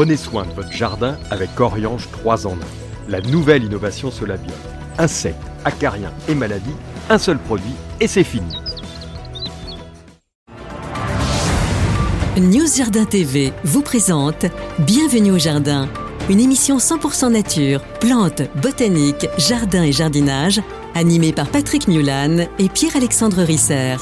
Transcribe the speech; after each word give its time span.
Prenez 0.00 0.16
soin 0.16 0.46
de 0.46 0.52
votre 0.52 0.72
jardin 0.72 1.18
avec 1.30 1.60
Oriange 1.60 2.08
3 2.10 2.46
en 2.46 2.52
1. 2.52 2.56
La 3.10 3.20
nouvelle 3.20 3.64
innovation 3.64 4.10
Solabio. 4.10 4.54
Insectes, 4.96 5.36
acariens 5.66 6.10
et 6.26 6.34
maladies, 6.34 6.74
un 7.10 7.18
seul 7.18 7.36
produit 7.38 7.74
et 8.00 8.06
c'est 8.06 8.24
fini. 8.24 8.50
News 12.38 12.66
Jardin 12.74 13.04
TV 13.04 13.52
vous 13.62 13.82
présente 13.82 14.46
Bienvenue 14.78 15.32
au 15.32 15.38
jardin, 15.38 15.86
une 16.30 16.40
émission 16.40 16.78
100% 16.78 17.32
nature, 17.32 17.82
plantes, 18.00 18.40
botanique, 18.62 19.28
jardin 19.36 19.82
et 19.82 19.92
jardinage, 19.92 20.62
animée 20.94 21.34
par 21.34 21.46
Patrick 21.46 21.88
Mulan 21.88 22.46
et 22.58 22.70
Pierre-Alexandre 22.70 23.42
Risser. 23.42 23.96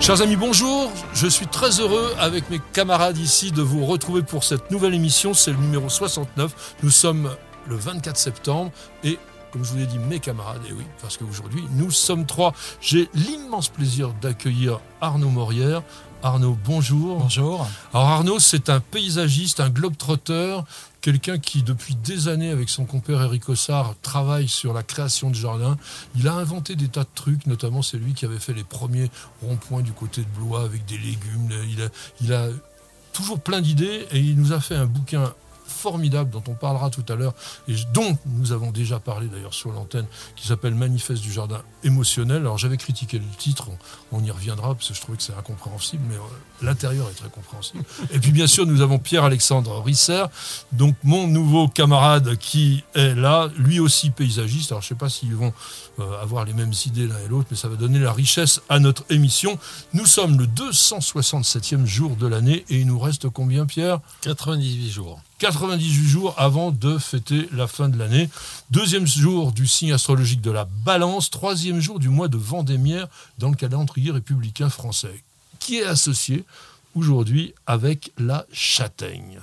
Chers 0.00 0.20
amis, 0.20 0.34
bonjour. 0.34 0.77
Je 1.20 1.26
suis 1.26 1.48
très 1.48 1.80
heureux 1.80 2.14
avec 2.20 2.48
mes 2.48 2.60
camarades 2.72 3.18
ici 3.18 3.50
de 3.50 3.60
vous 3.60 3.84
retrouver 3.84 4.22
pour 4.22 4.44
cette 4.44 4.70
nouvelle 4.70 4.94
émission. 4.94 5.34
C'est 5.34 5.50
le 5.50 5.56
numéro 5.56 5.88
69. 5.88 6.76
Nous 6.84 6.90
sommes 6.90 7.34
le 7.66 7.74
24 7.74 8.16
septembre 8.16 8.70
et 9.02 9.18
comme 9.50 9.64
je 9.64 9.72
vous 9.72 9.78
l'ai 9.78 9.86
dit, 9.86 9.98
mes 9.98 10.20
camarades, 10.20 10.62
et 10.68 10.72
oui, 10.72 10.84
parce 11.00 11.16
qu'aujourd'hui, 11.16 11.64
nous 11.72 11.90
sommes 11.90 12.26
trois. 12.26 12.52
J'ai 12.80 13.08
l'immense 13.14 13.68
plaisir 13.68 14.12
d'accueillir 14.20 14.78
Arnaud 15.00 15.30
Morière. 15.30 15.82
Arnaud, 16.22 16.58
bonjour. 16.64 17.20
Bonjour. 17.20 17.68
Alors 17.94 18.08
Arnaud, 18.08 18.40
c'est 18.40 18.70
un 18.70 18.80
paysagiste, 18.80 19.60
un 19.60 19.70
globe-trotteur, 19.70 20.64
quelqu'un 21.00 21.38
qui, 21.38 21.62
depuis 21.62 21.94
des 21.94 22.26
années, 22.26 22.50
avec 22.50 22.68
son 22.68 22.86
compère 22.86 23.22
Eric 23.22 23.48
Ossard, 23.48 23.94
travaille 24.02 24.48
sur 24.48 24.72
la 24.72 24.82
création 24.82 25.30
de 25.30 25.36
jardins. 25.36 25.76
Il 26.16 26.26
a 26.26 26.34
inventé 26.34 26.74
des 26.74 26.88
tas 26.88 27.04
de 27.04 27.08
trucs, 27.14 27.46
notamment 27.46 27.82
c'est 27.82 27.98
lui 27.98 28.14
qui 28.14 28.24
avait 28.24 28.40
fait 28.40 28.52
les 28.52 28.64
premiers 28.64 29.10
ronds-points 29.42 29.82
du 29.82 29.92
côté 29.92 30.22
de 30.22 30.40
Blois 30.40 30.62
avec 30.62 30.84
des 30.86 30.98
légumes. 30.98 31.50
Il 31.70 31.82
a, 31.82 31.88
il 32.20 32.32
a 32.32 32.48
toujours 33.12 33.38
plein 33.38 33.60
d'idées 33.60 34.06
et 34.10 34.18
il 34.18 34.36
nous 34.36 34.52
a 34.52 34.60
fait 34.60 34.74
un 34.74 34.86
bouquin 34.86 35.32
formidable 35.68 36.30
dont 36.30 36.42
on 36.48 36.54
parlera 36.54 36.90
tout 36.90 37.04
à 37.08 37.14
l'heure 37.14 37.34
et 37.68 37.74
dont 37.92 38.16
nous 38.26 38.52
avons 38.52 38.70
déjà 38.70 38.98
parlé 38.98 39.28
d'ailleurs 39.28 39.54
sur 39.54 39.70
l'antenne 39.72 40.06
qui 40.36 40.46
s'appelle 40.46 40.74
Manifeste 40.74 41.22
du 41.22 41.32
jardin 41.32 41.62
émotionnel. 41.84 42.38
Alors 42.38 42.58
j'avais 42.58 42.76
critiqué 42.76 43.18
le 43.18 43.24
titre, 43.38 43.68
on, 44.12 44.22
y 44.22 44.30
reviendra 44.30 44.74
parce 44.74 44.88
que 44.88 44.94
je 44.94 45.00
trouvais 45.00 45.18
que 45.18 45.22
c'est 45.22 45.34
incompréhensible, 45.34 46.02
mais 46.08 46.16
euh, 46.16 46.62
l'intérieur 46.62 47.08
est 47.10 47.14
très 47.14 47.28
compréhensible. 47.28 47.84
Et 48.12 48.18
puis 48.18 48.32
bien 48.32 48.46
sûr 48.46 48.66
nous 48.66 48.80
avons 48.80 48.98
Pierre-Alexandre 48.98 49.82
Risser, 49.82 50.24
donc 50.72 50.96
mon 51.04 51.26
nouveau 51.26 51.68
camarade 51.68 52.36
qui 52.36 52.84
est 52.94 53.14
là, 53.14 53.48
lui 53.56 53.80
aussi 53.80 54.10
paysagiste. 54.10 54.72
Alors 54.72 54.82
je 54.82 54.88
sais 54.88 54.94
pas 54.94 55.08
s'ils 55.08 55.34
vont 55.34 55.52
euh, 56.00 56.22
avoir 56.22 56.44
les 56.44 56.52
mêmes 56.52 56.72
idées 56.86 57.06
l'un 57.06 57.18
et 57.18 57.28
l'autre, 57.28 57.48
mais 57.50 57.56
ça 57.56 57.68
va 57.68 57.76
donner 57.76 57.98
la 57.98 58.12
richesse 58.12 58.60
à 58.68 58.78
notre 58.78 59.04
émission. 59.10 59.58
Nous 59.92 60.06
sommes 60.06 60.38
le 60.38 60.46
267e 60.46 61.86
jour 61.86 62.16
de 62.16 62.26
l'année 62.26 62.64
et 62.68 62.80
il 62.80 62.86
nous 62.86 62.98
reste 62.98 63.28
combien 63.28 63.66
Pierre? 63.66 64.00
98 64.22 64.90
jours. 64.90 65.20
98 65.38 66.08
jours 66.08 66.34
avant 66.36 66.72
de 66.72 66.98
fêter 66.98 67.48
la 67.52 67.68
fin 67.68 67.88
de 67.88 67.96
l'année. 67.96 68.28
Deuxième 68.70 69.06
jour 69.06 69.52
du 69.52 69.68
signe 69.68 69.92
astrologique 69.92 70.40
de 70.40 70.50
la 70.50 70.64
balance. 70.64 71.30
Troisième 71.30 71.80
jour 71.80 72.00
du 72.00 72.08
mois 72.08 72.26
de 72.26 72.36
Vendémiaire 72.36 73.06
dans 73.38 73.48
le 73.48 73.54
calendrier 73.54 74.10
républicain 74.10 74.68
français, 74.68 75.22
qui 75.60 75.76
est 75.76 75.84
associé 75.84 76.44
aujourd'hui 76.96 77.54
avec 77.68 78.12
la 78.18 78.46
châtaigne. 78.52 79.38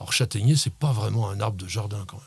Alors 0.00 0.12
châtaignier, 0.12 0.56
c'est 0.56 0.72
pas 0.72 0.92
vraiment 0.92 1.30
un 1.30 1.40
arbre 1.40 1.56
de 1.56 1.68
jardin 1.68 2.04
quand 2.08 2.16
même. 2.16 2.26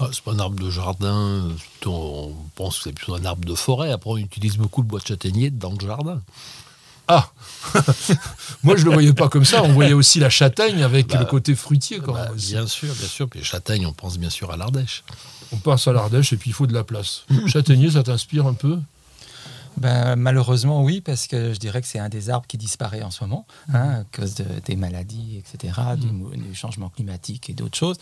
Ah, 0.00 0.10
c'est 0.12 0.22
pas 0.22 0.32
un 0.32 0.38
arbre 0.38 0.58
de 0.58 0.70
jardin, 0.70 1.50
on 1.86 2.34
pense 2.54 2.78
que 2.78 2.84
c'est 2.84 2.92
plutôt 2.92 3.14
un 3.14 3.24
arbre 3.24 3.44
de 3.44 3.54
forêt. 3.54 3.90
Après, 3.90 4.10
on 4.10 4.16
utilise 4.16 4.56
beaucoup 4.56 4.82
le 4.82 4.88
bois 4.88 5.00
de 5.00 5.06
châtaignier 5.06 5.50
dans 5.50 5.72
le 5.72 5.86
jardin. 5.86 6.20
Ah 7.08 7.28
Moi, 8.62 8.76
je 8.76 8.82
ne 8.82 8.88
le 8.88 8.92
voyais 8.92 9.12
pas 9.12 9.28
comme 9.28 9.44
ça. 9.44 9.62
On 9.62 9.72
voyait 9.72 9.92
aussi 9.92 10.20
la 10.20 10.30
châtaigne 10.30 10.82
avec 10.82 11.08
Bah, 11.08 11.18
le 11.20 11.24
côté 11.26 11.54
fruitier. 11.54 12.00
Quand 12.04 12.12
Bah, 12.12 12.26
même 12.28 12.36
bien 12.36 12.66
sûr, 12.66 12.92
bien 12.94 13.08
sûr. 13.08 13.28
Puis 13.28 13.40
les 13.40 13.44
châtaignes, 13.44 13.86
on 13.86 13.92
pense 13.92 14.18
bien 14.18 14.30
sûr 14.30 14.50
à 14.50 14.56
l'Ardèche. 14.56 15.04
On 15.52 15.56
passe 15.56 15.86
à 15.88 15.92
l'Ardèche 15.92 16.32
et 16.32 16.36
puis 16.36 16.50
il 16.50 16.54
faut 16.54 16.66
de 16.66 16.72
la 16.74 16.84
place. 16.84 17.24
Châtaignier, 17.46 17.90
ça 17.90 18.02
t'inspire 18.02 18.46
un 18.46 18.54
peu? 18.54 18.78
Ben, 19.76 20.14
malheureusement, 20.16 20.82
oui, 20.82 21.00
parce 21.00 21.26
que 21.26 21.52
je 21.52 21.58
dirais 21.58 21.80
que 21.80 21.86
c'est 21.88 21.98
un 21.98 22.08
des 22.08 22.30
arbres 22.30 22.46
qui 22.46 22.56
disparaît 22.58 23.02
en 23.02 23.10
ce 23.10 23.24
moment, 23.24 23.46
hein, 23.72 24.02
à 24.02 24.16
cause 24.16 24.34
de- 24.36 24.44
des 24.66 24.76
maladies, 24.76 25.36
etc., 25.38 25.72
du, 25.96 26.06
mou- 26.12 26.30
du 26.30 26.54
changement 26.54 26.88
climatique 26.90 27.50
et 27.50 27.54
d'autres 27.54 27.76
choses. 27.76 27.96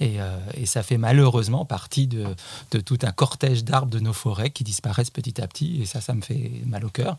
Et, 0.00 0.20
euh, 0.20 0.38
et 0.54 0.64
ça 0.66 0.82
fait 0.82 0.96
malheureusement 0.98 1.64
partie 1.64 2.06
de, 2.06 2.24
de 2.70 2.80
tout 2.80 2.98
un 3.02 3.12
cortège 3.12 3.64
d'arbres 3.64 3.90
de 3.90 4.00
nos 4.00 4.12
forêts 4.14 4.50
qui 4.50 4.64
disparaissent 4.64 5.10
petit 5.10 5.40
à 5.40 5.46
petit. 5.46 5.82
Et 5.82 5.86
ça, 5.86 6.00
ça 6.00 6.14
me 6.14 6.22
fait 6.22 6.50
mal 6.66 6.84
au 6.84 6.90
cœur. 6.90 7.18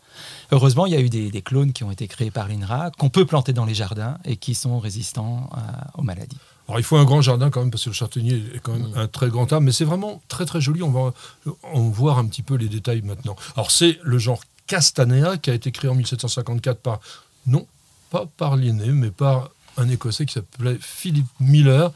Heureusement, 0.50 0.86
il 0.86 0.92
y 0.92 0.96
a 0.96 1.00
eu 1.00 1.08
des, 1.08 1.30
des 1.30 1.42
clones 1.42 1.72
qui 1.72 1.84
ont 1.84 1.90
été 1.92 2.08
créés 2.08 2.30
par 2.30 2.48
l'INRA, 2.48 2.90
qu'on 2.98 3.10
peut 3.10 3.24
planter 3.26 3.52
dans 3.52 3.64
les 3.64 3.74
jardins 3.74 4.18
et 4.24 4.36
qui 4.36 4.54
sont 4.54 4.78
résistants 4.80 5.48
à- 5.52 5.96
aux 5.98 6.02
maladies. 6.02 6.38
Alors 6.70 6.78
il 6.78 6.84
faut 6.84 6.96
un 6.96 7.04
grand 7.04 7.20
jardin 7.20 7.50
quand 7.50 7.58
même 7.58 7.72
parce 7.72 7.82
que 7.82 7.88
le 7.88 7.94
châtaignier 7.94 8.44
est 8.54 8.60
quand 8.60 8.72
même 8.74 8.92
un 8.94 9.08
très 9.08 9.28
grand 9.28 9.52
arbre, 9.52 9.64
mais 9.64 9.72
c'est 9.72 9.84
vraiment 9.84 10.22
très 10.28 10.46
très 10.46 10.60
joli. 10.60 10.84
On 10.84 10.92
va 10.92 11.12
en 11.64 11.80
voir 11.88 12.18
un 12.18 12.26
petit 12.26 12.42
peu 12.42 12.54
les 12.54 12.68
détails 12.68 13.02
maintenant. 13.02 13.34
Alors 13.56 13.72
c'est 13.72 13.98
le 14.04 14.18
genre 14.18 14.40
Castanea 14.68 15.36
qui 15.36 15.50
a 15.50 15.54
été 15.54 15.72
créé 15.72 15.90
en 15.90 15.96
1754 15.96 16.78
par 16.78 17.00
non 17.48 17.66
pas 18.10 18.26
par 18.36 18.54
Linné 18.54 18.90
mais 18.92 19.10
par 19.10 19.50
un 19.78 19.88
Écossais 19.88 20.26
qui 20.26 20.34
s'appelait 20.34 20.78
Philip 20.80 21.26
Miller 21.40 21.90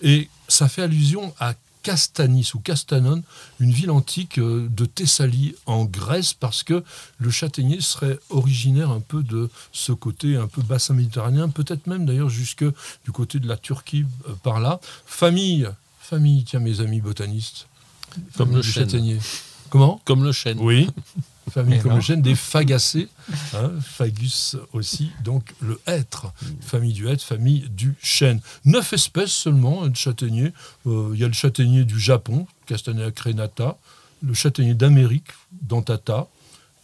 et 0.00 0.28
ça 0.46 0.68
fait 0.68 0.82
allusion 0.82 1.34
à 1.40 1.54
Castanis 1.82 2.52
ou 2.54 2.60
Castanon, 2.60 3.22
une 3.58 3.70
ville 3.70 3.90
antique 3.90 4.38
euh, 4.38 4.68
de 4.70 4.84
Thessalie 4.84 5.54
en 5.66 5.84
Grèce, 5.84 6.34
parce 6.34 6.62
que 6.62 6.84
le 7.18 7.30
châtaignier 7.30 7.80
serait 7.80 8.18
originaire 8.28 8.90
un 8.90 9.00
peu 9.00 9.22
de 9.22 9.48
ce 9.72 9.92
côté 9.92 10.36
un 10.36 10.46
peu 10.46 10.62
bassin 10.62 10.94
méditerranéen, 10.94 11.48
peut-être 11.48 11.86
même 11.86 12.06
d'ailleurs 12.06 12.30
jusque 12.30 12.64
du 13.04 13.12
côté 13.12 13.38
de 13.38 13.48
la 13.48 13.56
Turquie 13.56 14.04
euh, 14.28 14.34
par 14.42 14.60
là. 14.60 14.80
Famille, 15.06 15.68
famille, 16.00 16.44
tiens 16.44 16.60
mes 16.60 16.80
amis 16.80 17.00
botanistes, 17.00 17.66
Comme 18.36 18.54
le 18.54 18.62
châtaignier. 18.62 19.18
Comment? 19.70 20.00
Comme 20.04 20.24
le 20.24 20.32
chêne. 20.32 20.58
Oui. 20.60 20.88
Famille 21.50 21.76
Et 21.76 21.78
comme 21.80 21.90
non. 21.92 21.96
le 21.96 22.02
chêne, 22.02 22.22
des 22.22 22.34
fagacées, 22.34 23.08
hein, 23.54 23.70
fagus 23.82 24.56
aussi, 24.72 25.10
donc 25.24 25.52
le 25.60 25.80
hêtre, 25.86 26.32
famille 26.60 26.92
du 26.92 27.08
hêtre, 27.08 27.22
famille 27.22 27.68
du 27.70 27.94
chêne. 28.02 28.40
Neuf 28.64 28.92
espèces 28.92 29.32
seulement 29.32 29.86
de 29.86 29.96
châtaigniers. 29.96 30.52
Euh, 30.86 31.10
Il 31.14 31.20
y 31.20 31.24
a 31.24 31.28
le 31.28 31.32
châtaignier 31.34 31.84
du 31.84 31.98
Japon, 32.00 32.46
Castanea 32.66 33.10
crenata, 33.10 33.76
le 34.22 34.34
châtaignier 34.34 34.74
d'Amérique, 34.74 35.28
Dentata, 35.62 36.28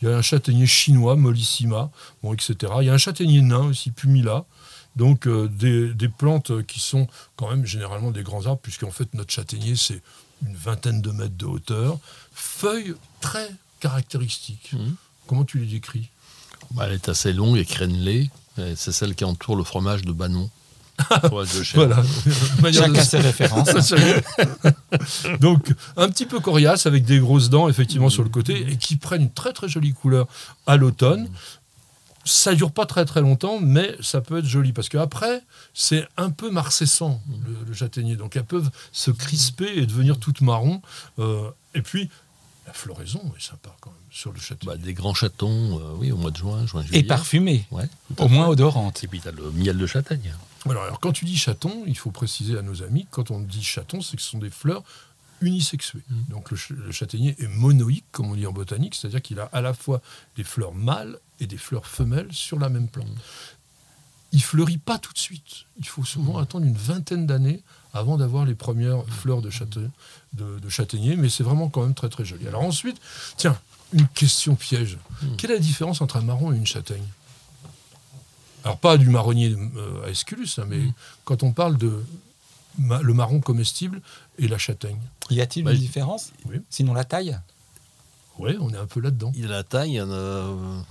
il 0.02 0.08
y 0.08 0.12
a 0.12 0.16
un 0.16 0.22
châtaignier 0.22 0.66
chinois, 0.66 1.16
Mollissima, 1.16 1.90
bon, 2.22 2.34
etc. 2.34 2.54
Il 2.80 2.86
y 2.86 2.90
a 2.90 2.94
un 2.94 2.98
châtaignier 2.98 3.40
nain 3.40 3.64
aussi, 3.64 3.90
Pumila. 3.90 4.44
Donc 4.94 5.26
euh, 5.26 5.48
des, 5.48 5.92
des 5.94 6.08
plantes 6.08 6.64
qui 6.66 6.80
sont 6.80 7.06
quand 7.36 7.50
même 7.50 7.66
généralement 7.66 8.10
des 8.10 8.22
grands 8.22 8.46
arbres, 8.46 8.60
puisqu'en 8.62 8.90
fait 8.90 9.12
notre 9.14 9.30
châtaignier 9.32 9.76
c'est 9.76 10.00
une 10.46 10.54
vingtaine 10.54 11.00
de 11.02 11.10
mètres 11.10 11.36
de 11.36 11.46
hauteur, 11.46 11.98
feuilles 12.32 12.94
très 13.20 13.50
caractéristiques. 13.80 14.72
Mhm. 14.72 14.96
Comment 15.26 15.44
tu 15.44 15.58
les 15.58 15.66
décris? 15.66 16.08
Bah, 16.72 16.84
elle 16.86 16.94
est 16.94 17.08
assez 17.08 17.32
longue 17.32 17.56
et 17.56 17.64
crénelée. 17.64 18.30
C'est 18.74 18.92
celle 18.92 19.14
qui 19.14 19.24
entoure 19.24 19.54
le 19.54 19.64
fromage 19.64 20.02
de 20.02 20.12
Banon. 20.12 20.48
Voilà. 21.74 22.02
Chacun 22.72 23.04
ses 23.04 23.18
références. 23.18 23.68
Donc, 25.40 25.72
un 25.96 26.08
petit 26.08 26.26
peu 26.26 26.40
coriace 26.40 26.86
avec 26.86 27.04
des 27.04 27.18
grosses 27.18 27.50
dents, 27.50 27.68
effectivement, 27.68 28.08
sur 28.08 28.22
le 28.22 28.28
côté, 28.28 28.66
et 28.70 28.76
qui 28.76 28.96
prennent 28.96 29.22
une 29.22 29.32
très 29.32 29.52
très 29.52 29.68
jolie 29.68 29.92
couleur 29.92 30.26
à 30.66 30.76
l'automne. 30.76 31.28
Ça 32.24 32.54
dure 32.54 32.72
pas 32.72 32.86
très 32.86 33.04
très 33.04 33.20
longtemps, 33.20 33.60
mais 33.60 33.94
ça 34.00 34.20
peut 34.20 34.38
être 34.38 34.46
joli 34.46 34.72
parce 34.72 34.88
qu'après, 34.88 35.42
c'est 35.74 36.08
un 36.16 36.30
peu 36.30 36.50
marcescent 36.50 37.20
le, 37.46 37.56
le 37.68 37.74
châtaignier. 37.74 38.16
Donc, 38.16 38.34
elles 38.34 38.44
peuvent 38.44 38.70
se 38.90 39.12
crisper 39.12 39.70
et 39.76 39.86
devenir 39.86 40.18
toutes 40.18 40.40
marron. 40.40 40.82
Euh, 41.20 41.50
et 41.74 41.82
puis, 41.82 42.10
la 42.66 42.72
floraison 42.72 43.22
est 43.36 43.42
sympa 43.42 43.74
quand 43.80 43.90
même 43.90 43.98
sur 44.10 44.32
le 44.32 44.40
châtaignier. 44.40 44.76
Bah, 44.76 44.82
des 44.82 44.92
grands 44.94 45.14
chatons, 45.14 45.78
euh, 45.78 45.94
oui, 45.98 46.10
au 46.12 46.16
mois 46.16 46.30
de 46.30 46.36
juin, 46.36 46.66
juin, 46.66 46.82
juillet. 46.82 46.98
Et 47.00 47.02
parfumé, 47.04 47.64
Ouais, 47.70 47.88
au 48.18 48.28
moins 48.28 48.48
odorante. 48.48 49.04
Et 49.04 49.06
puis, 49.08 49.20
tu 49.20 49.28
as 49.28 49.32
le 49.32 49.50
miel 49.52 49.78
de 49.78 49.86
châtaigne. 49.86 50.34
Alors, 50.68 50.82
alors, 50.82 50.98
quand 51.00 51.12
tu 51.12 51.24
dis 51.24 51.36
chaton, 51.36 51.84
il 51.86 51.96
faut 51.96 52.10
préciser 52.10 52.58
à 52.58 52.62
nos 52.62 52.82
amis, 52.82 53.06
quand 53.10 53.30
on 53.30 53.38
dit 53.40 53.62
chaton, 53.62 54.00
c'est 54.00 54.16
que 54.16 54.22
ce 54.22 54.30
sont 54.30 54.38
des 54.38 54.50
fleurs 54.50 54.82
unisexuées. 55.42 56.00
Donc 56.30 56.50
le, 56.50 56.56
ch- 56.56 56.78
le 56.78 56.90
châtaignier 56.92 57.36
est 57.38 57.46
monoïque, 57.48 58.04
comme 58.10 58.30
on 58.30 58.34
dit 58.34 58.46
en 58.46 58.52
botanique, 58.52 58.94
c'est-à-dire 58.94 59.20
qu'il 59.22 59.38
a 59.38 59.44
à 59.52 59.60
la 59.60 59.74
fois 59.74 60.00
des 60.36 60.44
fleurs 60.44 60.74
mâles 60.74 61.18
et 61.40 61.46
des 61.46 61.58
fleurs 61.58 61.86
femelles 61.86 62.32
sur 62.32 62.58
la 62.58 62.68
même 62.70 62.88
plante. 62.88 63.06
Il 64.32 64.42
fleurit 64.42 64.78
pas 64.78 64.98
tout 64.98 65.12
de 65.12 65.18
suite. 65.18 65.64
Il 65.78 65.86
faut 65.86 66.04
souvent 66.04 66.38
attendre 66.38 66.66
une 66.66 66.76
vingtaine 66.76 67.26
d'années 67.26 67.62
avant 67.94 68.16
d'avoir 68.18 68.44
les 68.44 68.54
premières 68.54 69.04
fleurs 69.08 69.40
de, 69.40 69.50
de- 70.34 70.58
de 70.58 70.68
châtaignier, 70.68 71.16
mais 71.16 71.28
c'est 71.30 71.42
vraiment 71.44 71.68
quand 71.68 71.82
même 71.82 71.94
très 71.94 72.08
très 72.08 72.24
joli. 72.24 72.46
Alors 72.46 72.62
ensuite, 72.62 73.00
tiens, 73.36 73.58
une 73.92 74.06
question 74.08 74.54
piège. 74.56 74.98
Quelle 75.38 75.52
est 75.52 75.54
la 75.54 75.60
différence 75.60 76.00
entre 76.00 76.16
un 76.16 76.22
marron 76.22 76.52
et 76.52 76.56
une 76.56 76.66
châtaigne? 76.66 77.06
Alors 78.64 78.78
pas 78.78 78.98
du 78.98 79.08
marronnier 79.08 79.54
euh, 79.76 80.04
à 80.06 80.10
Esculus, 80.10 80.48
hein, 80.58 80.64
mais 80.68 80.80
quand 81.24 81.42
on 81.44 81.52
parle 81.52 81.78
de 81.78 82.02
ma- 82.78 83.00
le 83.00 83.14
marron 83.14 83.40
comestible 83.40 84.02
et 84.38 84.48
la 84.48 84.58
châtaigne. 84.58 84.98
Y 85.30 85.40
a-t-il 85.40 85.64
Bah, 85.64 85.72
une 85.72 85.78
différence? 85.78 86.32
Oui. 86.46 86.56
Sinon 86.68 86.92
la 86.94 87.04
taille? 87.04 87.38
Oui, 88.38 88.56
on 88.60 88.70
est 88.70 88.76
un 88.76 88.86
peu 88.86 89.00
là-dedans. 89.00 89.32
Il 89.36 89.46
a 89.46 89.48
la 89.48 89.62
taille, 89.62 89.92
il 89.92 89.94
y 89.94 90.00
en 90.02 90.10
a, 90.10 90.52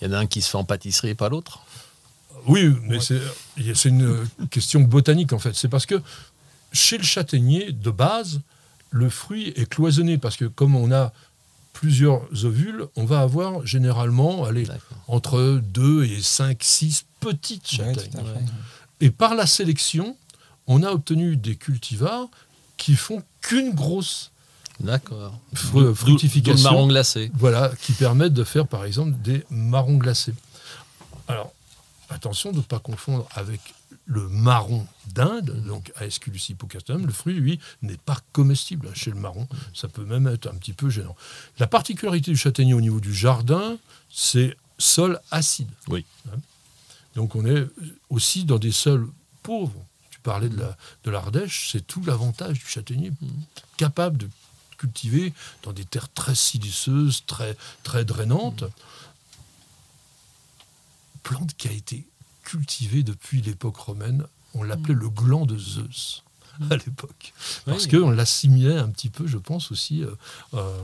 il 0.00 0.06
y 0.06 0.10
en 0.10 0.12
a 0.12 0.18
un 0.18 0.26
qui 0.26 0.42
se 0.42 0.50
fait 0.50 0.58
en 0.58 0.64
pâtisserie 0.64 1.08
et 1.08 1.14
pas 1.14 1.28
l'autre. 1.30 1.60
Oui, 2.46 2.72
mais 2.84 3.00
c'est 3.00 3.20
c'est 3.74 3.88
une 3.88 4.26
question 4.50 4.80
botanique 4.80 5.32
en 5.32 5.38
fait. 5.38 5.54
C'est 5.54 5.68
parce 5.68 5.86
que 5.86 6.00
chez 6.72 6.98
le 6.98 7.04
châtaignier, 7.04 7.72
de 7.72 7.90
base, 7.90 8.40
le 8.90 9.08
fruit 9.10 9.48
est 9.56 9.66
cloisonné 9.68 10.18
parce 10.18 10.36
que 10.36 10.44
comme 10.44 10.76
on 10.76 10.92
a 10.92 11.12
plusieurs 11.72 12.22
ovules, 12.44 12.86
on 12.96 13.04
va 13.04 13.20
avoir 13.20 13.66
généralement 13.66 14.44
allez, 14.44 14.66
entre 15.08 15.60
2 15.72 16.04
et 16.04 16.22
5, 16.22 16.56
6 16.60 17.04
petites 17.20 17.66
châtaignes. 17.68 18.10
Et 19.00 19.10
par 19.10 19.34
la 19.34 19.46
sélection, 19.46 20.16
on 20.66 20.82
a 20.82 20.90
obtenu 20.90 21.36
des 21.36 21.56
cultivars 21.56 22.28
qui 22.76 22.94
font 22.94 23.22
qu'une 23.42 23.74
grosse 23.74 24.30
D'accord. 24.80 25.38
fru- 25.54 25.94
fructification. 25.94 26.70
marron 26.70 26.86
glacé. 26.86 27.30
Voilà, 27.34 27.72
qui 27.82 27.92
permettent 27.92 28.34
de 28.34 28.44
faire 28.44 28.66
par 28.66 28.84
exemple 28.84 29.12
des 29.22 29.44
marrons 29.50 29.96
glacés. 29.96 30.34
Alors, 31.28 31.52
attention 32.10 32.52
de 32.52 32.58
ne 32.58 32.62
pas 32.62 32.78
confondre 32.78 33.26
avec 33.34 33.60
le 34.06 34.28
marron 34.28 34.86
d'Inde, 35.08 35.62
donc 35.66 35.92
Aesculus 36.00 36.40
hippocatum. 36.50 37.06
Le 37.06 37.12
fruit, 37.12 37.34
lui, 37.34 37.58
n'est 37.82 37.96
pas 37.96 38.18
comestible 38.32 38.90
chez 38.94 39.10
le 39.10 39.16
marron. 39.16 39.48
Ça 39.74 39.88
peut 39.88 40.04
même 40.04 40.26
être 40.28 40.46
un 40.48 40.54
petit 40.54 40.72
peu 40.72 40.90
gênant. 40.90 41.16
La 41.58 41.66
particularité 41.66 42.30
du 42.30 42.36
châtaignier 42.36 42.74
au 42.74 42.80
niveau 42.80 43.00
du 43.00 43.14
jardin, 43.14 43.76
c'est 44.10 44.56
sol 44.78 45.20
acide. 45.30 45.68
Oui. 45.88 46.04
Hein. 46.28 46.38
Donc 47.14 47.34
on 47.34 47.44
est 47.46 47.66
aussi 48.10 48.44
dans 48.44 48.58
des 48.58 48.72
sols 48.72 49.08
pauvres. 49.42 49.84
Tu 50.10 50.20
parlais 50.20 50.48
de 50.48 50.56
la- 50.58 50.76
de 51.04 51.10
l'Ardèche, 51.10 51.70
c'est 51.72 51.86
tout 51.86 52.02
l'avantage 52.04 52.58
du 52.58 52.66
châtaignier. 52.66 53.10
Capable 53.76 54.18
de 54.18 54.28
cultiver 54.76 55.32
dans 55.62 55.72
des 55.72 55.84
terres 55.86 56.12
très 56.12 56.34
siliceuses, 56.34 57.22
très, 57.26 57.56
très 57.82 58.04
drainantes. 58.04 58.64
Plante 61.26 61.56
qui 61.56 61.66
a 61.66 61.72
été 61.72 62.06
cultivée 62.44 63.02
depuis 63.02 63.42
l'époque 63.42 63.76
romaine. 63.78 64.24
On 64.54 64.62
l'appelait 64.62 64.94
le 64.94 65.08
gland 65.08 65.44
de 65.44 65.58
Zeus 65.58 66.22
à 66.70 66.76
l'époque. 66.76 67.34
Parce 67.64 67.86
Oui. 67.86 67.98
qu'on 67.98 68.10
l'assimilait 68.10 68.78
un 68.78 68.88
petit 68.88 69.08
peu, 69.10 69.26
je 69.26 69.36
pense, 69.36 69.72
aussi 69.72 70.04
euh, 70.04 70.10
euh, 70.54 70.78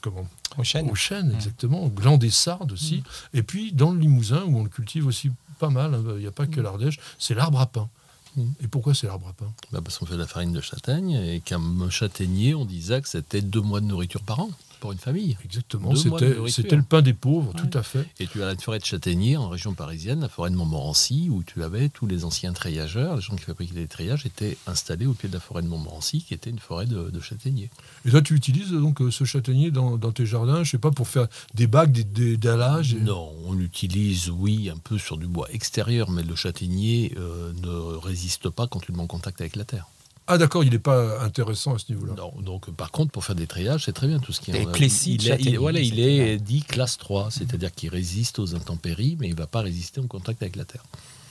comment, 0.00 0.28
Au 0.56 0.62
chêne. 0.62 0.88
au 0.88 0.94
chêne, 0.94 1.32
exactement, 1.34 1.82
au 1.82 1.88
gland 1.88 2.18
des 2.18 2.30
sardes 2.30 2.70
aussi. 2.70 3.02
Et 3.32 3.42
puis 3.42 3.72
dans 3.72 3.90
le 3.90 3.98
Limousin, 3.98 4.44
où 4.44 4.58
on 4.58 4.62
le 4.62 4.68
cultive 4.70 5.08
aussi 5.08 5.32
pas 5.58 5.70
mal, 5.70 5.92
hein, 5.94 6.04
il 6.10 6.20
n'y 6.20 6.26
a 6.28 6.32
pas 6.32 6.46
que 6.46 6.60
l'Ardèche, 6.60 7.00
c'est 7.18 7.34
l'arbre 7.34 7.60
à 7.60 7.66
pain. 7.66 7.88
Mm. 8.36 8.50
Et 8.62 8.68
pourquoi 8.68 8.94
c'est 8.94 9.08
l'arbre 9.08 9.26
à 9.28 9.32
pain? 9.32 9.52
Bah, 9.72 9.80
parce 9.82 9.98
qu'on 9.98 10.06
fait 10.06 10.14
de 10.14 10.18
la 10.20 10.28
farine 10.28 10.52
de 10.52 10.60
châtaigne 10.60 11.10
et 11.12 11.40
qu'un 11.40 11.90
châtaignier, 11.90 12.54
on 12.54 12.64
disait 12.64 13.02
que 13.02 13.08
c'était 13.08 13.42
deux 13.42 13.60
mois 13.60 13.80
de 13.80 13.86
nourriture 13.86 14.22
par 14.22 14.38
an 14.38 14.50
pour 14.84 14.92
une 14.92 14.98
famille. 14.98 15.34
Exactement, 15.42 15.94
c'était 15.94 16.76
le 16.76 16.82
pain 16.82 17.00
des 17.00 17.14
pauvres, 17.14 17.54
Ouais. 17.54 17.60
tout 17.70 17.78
à 17.78 17.82
fait. 17.82 18.06
Et 18.20 18.26
tu 18.26 18.42
as 18.42 18.46
la 18.46 18.54
forêt 18.54 18.78
de 18.78 18.84
châtaignier 18.84 19.38
en 19.38 19.48
région 19.48 19.72
parisienne, 19.72 20.20
la 20.20 20.28
forêt 20.28 20.50
de 20.50 20.56
Montmorency, 20.56 21.28
où 21.30 21.42
tu 21.42 21.62
avais 21.62 21.88
tous 21.88 22.06
les 22.06 22.26
anciens 22.26 22.52
treillageurs, 22.52 23.16
les 23.16 23.22
gens 23.22 23.34
qui 23.34 23.44
fabriquaient 23.44 23.72
des 23.72 23.86
treillages, 23.86 24.26
étaient 24.26 24.58
installés 24.66 25.06
au 25.06 25.14
pied 25.14 25.30
de 25.30 25.34
la 25.34 25.40
forêt 25.40 25.62
de 25.62 25.68
Montmorency, 25.68 26.22
qui 26.22 26.34
était 26.34 26.50
une 26.50 26.58
forêt 26.58 26.84
de, 26.84 27.08
de 27.08 27.20
châtaigniers. 27.20 27.70
Et 28.04 28.10
là, 28.10 28.20
tu 28.20 28.34
utilises 28.34 28.72
donc 28.72 29.00
euh, 29.00 29.10
ce 29.10 29.24
châtaignier 29.24 29.70
dans, 29.70 29.96
dans 29.96 30.12
tes 30.12 30.26
jardins, 30.26 30.62
je 30.64 30.72
sais 30.72 30.78
pas, 30.78 30.90
pour 30.90 31.08
faire 31.08 31.28
des 31.54 31.66
bagues, 31.66 31.90
des, 31.92 32.04
des 32.04 32.36
dallages 32.36 32.92
et- 32.92 33.00
Non, 33.00 33.32
on 33.46 33.54
l'utilise, 33.54 34.28
oui, 34.28 34.68
un 34.68 34.76
peu 34.76 34.98
sur 34.98 35.16
du 35.16 35.26
bois 35.26 35.48
extérieur, 35.50 36.10
mais 36.10 36.22
le 36.22 36.36
châtaignier 36.36 37.14
euh, 37.16 37.54
ne 37.62 37.96
résiste 37.96 38.50
pas 38.50 38.66
quand 38.66 38.80
tu 38.80 38.92
le 38.92 38.98
mets 38.98 39.04
en 39.04 39.06
contact 39.06 39.40
avec 39.40 39.56
la 39.56 39.64
terre. 39.64 39.86
Ah 40.26 40.38
d'accord, 40.38 40.64
il 40.64 40.70
n'est 40.70 40.78
pas 40.78 41.22
intéressant 41.22 41.74
à 41.74 41.78
ce 41.78 41.92
niveau-là. 41.92 42.14
Non, 42.16 42.32
donc 42.40 42.70
par 42.70 42.90
contre, 42.90 43.12
pour 43.12 43.24
faire 43.24 43.34
des 43.34 43.46
treillages, 43.46 43.84
c'est 43.84 43.92
très 43.92 44.06
bien 44.06 44.18
tout 44.18 44.32
ce 44.32 44.40
qui 44.40 44.52
est. 44.52 44.72
Plessis 44.72 45.18
de 45.18 45.22
il, 45.22 45.30
est, 45.30 45.40
il, 45.42 45.58
voilà, 45.58 45.80
il 45.80 46.00
est 46.00 46.38
dit 46.38 46.62
classe 46.62 46.96
3, 46.96 47.30
c'est-à-dire 47.30 47.72
qu'il 47.72 47.90
résiste 47.90 48.38
aux 48.38 48.54
intempéries, 48.54 49.16
mais 49.20 49.28
il 49.28 49.34
ne 49.34 49.38
va 49.38 49.46
pas 49.46 49.60
résister 49.60 50.00
au 50.00 50.06
contact 50.06 50.42
avec 50.42 50.56
la 50.56 50.64
terre. 50.64 50.84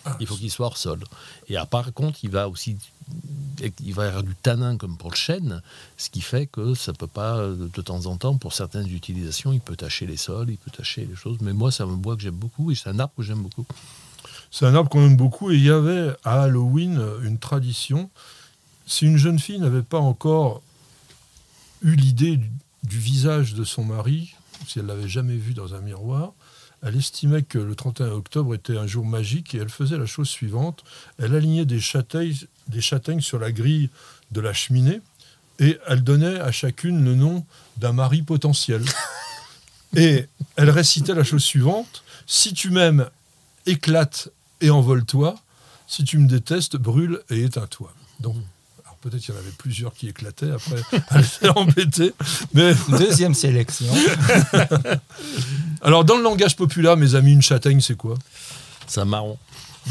Ah, 0.05 0.17
Il 0.19 0.27
faut 0.27 0.35
qu'il 0.35 0.51
soit 0.51 0.67
hors 0.67 0.77
sol. 0.77 0.99
Et 1.47 1.57
à 1.57 1.65
par 1.65 1.91
contre, 1.93 2.19
il 2.23 2.29
va 2.29 2.49
aussi 2.49 2.77
il 3.83 3.93
va 3.93 4.05
y 4.05 4.07
avoir 4.07 4.23
du 4.23 4.35
tanin 4.35 4.77
comme 4.77 4.97
pour 4.97 5.11
le 5.11 5.15
chêne, 5.15 5.61
ce 5.97 6.09
qui 6.09 6.21
fait 6.21 6.47
que 6.47 6.73
ça 6.73 6.93
peut 6.93 7.07
pas, 7.07 7.47
de 7.47 7.81
temps 7.81 8.05
en 8.05 8.17
temps, 8.17 8.37
pour 8.37 8.53
certaines 8.53 8.87
utilisations, 8.87 9.53
il 9.53 9.59
peut 9.59 9.75
tacher 9.75 10.05
les 10.05 10.17
sols, 10.17 10.49
il 10.49 10.57
peut 10.57 10.71
tacher 10.71 11.05
les 11.05 11.15
choses. 11.15 11.37
Mais 11.41 11.53
moi, 11.53 11.71
c'est 11.71 11.83
un 11.83 11.87
bois 11.87 12.15
que 12.15 12.21
j'aime 12.21 12.35
beaucoup 12.35 12.71
et 12.71 12.75
c'est 12.75 12.89
un 12.89 12.99
arbre 12.99 13.13
que 13.17 13.23
j'aime 13.23 13.41
beaucoup. 13.41 13.65
C'est 14.51 14.65
un 14.65 14.75
arbre 14.75 14.89
qu'on 14.89 15.05
aime 15.05 15.17
beaucoup 15.17 15.51
et 15.51 15.55
il 15.55 15.63
y 15.63 15.71
avait 15.71 16.13
à 16.23 16.43
Halloween 16.43 17.01
une 17.23 17.39
tradition. 17.39 18.09
Si 18.85 19.05
une 19.05 19.17
jeune 19.17 19.39
fille 19.39 19.59
n'avait 19.59 19.81
pas 19.81 19.99
encore 19.99 20.61
eu 21.81 21.95
l'idée 21.95 22.37
du, 22.37 22.51
du 22.83 22.99
visage 22.99 23.53
de 23.53 23.63
son 23.63 23.83
mari, 23.83 24.35
si 24.67 24.79
elle 24.79 24.85
l'avait 24.85 25.07
jamais 25.07 25.35
vu 25.35 25.53
dans 25.53 25.73
un 25.73 25.81
miroir, 25.81 26.33
elle 26.81 26.97
estimait 26.97 27.43
que 27.43 27.59
le 27.59 27.75
31 27.75 28.09
octobre 28.09 28.53
était 28.53 28.77
un 28.77 28.87
jour 28.87 29.05
magique 29.05 29.55
et 29.55 29.57
elle 29.59 29.69
faisait 29.69 29.97
la 29.97 30.05
chose 30.05 30.27
suivante. 30.27 30.83
Elle 31.17 31.33
alignait 31.33 31.65
des 31.65 31.79
châtaignes, 31.79 32.35
des 32.67 32.81
châtaignes 32.81 33.21
sur 33.21 33.39
la 33.39 33.53
grille 33.53 33.89
de 34.31 34.41
la 34.41 34.53
cheminée 34.53 34.99
et 35.59 35.77
elle 35.87 36.03
donnait 36.03 36.39
à 36.39 36.51
chacune 36.51 37.03
le 37.05 37.15
nom 37.15 37.45
d'un 37.77 37.93
mari 37.93 38.21
potentiel. 38.21 38.83
Et 39.95 40.27
elle 40.55 40.71
récitait 40.71 41.13
la 41.13 41.23
chose 41.23 41.43
suivante 41.43 42.03
Si 42.25 42.53
tu 42.53 42.71
m'aimes, 42.71 43.07
éclate 43.67 44.29
et 44.59 44.71
envole-toi. 44.71 45.35
Si 45.87 46.03
tu 46.03 46.17
me 46.17 46.27
détestes, 46.27 46.77
brûle 46.77 47.21
et 47.29 47.43
éteins-toi. 47.43 47.93
Donc, 48.19 48.35
peut-être 49.03 49.21
qu'il 49.21 49.33
y 49.35 49.37
en 49.37 49.41
avait 49.41 49.51
plusieurs 49.51 49.93
qui 49.93 50.07
éclataient 50.07 50.51
après, 50.51 50.81
elle 51.11 51.25
s'est 51.25 51.49
embêtée. 51.49 52.13
Mais 52.53 52.73
Deuxième 52.89 53.33
sélection. 53.33 53.93
alors, 55.81 56.05
dans 56.05 56.15
le 56.17 56.23
langage 56.23 56.55
populaire, 56.55 56.97
mes 56.97 57.15
amis, 57.15 57.33
une 57.33 57.41
châtaigne, 57.41 57.81
c'est 57.81 57.97
quoi? 57.97 58.15
C'est 58.87 59.01
un 59.01 59.05
marron. 59.05 59.37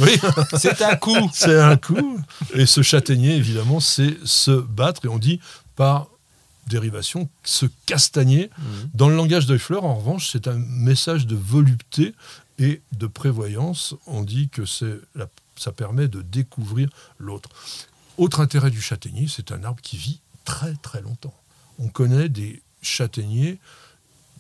Oui, 0.01 0.11
C'est 0.59 0.81
un 0.83 0.97
coup. 0.97 1.31
c'est 1.35 1.59
un 1.61 1.77
coup. 1.77 2.21
Et 2.55 2.67
ce 2.67 2.83
châtaignier, 2.83 3.37
évidemment, 3.37 3.79
c'est 3.81 4.17
se 4.25 4.51
battre. 4.51 5.05
Et 5.05 5.09
on 5.09 5.19
dit 5.19 5.41
par 5.77 6.07
dérivation 6.69 7.29
se 7.45 7.67
castagner. 7.87 8.49
Dans 8.95 9.09
le 9.09 9.17
langage 9.17 9.47
de 9.47 9.59
fleurs, 9.59 9.85
en 9.85 9.95
revanche, 9.97 10.31
c'est 10.33 10.49
un 10.49 10.57
message 10.59 11.27
de 11.27 11.37
volupté 11.37 12.15
et 12.59 12.81
de 12.93 13.07
prévoyance. 13.07 13.95
On 14.07 14.23
dit 14.23 14.49
que 14.49 14.65
c'est 14.65 14.95
la- 15.15 15.27
ça 15.57 15.73
permet 15.73 16.09
de 16.09 16.23
découvrir 16.23 16.89
l'autre. 17.19 17.51
Autre 18.19 18.41
intérêt 18.41 18.71
du 18.71 18.81
châtaignier, 18.81 19.27
c'est 19.29 19.53
un 19.53 19.65
arbre 19.65 19.81
qui 19.81 19.97
vit 19.97 20.21
très 20.45 20.75
très 20.77 21.01
longtemps. 21.01 21.35
On 21.79 21.89
connaît 21.89 22.29
des 22.29 22.63
châtaigniers 22.83 23.59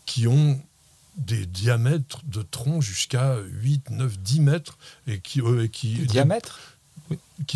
qui 0.05 0.27
ont 0.27 0.61
des 1.17 1.47
diamètres 1.47 2.23
de 2.25 2.43
tronc 2.43 2.81
jusqu'à 2.81 3.37
8, 3.39 3.91
9, 3.91 4.19
10 4.19 4.41
mètres 4.41 4.79
et 5.07 5.21
qui, 5.21 5.41
euh, 5.41 5.65
et 5.65 5.69
qui, 5.69 5.99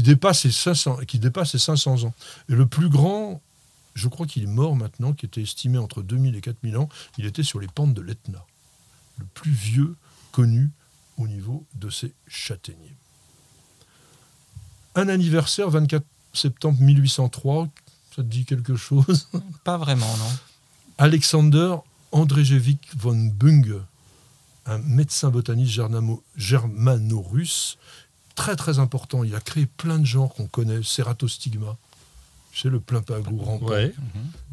dépasse 0.03 0.45
les 0.45 0.53
500, 0.53 0.99
qui 1.07 1.19
dépasse 1.19 1.55
les 1.55 1.59
500 1.59 2.05
ans. 2.05 2.15
Et 2.49 2.55
le 2.55 2.67
plus 2.67 2.89
grand, 2.89 3.41
je 3.95 4.09
crois 4.09 4.27
qu'il 4.27 4.43
est 4.43 4.47
mort 4.47 4.77
maintenant, 4.77 5.13
qui 5.13 5.27
était 5.27 5.43
estimé 5.43 5.79
entre 5.79 6.03
2000 6.03 6.37
et 6.37 6.41
4000 6.41 6.77
ans, 6.77 6.89
il 7.19 7.27
était 7.27 7.43
sur 7.43 7.61
les 7.61 7.69
pentes 7.69 7.95
de 7.95 8.03
l'Etna. 8.03 8.45
Le 9.19 9.25
plus 9.33 9.53
vieux 9.53 9.97
connu 10.33 10.71
au 11.17 11.27
niveau 11.27 11.65
de 11.75 11.89
ces 11.89 12.13
châtaigniers. 12.29 12.97
Un 14.97 15.09
anniversaire, 15.09 15.71
24 15.71 16.05
septembre 16.33 16.81
1803, 16.81 17.69
ça 18.11 18.17
te 18.17 18.21
dit 18.23 18.45
quelque 18.45 18.77
chose? 18.77 19.29
Pas 19.65 19.77
vraiment, 19.79 20.07
non. 20.17 20.31
Alexander 20.99 21.77
Andrzejewicz 22.13 22.79
von 22.97 23.15
Bunge, 23.35 23.77
un 24.67 24.79
médecin 24.79 25.31
botaniste 25.31 25.73
germano- 25.73 26.23
germano-russe, 26.37 27.77
très 28.35 28.57
très 28.57 28.79
important. 28.79 29.23
Il 29.23 29.35
a 29.35 29.41
créé 29.41 29.67
plein 29.67 29.99
de 29.99 30.07
genres 30.07 30.33
qu'on 30.35 30.47
connaît. 30.47 30.83
Ceratostigma, 30.83 31.77
c'est 32.55 32.71
le 32.71 32.81
plein 32.81 33.03
pagou 33.03 33.37
rampant. 33.39 33.67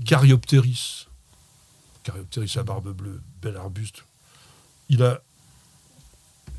Caryopteris, 0.06 1.08
Caryopteris 2.04 2.54
à 2.58 2.64
barbe 2.64 2.94
bleue, 2.94 3.22
bel 3.42 3.56
arbuste. 3.56 4.04
Il 4.90 5.02
a 5.04 5.22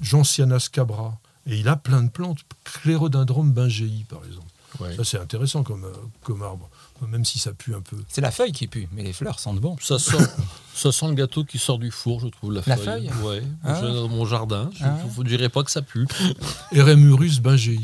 Gentiana 0.00 0.58
scabra, 0.58 1.18
et 1.46 1.58
il 1.58 1.68
a 1.68 1.76
plein 1.76 2.02
de 2.02 2.08
plantes. 2.10 2.38
Clérodendron 2.82 3.44
bingei, 3.44 4.04
par 4.08 4.24
exemple. 4.24 4.46
Ouais. 4.80 4.96
Ça, 4.96 5.04
c'est 5.04 5.18
intéressant 5.18 5.62
comme, 5.62 5.84
euh, 5.84 5.92
comme 6.24 6.42
arbre, 6.42 6.68
même 7.08 7.24
si 7.24 7.38
ça 7.38 7.52
pue 7.52 7.74
un 7.76 7.80
peu. 7.80 7.96
C'est 8.08 8.20
la 8.20 8.32
feuille 8.32 8.50
qui 8.50 8.66
pue, 8.66 8.88
mais 8.90 9.04
les 9.04 9.12
fleurs 9.12 9.38
sentent 9.38 9.60
bon. 9.60 9.76
Ça 9.80 10.00
sent, 10.00 10.16
ça 10.74 10.90
sent 10.90 11.06
le 11.08 11.14
gâteau 11.14 11.44
qui 11.44 11.58
sort 11.58 11.78
du 11.78 11.92
four, 11.92 12.18
je 12.20 12.26
trouve, 12.26 12.52
la 12.52 12.62
La 12.66 12.76
feuille. 12.76 13.08
feuille 13.08 13.22
Ouais. 13.24 13.42
Ah. 13.62 13.80
Dans 13.80 14.08
mon 14.08 14.24
jardin. 14.26 14.70
Je 14.74 14.82
Ah. 14.84 14.98
ne 15.18 15.22
dirais 15.24 15.48
pas 15.48 15.62
que 15.62 15.70
ça 15.70 15.80
pue. 15.82 16.08
Eremurus 16.72 17.38
bingei. 17.40 17.80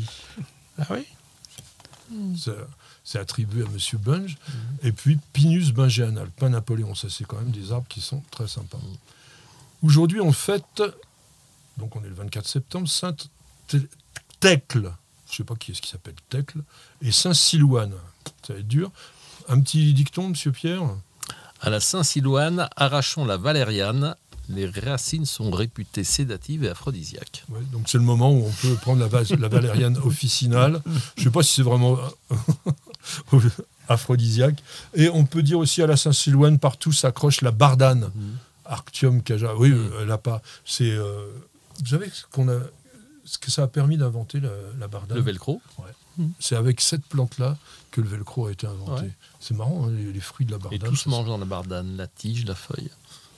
Ah 0.77 0.87
oui? 0.91 1.05
C'est- 2.37 2.51
C'est 3.03 3.19
attribué 3.19 3.63
à 3.65 3.69
Monsieur 3.69 3.97
Bunge. 3.97 4.37
Et 4.83 4.91
puis 4.91 5.17
Pinus 5.33 5.71
bingéanal, 5.71 6.29
pas 6.29 6.49
Napoléon. 6.49 6.93
Ça, 6.93 7.07
c'est 7.09 7.25
quand 7.25 7.37
même 7.37 7.51
des 7.51 7.71
arbres 7.71 7.87
qui 7.89 7.99
sont 7.99 8.21
très 8.31 8.47
sympas. 8.47 8.77
Aujourd'hui, 9.81 10.21
on 10.21 10.31
fête, 10.31 10.83
donc 11.77 11.95
on 11.95 12.03
est 12.03 12.07
le 12.09 12.13
24 12.13 12.47
septembre, 12.47 12.87
Sainte 12.87 13.29
Thècle. 14.39 14.91
Je 15.27 15.33
ne 15.33 15.37
sais 15.37 15.43
pas 15.43 15.55
qui 15.55 15.71
est-ce 15.71 15.81
qui 15.81 15.89
s'appelle 15.89 16.15
Thècle. 16.29 16.59
Et 17.01 17.11
Saint-Silouane. 17.11 17.93
Ça 18.45 18.53
va 18.53 18.59
être 18.59 18.67
dur. 18.67 18.91
Un 19.47 19.59
petit 19.61 19.93
dicton, 19.93 20.29
Monsieur 20.29 20.51
Pierre? 20.51 20.83
À 21.61 21.69
la 21.69 21.79
Saint-Silouane, 21.79 22.67
arrachons 22.75 23.25
la 23.25 23.37
valériane, 23.37 24.15
Les 24.49 24.67
racines 24.67 25.25
sont 25.25 25.51
réputées 25.51 26.03
sédatives 26.03 26.63
et 26.63 26.69
aphrodisiaques. 26.69 27.45
Ouais, 27.49 27.61
donc 27.71 27.87
c'est 27.87 27.97
le 27.97 28.03
moment 28.03 28.31
où 28.31 28.45
on 28.45 28.51
peut 28.51 28.75
prendre 28.75 28.99
la, 28.99 29.47
valériane 29.47 29.97
officinale. 30.03 30.81
Je 31.15 31.21
ne 31.21 31.25
sais 31.25 31.31
pas 31.31 31.43
si 31.43 31.53
c'est 31.53 31.61
vraiment 31.61 31.97
aphrodisiaque. 33.87 34.61
Et 34.95 35.09
on 35.09 35.25
peut 35.25 35.43
dire 35.43 35.59
aussi 35.59 35.81
à 35.81 35.87
la 35.87 35.97
Saint-Silouane, 35.97 36.59
partout 36.59 36.91
s'accroche 36.91 37.41
la 37.41 37.51
bardane. 37.51 38.11
Arctium 38.65 39.21
caja. 39.21 39.53
Oui, 39.55 39.71
euh, 39.71 39.99
elle 40.01 40.07
n'a 40.07 40.17
pas. 40.17 40.41
C'est. 40.65 40.91
euh, 40.91 41.27
vous 41.79 41.87
savez 41.87 42.09
ce 42.11 42.23
qu'on 42.31 42.47
a, 42.49 42.57
ce 43.25 43.37
que 43.37 43.51
ça 43.51 43.63
a 43.63 43.67
permis 43.67 43.97
d'inventer 43.97 44.39
la, 44.39 44.49
la 44.79 44.87
bardane. 44.87 45.17
Le 45.17 45.23
velcro 45.23 45.61
C'est 46.39 46.55
avec 46.55 46.81
cette 46.81 47.05
plante-là 47.05 47.57
que 47.91 48.01
le 48.01 48.07
velcro 48.07 48.47
a 48.47 48.51
été 48.51 48.67
inventé. 48.67 49.03
Ouais. 49.03 49.11
C'est 49.39 49.55
marrant, 49.55 49.87
hein, 49.87 49.91
les, 49.91 50.11
les 50.13 50.19
fruits 50.19 50.45
de 50.45 50.51
la 50.51 50.57
Et 50.57 50.59
bardane. 50.59 50.89
tout 50.89 50.95
ça, 50.95 51.03
se 51.03 51.09
mange 51.09 51.27
dans 51.27 51.37
la 51.37 51.45
bardane, 51.45 51.95
la 51.97 52.07
tige, 52.07 52.45
la 52.45 52.55
feuille. 52.55 52.89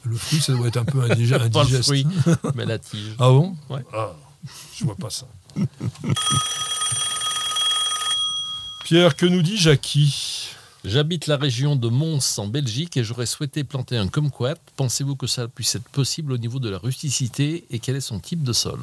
Le 0.04 0.16
fruit, 0.18 0.42
ça 0.42 0.54
doit 0.54 0.68
être 0.68 0.78
un 0.78 0.86
peu 0.86 1.00
indige- 1.08 1.30
Pas 1.32 1.38
le 1.38 1.46
indigeste. 1.46 1.84
fruit, 1.84 2.06
mais 2.56 2.66
la 2.66 2.78
tige. 2.80 3.16
Ah 3.20 3.30
bon? 3.30 3.56
Ouais. 3.70 3.84
Ah, 3.94 4.12
je 4.76 4.84
vois 4.86 4.96
pas 4.96 5.10
ça. 5.10 5.26
Pierre, 8.84 9.16
que 9.16 9.26
nous 9.26 9.42
dit 9.42 9.58
Jackie? 9.58 10.50
J'habite 10.84 11.28
la 11.28 11.38
région 11.38 11.78
de 11.78 11.88
Mons 11.88 12.38
en 12.40 12.48
Belgique 12.48 12.98
et 12.98 13.04
j'aurais 13.06 13.26
souhaité 13.26 13.64
planter 13.64 13.96
un 13.98 14.10
kumquat. 14.10 14.56
Pensez-vous 14.76 15.16
que 15.16 15.28
ça 15.28 15.48
puisse 15.48 15.76
être 15.76 15.88
possible 15.90 16.34
au 16.34 16.38
niveau 16.38 16.60
de 16.60 16.70
la 16.70 16.78
rusticité 16.78 17.64
et 17.72 17.80
quel 17.80 17.96
est 17.96 18.02
son 18.02 18.20
type 18.20 18.44
de 18.44 18.52
sol? 18.52 18.80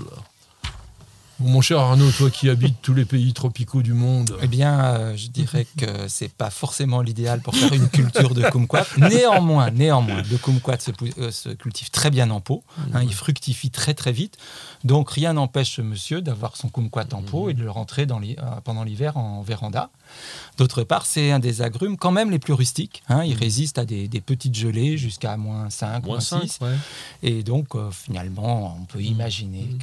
Mon 1.40 1.62
cher 1.62 1.78
Arnaud, 1.78 2.10
toi 2.10 2.28
qui 2.30 2.50
habites 2.50 2.76
tous 2.82 2.92
les 2.92 3.06
pays 3.06 3.32
tropicaux 3.32 3.80
du 3.82 3.94
monde, 3.94 4.36
Eh 4.42 4.46
bien, 4.46 4.84
euh, 4.84 5.16
je 5.16 5.28
dirais 5.28 5.66
que 5.78 5.86
c'est 6.06 6.30
pas 6.32 6.50
forcément 6.50 7.00
l'idéal 7.00 7.40
pour 7.40 7.54
faire 7.56 7.72
une 7.72 7.88
culture 7.88 8.34
de 8.34 8.42
kumquat. 8.50 8.86
Néanmoins, 8.98 9.70
néanmoins, 9.70 10.22
le 10.30 10.36
kumquat 10.36 10.78
se, 10.80 10.90
euh, 11.18 11.54
cultive 11.54 11.90
très 11.90 12.10
bien 12.10 12.28
en 12.30 12.40
pot. 12.40 12.62
hein, 12.92 13.02
il 13.02 13.14
fructifie 13.14 13.70
très 13.70 13.94
très 13.94 14.12
vite. 14.12 14.36
Donc 14.84 15.10
rien 15.10 15.34
n'empêche 15.34 15.76
ce 15.76 15.82
monsieur 15.82 16.22
d'avoir 16.22 16.56
son 16.56 16.68
kumquat 16.68 17.06
en 17.12 17.22
pot 17.22 17.50
et 17.50 17.54
de 17.54 17.62
le 17.62 17.70
rentrer 17.70 18.06
dans 18.06 18.18
l'hi- 18.18 18.36
euh, 18.38 18.60
pendant 18.64 18.82
l'hiver 18.82 19.16
en 19.18 19.42
véranda. 19.42 19.90
D'autre 20.58 20.82
part, 20.82 21.06
c'est 21.06 21.30
un 21.30 21.38
des 21.38 21.62
agrumes 21.62 21.96
quand 21.96 22.10
même 22.10 22.30
les 22.30 22.38
plus 22.38 22.52
rustiques. 22.54 23.02
hein, 23.08 23.22
il 23.24 23.34
résiste 23.34 23.78
à 23.78 23.84
des, 23.84 24.08
des 24.08 24.20
petites 24.20 24.54
gelées 24.54 24.96
jusqu'à 24.96 25.36
moins 25.36 25.70
5, 25.70 26.04
moins, 26.04 26.14
Moins 26.14 26.20
5 26.20 26.42
6. 26.42 26.58
Et 27.22 27.42
donc, 27.42 27.74
euh, 27.74 27.90
finalement, 27.90 28.76
on 28.80 28.84
peut 28.86 29.00
imaginer 29.02 29.60
Mmh. 29.60 29.78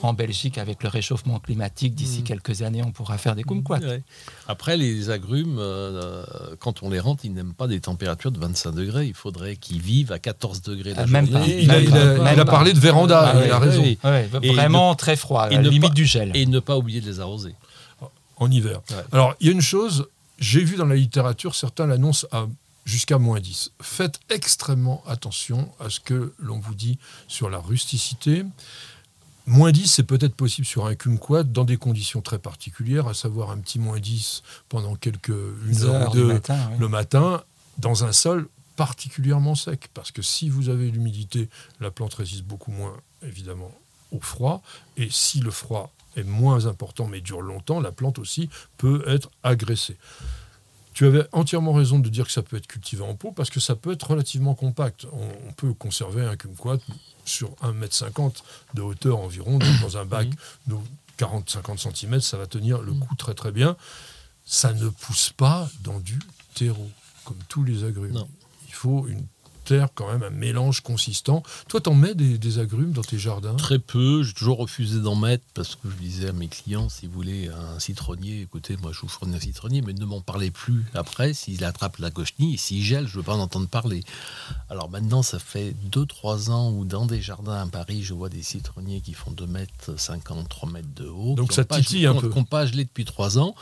qu'en 0.00 0.12
Belgique, 0.12 0.58
avec 0.58 0.82
le 0.82 0.88
réchauffement 0.88 1.38
climatique, 1.40 1.94
d'ici 1.94 2.22
quelques 2.22 2.62
années, 2.62 2.82
on 2.84 2.92
pourra 2.92 3.18
faire 3.18 3.34
des 3.34 3.42
kumquats. 3.42 3.78
Ouais. 3.78 4.02
Après, 4.46 4.76
les 4.76 5.10
agrumes, 5.10 5.56
euh, 5.58 6.24
quand 6.60 6.82
on 6.82 6.90
les 6.90 7.00
rentre, 7.00 7.24
ils 7.24 7.32
n'aiment 7.32 7.54
pas 7.54 7.66
des 7.66 7.80
températures 7.80 8.30
de 8.30 8.38
25 8.38 8.72
degrés. 8.72 9.06
Il 9.06 9.14
faudrait 9.14 9.56
qu'ils 9.56 9.80
vivent 9.80 10.12
à 10.12 10.18
14 10.18 10.62
degrés 10.62 10.94
la 10.94 11.02
Ah, 11.02 11.06
même 11.06 11.26
journée. 11.26 11.40
pas. 11.40 11.60
il 11.62 11.70
a, 11.70 11.80
il 11.80 11.96
a- 11.96 12.04
Même 12.18 12.34
il 12.34 12.40
a 12.40 12.44
pas. 12.44 12.50
parlé 12.52 12.72
de 12.72 12.78
véranda, 12.80 13.32
Ah 13.34 13.44
il 13.44 13.50
a 13.50 13.58
raison. 13.58 13.82
oui. 13.82 13.98
Vraiment 14.40 14.94
très 14.94 15.16
froid, 15.16 15.44
et 15.50 15.54
à 15.54 15.58
la 15.58 15.62
ne 15.62 15.68
limite 15.68 15.88
pas- 15.90 15.94
du 15.94 16.06
gel. 16.06 16.30
Et 16.34 16.46
ne 16.46 16.60
pas 16.60 16.76
oublier 16.76 17.00
de 17.00 17.06
les 17.06 17.20
arroser. 17.20 17.54
en 18.36 18.50
hiver. 18.50 18.80
Ouais. 18.90 18.96
Alors, 19.12 19.34
il 19.40 19.46
y 19.46 19.50
a 19.50 19.52
une 19.52 19.60
chose, 19.60 20.08
j'ai 20.40 20.64
vu 20.64 20.74
dans 20.76 20.86
la 20.86 20.96
littérature, 20.96 21.54
certains 21.54 21.86
l'annoncent 21.86 22.26
à 22.32 22.46
jusqu'à 22.84 23.16
moins 23.18 23.38
10. 23.38 23.70
Faites 23.80 24.18
extrêmement 24.28 25.02
attention 25.06 25.70
à 25.78 25.88
ce 25.88 26.00
que 26.00 26.34
l'on 26.40 26.58
vous 26.58 26.74
dit 26.74 26.98
sur 27.28 27.48
la 27.48 27.58
rusticité. 27.58 28.44
Moins 29.46 29.70
10, 29.72 29.86
c'est 29.86 30.02
peut-être 30.02 30.34
possible 30.34 30.66
sur 30.66 30.84
un 30.86 30.94
kumquat 30.96 31.44
dans 31.44 31.64
des 31.64 31.76
conditions 31.76 32.22
très 32.22 32.38
particulières, 32.40 33.06
à 33.06 33.14
savoir 33.14 33.50
un 33.52 33.58
petit 33.58 33.78
moins 33.78 34.00
10 34.00 34.42
pendant 34.68 34.96
quelques 34.96 35.28
une 35.66 35.82
heure 35.84 35.94
heures 35.94 36.10
ou 36.10 36.14
deux 36.14 36.26
matin, 36.26 36.70
le 36.78 36.88
matin, 36.88 37.42
dans 37.78 38.04
un 38.04 38.12
sol 38.12 38.48
particulièrement 38.76 39.54
sec. 39.54 39.88
Parce 39.94 40.10
que 40.10 40.22
si 40.22 40.48
vous 40.48 40.68
avez 40.70 40.90
l'humidité, 40.90 41.48
la 41.80 41.90
plante 41.92 42.14
résiste 42.14 42.42
beaucoup 42.44 42.72
moins, 42.72 42.96
évidemment, 43.22 43.70
au 44.14 44.20
froid. 44.20 44.62
Et 44.96 45.08
si 45.10 45.40
le 45.40 45.50
froid 45.50 45.92
est 46.16 46.24
moins 46.24 46.66
important 46.66 47.06
mais 47.06 47.20
dure 47.20 47.42
longtemps, 47.42 47.80
la 47.80 47.92
plante 47.92 48.18
aussi 48.18 48.48
peut 48.78 49.04
être 49.06 49.30
agressée. 49.42 49.96
Tu 50.94 51.06
avais 51.06 51.26
entièrement 51.32 51.72
raison 51.72 51.98
de 51.98 52.08
dire 52.08 52.24
que 52.24 52.30
ça 52.30 52.42
peut 52.42 52.56
être 52.56 52.68
cultivé 52.68 53.02
en 53.02 53.16
pot 53.16 53.32
parce 53.32 53.50
que 53.50 53.58
ça 53.58 53.74
peut 53.74 53.92
être 53.92 54.08
relativement 54.08 54.54
compact. 54.54 55.06
On, 55.12 55.52
peut 55.52 55.74
conserver 55.74 56.24
un 56.24 56.36
kumquat 56.36 56.78
sur 57.24 57.50
1,50 57.62 58.22
m 58.22 58.30
de 58.74 58.82
hauteur 58.82 59.18
environ, 59.18 59.58
dans 59.82 59.96
un 59.96 60.04
bac 60.04 60.28
de 60.68 60.76
40-50 61.18 61.94
cm, 61.94 62.20
ça 62.20 62.36
va 62.36 62.46
tenir 62.46 62.80
le 62.80 62.92
coup 62.92 63.14
très 63.16 63.34
très 63.34 63.50
bien. 63.50 63.76
Ça 64.44 64.72
ne 64.72 64.88
pousse 64.88 65.30
pas 65.36 65.68
dans 65.80 65.98
du 65.98 66.18
terreau, 66.54 66.90
comme 67.24 67.38
tous 67.48 67.64
les 67.64 67.82
agrumes. 67.82 68.12
Non. 68.12 68.28
Il 68.68 68.74
faut 68.74 69.08
une 69.08 69.26
terre, 69.64 69.88
quand 69.94 70.12
même, 70.12 70.22
un 70.22 70.30
mélange 70.30 70.80
consistant. 70.80 71.42
Toi, 71.68 71.80
t'en 71.80 71.94
mets 71.94 72.14
des, 72.14 72.38
des 72.38 72.58
agrumes 72.58 72.92
dans 72.92 73.02
tes 73.02 73.18
jardins? 73.18 73.54
Très 73.54 73.78
peu, 73.78 74.22
j'ai 74.22 74.32
toujours 74.32 74.58
refusé 74.58 75.00
d'en 75.00 75.16
mettre 75.16 75.44
parce 75.54 75.74
que 75.74 75.88
je 75.90 75.96
disais 75.96 76.28
à 76.28 76.32
mes 76.32 76.48
clients, 76.48 76.88
si 76.88 77.06
vous 77.06 77.12
voulez 77.12 77.48
un 77.48 77.78
citronnier, 77.78 78.42
écoutez, 78.42 78.76
moi 78.76 78.92
je 78.92 79.00
vous 79.00 79.08
fournis 79.08 79.36
un 79.36 79.40
citronnier, 79.40 79.82
mais 79.82 79.92
ne 79.92 80.04
m'en 80.04 80.20
parlez 80.20 80.50
plus 80.50 80.84
après. 80.94 81.34
S'il 81.34 81.64
attrape 81.64 81.98
la 81.98 82.10
cochenille, 82.10 82.58
s'il 82.58 82.82
gèle, 82.82 83.06
je 83.06 83.12
ne 83.12 83.16
veux 83.18 83.22
pas 83.22 83.34
en 83.34 83.40
entendre 83.40 83.68
parler. 83.68 84.04
Alors 84.68 84.90
maintenant, 84.90 85.22
ça 85.22 85.38
fait 85.38 85.74
2-3 85.90 86.50
ans 86.50 86.70
où 86.70 86.84
dans 86.84 87.06
des 87.06 87.20
jardins 87.20 87.60
à 87.60 87.66
Paris, 87.66 88.02
je 88.02 88.14
vois 88.14 88.28
des 88.28 88.42
citronniers 88.42 89.00
qui 89.00 89.14
font 89.14 89.30
2 89.30 89.46
mètres 89.46 89.98
50, 89.98 90.48
3 90.48 90.70
mètres 90.70 90.94
de 90.96 91.06
haut. 91.06 91.34
Donc 91.34 91.52
ça 91.52 91.64
titille 91.64 92.06
un 92.06 92.14
peu. 92.14 92.28
Qui 92.28 92.36
n'ont 92.36 92.44
pas 92.44 92.66
gelé 92.66 92.84
depuis 92.84 93.04
3 93.04 93.38
ans. 93.38 93.54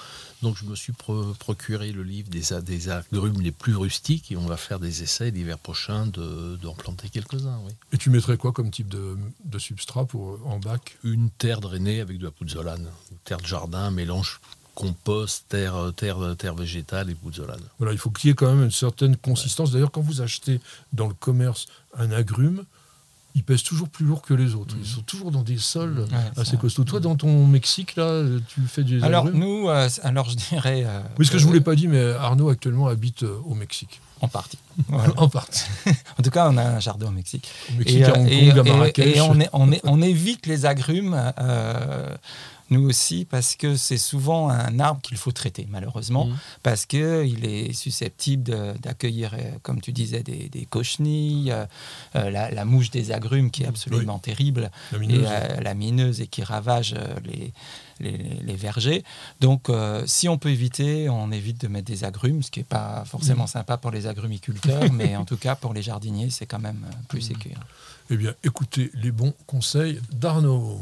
Donc 0.42 0.56
je 0.56 0.64
me 0.64 0.74
suis 0.74 0.92
pro- 0.92 1.34
procuré 1.38 1.92
le 1.92 2.02
livre 2.02 2.28
des, 2.28 2.52
agrumes 2.90 3.40
les 3.40 3.52
plus 3.52 3.76
rustiques 3.76 4.32
et 4.32 4.36
on 4.36 4.46
va 4.46 4.56
faire 4.56 4.80
des 4.80 5.02
essais 5.02 5.30
l'hiver 5.30 5.58
prochain 5.58 6.06
de- 6.06 6.56
d'en 6.60 6.74
planter 6.74 7.08
quelques-uns. 7.08 7.60
Oui. 7.64 7.72
Et 7.92 7.98
tu 7.98 8.10
mettrais 8.10 8.36
quoi 8.36 8.52
comme 8.52 8.70
type 8.70 8.88
de, 8.88 9.16
de 9.44 9.58
substrat 9.58 10.04
pour, 10.04 10.40
en 10.46 10.58
bac? 10.58 10.98
Une 11.04 11.30
terre 11.30 11.60
drainée 11.60 12.00
avec 12.00 12.18
de 12.18 12.24
la 12.24 12.30
pouzzolane. 12.32 12.88
Une 13.10 13.18
terre 13.24 13.38
de 13.38 13.46
jardin, 13.46 13.90
mélange 13.90 14.40
compost, 14.74 15.44
terre, 15.48 15.92
terre, 15.94 16.34
terre 16.38 16.54
végétale 16.54 17.10
et 17.10 17.14
pouzzolane. 17.14 17.60
Voilà, 17.78 17.92
il 17.92 17.98
faut 17.98 18.10
qu'il 18.10 18.28
y 18.28 18.30
ait 18.30 18.34
quand 18.34 18.52
même 18.52 18.64
une 18.64 18.70
certaine 18.70 19.16
consistance. 19.16 19.70
D'ailleurs, 19.70 19.90
quand 19.92 20.00
vous 20.00 20.22
achetez 20.22 20.60
dans 20.94 21.08
le 21.08 21.14
commerce 21.14 21.66
un 21.94 22.10
agrume, 22.10 22.64
il 23.34 23.44
pèse 23.44 23.62
toujours 23.62 23.88
plus 23.88 24.04
lourd 24.04 24.20
que 24.22 24.34
les 24.34 24.54
autres. 24.54 24.74
Ils 24.78 24.86
sont 24.86 25.00
toujours 25.02 25.30
dans 25.30 25.42
des 25.42 25.56
sols 25.58 26.00
Ouais, 26.10 26.40
assez 26.42 26.56
costauds. 26.56 26.84
Toi, 26.84 27.00
dans 27.00 27.16
ton 27.16 27.46
Mexique, 27.46 27.96
là, 27.96 28.22
tu 28.48 28.60
fais 28.62 28.84
des 28.84 29.02
Alors 29.02 29.26
agrumes 29.26 29.40
nous, 29.40 29.68
euh, 29.68 29.88
alors 30.02 30.28
je 30.28 30.36
dirais... 30.36 30.84
euh, 30.86 31.00
Oui, 31.18 31.24
ce 31.26 31.30
que 31.30 31.38
je 31.38 31.44
euh, 31.44 31.46
vous 31.46 31.52
l'ai 31.54 31.60
pas 31.60 31.74
dit, 31.74 31.88
mais 31.88 32.12
Arnaud 32.12 32.50
actuellement 32.50 32.88
habite 32.88 33.22
euh, 33.22 33.38
au 33.46 33.54
Mexique. 33.54 34.00
En 34.20 34.28
partie. 34.28 34.58
Voilà. 34.88 35.12
en 35.16 35.28
partie. 35.28 35.64
En 36.18 36.22
tout 36.22 36.30
cas, 36.30 36.48
on 36.50 36.56
a 36.58 36.62
un 36.62 36.78
jardin 36.80 37.06
au 37.08 37.10
Mexique. 37.10 37.48
Au 37.70 37.78
Mexique, 37.78 38.02
à 38.02 38.10
euh, 38.10 38.14
Hong 38.16 38.28
et- 38.28 38.48
Kong, 38.50 38.58
à 38.58 38.62
et- 38.62 38.70
Marrakech. 38.72 39.16
et 39.16 39.20
on, 39.22 39.40
est- 39.40 39.48
on 39.52 39.72
est- 39.72 39.80
on 39.84 40.02
évite 40.02 40.46
les 40.46 40.66
agrumes, 40.66 41.18
euh, 41.38 42.14
nous 42.72 42.88
aussi, 42.88 43.24
parce 43.24 43.54
que 43.56 43.76
c'est 43.76 43.98
souvent 43.98 44.48
un 44.48 44.80
arbre 44.80 45.00
qu'il 45.02 45.16
faut 45.16 45.30
traiter, 45.32 45.66
malheureusement, 45.70 46.26
Mhm. 46.26 46.36
parce 46.62 46.86
qu'il 46.86 47.44
est 47.44 47.72
susceptible 47.72 48.74
d'accueillir, 48.80 49.34
euh, 49.34 49.38
comme 49.62 49.80
tu 49.80 49.92
disais, 49.92 50.22
des, 50.22 50.48
des 50.48 50.64
cochenilles, 50.66 51.52
euh, 51.52 51.66
euh, 52.16 52.30
la, 52.30 52.50
la 52.50 52.64
mouche 52.64 52.90
des 52.90 53.12
agrumes 53.12 53.50
qui 53.50 53.62
est 53.62 53.66
absolument 53.66 54.18
terrible, 54.18 54.70
La 54.92 54.98
et 54.98 55.00
mineuse. 55.00 55.26
euh, 55.30 55.60
la 55.60 55.74
mineuse 55.74 56.20
et 56.20 56.26
qui 56.26 56.42
ravage 56.42 56.94
les, 57.24 57.52
les, 58.00 58.18
les 58.42 58.56
vergers. 58.56 59.04
Donc, 59.40 59.68
euh, 59.68 60.02
si 60.06 60.28
on 60.28 60.38
peut 60.38 60.50
éviter, 60.50 61.08
on 61.08 61.30
évite 61.30 61.60
de 61.60 61.68
mettre 61.68 61.86
des 61.86 62.02
agrumes, 62.04 62.42
ce 62.42 62.50
qui 62.50 62.60
n'est 62.60 62.64
pas 62.64 63.04
forcément 63.06 63.46
sympa 63.46 63.76
pour 63.76 63.90
les 63.90 64.06
agrumiculteurs, 64.06 64.90
mais 64.92 65.14
en 65.16 65.24
tout 65.24 65.36
cas 65.36 65.54
pour 65.54 65.72
les 65.74 65.82
jardiniers, 65.82 66.30
c'est 66.30 66.46
quand 66.46 66.58
même 66.58 66.84
plus 67.08 67.20
sécure. 67.20 67.58
Eh 68.10 68.16
bien, 68.16 68.34
écoutez 68.44 68.90
les 68.94 69.12
bons 69.12 69.32
conseils 69.46 70.00
d'Arnaud. 70.12 70.80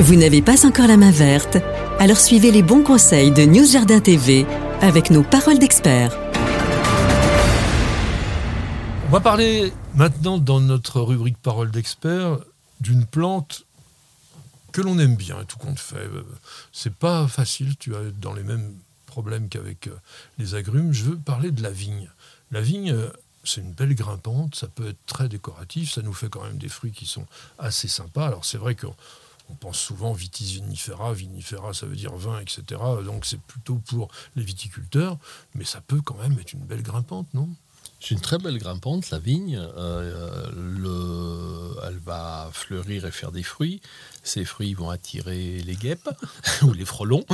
Vous 0.00 0.16
n'avez 0.16 0.42
pas 0.42 0.66
encore 0.66 0.88
la 0.88 0.96
main 0.96 1.12
verte? 1.12 1.56
Alors 2.00 2.16
suivez 2.16 2.50
les 2.50 2.64
bons 2.64 2.82
conseils 2.82 3.30
de 3.30 3.44
News 3.44 3.64
Jardin 3.64 4.00
TV 4.00 4.44
avec 4.80 5.10
nos 5.10 5.22
paroles 5.22 5.60
d'experts. 5.60 6.18
On 9.06 9.12
va 9.12 9.20
parler 9.20 9.72
maintenant 9.94 10.38
dans 10.38 10.60
notre 10.60 11.00
rubrique 11.00 11.38
Parole 11.38 11.70
d'expert 11.70 12.38
d'une 12.80 13.06
plante 13.06 13.66
que 14.72 14.80
l'on 14.80 14.98
aime 14.98 15.14
bien, 15.14 15.36
tout 15.44 15.58
compte 15.58 15.78
fait. 15.78 16.10
C'est 16.72 16.94
pas 16.94 17.28
facile, 17.28 17.76
tu 17.78 17.94
as 17.94 18.10
dans 18.20 18.32
les 18.32 18.42
mêmes 18.42 18.74
problèmes 19.06 19.48
qu'avec 19.48 19.86
euh, 19.86 19.96
les 20.38 20.56
agrumes. 20.56 20.92
Je 20.92 21.04
veux 21.04 21.16
parler 21.16 21.52
de 21.52 21.62
la 21.62 21.70
vigne. 21.70 22.10
La 22.50 22.60
vigne, 22.60 22.90
euh, 22.90 23.10
c'est 23.44 23.60
une 23.60 23.72
belle 23.72 23.94
grimpante, 23.94 24.56
ça 24.56 24.66
peut 24.66 24.88
être 24.88 25.06
très 25.06 25.28
décoratif, 25.28 25.92
ça 25.92 26.02
nous 26.02 26.12
fait 26.12 26.28
quand 26.28 26.42
même 26.42 26.58
des 26.58 26.68
fruits 26.68 26.90
qui 26.90 27.06
sont 27.06 27.26
assez 27.60 27.86
sympas. 27.86 28.26
Alors 28.26 28.44
c'est 28.44 28.58
vrai 28.58 28.74
qu'on 28.74 28.94
on 29.50 29.54
pense 29.54 29.78
souvent 29.78 30.12
vitis 30.12 30.54
vinifera, 30.54 31.12
vinifera 31.12 31.74
ça 31.74 31.86
veut 31.86 31.96
dire 31.96 32.14
vin, 32.14 32.40
etc. 32.40 32.80
Donc 33.04 33.26
c'est 33.26 33.40
plutôt 33.40 33.76
pour 33.76 34.08
les 34.36 34.42
viticulteurs, 34.42 35.18
mais 35.54 35.64
ça 35.64 35.80
peut 35.80 36.00
quand 36.00 36.16
même 36.16 36.38
être 36.38 36.52
une 36.52 36.64
belle 36.64 36.82
grimpante, 36.82 37.26
non? 37.34 37.48
C'est 38.00 38.14
une 38.14 38.20
très 38.20 38.36
belle 38.36 38.58
grimpante, 38.58 39.10
la 39.10 39.18
vigne. 39.18 39.56
Euh, 39.56 40.50
le, 40.54 41.74
elle 41.86 41.98
va 41.98 42.50
fleurir 42.52 43.06
et 43.06 43.10
faire 43.10 43.32
des 43.32 43.42
fruits. 43.42 43.80
Ces 44.24 44.46
fruits 44.46 44.72
vont 44.72 44.88
attirer 44.88 45.62
les 45.64 45.74
guêpes 45.76 46.08
ou 46.62 46.72
les 46.72 46.86
frelons. 46.86 47.24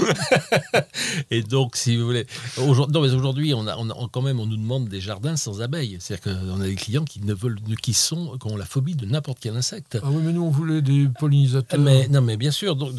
et 1.31 1.43
donc, 1.43 1.77
si 1.77 1.97
vous 1.97 2.05
voulez, 2.05 2.27
aujourd'hui, 2.59 2.99
aujourd'hui, 3.15 3.55
on 3.55 3.67
a, 3.69 3.77
on 3.77 4.09
quand 4.09 4.23
même, 4.23 4.41
on 4.41 4.47
nous 4.47 4.57
demande 4.57 4.89
des 4.89 5.01
jardins 5.01 5.37
sans 5.37 5.63
abeilles. 5.63 5.99
C'est-à-dire 6.01 6.35
qu'on 6.35 6.61
a 6.61 6.65
des 6.65 6.75
clients 6.75 7.05
qui 7.05 7.21
ne 7.21 7.33
veulent, 7.33 7.61
qui 7.81 7.95
sont, 7.95 8.37
qui 8.39 8.47
ont 8.49 8.57
la 8.57 8.65
phobie 8.65 8.97
de 8.97 9.07
n'importe 9.07 9.39
quel 9.41 9.57
insecte. 9.57 9.99
Ah 10.03 10.09
oui, 10.11 10.21
mais 10.25 10.33
nous, 10.33 10.43
on 10.43 10.51
voulait 10.51 10.83
des 10.83 11.09
pollinisateurs. 11.19 11.79
Mais 11.79 12.09
non, 12.09 12.23
mais 12.23 12.37
bien 12.37 12.51
sûr. 12.51 12.75
Donc, 12.75 12.93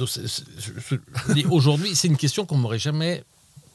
aujourd'hui, 1.50 1.94
c'est 1.94 2.08
une 2.08 2.18
question 2.18 2.46
qu'on 2.46 2.58
m'aurait 2.58 2.80
jamais 2.80 3.24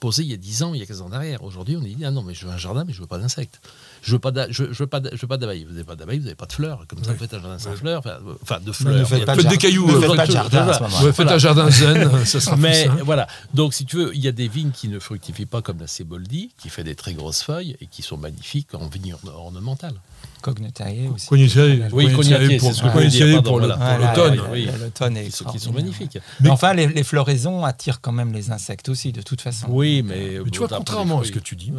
posée 0.00 0.22
il 0.22 0.30
y 0.30 0.34
a 0.34 0.38
10 0.38 0.62
ans, 0.62 0.74
il 0.74 0.80
y 0.80 0.82
a 0.82 0.86
15 0.86 1.02
ans 1.02 1.08
derrière. 1.08 1.42
Aujourd'hui, 1.42 1.76
on 1.76 1.80
dit 1.80 1.96
ah 2.04 2.10
non, 2.10 2.22
mais 2.22 2.34
je 2.34 2.46
veux 2.46 2.52
un 2.52 2.58
jardin, 2.58 2.84
mais 2.84 2.92
je 2.92 3.00
veux 3.00 3.06
pas 3.06 3.18
d'insectes. 3.18 3.60
Je 4.02 4.12
veux 4.12 4.18
pas, 4.18 4.32
je, 4.50 4.64
veux 4.64 4.86
pas, 4.86 5.00
je 5.12 5.20
veux 5.20 5.26
pas 5.26 5.36
d'abeilles. 5.36 5.64
Vous 5.64 5.72
n'avez 5.72 5.84
pas 5.84 5.96
d'abeilles, 5.96 6.18
vous 6.18 6.24
n'avez 6.24 6.36
pas 6.36 6.46
de 6.46 6.52
fleurs. 6.52 6.84
Comme 6.88 7.02
ça, 7.02 7.12
vous 7.12 7.18
faites 7.18 7.34
un 7.34 7.40
jardin 7.40 7.58
sans 7.58 7.76
fleurs. 7.76 8.02
Enfin, 8.42 8.60
de 8.60 8.72
fleurs. 8.72 8.94
Ne 8.94 9.04
faites 9.04 9.24
pas 9.24 9.36
de 9.36 9.42
des 9.42 9.58
cailloux. 9.58 9.86
Ne 9.86 10.00
faites 10.00 10.16
pas 10.16 10.26
de 10.26 10.32
jardin. 10.32 10.72
Faites 11.12 11.28
un 11.28 11.38
jardin 11.38 11.70
zen. 11.70 12.24
Ça 12.24 12.40
sera 12.40 12.56
Mais 12.56 12.88
voilà. 13.04 13.26
Donc, 13.54 13.74
si 13.74 13.84
tu 13.84 13.96
veux, 13.96 14.14
il 14.14 14.20
y 14.20 14.28
a 14.28 14.32
des 14.32 14.48
vignes 14.48 14.70
qui 14.70 14.88
ne 14.88 14.98
fructifient 14.98 15.46
pas 15.46 15.62
comme 15.62 15.78
la 15.80 15.86
Ceboldi, 15.86 16.50
qui 16.58 16.68
fait 16.68 16.84
des 16.84 16.94
très 16.94 17.14
grosses 17.14 17.42
feuilles 17.42 17.76
et 17.80 17.86
qui 17.86 18.02
sont 18.02 18.16
magnifiques 18.16 18.74
en 18.74 18.88
vigne 18.88 19.14
ornementale. 19.26 19.94
Cognetae 20.42 21.08
aussi. 21.12 21.26
Cognetae, 21.28 21.88
oui, 21.92 22.10
ce 22.10 22.16
que 22.16 22.22
je 22.22 23.40
pour 23.40 23.60
l'automne. 23.60 24.40
L'automne 24.80 25.16
est 25.16 25.44
qui 25.50 25.58
sont 25.58 25.72
magnifiques. 25.72 26.18
Mais 26.40 26.50
enfin, 26.50 26.74
les, 26.74 27.04
floraisons 27.04 27.64
attirent 27.64 28.00
quand 28.00 28.12
même 28.12 28.32
les 28.32 28.50
insectes 28.50 28.88
aussi, 28.88 29.12
de 29.12 29.22
toute 29.22 29.40
façon. 29.40 29.66
Oui, 29.70 30.02
mais, 30.02 30.40
mais 30.44 30.50
tu 30.50 30.58
vois, 30.58 30.68
contrairement 30.68 31.20
à 31.20 31.24
ce 31.24 31.32
que 31.32 31.38
tu 31.38 31.56
dis, 31.56 31.72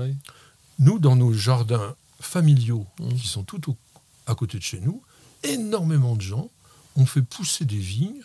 nous, 0.80 1.00
dans 1.00 1.16
nos 1.16 1.34
jardins 1.34 1.96
familiaux 2.20 2.86
mmh. 3.00 3.14
qui 3.16 3.28
sont 3.28 3.44
tout 3.44 3.62
à 4.26 4.36
côté 4.36 4.58
de 4.58 4.64
chez 4.64 4.80
nous, 4.80 5.02
énormément 5.44 6.16
de 6.16 6.22
gens 6.22 6.50
ont 6.96 7.06
fait 7.06 7.22
pousser 7.22 7.66
des 7.66 7.78
vignes 7.78 8.22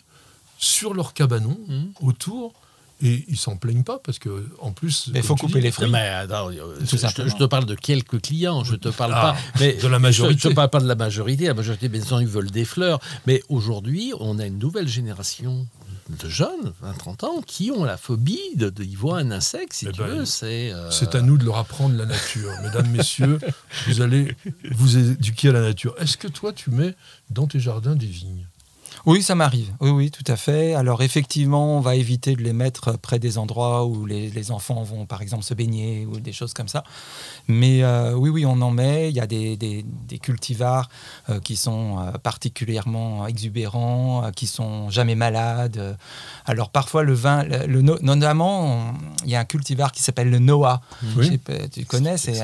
sur 0.57 0.93
leurs 0.93 1.13
cabanons 1.13 1.59
mmh. 1.67 2.05
autour. 2.05 2.53
Et 3.01 3.25
ils 3.27 3.37
s'en 3.37 3.57
plaignent 3.57 3.83
pas 3.83 3.99
parce 3.99 4.17
que 4.17 4.47
en 4.59 4.71
plus. 4.71 5.09
Il 5.13 5.23
faut 5.23 5.35
couper 5.35 5.59
les 5.59 5.71
fruits. 5.71 5.89
Mais, 5.89 6.09
euh, 6.09 6.79
je, 6.85 7.35
te 7.35 7.43
parle 7.43 7.65
de 7.65 7.75
quelques 7.75 8.21
clients, 8.21 8.63
je 8.63 8.75
te 8.75 8.87
parle 8.87 9.11
ah, 9.13 9.21
pas 9.33 9.37
mais 9.59 9.73
de 9.73 9.87
la 9.87 9.99
majorité. 9.99 10.39
Je 10.41 10.47
ne 10.47 10.53
parle 10.53 10.69
pas 10.69 10.79
de 10.79 10.87
la 10.87 10.95
majorité. 10.95 11.47
La 11.47 11.53
majorité, 11.53 11.89
bien 11.89 12.01
sûr, 12.01 12.21
ils 12.21 12.27
veulent 12.27 12.51
des 12.51 12.63
fleurs. 12.63 13.01
Mais 13.27 13.41
aujourd'hui, 13.49 14.13
on 14.19 14.39
a 14.39 14.45
une 14.45 14.57
nouvelle 14.57 14.87
génération 14.87 15.67
de 16.09 16.29
jeunes, 16.29 16.73
20-30 16.83 17.25
ans, 17.25 17.41
qui 17.45 17.71
ont 17.71 17.83
la 17.83 17.97
phobie 17.97 18.55
de, 18.55 18.69
de, 18.69 18.83
y 18.83 18.95
voir 18.95 19.17
un 19.17 19.31
insecte, 19.31 19.73
si 19.73 19.87
eh 19.87 19.91
tu 19.91 20.01
ben, 20.01 20.07
veux. 20.07 20.25
C'est 20.25 20.71
euh, 20.71 20.91
C'est 20.91 21.15
à 21.15 21.21
nous 21.21 21.37
de 21.37 21.45
leur 21.45 21.57
apprendre 21.57 21.95
la 21.95 22.05
nature. 22.05 22.51
Mesdames, 22.61 22.89
messieurs, 22.89 23.39
vous 23.87 24.01
allez 24.01 24.35
vous 24.71 24.97
éduquer 24.97 25.49
à 25.49 25.53
la 25.53 25.61
nature. 25.61 25.95
Est-ce 25.99 26.17
que 26.17 26.27
toi, 26.27 26.53
tu 26.53 26.71
mets 26.71 26.95
dans 27.29 27.47
tes 27.47 27.59
jardins 27.59 27.95
des 27.95 28.07
vignes? 28.07 28.47
Oui, 29.05 29.21
ça 29.21 29.35
m'arrive. 29.35 29.73
Oui, 29.81 29.89
oui, 29.89 30.11
tout 30.11 30.23
à 30.31 30.37
fait. 30.37 30.75
Alors 30.75 31.01
effectivement, 31.01 31.77
on 31.77 31.81
va 31.81 31.95
éviter 31.95 32.37
de 32.37 32.41
les 32.41 32.53
mettre 32.53 32.97
près 32.97 33.19
des 33.19 33.37
endroits 33.37 33.85
où 33.85 34.05
les, 34.05 34.51
enfants 34.51 34.81
vont, 34.83 35.05
par 35.05 35.21
exemple, 35.21 35.43
se 35.43 35.53
baigner 35.53 36.05
ou 36.05 36.21
des 36.21 36.31
choses 36.31 36.53
comme 36.53 36.69
ça. 36.69 36.85
Mais 37.49 37.83
euh, 37.83 38.13
oui, 38.13 38.29
oui, 38.29 38.45
on 38.45 38.61
en 38.61 38.71
met. 38.71 39.09
Il 39.09 39.15
y 39.15 39.19
a 39.19 39.27
des, 39.27 39.57
des, 39.57 39.83
cultivars 40.19 40.89
euh, 41.29 41.41
qui 41.41 41.57
sont 41.57 41.99
euh, 41.99 42.11
particulièrement 42.11 43.27
exubérants, 43.27 44.31
qui 44.33 44.47
sont 44.47 44.89
jamais 44.89 45.15
malades. 45.15 45.97
Alors 46.45 46.69
parfois, 46.69 47.03
le 47.03 47.13
vin, 47.13 47.43
le, 47.43 47.81
notamment, 47.81 48.93
il 49.25 49.31
y 49.31 49.35
a 49.35 49.39
un 49.41 49.45
cultivar 49.45 49.91
qui 49.91 50.01
s'appelle 50.01 50.29
le 50.29 50.39
Noah. 50.39 50.81
Oui. 51.17 51.41
tu 51.73 51.83
connais, 51.85 52.15
c'est 52.17 52.39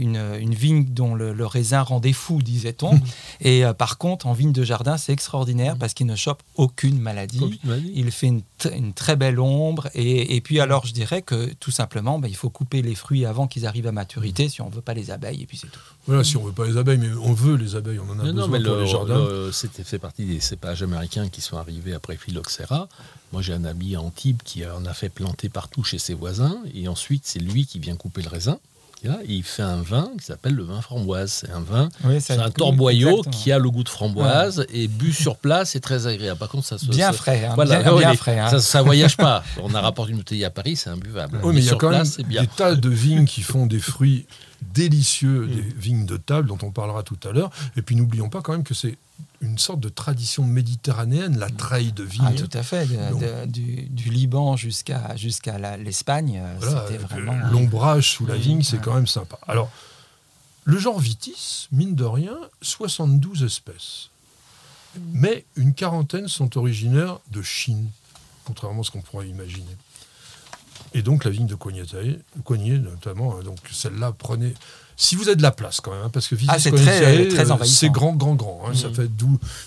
une, 0.00 0.20
une, 0.38 0.54
vigne 0.54 0.84
dont 0.84 1.16
le, 1.16 1.46
raisin 1.46 1.82
rendait 1.82 2.12
fou, 2.12 2.40
disait-on. 2.42 3.00
Et 3.40 3.64
par 3.76 3.98
contre, 3.98 4.28
en 4.28 4.34
vigne 4.34 4.52
de 4.52 4.62
jardin, 4.62 4.96
c'est 4.96 5.12
extraordinaire 5.12 5.31
extraordinaire 5.32 5.76
parce 5.78 5.94
qu'il 5.94 6.06
ne 6.06 6.14
chope 6.14 6.42
aucune 6.56 7.00
maladie. 7.00 7.58
Il 7.94 8.10
fait 8.12 8.26
une, 8.26 8.92
très 8.92 9.16
belle 9.16 9.40
ombre. 9.40 9.88
Et, 9.94 10.40
puis 10.42 10.60
alors, 10.60 10.84
je 10.84 10.92
dirais 10.92 11.22
que 11.22 11.52
tout 11.54 11.70
simplement, 11.70 12.18
ben, 12.18 12.28
il 12.28 12.36
faut 12.36 12.50
couper 12.50 12.82
les 12.82 12.94
fruits 12.94 13.24
avant 13.24 13.46
qu'ils 13.46 13.66
arrivent 13.66 13.86
à 13.86 13.92
maturité 13.92 14.50
si 14.50 14.60
on 14.60 14.68
ne 14.68 14.74
veut 14.74 14.82
pas 14.82 14.92
les 14.92 15.10
abeilles. 15.10 15.42
Et 15.42 15.46
puis 15.46 15.56
c'est 15.56 15.70
tout. 15.70 15.80
Voilà, 16.06 16.22
si 16.22 16.36
on 16.36 16.42
ne 16.42 16.46
veut 16.48 16.52
pas 16.52 16.66
les 16.66 16.76
abeilles, 16.76 16.98
mais 16.98 17.12
on 17.22 17.32
veut 17.32 17.56
les 17.56 17.76
abeilles, 17.76 17.98
on 17.98 18.10
en 18.12 18.18
a 18.18 18.30
besoin 18.30 18.60
pour 18.60 18.76
les 18.76 18.86
jardins. 18.86 19.26
C'était 19.52 19.84
fait 19.84 19.98
partie 19.98 20.26
des 20.26 20.40
cépages 20.40 20.82
américains 20.82 21.28
qui 21.28 21.40
sont 21.40 21.56
arrivés 21.56 21.94
après 21.94 22.16
Phylloxera. 22.16 22.88
Moi, 23.32 23.40
j'ai 23.40 23.54
un 23.54 23.64
ami 23.64 23.94
à 23.94 24.02
Antibes 24.02 24.42
qui 24.44 24.66
en 24.66 24.84
a 24.84 24.92
fait 24.92 25.08
planter 25.08 25.48
partout 25.48 25.82
chez 25.82 25.98
ses 25.98 26.12
voisins. 26.12 26.58
Et 26.74 26.88
ensuite, 26.88 27.22
c'est 27.24 27.38
lui 27.38 27.64
qui 27.64 27.78
vient 27.78 27.96
couper 27.96 28.20
le 28.20 28.28
raisin 28.28 28.58
il 29.26 29.42
fait 29.42 29.62
un 29.62 29.82
vin 29.82 30.10
qui 30.18 30.26
s'appelle 30.26 30.54
le 30.54 30.62
vin 30.62 30.80
framboise. 30.80 31.32
C'est 31.32 31.50
un 31.50 31.60
vin, 31.60 31.88
c'est 32.20 32.38
un 32.38 32.50
torboyau 32.50 33.22
qui 33.30 33.52
a 33.52 33.58
le 33.58 33.70
goût 33.70 33.82
de 33.82 33.88
framboise 33.88 34.66
et 34.72 34.88
bu 34.88 35.12
sur 35.12 35.36
place, 35.36 35.70
c'est 35.70 35.80
très 35.80 36.06
agréable. 36.06 36.38
Par 36.38 36.48
contre, 36.48 36.66
ça 36.66 36.78
se 36.78 36.86
bien 36.86 37.12
frais, 37.12 37.44
hein, 37.44 37.54
bien, 37.64 38.14
frais. 38.14 38.38
Hein. 38.38 38.58
Ça, 38.58 38.82
voyage 38.82 39.16
pas. 39.16 39.42
On 39.62 39.74
a 39.74 39.80
rapporté 39.80 40.12
une 40.12 40.18
bouteille 40.18 40.44
à 40.44 40.50
Paris, 40.50 40.76
c'est 40.76 40.90
imbuvable. 40.90 41.40
Oui, 41.42 41.54
mais 41.54 41.60
il 41.60 41.66
y 41.66 41.70
a 41.70 41.74
quand 41.74 41.90
même 41.90 42.04
des 42.04 42.46
tas 42.46 42.74
de 42.74 42.88
vignes 42.88 43.26
qui 43.26 43.42
font 43.42 43.66
des 43.66 43.80
fruits 43.80 44.26
délicieux, 44.74 45.46
des 45.54 45.62
mm. 45.62 45.74
vignes 45.78 46.06
de 46.06 46.16
table 46.16 46.48
dont 46.48 46.58
on 46.62 46.70
parlera 46.70 47.02
tout 47.02 47.18
à 47.28 47.32
l'heure. 47.32 47.50
Et 47.76 47.82
puis 47.82 47.96
n'oublions 47.96 48.28
pas 48.28 48.40
quand 48.40 48.52
même 48.52 48.64
que 48.64 48.74
c'est 48.74 48.96
une 49.42 49.58
sorte 49.58 49.80
de 49.80 49.88
tradition 49.88 50.44
méditerranéenne, 50.44 51.36
la 51.36 51.50
treille 51.50 51.92
de 51.92 52.04
vigne. 52.04 52.24
Ah, 52.26 52.32
tout 52.32 52.50
à 52.52 52.62
fait, 52.62 52.86
du, 53.46 54.10
Liban 54.10 54.56
jusqu'à 54.56 55.16
jusqu'à 55.16 55.76
l'Espagne, 55.76 56.40
euh, 56.42 56.84
c'était 56.86 56.98
vraiment... 56.98 57.36
L'ombrage 57.50 58.12
sous 58.12 58.24
la 58.24 58.36
vigne, 58.36 58.62
c'est 58.62 58.80
quand 58.80 58.94
même 58.94 59.06
sympa. 59.06 59.38
Alors, 59.48 59.70
le 60.64 60.78
genre 60.78 61.00
Vitis, 61.00 61.68
mine 61.72 61.96
de 61.96 62.04
rien, 62.04 62.38
72 62.60 63.42
espèces. 63.42 64.10
Mais 65.12 65.44
une 65.56 65.74
quarantaine 65.74 66.28
sont 66.28 66.56
originaires 66.56 67.18
de 67.30 67.42
Chine, 67.42 67.88
contrairement 68.44 68.82
à 68.82 68.84
ce 68.84 68.90
qu'on 68.90 69.00
pourrait 69.00 69.28
imaginer. 69.28 69.76
Et 70.94 71.02
donc 71.02 71.24
la 71.24 71.30
vigne 71.30 71.46
de 71.46 71.54
Coignet, 71.54 72.78
notamment, 72.78 73.36
hein, 73.36 73.42
donc 73.42 73.58
celle-là, 73.70 74.12
prenez. 74.16 74.54
Si 74.96 75.16
vous 75.16 75.28
avez 75.28 75.36
de 75.36 75.42
la 75.42 75.50
place 75.50 75.80
quand 75.80 75.90
même, 75.90 76.02
hein, 76.04 76.10
parce 76.12 76.28
que 76.28 76.34
ah, 76.48 76.58
c'est 76.58 76.70
très, 76.70 77.28
très 77.28 77.50
euh, 77.50 77.64
c'est 77.64 77.90
grand, 77.90 78.12
grand, 78.12 78.34
grand. 78.34 78.62
Hein, 78.66 78.74
Ça 78.74 78.88
mm. 78.88 78.94
fait 78.94 79.08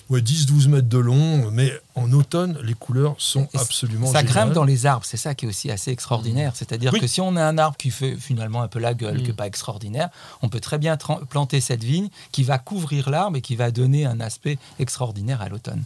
ouais, 0.10 0.22
10-12 0.22 0.70
mètres 0.70 0.88
de 0.88 0.98
long, 0.98 1.50
mais 1.52 1.74
en 1.96 2.12
automne, 2.12 2.58
les 2.64 2.74
couleurs 2.74 3.16
sont 3.18 3.48
absolument 3.54 4.12
Ça 4.12 4.24
grimpe 4.24 4.54
dans 4.54 4.64
les 4.64 4.86
arbres, 4.86 5.06
c'est 5.06 5.18
ça 5.18 5.36
qui 5.36 5.46
est 5.46 5.50
aussi 5.50 5.72
assez 5.72 5.92
extraordinaire. 5.92 6.52
Mm. 6.52 6.56
C'est-à-dire 6.56 6.92
que 6.94 7.08
si 7.08 7.22
on 7.22 7.36
a 7.36 7.44
un 7.44 7.58
arbre 7.58 7.78
qui 7.78 7.92
fait 7.92 8.16
finalement 8.16 8.62
un 8.62 8.68
peu 8.68 8.80
la 8.80 8.94
gueule, 8.94 9.22
mm. 9.22 9.34
pas 9.34 9.48
extraordinaire, 9.48 10.10
on 10.42 10.50
peut 10.50 10.60
très 10.60 10.78
bien 10.78 10.98
planter 11.30 11.62
cette 11.62 11.84
vigne 11.84 12.10
qui 12.32 12.44
va 12.44 12.58
couvrir 12.58 13.10
l'arbre 13.10 13.38
et 13.38 13.42
qui 13.42 13.56
va 13.56 13.72
donner 13.72 14.06
un 14.06 14.20
aspect 14.20 14.58
extraordinaire 14.80 15.42
à 15.42 15.50
l'automne. 15.50 15.84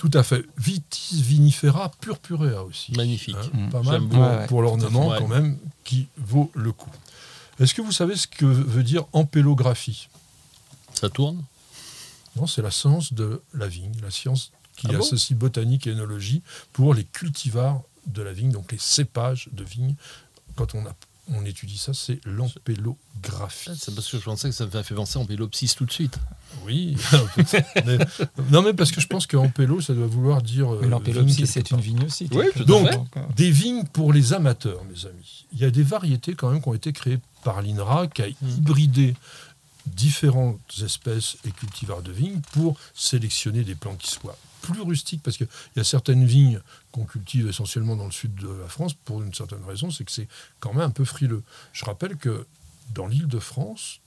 Tout 0.00 0.10
à 0.14 0.22
fait. 0.22 0.46
Vitis 0.56 1.20
vinifera 1.22 1.90
purpurea 2.00 2.64
aussi. 2.64 2.92
Magnifique. 2.96 3.36
Hein. 3.36 3.68
Pas 3.70 3.82
mal 3.82 4.46
pour, 4.48 4.62
l'ornement 4.62 5.12
quand 5.18 5.28
même, 5.28 5.58
qui 5.84 6.08
vaut 6.16 6.50
le 6.54 6.72
coup. 6.72 6.88
Est-ce 7.60 7.74
que 7.74 7.82
vous 7.82 7.92
savez 7.92 8.16
ce 8.16 8.26
que 8.26 8.46
veut 8.46 8.82
dire 8.82 9.04
ampélographie 9.12 10.08
Ça 10.94 11.10
tourne? 11.10 11.44
Non, 12.36 12.46
c'est 12.46 12.62
la 12.62 12.70
science 12.70 13.12
de 13.12 13.42
la 13.54 13.68
vigne, 13.68 13.92
la 14.02 14.10
science 14.10 14.50
qui 14.76 14.86
ah 14.90 14.98
associe 14.98 15.38
botanique 15.38 15.86
et 15.86 15.90
énologie 15.90 16.42
pour 16.72 16.94
les 16.94 17.04
cultivars 17.04 17.82
de 18.06 18.22
la 18.22 18.32
vigne, 18.32 18.50
donc 18.50 18.72
les 18.72 18.78
cépages 18.78 19.50
de 19.52 19.62
vigne. 19.62 19.94
Quand 20.56 20.74
on 20.74 20.86
a 20.86 20.94
on 21.32 21.44
étudie 21.44 21.78
ça, 21.78 21.94
c'est 21.94 22.20
l'ampélographie. 22.24 23.70
C'est 23.78 23.94
parce 23.94 24.10
que 24.10 24.18
je 24.18 24.22
pensais 24.24 24.48
que 24.48 24.54
ça 24.54 24.66
me 24.66 24.82
fait 24.82 24.94
penser 24.94 25.18
à 25.18 25.22
ampélopsis 25.22 25.74
tout 25.76 25.84
de 25.84 25.92
suite. 25.92 26.18
Oui. 26.64 26.96
non, 28.50 28.62
mais 28.62 28.74
parce 28.74 28.90
que 28.90 29.00
je 29.00 29.06
pense 29.06 29.26
qu'ampélo, 29.26 29.80
ça 29.80 29.94
doit 29.94 30.06
vouloir 30.06 30.42
dire. 30.42 30.68
Mais 30.80 30.86
euh, 30.86 30.90
l'ampélopsis, 30.90 31.46
c'est 31.46 31.70
une 31.70 31.80
vigne 31.80 32.04
aussi. 32.04 32.28
Oui, 32.32 32.46
donc, 32.66 32.88
des 33.36 33.50
vignes 33.50 33.84
pour 33.84 34.12
les 34.12 34.32
amateurs, 34.32 34.82
mes 34.84 35.06
amis. 35.06 35.46
Il 35.52 35.60
y 35.60 35.64
a 35.64 35.70
des 35.70 35.82
variétés 35.82 36.34
quand 36.34 36.50
même 36.50 36.60
qui 36.60 36.68
ont 36.68 36.74
été 36.74 36.92
créées 36.92 37.20
par 37.42 37.62
l'INRA, 37.62 38.06
qui 38.08 38.22
a 38.22 38.28
hybridé 38.28 39.14
différentes 39.86 40.60
espèces 40.82 41.36
et 41.44 41.50
cultivars 41.50 42.02
de 42.02 42.12
vignes 42.12 42.40
pour 42.52 42.78
sélectionner 42.94 43.64
des 43.64 43.74
plants 43.74 43.96
qui 43.96 44.10
soient 44.10 44.36
plus 44.62 44.82
rustiques, 44.82 45.22
parce 45.22 45.36
qu'il 45.36 45.48
y 45.76 45.80
a 45.80 45.84
certaines 45.84 46.26
vignes 46.26 46.60
qu'on 46.92 47.04
cultive 47.04 47.48
essentiellement 47.48 47.96
dans 47.96 48.04
le 48.04 48.12
sud 48.12 48.34
de 48.34 48.48
la 48.48 48.68
France, 48.68 48.92
pour 48.92 49.22
une 49.22 49.32
certaine 49.32 49.64
raison, 49.64 49.90
c'est 49.90 50.04
que 50.04 50.12
c'est 50.12 50.28
quand 50.60 50.74
même 50.74 50.84
un 50.84 50.90
peu 50.90 51.04
frileux. 51.04 51.42
Je 51.72 51.84
rappelle 51.84 52.16
que 52.16 52.46
dans 52.94 53.06
l'île 53.06 53.28
de 53.28 53.38
France, 53.38 54.00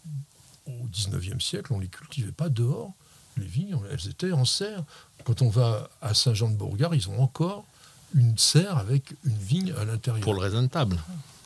au 0.68 0.88
19e 0.94 1.40
siècle, 1.40 1.74
on 1.74 1.78
ne 1.78 1.82
les 1.84 1.88
cultivait 1.88 2.32
pas 2.32 2.50
dehors. 2.50 2.94
Les 3.38 3.46
vignes, 3.46 3.78
elles 3.92 4.08
étaient 4.08 4.32
en 4.32 4.46
serre. 4.46 4.84
Quand 5.24 5.42
on 5.42 5.50
va 5.50 5.90
à 6.02 6.14
Saint-Jean-de-Beauregard, 6.14 6.94
ils 6.94 7.10
ont 7.10 7.22
encore 7.22 7.66
une 8.14 8.38
serre 8.38 8.78
avec 8.78 9.16
une 9.26 9.38
vigne 9.38 9.74
à 9.74 9.86
l'intérieur. 9.86 10.24
Pour 10.24 10.36
le 10.36 10.40
raisin 10.40 10.62
de 10.62 10.68
table. 10.68 11.00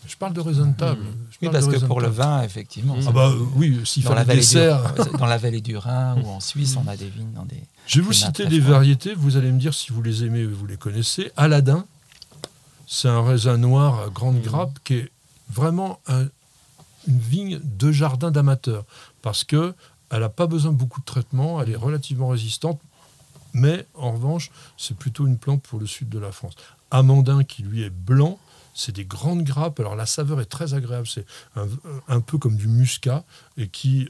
Je 0.08 0.15
parle 0.15 0.34
de 0.34 0.41
raisin 0.41 0.67
de 0.67 0.76
table. 0.76 1.02
Oui, 1.41 1.50
parce 1.52 1.67
que 1.67 1.78
pour 1.86 2.02
le 2.02 2.08
vin, 2.08 2.41
effectivement. 2.43 2.96
Ah 3.06 3.12
bah 3.12 3.32
oui, 3.56 3.80
s'il 3.86 4.04
dans, 4.04 4.13
la 4.13 4.24
vallée 4.24 4.41
du, 4.41 5.17
dans 5.17 5.26
la 5.26 5.38
vallée 5.38 5.62
du 5.62 5.78
Rhin 5.78 6.17
ou 6.22 6.30
en 6.30 6.39
Suisse, 6.39 6.78
on 6.78 6.88
a 6.88 6.96
des 6.96 7.10
vignes 7.10 7.34
dans 7.34 7.46
des. 7.46 7.62
Je 7.86 8.00
vais 8.00 8.06
vous 8.06 8.13
citer 8.13 8.46
des 8.46 8.60
variétés, 8.60 9.13
vous 9.13 9.38
allez 9.38 9.52
me 9.52 9.60
dire 9.60 9.74
si 9.74 9.91
vous 9.91 10.02
les 10.02 10.24
aimez 10.24 10.46
ou 10.46 10.56
vous 10.56 10.65
les 10.65 10.78
connaissez. 10.78 11.32
Aladin, 11.36 11.86
c'est 12.88 13.10
un 13.10 13.22
raisin 13.22 13.58
noir 13.58 14.02
à 14.02 14.10
grande 14.10 14.38
mm. 14.38 14.41
grappe 14.41 14.80
qui 14.84 14.96
est 14.96 15.12
vraiment 15.50 16.00
un, 16.08 16.26
une 17.08 17.20
vigne 17.20 17.60
de 17.63 17.91
jardin 17.91 18.32
d'amateur 18.32 18.86
parce 19.22 19.43
que 19.43 19.74
elle 20.10 20.22
n'a 20.22 20.30
pas 20.30 20.48
besoin 20.48 20.72
de 20.72 20.78
beaucoup 20.78 21.02
de 21.02 21.06
traitement, 21.06 21.62
elle 21.62 21.70
est 21.70 21.76
relativement 21.76 22.30
résistante, 22.30 22.80
mais 23.54 23.86
en 23.93 24.13
revanche, 24.13 24.52
c'est 24.78 24.96
plutôt 24.96 25.28
une 25.28 25.38
plante 25.38 25.62
pour 25.63 25.80
le 25.80 25.86
sud 25.86 26.10
de 26.10 26.20
la 26.20 26.32
France. 26.32 26.54
Amandin, 26.91 27.43
qui 27.43 27.63
lui 27.63 27.84
est 27.84 27.89
blanc, 27.89 28.39
c'est 28.78 28.96
des 28.96 29.06
grandes 29.06 29.44
grappes. 29.44 29.80
Alors 29.80 29.96
la 29.96 30.06
saveur 30.06 30.40
est 30.40 30.46
très 30.46 30.74
agréable, 30.74 31.08
c'est 31.08 31.26
un, 31.56 31.68
un 32.08 32.22
peu 32.22 32.38
comme 32.38 32.56
du 32.56 32.68
muscat 32.68 33.26
et 33.58 33.68
qui 33.68 34.10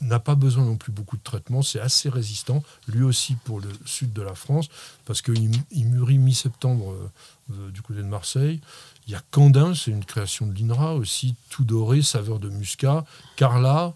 n'a 0.00 0.18
pas 0.18 0.34
besoin 0.34 0.64
non 0.64 0.76
plus 0.76 0.92
beaucoup 0.92 1.16
de 1.16 1.22
traitement, 1.22 1.62
c'est 1.62 1.80
assez 1.80 2.08
résistant, 2.08 2.62
lui 2.88 3.02
aussi 3.02 3.34
pour 3.34 3.60
le 3.60 3.70
sud 3.86 4.12
de 4.12 4.22
la 4.22 4.34
France, 4.34 4.68
parce 5.06 5.22
qu'il 5.22 5.50
il 5.70 5.86
mûrit 5.86 6.18
mi-septembre 6.18 6.92
euh, 6.92 7.10
euh, 7.52 7.70
du 7.70 7.82
côté 7.82 8.00
de 8.00 8.06
Marseille. 8.06 8.60
Il 9.06 9.12
y 9.12 9.14
a 9.14 9.22
Candin, 9.30 9.74
c'est 9.74 9.90
une 9.90 10.04
création 10.04 10.46
de 10.46 10.58
l'INRA 10.58 10.94
aussi, 10.94 11.34
tout 11.48 11.64
doré, 11.64 12.02
saveur 12.02 12.38
de 12.40 12.48
muscat. 12.48 13.04
Carla, 13.36 13.94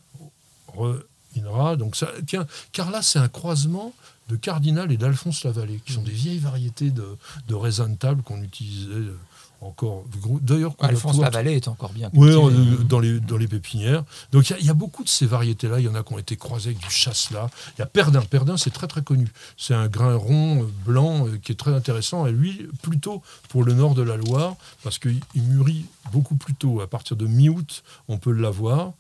re, 0.69 1.01
INRA. 1.37 1.77
Donc 1.77 1.97
ça, 1.97 2.11
tiens, 2.27 2.47
Carla, 2.73 3.03
c'est 3.03 3.19
un 3.19 3.29
croisement 3.29 3.93
de 4.29 4.37
Cardinal 4.37 4.93
et 4.93 4.97
d'Alphonse 4.97 5.43
Lavallée, 5.45 5.81
qui 5.85 5.93
sont 5.93 6.03
des 6.03 6.13
vieilles 6.13 6.39
variétés 6.39 6.91
de, 6.91 7.17
de 7.49 7.55
raisins 7.55 7.93
de 7.93 7.97
table 7.97 8.23
qu'on 8.23 8.41
utilisait 8.43 8.93
euh, 8.93 9.19
encore. 9.61 10.05
D'ailleurs, 10.41 10.75
va 10.81 10.89
Alphonse 10.89 11.19
Lavallée 11.19 11.53
est 11.55 11.69
encore 11.69 11.93
bien 11.93 12.11
oui, 12.15 12.31
euh, 12.31 12.77
dans, 12.85 12.99
les, 12.99 13.21
dans 13.21 13.37
les 13.37 13.47
pépinières. 13.49 14.05
Donc 14.33 14.49
il 14.49 14.53
y 14.53 14.57
a- 14.57 14.59
il 14.61 14.67
y, 14.67 14.71
a 14.71 14.75
beaucoup 14.75 15.05
de 15.05 15.09
ces 15.09 15.27
variétés-là. 15.27 15.81
Il 15.81 15.85
y 15.85 15.89
en 15.89 15.95
a 15.95 16.03
qui 16.03 16.13
ont 16.15 16.19
été 16.19 16.37
croisées 16.37 16.71
avec 16.71 16.79
du 16.83 16.91
chasselas. 16.91 17.49
Il 17.77 17.81
y 17.81 17.83
a 17.83 17.87
Perdin. 17.87 18.23
Perdin, 18.23 18.57
c'est 18.57 18.71
très 18.71 18.87
très 18.87 19.03
connu. 19.03 19.29
C'est 19.57 19.75
un 19.75 19.89
grain 19.89 20.15
rond, 20.17 20.63
euh, 20.63 20.67
blanc, 20.87 21.27
euh, 21.27 21.39
qui 21.43 21.53
est 21.53 21.57
très 21.57 21.75
intéressant. 21.75 22.27
Et 22.27 22.33
lui, 22.33 22.67
plutôt 22.83 23.23
pour 23.49 23.65
le 23.65 23.73
nord 23.75 23.95
de 23.95 24.03
la 24.03 24.17
Loire, 24.17 24.57
parce 24.83 24.99
qu'il 24.99 25.21
il 25.35 25.43
mûrit 25.43 25.85
beaucoup 26.13 26.37
plus 26.37 26.55
tôt. 26.55 26.81
À 26.81 26.87
partir 26.87 27.17
de 27.17 27.27
mi-août, 27.27 27.83
on 28.09 28.19
peut 28.19 28.33
l'avoir. 28.33 28.93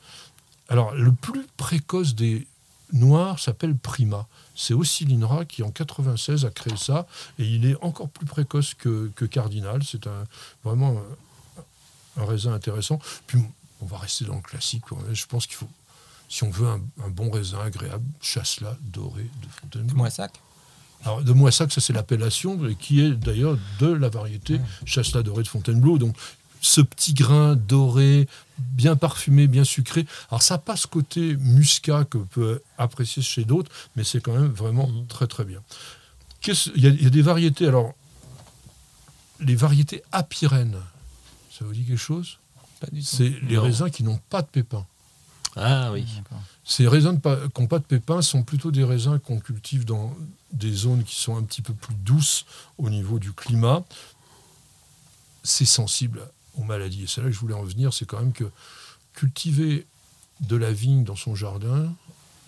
Alors, 0.69 0.95
le 0.95 1.13
plus 1.13 1.47
précoce 1.57 2.15
des 2.15 2.47
noirs 2.93 3.39
s'appelle 3.39 3.77
Prima. 3.77 4.27
C'est 4.55 4.75
aussi 4.75 5.05
l'INRA 5.05 5.45
qui, 5.45 5.63
en 5.63 5.71
96, 5.71 6.45
a 6.45 6.51
créé 6.51 6.77
ça. 6.77 7.07
Et 7.39 7.45
il 7.45 7.67
est 7.67 7.77
encore 7.83 8.09
plus 8.09 8.27
précoce 8.27 8.75
que, 8.75 9.11
que 9.15 9.25
Cardinal. 9.25 9.83
C'est 9.85 10.07
un, 10.07 10.25
vraiment 10.65 11.01
un, 12.17 12.23
un 12.23 12.27
raisin 12.27 12.53
intéressant. 12.53 12.99
Puis, 13.27 13.41
on 13.81 13.87
va 13.87 13.99
rester 13.99 14.25
dans 14.25 14.37
le 14.37 14.43
classique. 14.43 14.85
Je 15.13 15.27
pense 15.27 15.47
qu'il 15.47 15.57
faut, 15.57 15.69
si 16.29 16.45
on 16.45 16.51
veut 16.51 16.69
un, 16.69 16.81
un 17.05 17.09
bon 17.09 17.31
raisin 17.31 17.61
agréable, 17.61 18.05
chasselas 18.21 18.77
doré 18.83 19.23
de 19.23 19.49
Fontainebleau. 19.61 19.97
Moissac? 19.97 20.33
Alors, 21.05 21.23
de 21.23 21.33
Moissac, 21.33 21.73
ça 21.73 21.81
c'est 21.81 21.95
l'appellation, 21.95 22.59
qui 22.79 23.01
est 23.01 23.13
d'ailleurs 23.13 23.57
de 23.79 23.87
la 23.87 24.11
variété 24.11 24.61
Chasselas 24.85 25.23
doré 25.23 25.43
de 25.43 25.49
Fontainebleau. 25.49 25.97
Donc, 25.97 26.15
ce 26.61 26.81
petit 26.81 27.15
grain 27.15 27.57
doré, 27.57 28.29
bien 28.59 28.97
parfumé, 28.97 29.47
bien 29.47 29.65
sucré. 29.65 30.07
Alors, 30.31 30.43
ça 30.43 30.59
passe 30.59 30.87
côté 30.87 31.37
muscat 31.37 32.05
que 32.05 32.19
peut 32.19 32.61
apprécier 32.79 33.23
chez 33.23 33.45
d'autres, 33.45 33.71
mais 33.97 34.05
c'est 34.05 34.21
quand 34.21 34.33
même 34.35 34.49
vraiment 34.53 34.87
Mhm. 34.89 35.07
très 35.07 35.27
très 35.27 35.45
bien. 35.45 35.63
Qu'est-ce- 36.41 36.71
Il 36.75 36.85
y, 36.85 36.87
a- 36.87 36.91
il 36.91 37.03
y 37.03 37.07
a 37.07 37.11
des 37.11 37.23
variétés. 37.23 37.67
Alors, 37.67 37.95
les 39.41 39.55
variétés 39.57 40.03
apirènes, 40.13 40.79
ça 41.51 41.65
vous 41.65 41.73
dit 41.73 41.85
quelque 41.85 41.97
chose? 41.99 42.39
Pas 42.81 42.87
du 42.93 43.01
tout. 43.01 43.07
C'est 43.07 43.29
les 43.49 43.57
Non. 43.57 43.63
raisins 43.63 43.91
qui 43.91 44.03
n'ont 44.05 44.21
pas 44.31 44.43
de 44.43 44.47
pépins. 44.47 44.87
Ah 45.57 45.91
oui. 45.93 46.07
D'accord. 46.17 46.39
Ces 46.65 46.87
raisins 46.87 47.19
qui 47.21 47.61
n'ont 47.61 47.67
pas 47.67 47.79
de 47.79 47.85
pépins 47.85 48.23
sont 48.23 48.43
plutôt 48.43 48.71
des 48.71 48.85
raisins 48.85 49.19
qu'on 49.19 49.39
cultive 49.41 49.85
dans 49.85 50.15
des 50.53 50.73
zones 50.73 51.05
qui 51.05 51.17
sont 51.17 51.37
un 51.37 51.43
petit 51.43 51.63
peu 51.63 51.75
plus 51.75 51.95
douces 51.95 52.45
au 52.79 52.89
niveau 52.89 53.19
du 53.19 53.33
climat. 53.33 53.83
C'est 55.43 55.65
sensible 55.67 56.23
aux 56.57 56.63
maladies. 56.65 57.05
Et 57.05 57.07
c'est 57.07 57.21
là 57.21 57.29
que 57.29 57.33
je 57.33 57.39
voulais 57.41 57.55
en 57.55 57.63
venir, 57.65 57.93
c'est 57.95 58.05
quand 58.07 58.19
même 58.21 58.33
que 58.33 58.45
cultiver 59.15 59.87
de 60.41 60.57
la 60.57 60.73
vigne 60.73 61.05
dans 61.05 61.17
son 61.17 61.35
jardin, 61.35 61.93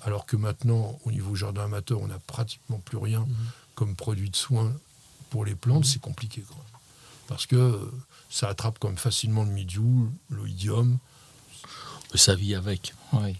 alors 0.02 0.26
que 0.26 0.36
maintenant, 0.36 0.98
au 1.04 1.12
niveau 1.12 1.34
jardin 1.34 1.64
amateur, 1.64 2.00
on 2.00 2.08
n'a 2.08 2.18
pratiquement 2.18 2.78
plus 2.78 2.96
rien 2.98 3.20
Mhm. 3.20 3.36
comme 3.74 3.94
produit 3.96 4.30
de 4.30 4.36
soins 4.36 4.72
pour 5.30 5.44
les 5.44 5.54
plantes, 5.54 5.84
c'est 5.84 6.00
compliqué. 6.00 6.42
Quoi. 6.42 6.64
Parce 7.28 7.46
que 7.46 7.56
euh, 7.56 7.78
ça 8.30 8.48
attrape 8.48 8.78
quand 8.78 8.88
même 8.88 8.98
facilement 8.98 9.44
le 9.44 9.50
mildiou, 9.50 10.10
l'oïdium. 10.30 10.98
Ça 12.14 12.34
vit 12.34 12.54
avec. 12.54 12.94
Oui. 13.14 13.36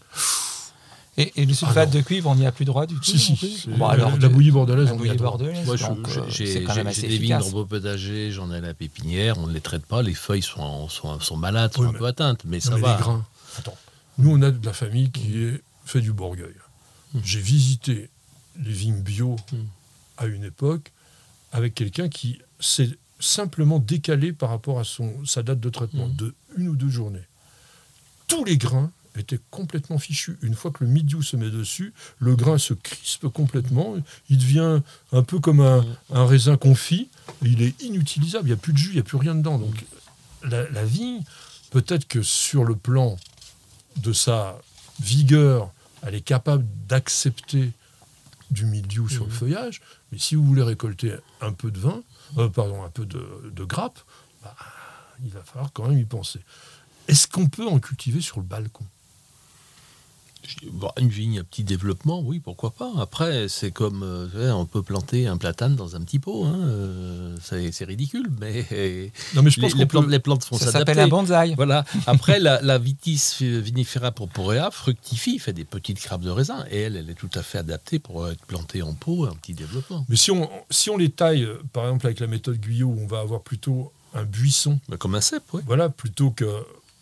Et, 1.19 1.31
et 1.43 1.45
le 1.45 1.53
sulfate 1.53 1.93
non. 1.93 2.01
de 2.01 2.05
cuivre, 2.05 2.31
on 2.31 2.35
n'y 2.35 2.47
a 2.47 2.53
plus 2.53 2.65
droit 2.65 2.87
du 2.87 2.95
tout 2.95 3.05
Si, 3.05 3.19
si, 3.19 3.69
Bon, 3.69 3.87
alors, 3.87 4.17
la 4.19 4.29
bouillie 4.31 4.51
bordelaise, 4.51 4.87
la 4.87 4.95
on 4.95 4.97
bouillie 4.97 5.15
bordelaise, 5.17 5.67
Moi, 5.67 5.77
je- 5.77 5.85
donc, 5.85 6.09
je- 6.09 6.21
euh, 6.21 6.25
j'ai 6.29 6.47
c'est 6.47 6.63
quand 6.63 6.73
j'ai- 6.73 6.79
même 6.81 6.87
assez 6.87 7.03
j'ai 7.03 7.09
des 7.09 7.19
vignes 7.19 7.31
dans 7.33 7.37
efficace. 7.41 7.47
le 7.53 7.53
beau 7.61 7.67
potager, 7.67 8.31
j'en 8.33 8.51
ai 8.51 8.57
à 8.57 8.61
la 8.63 8.73
pépinière, 8.73 9.37
on 9.39 9.47
ne 9.47 9.53
les 9.53 9.61
traite 9.61 9.85
pas, 9.85 10.01
les 10.03 10.15
feuilles 10.15 10.41
sont, 10.43 10.89
sont, 10.89 11.21
sont 11.21 11.37
malades, 11.37 11.75
sont 11.75 11.83
un 11.85 11.93
peu 11.93 12.07
atteintes, 12.07 12.45
mais 12.47 12.57
Non, 12.57 12.63
ça 12.63 12.75
mais 12.77 12.81
va. 12.81 12.97
les 12.97 13.03
grains. 13.03 13.27
Attends. 13.59 13.77
Nous, 14.17 14.31
on 14.31 14.41
a 14.41 14.51
de 14.51 14.65
la 14.65 14.73
famille 14.73 15.11
qui 15.11 15.37
est 15.43 15.61
fait 15.85 16.01
du 16.01 16.13
Bourgueil. 16.15 16.55
Mm. 17.13 17.19
J'ai 17.23 17.41
visité 17.41 18.09
les 18.59 18.73
vignes 18.73 19.03
bio 19.03 19.37
Mm. 19.53 19.57
à 20.17 20.27
une 20.27 20.45
époque 20.45 20.93
avec 21.53 21.75
quelqu'un 21.75 22.09
qui 22.09 22.39
s'est 22.59 22.89
simplement 23.21 23.79
décalé 23.79 24.33
par 24.33 24.49
rapport 24.49 24.81
à 24.81 24.85
son, 24.85 25.13
sa 25.27 25.43
date 25.43 25.61
de 25.61 25.69
traitement 25.69 26.09
Mm. 26.09 26.17
de 26.17 26.35
une 26.57 26.69
ou 26.69 26.77
deux 26.77 26.89
journées. 26.89 27.27
Tous 28.29 28.45
les 28.47 28.57
grains 28.57 28.91
étaient 29.17 29.41
complètement 29.51 29.99
fichus. 29.99 30.39
Une 30.43 30.55
fois 30.55 30.71
que 30.71 30.85
le 30.85 30.91
mildiou 30.91 31.23
se 31.23 31.37
met 31.37 31.51
dessus, 31.51 31.93
le 32.19 32.35
grain 32.37 32.59
se 32.59 32.75
crispe 32.75 33.29
complètement. 33.29 33.95
Il 34.31 34.39
devient 34.39 34.81
un 35.13 35.23
peu 35.23 35.39
comme 35.39 35.61
un, 35.61 35.85
un 36.11 36.27
raisin 36.27 36.57
confit. 36.57 37.09
il 37.43 37.63
est 37.63 37.81
inutilisable. 37.83 38.45
Il 38.47 38.53
n'y 38.53 38.59
a 38.59 38.61
plus 38.61 38.73
de 38.73 38.79
jus, 38.79 38.91
il 38.91 38.95
n'y 38.95 39.01
a 39.01 39.05
plus 39.05 39.19
rien 39.19 39.35
dedans. 39.35 39.59
Donc 39.59 39.75
la, 40.45 40.69
la 40.71 40.85
vigne, 40.85 41.23
peut-être 41.71 42.07
que 42.09 42.23
sur 42.23 42.65
le 42.65 42.75
plan 42.77 43.17
de 43.99 44.13
sa 44.13 44.59
vigueur, 45.01 45.71
elle 46.03 46.15
est 46.15 46.21
capable 46.23 46.65
d'accepter 46.89 47.71
du 48.51 48.65
mildiou 48.67 49.09
sur 49.09 49.25
le 49.25 49.31
Mhm. 49.31 49.37
feuillage, 49.37 49.81
mais 50.11 50.19
si 50.19 50.35
vous 50.35 50.45
voulez 50.45 50.63
récolter 50.63 51.15
un 51.41 51.53
peu 51.53 51.71
de 51.71 51.79
vin, 51.79 52.03
euh, 52.39 52.49
pardon, 52.49 52.83
un 52.83 52.91
peu 52.91 53.07
de, 53.07 53.51
de 53.55 53.65
grappe, 53.65 53.99
bah, 54.43 54.55
il 55.25 55.31
va 55.31 55.43
falloir 55.43 55.73
quand 55.73 55.89
même 55.89 55.99
y 55.99 56.05
penser. 56.05 56.41
Est-ce 57.09 57.27
qu'on 57.29 57.49
peut 57.49 57.67
en 57.67 57.79
cultiver 57.79 58.21
sur 58.21 58.39
le 58.39 58.45
balcon? 58.45 58.85
Une 60.99 61.09
vigne 61.09 61.39
à 61.39 61.45
petit 61.45 61.65
développement, 61.65 62.21
oui, 62.21 62.41
pourquoi 62.41 62.71
pas. 62.71 62.91
Après, 62.99 63.49
c'est 63.49 63.71
comme, 63.71 64.03
euh, 64.03 64.53
on 64.53 64.67
peut 64.67 64.83
planter 64.83 65.27
un 65.27 65.37
platane 65.37 65.77
dans 65.77 65.97
un 65.97 66.01
petit 66.01 66.19
pot, 66.19 66.45
hein, 66.45 66.57
euh, 66.61 67.37
c'est 67.43 67.85
ridicule, 67.85 68.31
mais 68.41 69.11
Non, 69.35 69.43
mais 69.43 69.51
je 69.51 69.61
pense 69.61 69.75
les 69.75 69.83
qu'on 69.83 69.89
plantes, 69.89 70.05
peut- 70.07 70.11
les 70.11 70.19
plantes 70.19 70.45
font 70.45 70.59
Ça 70.59 70.71
s'appelle 70.73 70.99
un 71.01 71.09
bonsaï. 71.09 71.55
Voilà. 71.55 71.85
Après, 72.07 72.39
la, 72.41 72.61
la 72.63 72.79
vitis 72.79 73.37
vinifera 73.41 74.13
purpurea 74.13 74.71
fructifie, 74.71 75.39
fait 75.39 75.53
des 75.53 75.65
petites 75.65 76.03
grappes 76.03 76.23
de 76.23 76.31
raisin, 76.31 76.65
et 76.71 76.81
elle, 76.81 76.97
elle 76.97 77.11
est 77.11 77.15
tout 77.15 77.31
à 77.35 77.43
fait 77.43 77.59
adaptée 77.59 77.99
pour 77.99 78.29
être 78.29 78.45
plantée 78.47 78.83
en 78.83 78.95
pot, 78.95 79.27
un 79.27 79.35
petit 79.35 79.55
développement. 79.55 80.05
Mais 80.09 80.17
si 80.17 80.31
on, 80.31 80.49
si 80.71 80.91
on 80.91 80.97
les 80.97 81.11
taille, 81.11 81.45
euh, 81.45 81.63
par 81.73 81.85
exemple 81.85 82.07
avec 82.07 82.21
la 82.21 82.27
méthode 82.27 82.59
Guyot, 82.59 82.95
on 82.99 83.07
va 83.07 83.21
avoir 83.21 83.43
plutôt 83.43 83.93
un 84.15 84.25
buisson, 84.25 84.79
Mais 84.91 84.99
Comme 84.99 85.15
un 85.15 85.21
cep, 85.23 85.43
oui. 85.55 85.63
voilà, 85.67 85.89
plutôt 85.89 86.31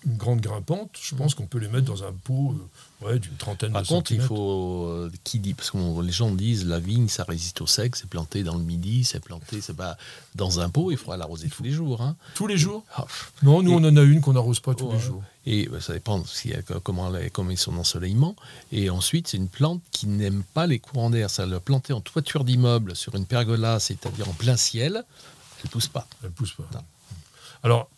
qu'une 0.00 0.16
grande 0.16 0.40
grimpante, 0.40 0.90
je 1.00 1.14
pense 1.14 1.34
qu'on 1.34 1.46
peut 1.46 1.58
les 1.58 1.68
mettre 1.68 1.86
dans 1.86 2.02
un 2.04 2.12
pot 2.12 2.56
euh, 3.02 3.06
ouais, 3.06 3.18
d'une 3.18 3.36
trentaine 3.36 3.72
Par 3.72 3.82
de 3.82 3.86
contre, 3.88 4.12
il 4.12 4.16
centimètres. 4.20 4.28
faut. 4.28 4.86
euh, 4.86 5.12
qui 5.24 5.38
dit 5.38 5.54
Parce 5.54 5.70
que 5.70 5.78
les 6.02 6.12
gens 6.12 6.30
disent 6.30 6.64
la 6.66 6.78
vigne, 6.80 7.08
ça 7.08 7.24
résiste 7.24 7.60
au 7.60 7.66
sec, 7.66 7.96
c'est 7.96 8.08
planté 8.08 8.42
dans 8.42 8.56
le 8.56 8.62
midi, 8.64 9.04
c'est 9.04 9.20
planté, 9.20 9.60
c'est 9.60 9.76
pas 9.76 9.96
dans 10.34 10.60
un 10.60 10.70
pot, 10.70 10.90
il 10.90 10.96
faudra 10.96 11.16
l'arroser 11.16 11.48
tous 11.48 11.62
les 11.62 11.70
jours. 11.70 12.00
Hein. 12.02 12.16
Tous 12.34 12.46
les 12.46 12.56
jours 12.56 12.84
Ah, 12.94 13.02
pff. 13.02 13.32
Non, 13.42 13.62
nous 13.62 13.72
Et- 13.72 13.74
on 13.74 13.84
en 13.88 13.96
a 13.96 14.02
une 14.02 14.20
qu'on 14.20 14.32
n'arrose 14.32 14.60
pas 14.60 14.74
tous 14.74 14.86
Ouais. 14.86 14.94
les 14.94 15.00
jours. 15.00 15.22
Et 15.46 15.66
bah, 15.68 15.80
ça 15.80 15.92
dépend 15.94 16.22
si, 16.26 16.52
comment, 16.82 17.14
elle 17.14 17.24
est- 17.26 17.30
comment 17.30 17.50
ils 17.50 17.56
sont 17.58 17.72
d'ensoleillement. 17.72 18.36
Et 18.72 18.90
ensuite, 18.90 19.28
c'est 19.28 19.36
une 19.38 19.48
plante 19.48 19.80
qui 19.90 20.06
n'aime 20.06 20.42
pas 20.54 20.66
les 20.66 20.78
courants 20.78 21.08
d'air. 21.10 21.30
Ça, 21.30 21.46
le 21.46 21.60
planter 21.60 21.92
en 21.94 22.00
toiture 22.02 22.44
d'immeuble, 22.44 22.94
sur 22.94 23.14
une 23.14 23.24
pergola, 23.26 23.80
c'est-à-dire 23.80 24.28
en 24.28 24.32
plein 24.34 24.56
ciel, 24.58 25.02
elle 25.64 25.70
pousse 25.70 25.88
pas. 25.88 26.06
Elle 26.22 26.30
pousse 26.30 26.52
pas. 26.52 26.64
Non. 26.74 26.82
Alors, 27.62 27.88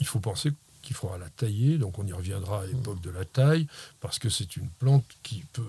il 0.00 0.06
faut 0.06 0.20
penser 0.20 0.52
qu'il 0.82 0.96
faudra 0.96 1.18
la 1.18 1.28
tailler, 1.28 1.78
donc 1.78 1.98
on 1.98 2.06
y 2.06 2.12
reviendra 2.12 2.62
à 2.62 2.66
l'époque 2.66 3.00
de 3.00 3.10
la 3.10 3.24
taille, 3.24 3.66
parce 4.00 4.18
que 4.18 4.28
c'est 4.28 4.56
une 4.56 4.68
plante 4.68 5.04
qui 5.22 5.44
peut 5.52 5.62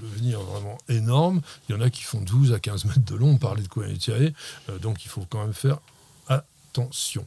devenir 0.00 0.40
vraiment 0.40 0.78
énorme. 0.88 1.40
Il 1.68 1.74
y 1.74 1.78
en 1.78 1.80
a 1.80 1.90
qui 1.90 2.02
font 2.02 2.20
12 2.20 2.52
à 2.52 2.60
15 2.60 2.86
mètres 2.86 3.04
de 3.04 3.14
long, 3.14 3.30
on 3.30 3.38
parlait 3.38 3.62
de 3.62 3.68
quoi 3.68 3.88
étirer, 3.88 4.34
euh, 4.68 4.78
donc 4.78 5.04
il 5.04 5.08
faut 5.08 5.26
quand 5.28 5.42
même 5.42 5.54
faire 5.54 5.78
attention. 6.28 7.26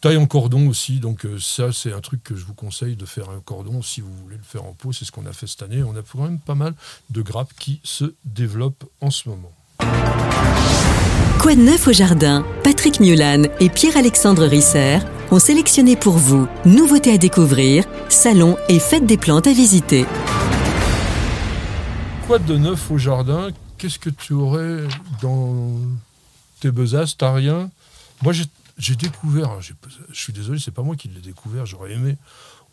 Taille 0.00 0.16
en 0.16 0.26
cordon 0.26 0.68
aussi, 0.68 0.98
donc 0.98 1.24
euh, 1.24 1.38
ça 1.38 1.72
c'est 1.72 1.92
un 1.92 2.00
truc 2.00 2.24
que 2.24 2.34
je 2.34 2.44
vous 2.44 2.54
conseille 2.54 2.96
de 2.96 3.06
faire 3.06 3.30
un 3.30 3.40
cordon 3.40 3.82
si 3.82 4.00
vous 4.00 4.12
voulez 4.16 4.36
le 4.36 4.42
faire 4.42 4.64
en 4.64 4.72
pot, 4.72 4.92
c'est 4.92 5.04
ce 5.04 5.12
qu'on 5.12 5.26
a 5.26 5.32
fait 5.32 5.46
cette 5.46 5.62
année. 5.62 5.82
On 5.82 5.96
a 5.96 6.02
quand 6.02 6.24
même 6.24 6.40
pas 6.40 6.56
mal 6.56 6.74
de 7.10 7.22
grappes 7.22 7.52
qui 7.58 7.80
se 7.84 8.12
développent 8.24 8.84
en 9.00 9.10
ce 9.10 9.28
moment. 9.28 9.52
Quoi 11.40 11.54
de 11.54 11.60
neuf 11.60 11.86
au 11.88 11.92
jardin? 11.92 12.44
Patrick 12.62 13.00
Mulan 13.00 13.44
et 13.60 13.68
Pierre-Alexandre 13.68 14.44
Risser 14.46 14.98
ont 15.32 15.38
sélectionné 15.38 15.96
pour 15.96 16.18
vous 16.18 16.46
nouveautés 16.66 17.12
à 17.12 17.18
découvrir, 17.18 17.86
salons 18.10 18.58
et 18.68 18.78
fêtes 18.78 19.06
des 19.06 19.16
plantes 19.16 19.46
à 19.46 19.52
visiter. 19.54 20.04
Quoi 22.26 22.38
de 22.38 22.58
neuf 22.58 22.90
au 22.90 22.98
jardin? 22.98 23.48
Qu'est-ce 23.78 23.98
que 23.98 24.10
tu 24.10 24.34
aurais 24.34 24.86
dans 25.22 25.72
tes 26.60 26.70
besaces? 26.70 27.16
T'as 27.16 27.32
rien? 27.32 27.70
Moi, 28.22 28.34
j'ai 28.76 28.94
découvert, 28.94 29.60
je 29.62 29.72
suis 30.12 30.34
désolé, 30.34 30.58
c'est 30.58 30.70
pas 30.70 30.82
moi 30.82 30.96
qui 30.96 31.08
l'ai 31.08 31.20
découvert, 31.20 31.64
j'aurais 31.64 31.92
aimé. 31.92 32.16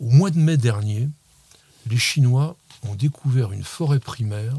Au 0.02 0.10
mois 0.10 0.30
de 0.30 0.38
mai 0.38 0.58
dernier, 0.58 1.08
les 1.90 1.98
Chinois 1.98 2.58
ont 2.88 2.96
découvert 2.96 3.54
une 3.54 3.64
forêt 3.64 4.00
primaire 4.00 4.54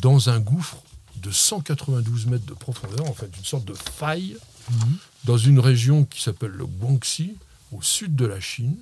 dans 0.00 0.30
un 0.30 0.38
gouffre 0.38 0.78
de 1.16 1.32
192 1.32 2.26
mètres 2.26 2.46
de 2.46 2.54
profondeur, 2.54 3.06
en 3.08 3.14
fait 3.14 3.30
une 3.36 3.44
sorte 3.44 3.64
de 3.64 3.74
faille, 3.74 4.36
mhm. 4.70 4.96
dans 5.24 5.38
une 5.38 5.58
région 5.58 6.04
qui 6.04 6.22
s'appelle 6.22 6.52
le 6.52 6.66
Guangxi, 6.66 7.34
au 7.72 7.82
sud 7.82 8.16
de 8.16 8.26
la 8.26 8.40
Chine. 8.40 8.76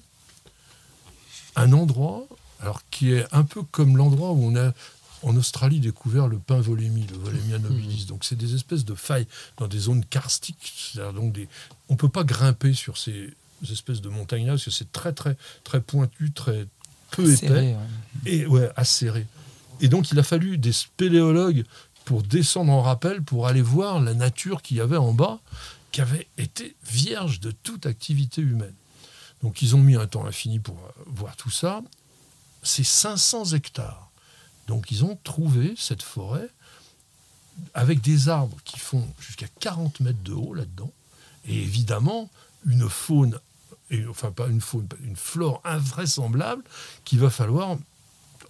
Un 1.56 1.72
endroit, 1.72 2.26
alors 2.60 2.82
qui 2.90 3.12
est 3.12 3.26
un 3.32 3.44
peu 3.44 3.62
comme 3.62 3.96
l'endroit 3.96 4.32
où 4.32 4.44
on 4.44 4.56
a 4.56 4.72
en 5.22 5.36
Australie 5.36 5.80
découvert 5.80 6.28
le 6.28 6.38
pain 6.38 6.60
volémie, 6.60 7.06
le 7.10 7.18
volémia 7.18 7.58
nobilis. 7.58 8.06
Donc 8.06 8.24
c'est 8.24 8.36
des 8.36 8.54
espèces 8.54 8.84
de 8.84 8.94
failles 8.94 9.26
dans 9.56 9.66
des 9.66 9.78
zones 9.78 10.04
karstiques. 10.04 10.96
Donc 11.14 11.32
des, 11.32 11.48
on 11.88 11.94
ne 11.94 11.98
peut 11.98 12.08
pas 12.08 12.24
grimper 12.24 12.72
sur 12.72 12.96
ces 12.96 13.34
espèces 13.70 14.00
de 14.00 14.08
montagnes-là 14.08 14.52
parce 14.52 14.64
que 14.64 14.70
c'est 14.70 14.92
très 14.92 15.12
très 15.12 15.36
très 15.64 15.80
pointu, 15.80 16.30
très 16.30 16.66
peu 17.10 17.32
épais 17.32 17.76
et 18.26 18.46
ouais, 18.46 18.70
acéré. 18.76 19.26
Et 19.80 19.88
donc 19.88 20.10
il 20.10 20.18
a 20.18 20.22
fallu 20.22 20.58
des 20.58 20.72
spéléologues 20.72 21.64
pour 22.04 22.22
descendre 22.22 22.72
en 22.72 22.82
rappel 22.82 23.22
pour 23.22 23.46
aller 23.46 23.62
voir 23.62 24.00
la 24.00 24.14
nature 24.14 24.62
qu'il 24.62 24.76
y 24.76 24.80
avait 24.80 24.96
en 24.96 25.12
bas, 25.12 25.40
qui 25.92 26.00
avait 26.00 26.28
été 26.36 26.76
vierge 26.84 27.40
de 27.40 27.50
toute 27.50 27.86
activité 27.86 28.42
humaine. 28.42 28.74
Donc 29.42 29.62
ils 29.62 29.76
ont 29.76 29.80
mis 29.80 29.94
un 29.94 30.06
temps 30.06 30.26
infini 30.26 30.58
pour 30.58 30.76
voir 31.06 31.36
tout 31.36 31.50
ça. 31.50 31.82
C'est 32.62 32.84
500 32.84 33.52
hectares 33.54 34.08
donc 34.68 34.90
ils 34.90 35.04
ont 35.04 35.18
trouvé 35.24 35.74
cette 35.76 36.02
forêt 36.02 36.48
avec 37.74 38.00
des 38.00 38.28
arbres 38.28 38.58
qui 38.64 38.78
font 38.78 39.04
jusqu'à 39.18 39.48
40 39.60 40.00
mètres 40.00 40.22
de 40.22 40.32
haut 40.32 40.54
là-dedans, 40.54 40.92
et 41.46 41.56
évidemment 41.56 42.30
une 42.66 42.88
faune, 42.88 43.40
et, 43.90 44.06
enfin 44.06 44.30
pas 44.30 44.46
une 44.46 44.60
faune, 44.60 44.86
une 45.02 45.16
flore 45.16 45.60
invraisemblable 45.64 46.62
qu'il 47.04 47.18
va 47.18 47.30
falloir 47.30 47.78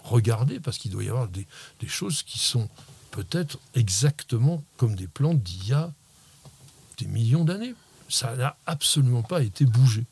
regarder 0.03 0.59
parce 0.59 0.77
qu'il 0.77 0.91
doit 0.91 1.03
y 1.03 1.09
avoir 1.09 1.27
des, 1.27 1.47
des 1.79 1.87
choses 1.87 2.21
qui 2.21 2.37
sont 2.37 2.69
peut-être 3.11 3.57
exactement 3.73 4.63
comme 4.77 4.95
des 4.95 5.07
plantes 5.07 5.41
d'il 5.41 5.69
y 5.69 5.73
a 5.73 5.91
des 6.99 7.07
millions 7.07 7.45
d'années. 7.45 7.73
Ça 8.09 8.35
n'a 8.35 8.55
absolument 8.65 9.23
pas 9.23 9.41
été 9.41 9.65
bougé. 9.65 10.03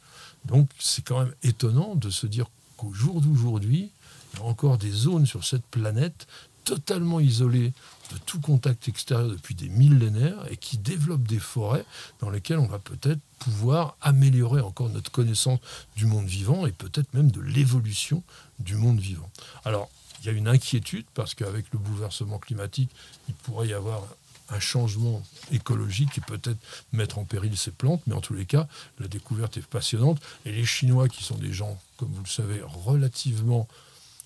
Donc 0.45 0.69
c'est 0.79 1.03
quand 1.03 1.19
même 1.19 1.33
étonnant 1.43 1.95
de 1.95 2.09
se 2.09 2.27
dire 2.27 2.47
qu'au 2.77 2.93
jour 2.93 3.21
d'aujourd'hui, 3.21 3.91
il 4.33 4.39
y 4.39 4.41
a 4.41 4.45
encore 4.45 4.77
des 4.77 4.91
zones 4.91 5.25
sur 5.25 5.43
cette 5.43 5.65
planète 5.65 6.27
totalement 6.63 7.21
isolées 7.21 7.71
de 8.11 8.17
tout 8.25 8.41
contact 8.41 8.89
extérieur 8.89 9.29
depuis 9.29 9.55
des 9.55 9.69
millénaires 9.69 10.45
et 10.51 10.57
qui 10.57 10.77
développent 10.77 11.27
des 11.27 11.39
forêts 11.39 11.85
dans 12.19 12.29
lesquelles 12.29 12.59
on 12.59 12.67
va 12.67 12.79
peut-être 12.79 13.21
pouvoir 13.39 13.95
améliorer 14.01 14.61
encore 14.61 14.89
notre 14.89 15.09
connaissance 15.09 15.59
du 15.95 16.05
monde 16.05 16.25
vivant 16.25 16.65
et 16.65 16.71
peut-être 16.71 17.13
même 17.13 17.31
de 17.31 17.39
l'évolution 17.41 18.21
du 18.59 18.75
monde 18.75 18.99
vivant. 18.99 19.29
Alors, 19.63 19.89
il 20.19 20.25
y 20.25 20.29
a 20.29 20.33
une 20.33 20.47
inquiétude 20.47 21.05
parce 21.13 21.35
qu'avec 21.35 21.65
le 21.71 21.79
bouleversement 21.79 22.37
climatique, 22.37 22.89
il 23.29 23.33
pourrait 23.33 23.69
y 23.69 23.73
avoir 23.73 24.03
un 24.49 24.59
changement 24.59 25.21
écologique 25.51 26.17
et 26.17 26.21
peut-être 26.21 26.59
mettre 26.91 27.17
en 27.17 27.25
péril 27.25 27.57
ces 27.57 27.71
plantes, 27.71 28.01
mais 28.07 28.13
en 28.13 28.21
tous 28.21 28.33
les 28.33 28.45
cas, 28.45 28.67
la 28.99 29.07
découverte 29.07 29.57
est 29.57 29.65
passionnante. 29.65 30.21
Et 30.45 30.51
les 30.51 30.65
Chinois, 30.65 31.09
qui 31.09 31.23
sont 31.23 31.37
des 31.37 31.53
gens, 31.53 31.79
comme 31.97 32.11
vous 32.11 32.23
le 32.23 32.29
savez, 32.29 32.61
relativement 32.63 33.67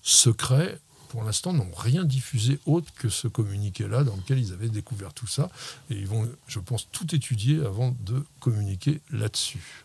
secrets, 0.02 0.78
pour 1.08 1.24
l'instant, 1.24 1.52
n'ont 1.52 1.70
rien 1.76 2.04
diffusé 2.04 2.58
autre 2.64 2.90
que 2.94 3.10
ce 3.10 3.28
communiqué-là 3.28 4.02
dans 4.02 4.16
lequel 4.16 4.38
ils 4.38 4.52
avaient 4.54 4.70
découvert 4.70 5.12
tout 5.12 5.26
ça. 5.26 5.50
Et 5.90 5.94
ils 5.94 6.06
vont, 6.06 6.26
je 6.46 6.58
pense, 6.58 6.88
tout 6.90 7.14
étudier 7.14 7.60
avant 7.60 7.94
de 8.00 8.24
communiquer 8.40 9.00
là-dessus. 9.10 9.84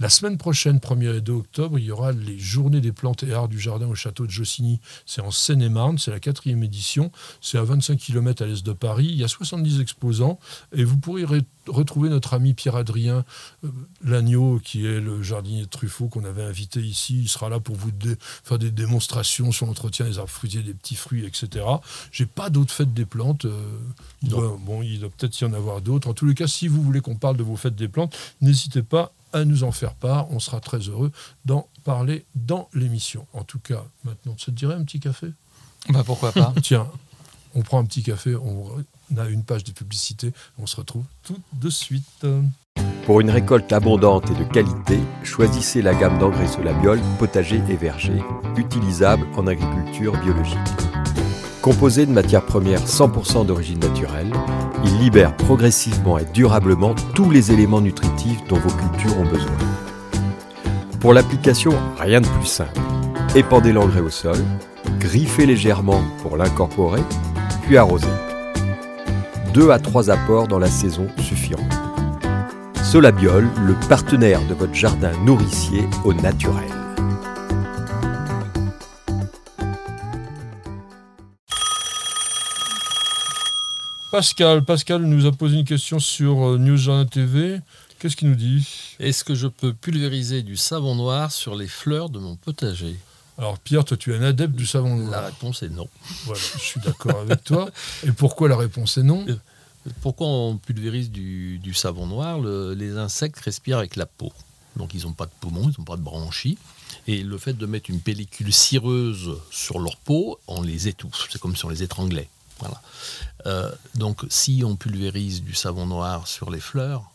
La 0.00 0.08
semaine 0.08 0.38
prochaine, 0.38 0.78
1er 0.78 1.18
et 1.18 1.20
2 1.20 1.32
octobre, 1.32 1.78
il 1.78 1.84
y 1.84 1.90
aura 1.92 2.10
les 2.10 2.36
Journées 2.36 2.80
des 2.80 2.90
plantes 2.90 3.22
et 3.22 3.32
arts 3.32 3.48
du 3.48 3.60
jardin 3.60 3.86
au 3.86 3.94
château 3.94 4.26
de 4.26 4.30
Jossigny. 4.30 4.80
C'est 5.06 5.20
en 5.20 5.30
Seine-et-Marne, 5.30 5.98
c'est 5.98 6.10
la 6.10 6.18
quatrième 6.18 6.64
édition. 6.64 7.12
C'est 7.40 7.58
à 7.58 7.62
25 7.62 7.96
km 7.96 8.42
à 8.42 8.46
l'est 8.46 8.66
de 8.66 8.72
Paris. 8.72 9.06
Il 9.06 9.16
y 9.16 9.22
a 9.22 9.28
70 9.28 9.80
exposants 9.80 10.40
et 10.74 10.82
vous 10.82 10.96
pourrez 10.96 11.24
retrouver 11.68 12.08
notre 12.08 12.34
ami 12.34 12.54
Pierre-Adrien 12.54 13.24
euh, 13.64 13.68
Lagneau, 14.04 14.60
qui 14.62 14.84
est 14.84 15.00
le 15.00 15.22
jardinier 15.22 15.62
de 15.62 15.68
Truffaut 15.68 16.08
qu'on 16.08 16.24
avait 16.24 16.42
invité 16.42 16.80
ici. 16.80 17.20
Il 17.22 17.28
sera 17.28 17.48
là 17.48 17.60
pour 17.60 17.76
vous 17.76 17.90
faire 18.42 18.58
des 18.58 18.72
démonstrations 18.72 19.52
sur 19.52 19.66
l'entretien 19.66 20.06
des 20.06 20.18
arbres 20.18 20.28
fruitiers, 20.28 20.62
des 20.62 20.74
petits 20.74 20.96
fruits, 20.96 21.24
etc. 21.24 21.64
J'ai 22.10 22.26
pas 22.26 22.50
d'autres 22.50 22.74
fêtes 22.74 22.92
des 22.92 23.06
plantes. 23.06 23.44
Euh, 23.44 23.78
bon, 24.22 24.82
il 24.82 25.00
doit 25.00 25.10
peut-être 25.16 25.40
y 25.40 25.44
en 25.44 25.52
avoir 25.52 25.80
d'autres. 25.80 26.08
En 26.08 26.14
tous 26.14 26.26
les 26.26 26.34
cas, 26.34 26.48
si 26.48 26.66
vous 26.66 26.82
voulez 26.82 27.00
qu'on 27.00 27.16
parle 27.16 27.36
de 27.36 27.44
vos 27.44 27.56
fêtes 27.56 27.76
des 27.76 27.88
plantes, 27.88 28.16
n'hésitez 28.40 28.82
pas 28.82 29.12
à 29.34 29.44
nous 29.44 29.64
en 29.64 29.72
faire 29.72 29.94
part. 29.94 30.30
On 30.30 30.38
sera 30.38 30.60
très 30.60 30.78
heureux 30.78 31.12
d'en 31.44 31.68
parler 31.84 32.24
dans 32.34 32.68
l'émission. 32.72 33.26
En 33.34 33.44
tout 33.44 33.58
cas, 33.58 33.84
maintenant, 34.04 34.36
ça 34.38 34.46
te 34.46 34.50
dirait 34.52 34.74
un 34.74 34.84
petit 34.84 35.00
café? 35.00 35.26
Bah 35.90 36.02
pourquoi 36.04 36.32
pas 36.32 36.54
Tiens, 36.62 36.86
on 37.54 37.62
prend 37.62 37.78
un 37.78 37.84
petit 37.84 38.02
café, 38.02 38.34
on 38.36 38.66
a 39.16 39.28
une 39.28 39.44
page 39.44 39.64
de 39.64 39.72
publicité, 39.72 40.32
on 40.58 40.66
se 40.66 40.76
retrouve 40.76 41.04
tout 41.22 41.38
de 41.52 41.68
suite. 41.68 42.26
Pour 43.06 43.20
une 43.20 43.30
récolte 43.30 43.70
abondante 43.72 44.30
et 44.30 44.34
de 44.34 44.44
qualité, 44.44 44.98
choisissez 45.22 45.82
la 45.82 45.94
gamme 45.94 46.18
d'engrais 46.18 46.48
Solabiol, 46.48 47.00
potager 47.18 47.60
et 47.68 47.76
verger, 47.76 48.22
utilisable 48.56 49.26
en 49.36 49.46
agriculture 49.46 50.18
biologique. 50.22 50.56
Composé 51.60 52.06
de 52.06 52.12
matières 52.12 52.46
premières 52.46 52.84
100% 52.86 53.46
d'origine 53.46 53.78
naturelle, 53.78 54.32
il 54.84 54.98
libère 54.98 55.34
progressivement 55.36 56.18
et 56.18 56.24
durablement 56.32 56.94
tous 57.14 57.30
les 57.30 57.52
éléments 57.52 57.80
nutritifs 57.80 58.44
dont 58.48 58.58
vos 58.58 58.70
cultures 58.70 59.18
ont 59.18 59.24
besoin. 59.24 59.56
Pour 61.00 61.14
l'application, 61.14 61.72
rien 61.98 62.20
de 62.20 62.26
plus 62.26 62.46
simple. 62.46 62.80
Épandez 63.34 63.72
l'engrais 63.72 64.00
au 64.00 64.10
sol, 64.10 64.36
griffez 65.00 65.46
légèrement 65.46 66.02
pour 66.22 66.36
l'incorporer, 66.36 67.02
puis 67.62 67.76
arrosez. 67.76 68.06
Deux 69.52 69.70
à 69.70 69.78
trois 69.78 70.10
apports 70.10 70.48
dans 70.48 70.58
la 70.58 70.68
saison 70.68 71.06
suffiront. 71.18 71.68
Solabiol, 72.82 73.48
le 73.66 73.74
partenaire 73.88 74.40
de 74.48 74.54
votre 74.54 74.74
jardin 74.74 75.12
nourricier 75.24 75.88
au 76.04 76.12
naturel. 76.12 76.83
Pascal, 84.14 84.64
Pascal 84.64 85.02
nous 85.02 85.26
a 85.26 85.32
posé 85.32 85.56
une 85.56 85.64
question 85.64 85.98
sur 85.98 86.50
euh, 86.50 86.56
News 86.56 86.76
Journal 86.76 87.04
TV. 87.04 87.58
Qu'est-ce 87.98 88.14
qu'il 88.14 88.28
nous 88.28 88.36
dit? 88.36 88.94
Est-ce 89.00 89.24
que 89.24 89.34
je 89.34 89.48
peux 89.48 89.72
pulvériser 89.72 90.42
du 90.42 90.56
savon 90.56 90.94
noir 90.94 91.32
sur 91.32 91.56
les 91.56 91.66
fleurs 91.66 92.10
de 92.10 92.20
mon 92.20 92.36
potager? 92.36 92.94
Alors 93.38 93.58
Pierre, 93.58 93.84
toi 93.84 93.96
tu 93.96 94.12
es 94.12 94.16
un 94.16 94.22
adepte 94.22 94.54
du 94.54 94.66
savon 94.66 94.94
noir. 94.94 95.10
La 95.10 95.26
réponse 95.26 95.64
est 95.64 95.68
non. 95.68 95.88
Voilà, 96.26 96.40
je 96.40 96.60
suis 96.60 96.78
d'accord 96.78 97.22
avec 97.22 97.42
toi. 97.42 97.68
Et 98.06 98.12
pourquoi 98.12 98.48
la 98.48 98.56
réponse 98.56 98.98
est 98.98 99.02
non? 99.02 99.26
Euh, 99.28 99.34
Pourquoi 100.00 100.28
on 100.28 100.58
pulvérise 100.58 101.10
du, 101.10 101.74
savon 101.74 102.06
noir? 102.06 102.38
Les 102.40 102.96
insectes 102.96 103.40
respirent 103.40 103.78
avec 103.78 103.96
la 103.96 104.06
peau. 104.06 104.32
Donc 104.76 104.94
ils 104.94 105.02
n'ont 105.02 105.12
pas 105.12 105.26
de 105.26 105.32
poumons, 105.40 105.68
ils 105.70 105.74
n'ont 105.76 105.84
pas 105.84 105.96
de 105.96 106.02
branchies. 106.02 106.56
Et 107.08 107.24
le 107.24 107.36
fait 107.36 107.54
de 107.54 107.66
mettre 107.66 107.90
une 107.90 108.00
pellicule 108.00 108.52
cireuse 108.52 109.38
sur 109.50 109.80
leur 109.80 109.96
peau, 109.96 110.38
on 110.46 110.62
les 110.62 110.86
étouffe. 110.86 111.26
C'est 111.32 111.40
comme 111.40 111.56
si 111.56 111.64
on 111.64 111.68
les 111.68 111.82
étranglait. 111.82 112.28
Voilà. 112.60 112.80
Euh, 113.46 113.70
donc, 113.94 114.24
si 114.28 114.62
on 114.64 114.76
pulvérise 114.76 115.42
du 115.42 115.54
savon 115.54 115.86
noir 115.86 116.26
sur 116.26 116.50
les 116.50 116.60
fleurs, 116.60 117.10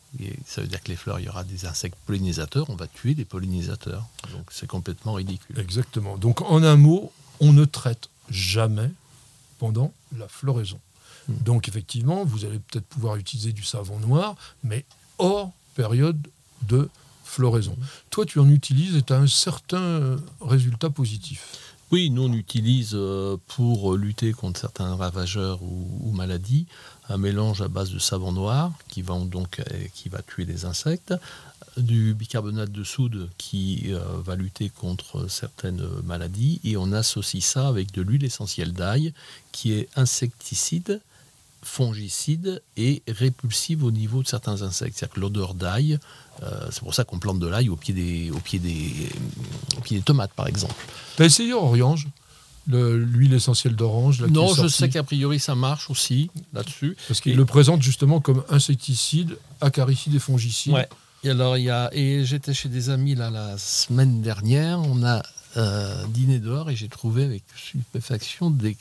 ça 0.45 0.61
veut 0.61 0.67
dire 0.67 0.81
que 0.81 0.89
les 0.89 0.95
fleurs, 0.95 1.19
il 1.19 1.25
y 1.25 1.29
aura 1.29 1.43
des 1.43 1.65
insectes 1.65 1.97
pollinisateurs, 2.05 2.69
on 2.69 2.75
va 2.75 2.87
tuer 2.87 3.13
les 3.13 3.25
pollinisateurs. 3.25 4.05
Donc, 4.31 4.47
c'est 4.51 4.67
complètement 4.67 5.13
ridicule. 5.13 5.59
Exactement. 5.59 6.17
Donc, 6.17 6.41
en 6.41 6.63
un 6.63 6.75
mot, 6.75 7.11
on 7.39 7.53
ne 7.53 7.65
traite 7.65 8.09
jamais 8.29 8.91
pendant 9.59 9.93
la 10.17 10.27
floraison. 10.27 10.79
Hmm. 11.27 11.35
Donc, 11.43 11.67
effectivement, 11.67 12.25
vous 12.25 12.45
allez 12.45 12.59
peut-être 12.59 12.85
pouvoir 12.85 13.17
utiliser 13.17 13.53
du 13.53 13.63
savon 13.63 13.99
noir, 13.99 14.35
mais 14.63 14.83
hors 15.19 15.51
période 15.75 16.27
de 16.63 16.89
floraison. 17.23 17.73
Hmm. 17.73 17.85
Toi, 18.09 18.25
tu 18.25 18.39
en 18.39 18.49
utilises 18.49 18.95
et 18.95 19.03
tu 19.03 19.13
as 19.13 19.17
un 19.17 19.27
certain 19.27 20.17
résultat 20.41 20.89
positif. 20.89 21.75
Oui, 21.91 22.11
nous 22.11 22.25
on 22.25 22.33
utilise 22.33 22.91
euh, 22.93 23.37
pour 23.47 23.95
lutter 23.95 24.31
contre 24.31 24.59
certains 24.59 24.95
ravageurs 24.95 25.59
ou, 25.63 26.11
maladies 26.11 26.67
un 27.07 27.17
mélange 27.17 27.63
à 27.63 27.67
base 27.67 27.89
de 27.89 27.97
savon 27.97 28.31
noir 28.31 28.71
qui 28.89 29.01
va 29.01 29.17
donc 29.17 29.59
euh, 29.59 29.63
va 30.11 30.21
tuer 30.21 30.45
les 30.45 30.65
insectes, 30.65 31.15
du 31.77 32.13
bicarbonate 32.13 32.71
de 32.71 32.83
soude 32.83 33.27
qui 33.39 33.85
euh, 33.87 33.99
va 34.23 34.35
lutter 34.35 34.69
contre 34.69 35.27
certaines 35.27 35.83
maladies 36.03 36.61
et 36.63 36.77
on 36.77 36.91
associe 36.91 37.43
ça 37.43 37.67
avec 37.67 37.91
de 37.91 38.03
l'huile 38.03 38.23
essentielle 38.23 38.73
d'ail 38.73 39.11
qui 39.51 39.73
est 39.73 39.89
insecticide 39.95 41.01
fongicide 41.61 42.61
et 42.77 43.01
répulsive 43.07 43.83
au 43.83 43.91
niveau 43.91 44.21
de 44.23 44.27
certains 44.27 44.61
insectes. 44.61 44.97
C'est-à-dire 44.97 45.15
que 45.15 45.19
l'odeur 45.19 45.53
d'ail, 45.53 45.99
euh, 46.43 46.67
c'est 46.71 46.79
pour 46.81 46.93
ça 46.93 47.03
qu'on 47.03 47.19
plante 47.19 47.39
de 47.39 47.47
l'ail 47.47 47.69
au 47.69 47.75
pied 47.75 47.93
des, 47.93 48.31
au 48.31 48.37
pied 48.39 48.59
des, 48.59 49.09
au 49.77 49.81
pied 49.81 49.97
des 49.97 50.03
tomates, 50.03 50.33
par 50.33 50.47
exemple. 50.47 50.75
Tu 51.17 51.23
as 51.23 51.25
essayé 51.25 51.53
Oriange 51.53 52.07
le- 52.67 52.97
l'huile 52.99 53.33
essentielle 53.33 53.75
d'orange 53.75 54.21
Non, 54.23 54.53
je 54.53 54.67
sais 54.67 54.89
qu'a 54.89 55.03
priori 55.03 55.39
ça 55.39 55.55
marche 55.55 55.89
aussi 55.89 56.29
là-dessus. 56.53 56.95
Parce 57.07 57.19
qu'il 57.21 57.35
le 57.35 57.45
présente 57.45 57.81
justement 57.81 58.19
comme 58.19 58.43
insecticide, 58.49 59.37
acaricide 59.61 60.15
et 60.15 60.19
fongicide. 60.19 60.73
Ouais. 60.73 60.87
Et 61.23 61.29
alors 61.31 61.57
il 61.57 61.63
y 61.63 61.69
a 61.69 61.89
et 61.93 62.23
j'étais 62.25 62.53
chez 62.53 62.69
des 62.69 62.89
amis 62.89 63.15
là 63.15 63.29
la 63.29 63.57
semaine 63.57 64.21
dernière, 64.21 64.79
on 64.79 65.03
a 65.03 65.21
euh, 65.57 66.05
dîné 66.07 66.39
dehors 66.39 66.69
et 66.69 66.75
j'ai 66.75 66.87
trouvé 66.89 67.23
avec 67.25 67.43
stupéfaction 67.57 68.51
des 68.51 68.77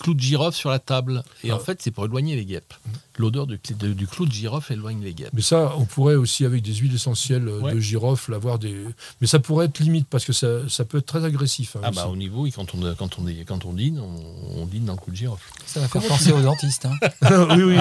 clous 0.00 0.14
de 0.14 0.20
girofle 0.20 0.56
sur 0.56 0.70
la 0.70 0.78
table. 0.78 1.22
Et 1.44 1.52
en 1.52 1.56
Ah. 1.56 1.60
fait 1.60 1.80
c'est 1.82 1.90
pour 1.90 2.04
éloigner 2.04 2.36
les 2.36 2.44
guêpes. 2.44 2.74
L'odeur 3.16 3.46
du, 3.48 3.58
de- 3.76 3.92
du 3.92 4.06
clou 4.06 4.26
de 4.26 4.32
girofle 4.32 4.74
éloigne 4.74 5.02
les 5.02 5.12
guêpes. 5.12 5.30
Mais 5.32 5.42
ça, 5.42 5.72
on 5.76 5.84
pourrait 5.86 6.14
aussi, 6.14 6.44
avec 6.44 6.62
des 6.62 6.72
huiles 6.74 6.94
essentielles 6.94 7.48
Ouais. 7.48 7.74
de 7.74 7.80
girofle, 7.80 8.32
avoir 8.32 8.60
des. 8.60 8.84
Mais 9.20 9.26
ça 9.26 9.40
pourrait 9.40 9.66
être 9.66 9.80
limite, 9.80 10.06
parce 10.08 10.24
que 10.24 10.32
ça, 10.32 10.68
ça 10.68 10.84
peut 10.84 10.98
être 10.98 11.06
très 11.06 11.24
agressif. 11.24 11.74
hein, 11.74 11.80
Ah 11.82 11.88
aussi. 11.90 11.96
bah 11.98 12.06
au 12.06 12.14
niveau, 12.16 12.46
quand 12.54 12.74
on, 12.76 12.94
quand 12.94 13.18
on, 13.18 13.26
est- 13.26 13.44
quand 13.44 13.64
on 13.64 13.72
dîne, 13.72 13.98
on, 13.98 14.60
on 14.62 14.66
dîne 14.66 14.84
dans 14.84 14.92
le 14.92 15.00
clou 15.00 15.10
de 15.10 15.16
girofle. 15.16 15.50
Ça 15.66 15.80
va 15.80 15.88
faire 15.88 16.02
penser 16.06 16.30
au 16.30 16.40
dentiste. 16.42 16.86
hein. 16.86 16.94
oui, 17.56 17.62
oui. 17.64 17.78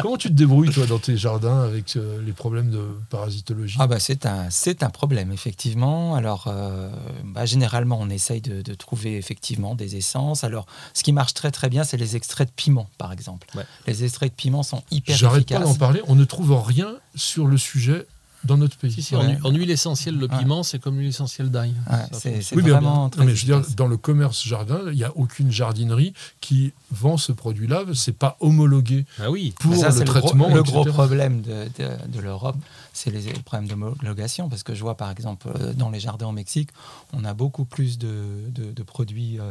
Comment 0.00 0.16
tu 0.16 0.28
te 0.28 0.32
débrouilles, 0.34 0.70
toi, 0.70 0.86
dans 0.86 0.98
tes 0.98 1.18
jardins, 1.18 1.60
avec 1.64 1.96
euh, 1.96 2.22
les 2.24 2.32
problèmes 2.32 2.70
de 2.70 2.80
parasitologie? 3.10 3.76
Ah 3.80 3.86
bah 3.86 3.98
c'est 4.00 4.24
un, 4.24 4.48
c'est 4.48 4.82
un 4.82 4.90
problème, 4.90 5.32
effectivement. 5.32 6.14
Alors, 6.14 6.44
euh, 6.46 6.90
bah, 7.24 7.44
généralement, 7.44 7.98
on 8.00 8.08
essaye 8.08 8.40
de, 8.40 8.62
de 8.62 8.74
trouver 8.74 9.16
effectivement 9.18 9.74
des 9.74 9.96
essences. 9.96 10.44
Alors, 10.44 10.64
ce 10.94 11.02
qui 11.02 11.12
marche 11.12 11.34
très 11.34 11.47
très 11.50 11.68
bien, 11.68 11.84
c'est 11.84 11.96
les 11.96 12.16
extraits 12.16 12.48
de 12.48 12.52
piment, 12.54 12.88
par 12.98 13.12
exemple. 13.12 13.46
Ouais. 13.54 13.64
Les 13.86 14.04
extraits 14.04 14.30
de 14.30 14.36
piment 14.36 14.62
sont 14.62 14.82
hyper 14.90 15.16
J'arrête 15.16 15.48
pas 15.48 15.54
efficaces. 15.56 15.72
d'en 15.72 15.78
parler. 15.78 16.00
On 16.08 16.14
ne 16.14 16.24
trouve 16.24 16.54
rien 16.62 16.94
sur 17.14 17.46
le 17.46 17.56
sujet 17.58 18.06
dans 18.44 18.56
notre 18.56 18.76
pays. 18.76 18.92
Si, 18.92 19.02
si, 19.02 19.16
Ouais. 19.16 19.36
en, 19.42 19.48
en 19.48 19.50
huile 19.52 19.70
essentielle, 19.70 20.16
le 20.16 20.28
Ouais. 20.30 20.38
piment, 20.38 20.62
c'est 20.62 20.78
comme 20.78 20.96
l'huile 20.96 21.08
essentielle 21.08 21.50
d'ail. 21.50 21.74
C'est 22.12 22.36
Oui, 22.54 22.62
mais, 22.62 22.70
vraiment 22.70 22.94
non, 23.04 23.08
très 23.10 23.24
mais 23.24 23.34
je 23.34 23.44
veux 23.46 23.60
dire, 23.60 23.68
dans 23.76 23.88
le 23.88 23.96
commerce 23.96 24.44
jardin, 24.46 24.80
il 24.86 24.94
n'y 24.96 25.02
a 25.04 25.10
aucune 25.16 25.50
jardinerie 25.50 26.14
qui 26.40 26.72
vend 26.92 27.16
ce 27.16 27.32
produit-là. 27.32 27.82
C'est 27.94 28.16
pas 28.16 28.36
homologué 28.40 29.06
Ah 29.20 29.30
oui. 29.30 29.54
pour 29.58 29.72
Mais 29.72 29.78
ça, 29.78 29.88
le 29.88 29.92
c'est 29.96 30.04
traitement. 30.04 30.48
Le, 30.54 30.62
gros 30.62 30.84
problème 30.84 31.42
de, 31.42 31.64
de- 31.78 32.12
de 32.16 32.20
l'Europe, 32.20 32.56
c'est 32.92 33.10
les 33.10 33.32
problèmes 33.44 33.68
d'homologation. 33.68 34.48
Parce 34.48 34.62
que 34.62 34.74
je 34.74 34.82
vois, 34.82 34.96
par 34.96 35.10
exemple, 35.10 35.48
euh, 35.48 35.72
dans 35.72 35.90
les 35.90 36.00
jardins 36.00 36.26
au 36.28 36.32
Mexique, 36.32 36.70
on 37.12 37.24
a 37.24 37.34
beaucoup 37.34 37.64
plus 37.64 37.98
de, 37.98 38.24
de- 38.48 38.72
de 38.72 38.82
produits 38.82 39.38
euh, 39.38 39.50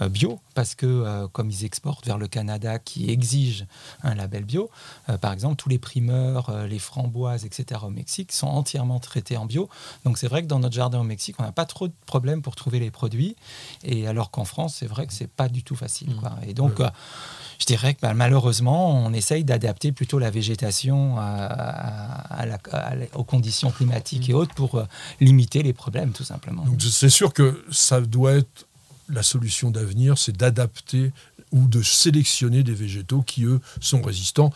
euh, 0.00 0.08
bio. 0.08 0.40
Parce 0.54 0.74
que, 0.74 1.26
comme 1.32 1.50
ils 1.50 1.64
exportent 1.64 2.06
vers 2.06 2.18
le 2.18 2.28
Canada 2.28 2.78
qui 2.78 3.10
exige 3.10 3.66
un 4.02 4.14
label 4.14 4.44
bio, 4.44 4.70
par 5.20 5.32
exemple, 5.32 5.56
tous 5.56 5.68
les 5.68 5.78
primeurs, 5.78 6.66
les 6.66 6.78
framboises, 6.78 7.44
etc. 7.44 7.80
au 7.84 7.90
Mexique 7.90 8.32
sont 8.32 8.48
entièrement 8.48 9.00
traités 9.00 9.36
en 9.36 9.46
bio. 9.46 9.68
Donc, 10.04 10.18
c'est 10.18 10.28
vrai 10.28 10.42
que 10.42 10.48
dans 10.48 10.58
notre 10.58 10.74
jardin 10.74 11.00
au 11.00 11.04
Mexique, 11.04 11.36
on 11.38 11.42
n'a 11.42 11.52
pas 11.52 11.64
trop 11.64 11.88
de 11.88 11.94
problèmes 12.06 12.42
pour 12.42 12.54
trouver 12.54 12.80
les 12.80 12.90
produits. 12.90 13.34
Et 13.82 14.06
alors 14.06 14.30
qu'en 14.30 14.44
France, 14.44 14.76
c'est 14.78 14.86
vrai 14.86 15.06
que 15.06 15.12
c'est 15.14 15.26
pas 15.30 15.48
du 15.48 15.62
tout 15.62 15.76
facile. 15.76 16.10
Mm. 16.10 16.16
quoi. 16.20 16.32
Et 16.46 16.54
donc, 16.54 16.80
je 17.62 17.66
dirais 17.66 17.94
que 17.94 18.00
bah, 18.00 18.14
malheureusement, 18.14 19.04
on 19.06 19.12
essaye 19.12 19.44
d'adapter 19.44 19.92
plutôt 19.92 20.18
la 20.18 20.30
végétation 20.30 21.16
à- 21.18 21.22
à- 21.22 22.40
à 22.40 22.46
la- 22.46 22.58
à 22.72 22.94
la- 22.96 23.06
aux 23.14 23.24
conditions 23.24 23.70
climatiques 23.70 24.28
et 24.30 24.34
autres 24.34 24.54
pour 24.54 24.74
euh, 24.76 24.84
limiter 25.20 25.62
les 25.62 25.72
problèmes, 25.72 26.12
tout 26.12 26.24
simplement. 26.24 26.64
Donc 26.64 26.80
c'est 26.82 27.08
sûr 27.20 27.32
que 27.32 27.64
ça 27.70 28.00
doit 28.00 28.32
être 28.34 28.66
la 29.08 29.22
solution 29.22 29.70
d'avenir, 29.70 30.18
c'est 30.18 30.36
d'adapter 30.36 31.12
ou 31.52 31.66
de 31.68 31.82
sélectionner 31.82 32.62
des 32.62 32.74
végétaux 32.74 33.22
qui, 33.22 33.44
eux, 33.44 33.60
sont 33.80 34.02
résistants. 34.02 34.52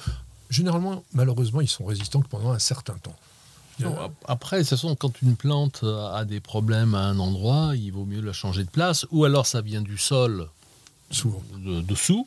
Généralement, 0.50 1.02
malheureusement, 1.12 1.60
ils 1.60 1.68
sont 1.68 1.84
résistants 1.84 2.20
que 2.22 2.28
pendant 2.28 2.52
un 2.52 2.58
certain 2.58 2.94
temps. 2.94 3.16
Après, 4.26 4.56
de 4.58 4.62
toute 4.62 4.70
façon, 4.70 4.96
quand 4.96 5.20
une 5.20 5.36
plante 5.36 5.80
euh, 5.82 6.10
a 6.14 6.24
des 6.24 6.40
problèmes 6.40 6.94
à 6.94 7.00
un 7.02 7.18
endroit, 7.18 7.72
il 7.76 7.90
vaut 7.92 8.06
mieux 8.06 8.22
la 8.22 8.32
changer 8.32 8.64
de 8.64 8.70
place. 8.70 9.04
Ou 9.10 9.24
alors 9.26 9.46
ça 9.46 9.60
vient 9.60 9.82
du 9.82 9.98
sol 9.98 10.48
Souvent. 11.10 11.42
de- 11.64 11.80
dessous. 11.82 12.26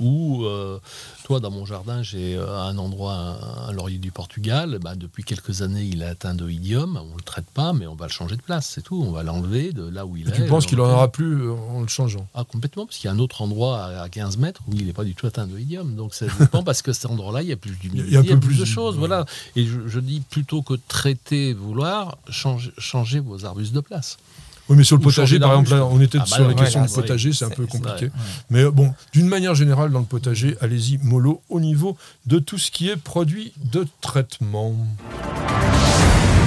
Ou 0.00 0.44
euh, 0.44 0.78
toi, 1.24 1.40
dans 1.40 1.50
mon 1.50 1.64
jardin, 1.64 2.02
j'ai 2.02 2.36
euh, 2.36 2.60
un 2.60 2.76
endroit, 2.78 3.14
un, 3.14 3.68
un 3.68 3.72
laurier 3.72 3.98
du 3.98 4.12
Portugal. 4.12 4.78
Bah, 4.80 4.94
depuis 4.94 5.24
quelques 5.24 5.62
années, 5.62 5.82
il 5.82 6.02
est 6.02 6.06
atteint 6.06 6.34
d'oïdium. 6.34 6.96
On 7.02 7.10
ne 7.12 7.16
le 7.16 7.22
traite 7.22 7.50
pas, 7.50 7.72
mais 7.72 7.86
on 7.86 7.94
va 7.96 8.06
le 8.06 8.12
changer 8.12 8.36
de 8.36 8.42
place. 8.42 8.70
C'est 8.74 8.82
tout. 8.82 9.02
On 9.04 9.10
va 9.12 9.22
l'enlever 9.22 9.72
de 9.72 9.88
là 9.88 10.06
où 10.06 10.16
il 10.16 10.28
Et 10.28 10.30
est. 10.30 10.34
tu 10.34 10.44
penses 10.46 10.66
qu'il 10.66 10.78
n'en 10.78 10.84
aura 10.84 11.08
plus 11.10 11.42
euh, 11.48 11.52
en 11.54 11.80
le 11.80 11.88
changeant? 11.88 12.28
Ah, 12.34 12.44
complètement, 12.44 12.86
parce 12.86 12.98
qu'il 12.98 13.08
y 13.08 13.10
a 13.10 13.14
un 13.14 13.18
autre 13.18 13.42
endroit 13.42 13.82
à 13.84 14.02
à 14.02 14.08
15 14.08 14.36
mètres 14.36 14.60
où 14.68 14.74
il 14.74 14.86
n'est 14.86 14.92
pas 14.92 15.04
du 15.04 15.14
tout 15.14 15.26
atteint 15.26 15.46
d'oïdium. 15.46 15.96
Donc 15.96 16.14
ça 16.14 16.26
dépend 16.38 16.62
parce 16.62 16.82
que 16.82 16.92
cet 16.92 17.06
endroit-là, 17.10 17.42
il 17.42 17.48
y 17.48 17.52
a 17.52 17.56
plus 17.56 17.72
d'humidité, 17.72 18.08
Il 18.08 18.14
y 18.14 18.16
a 18.16 18.22
de 18.22 18.34
plus 18.36 18.58
de- 18.58 18.64
choses. 18.64 18.96
Voilà. 18.96 19.24
Et 19.56 19.66
je, 19.66 19.88
je 19.88 19.98
dis 20.00 20.20
plutôt 20.20 20.62
que 20.62 20.74
traiter, 20.86 21.54
vouloir, 21.54 22.18
changer, 22.30 22.70
changer 22.78 23.18
vos 23.20 23.44
arbustes 23.44 23.72
de 23.72 23.80
place. 23.80 24.18
Oui, 24.68 24.76
mais 24.76 24.84
sur 24.84 24.96
le 24.96 25.02
potager, 25.02 25.38
par 25.38 25.52
exemple, 25.52 25.70
là, 25.70 25.86
on 25.86 25.98
était 26.00 26.18
Ah 26.18 26.22
bah 26.22 26.26
sur 26.26 26.42
là, 26.42 26.48
les 26.48 26.54
ouais, 26.54 26.60
questions 26.60 26.80
là, 26.82 26.88
c'est- 26.88 26.94
potager, 27.00 27.32
c'est 27.32 27.44
un 27.46 27.50
peu 27.50 27.66
compliqué. 27.66 28.06
ouais. 28.06 28.10
Mais 28.50 28.64
bon, 28.70 28.92
d'une 29.12 29.26
manière 29.26 29.54
générale, 29.54 29.90
dans 29.90 30.00
le 30.00 30.04
potager, 30.04 30.56
allez-y, 30.60 30.98
mollo, 30.98 31.40
au 31.48 31.58
niveau 31.60 31.96
de 32.26 32.38
tout 32.38 32.58
ce 32.58 32.70
qui 32.70 32.88
est 32.90 32.96
produit 32.96 33.52
de 33.72 33.86
traitement. 34.02 34.74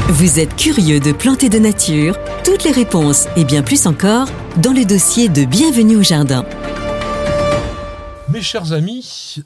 Vous 0.09 0.39
êtes 0.39 0.55
curieux 0.55 0.99
de 0.99 1.11
planter 1.13 1.49
de 1.49 1.57
nature? 1.57 2.15
Toutes 2.43 2.63
les 2.63 2.71
réponses 2.71 3.25
et 3.35 3.45
bien 3.45 3.63
plus 3.63 3.87
encore 3.87 4.27
dans 4.57 4.73
le 4.73 4.85
dossier 4.85 5.29
de 5.29 5.45
Bienvenue 5.45 5.95
au 5.95 6.03
jardin. 6.03 6.45
Mes 8.29 8.41
chers 8.41 8.71
amis, 8.73 9.37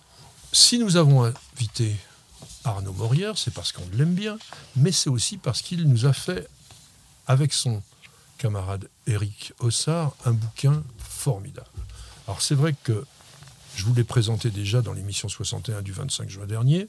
si 0.52 0.80
nous 0.80 0.98
avons 0.98 1.24
invité 1.24 1.96
Arnaud 2.64 2.94
Morière, 2.94 3.38
c'est 3.38 3.54
parce 3.54 3.72
qu'on 3.72 3.84
l'aime 3.98 4.14
bien, 4.14 4.38
mais 4.76 4.92
c'est 4.92 5.10
aussi 5.10 5.38
parce 5.38 5.62
qu'il 5.62 5.88
nous 5.88 6.06
a 6.06 6.14
fait, 6.14 6.48
avec 7.28 7.54
son 7.54 7.82
camarade 8.38 8.90
Eric 9.08 9.54
Ossard, 9.60 10.14
un 10.26 10.32
bouquin 10.32 10.84
formidable. 10.98 11.68
Alors 12.28 12.42
c'est 12.42 12.56
vrai 12.56 12.76
que 12.84 13.06
je 13.76 13.86
vous 13.86 13.94
l'ai 13.94 14.04
présenté 14.04 14.50
déjà 14.50 14.82
dans 14.82 14.94
l'émission 14.94 15.28
61 15.28 15.82
du 15.82 15.92
25 15.92 16.30
juin 16.30 16.46
dernier. 16.46 16.88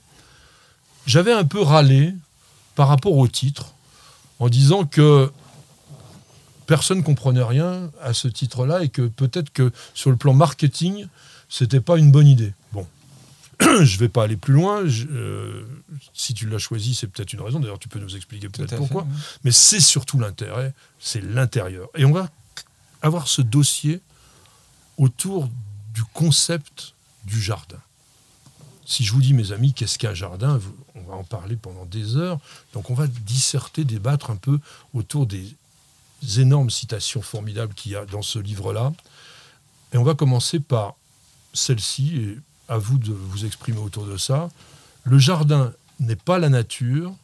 J'avais 1.07 1.33
un 1.33 1.45
peu 1.45 1.61
râlé 1.61 2.15
par 2.75 2.89
rapport 2.89 3.17
au 3.17 3.27
titre, 3.29 3.75
en 4.39 4.49
disant 4.49 4.85
que 4.85 5.31
personne 6.67 6.99
ne 6.99 7.03
comprenait 7.03 7.43
rien 7.43 7.91
à 8.03 8.13
ce 8.13 8.29
titre-là 8.29 8.83
et 8.83 8.89
que 8.89 9.03
peut-être 9.03 9.51
que 9.51 9.73
sur 9.95 10.11
le 10.11 10.17
plan 10.17 10.35
marketing, 10.35 11.07
c'était 11.49 11.81
pas 11.81 11.97
une 11.97 12.11
bonne 12.11 12.27
idée. 12.27 12.53
Je 13.83 13.99
vais 13.99 14.09
pas 14.09 14.25
aller 14.25 14.37
plus 14.37 14.55
loin. 14.55 14.87
Je- 14.87 15.07
euh, 15.11 15.65
si 16.15 16.35
tu 16.35 16.47
l'as 16.49 16.59
choisi, 16.59 16.95
c'est 16.95 17.07
peut-être 17.07 17.33
une 17.33 17.41
raison. 17.41 17.61
D'ailleurs, 17.61 17.79
tu 17.79 17.89
peux 17.89 17.99
nous 17.99 18.17
expliquer 18.17 18.49
peut-être 18.49 18.71
fait, 18.71 18.77
pourquoi. 18.77 19.07
Mais 19.45 19.53
c'est 19.53 19.81
surtout 19.81 20.19
l'intérêt, 20.19 20.75
c'est 20.99 21.21
l'intérieur. 21.23 21.89
Et 21.97 22.05
on 22.05 22.13
va 22.13 22.31
avoir 23.03 23.29
ce 23.29 23.43
dossier 23.43 24.01
autour 24.99 25.49
du 25.95 26.05
concept 26.13 26.95
du 27.25 27.41
jardin. 27.41 27.79
Si 28.85 29.05
je 29.05 29.13
vous 29.13 29.21
dis, 29.21 29.35
mes 29.35 29.53
amis, 29.53 29.73
qu'est-ce 29.73 29.99
qu'un 29.99 30.15
jardin 30.15 30.61
On 30.95 31.03
va 31.03 31.15
en 31.15 31.25
parler 31.25 31.57
pendant 31.57 31.85
des 31.87 32.17
heures. 32.17 32.39
Donc 32.73 32.91
on 32.91 32.95
va 32.95 33.07
disserter, 33.07 33.85
débattre 33.85 34.31
un 34.31 34.37
peu 34.37 34.61
autour 34.95 35.27
des 35.27 35.57
énormes 36.39 36.71
citations 36.71 37.21
formidables 37.23 37.75
qu'il 37.75 37.93
y 37.93 37.97
a 37.97 38.05
dans 38.07 38.23
ce 38.23 38.39
livre-là. 38.39 38.93
Et 39.93 39.99
on 39.99 40.05
va 40.05 40.15
commencer 40.15 40.61
par 40.61 40.95
celle-ci, 41.53 42.17
et 42.17 42.39
à 42.69 42.79
vous 42.79 42.99
de 42.99 43.13
vous 43.13 43.45
exprimer 43.45 43.79
autour 43.79 44.07
de 44.07 44.17
ça. 44.17 44.49
Le 45.05 45.19
jardin 45.19 45.73
n'est 46.01 46.17
pas 46.17 46.39
la 46.39 46.49
nature, 46.49 47.15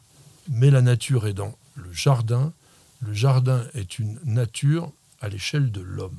mais 0.49 0.71
la 0.71 0.83
nature 0.83 1.27
est 1.27 1.33
dans 1.33 1.57
le 1.75 1.93
jardin. 1.93 2.53
Le 3.01 3.13
jardin 3.13 3.65
est 3.75 3.99
une 3.99 4.19
nature 4.25 4.91
à 5.21 5.29
l'échelle 5.29 5.71
de 5.71 5.81
l'homme. 5.81 6.17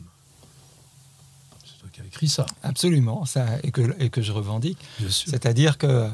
C'est 1.66 1.80
toi 1.80 1.90
qui 1.92 2.02
as 2.02 2.06
écrit 2.06 2.28
ça, 2.28 2.46
Absolument, 2.64 3.26
ça, 3.26 3.46
et, 3.64 3.72
que, 3.72 3.96
et 4.00 4.10
que 4.10 4.22
je 4.22 4.32
revendique. 4.32 4.80
C'est-à-dire 5.10 5.78
que 5.78 6.10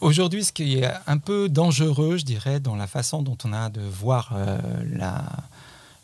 aujourd'hui, 0.00 0.44
ce 0.44 0.52
qui 0.52 0.78
est 0.78 0.92
un 1.06 1.18
peu 1.18 1.48
dangereux, 1.48 2.16
je 2.16 2.24
dirais, 2.24 2.60
dans 2.60 2.76
la 2.76 2.86
façon 2.86 3.22
dont 3.22 3.38
on 3.44 3.52
a 3.52 3.70
de 3.70 3.80
voir 3.80 4.30
euh, 4.34 4.58
la, 4.92 5.24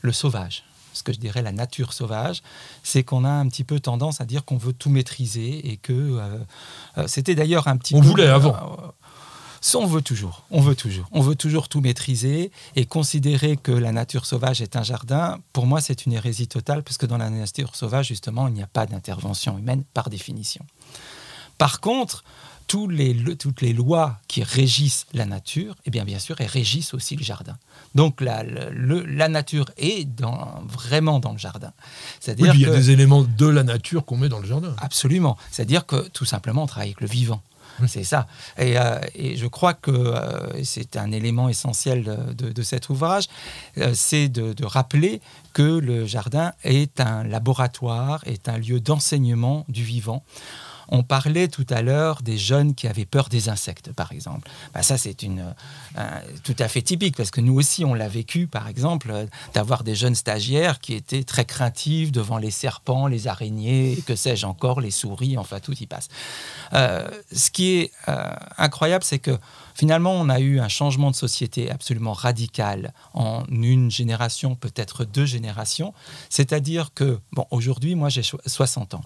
le 0.00 0.12
sauvage, 0.12 0.64
ce 0.92 1.02
que 1.02 1.12
je 1.12 1.18
dirais 1.18 1.42
la 1.42 1.52
nature 1.52 1.92
sauvage, 1.92 2.42
c'est 2.82 3.02
qu'on 3.02 3.24
a 3.24 3.30
un 3.30 3.48
petit 3.48 3.64
peu 3.64 3.80
tendance 3.80 4.20
à 4.20 4.24
dire 4.24 4.44
qu'on 4.44 4.56
veut 4.56 4.72
tout 4.72 4.90
maîtriser 4.90 5.70
et 5.70 5.76
que 5.76 5.92
euh, 5.92 6.38
euh, 6.98 7.04
c'était 7.06 7.34
d'ailleurs 7.34 7.68
un 7.68 7.76
petit 7.76 7.94
On 7.94 8.00
peu. 8.00 8.06
voulait 8.06 8.28
avant. 8.28 8.54
euh, 8.54 8.88
on 9.74 9.86
veut 9.86 10.02
toujours, 10.02 10.42
on 10.50 10.60
veut 10.60 10.74
toujours, 10.74 11.06
on 11.12 11.20
veut 11.20 11.36
toujours 11.36 11.68
tout 11.68 11.80
maîtriser 11.80 12.50
et 12.74 12.84
considérer 12.84 13.56
que 13.56 13.70
la 13.72 13.92
nature 13.92 14.26
sauvage 14.26 14.60
est 14.60 14.74
un 14.76 14.82
jardin. 14.82 15.38
Pour 15.52 15.66
moi, 15.66 15.80
c'est 15.80 16.04
une 16.04 16.12
hérésie 16.12 16.48
totale 16.48 16.82
parce 16.82 16.98
que 16.98 17.06
dans 17.06 17.16
la 17.18 17.30
nature 17.30 17.76
sauvage, 17.76 18.08
justement, 18.08 18.48
il 18.48 18.54
n'y 18.54 18.62
a 18.62 18.66
pas 18.66 18.86
d'intervention 18.86 19.58
humaine 19.58 19.84
par 19.94 20.10
définition. 20.10 20.64
Par 21.58 21.80
contre, 21.80 22.24
tous 22.72 22.88
les, 22.88 23.12
le- 23.12 23.36
toutes 23.36 23.60
les 23.60 23.74
lois 23.74 24.18
qui 24.28 24.42
régissent 24.42 25.04
la 25.12 25.26
nature, 25.26 25.74
eh 25.84 25.90
bien, 25.90 26.06
bien 26.06 26.18
sûr, 26.18 26.40
elles 26.40 26.46
régissent 26.46 26.94
aussi 26.94 27.16
le 27.16 27.22
jardin. 27.22 27.58
Donc 27.94 28.22
la, 28.22 28.42
le- 28.44 28.70
le- 28.70 29.04
la 29.04 29.28
nature 29.28 29.66
est 29.76 30.06
dans, 30.06 30.62
vraiment 30.66 31.20
dans 31.20 31.32
le 31.32 31.38
jardin. 31.38 31.74
Oui, 31.76 31.84
C'est-à-dire 32.20 32.50
puis 32.52 32.60
il 32.62 32.66
y 32.66 32.70
a 32.70 32.74
des 32.74 32.90
éléments 32.90 33.24
de 33.24 33.46
la 33.46 33.62
nature 33.62 34.06
qu'on 34.06 34.16
met 34.16 34.30
dans 34.30 34.38
le 34.38 34.46
jardin. 34.46 34.74
absolument, 34.80 35.36
c'est-à-dire 35.50 35.84
que 35.84 36.08
tout 36.08 36.24
simplement, 36.24 36.62
on 36.62 36.66
travaille 36.66 36.88
avec 36.88 37.02
le 37.02 37.08
vivant. 37.08 37.42
C'est 37.88 38.04
ça. 38.04 38.26
Et, 38.56 38.78
euh, 38.78 38.98
et, 39.14 39.36
je 39.36 39.46
crois 39.46 39.74
que 39.74 39.90
euh, 39.90 40.64
c'est 40.64 40.96
un 40.96 41.12
élément 41.12 41.50
essentiel 41.50 42.04
de, 42.38 42.50
de, 42.52 42.62
cet 42.62 42.88
ouvrage, 42.88 43.24
euh, 43.76 43.92
c'est 43.94 44.28
de, 44.30 44.54
de, 44.54 44.64
rappeler 44.64 45.20
que 45.52 45.78
le 45.78 46.06
jardin 46.06 46.52
est 46.64 47.00
un 47.00 47.22
laboratoire, 47.22 48.22
est 48.24 48.48
un 48.48 48.56
lieu 48.56 48.80
d'enseignement 48.80 49.66
du 49.68 49.84
vivant. 49.84 50.22
On 50.94 51.02
parlait 51.02 51.48
tout 51.48 51.66
à 51.70 51.80
l'heure 51.80 52.20
des 52.20 52.36
jeunes 52.36 52.74
qui 52.74 52.86
avaient 52.86 53.06
peur 53.06 53.30
des 53.30 53.48
insectes, 53.48 53.92
par 53.92 54.12
exemple. 54.12 54.46
Bah, 54.74 54.82
ça, 54.82 54.98
c'est 54.98 55.22
une, 55.22 55.54
tout 56.44 56.56
à 56.58 56.68
fait 56.68 56.82
typique, 56.82 57.16
parce 57.16 57.30
que 57.30 57.40
nous 57.40 57.54
aussi, 57.54 57.82
on 57.84 57.94
l'a 57.94 58.08
vécu, 58.08 58.46
par 58.46 58.68
exemple, 58.68 59.26
d'avoir 59.54 59.84
des 59.84 59.94
jeunes 59.94 60.14
stagiaires 60.14 60.80
qui 60.80 60.92
étaient 60.92 61.24
très 61.24 61.46
craintifs 61.46 62.12
devant 62.12 62.36
les 62.36 62.50
serpents, 62.50 63.06
les 63.06 63.26
araignées, 63.26 64.02
que 64.06 64.14
sais-je 64.14 64.44
encore, 64.44 64.82
les 64.82 64.90
souris, 64.90 65.38
enfin, 65.38 65.60
tout 65.60 65.74
y 65.74 65.86
passe. 65.86 66.08
Euh, 66.74 67.08
ce 67.32 67.50
qui 67.50 67.76
est 67.76 67.92
euh, 68.08 68.30
incroyable, 68.58 69.02
c'est 69.02 69.18
que 69.18 69.38
finalement, 69.74 70.12
on 70.12 70.28
a 70.28 70.40
eu 70.40 70.60
un 70.60 70.68
changement 70.68 71.10
de 71.10 71.16
société 71.16 71.70
absolument 71.70 72.12
radical 72.12 72.92
en 73.14 73.44
une 73.48 73.90
génération, 73.90 74.54
peut-être 74.54 75.06
deux 75.06 75.24
générations. 75.24 75.94
C'est-à-dire 76.28 76.92
que, 76.94 77.18
bon, 77.32 77.46
aujourd'hui, 77.50 77.94
moi, 77.94 78.10
j'ai 78.10 78.22
60 78.22 78.94
ans. 78.94 79.04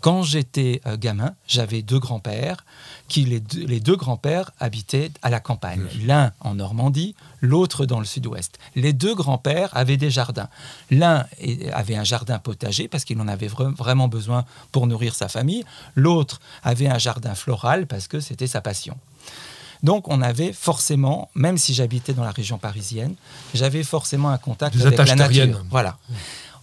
Quand 0.00 0.22
j'étais 0.22 0.80
euh, 0.86 0.96
gamin, 0.96 1.34
j'avais 1.46 1.82
deux 1.82 1.98
grands-pères, 1.98 2.64
qui 3.08 3.24
les 3.24 3.40
deux, 3.40 3.64
les 3.64 3.80
deux 3.80 3.96
grands-pères 3.96 4.50
habitaient 4.60 5.10
à 5.22 5.30
la 5.30 5.40
campagne, 5.40 5.86
l'un 6.04 6.32
en 6.40 6.54
Normandie, 6.54 7.14
l'autre 7.40 7.86
dans 7.86 7.98
le 7.98 8.04
sud-ouest. 8.04 8.58
Les 8.74 8.92
deux 8.92 9.14
grands-pères 9.14 9.70
avaient 9.72 9.96
des 9.96 10.10
jardins. 10.10 10.48
L'un 10.90 11.26
avait 11.72 11.96
un 11.96 12.04
jardin 12.04 12.38
potager 12.38 12.88
parce 12.88 13.04
qu'il 13.04 13.20
en 13.20 13.28
avait 13.28 13.48
vraiment 13.48 14.08
besoin 14.08 14.44
pour 14.72 14.86
nourrir 14.86 15.14
sa 15.14 15.28
famille, 15.28 15.64
l'autre 15.94 16.40
avait 16.62 16.88
un 16.88 16.98
jardin 16.98 17.34
floral 17.34 17.86
parce 17.86 18.08
que 18.08 18.20
c'était 18.20 18.46
sa 18.46 18.60
passion. 18.60 18.96
Donc 19.84 20.08
on 20.08 20.22
avait 20.22 20.54
forcément, 20.54 21.30
même 21.34 21.58
si 21.58 21.74
j'habitais 21.74 22.14
dans 22.14 22.24
la 22.24 22.30
région 22.30 22.56
parisienne, 22.56 23.14
j'avais 23.52 23.82
forcément 23.82 24.30
un 24.30 24.38
contact 24.38 24.80
avec 24.80 24.98
la 25.06 25.14
nature. 25.14 25.62
Voilà. 25.70 25.98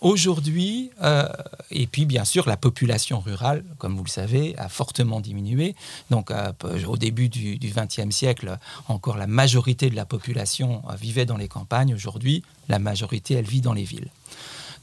Aujourd'hui, 0.02 0.90
euh, 1.04 1.28
et 1.70 1.86
puis 1.86 2.06
bien 2.06 2.26
sûr, 2.26 2.50
la 2.50 2.58
population 2.58 3.20
rurale, 3.20 3.64
comme 3.78 3.96
vous 3.96 4.04
le 4.04 4.10
savez, 4.10 4.56
a 4.58 4.68
fortement 4.68 5.22
diminué. 5.22 5.76
Donc 6.10 6.32
euh, 6.32 6.52
au 6.88 6.98
début 6.98 7.30
du 7.30 7.60
XXe 7.60 8.10
siècle, 8.10 8.58
encore 8.88 9.18
la 9.18 9.28
majorité 9.28 9.92
de 9.92 9.96
la 9.96 10.06
population 10.06 10.82
euh, 10.90 10.96
vivait 10.96 11.28
dans 11.28 11.38
les 11.38 11.48
campagnes. 11.48 11.94
Aujourd'hui, 11.94 12.44
la 12.68 12.80
majorité, 12.80 13.36
elle 13.36 13.46
vit 13.46 13.62
dans 13.62 13.74
les 13.74 13.84
villes. 13.84 14.08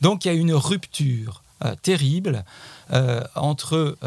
Donc 0.03 0.25
il 0.25 0.29
y 0.29 0.31
a 0.31 0.35
une 0.35 0.55
rupture 0.55 1.43
terrible 1.83 2.45
entre, 3.35 3.99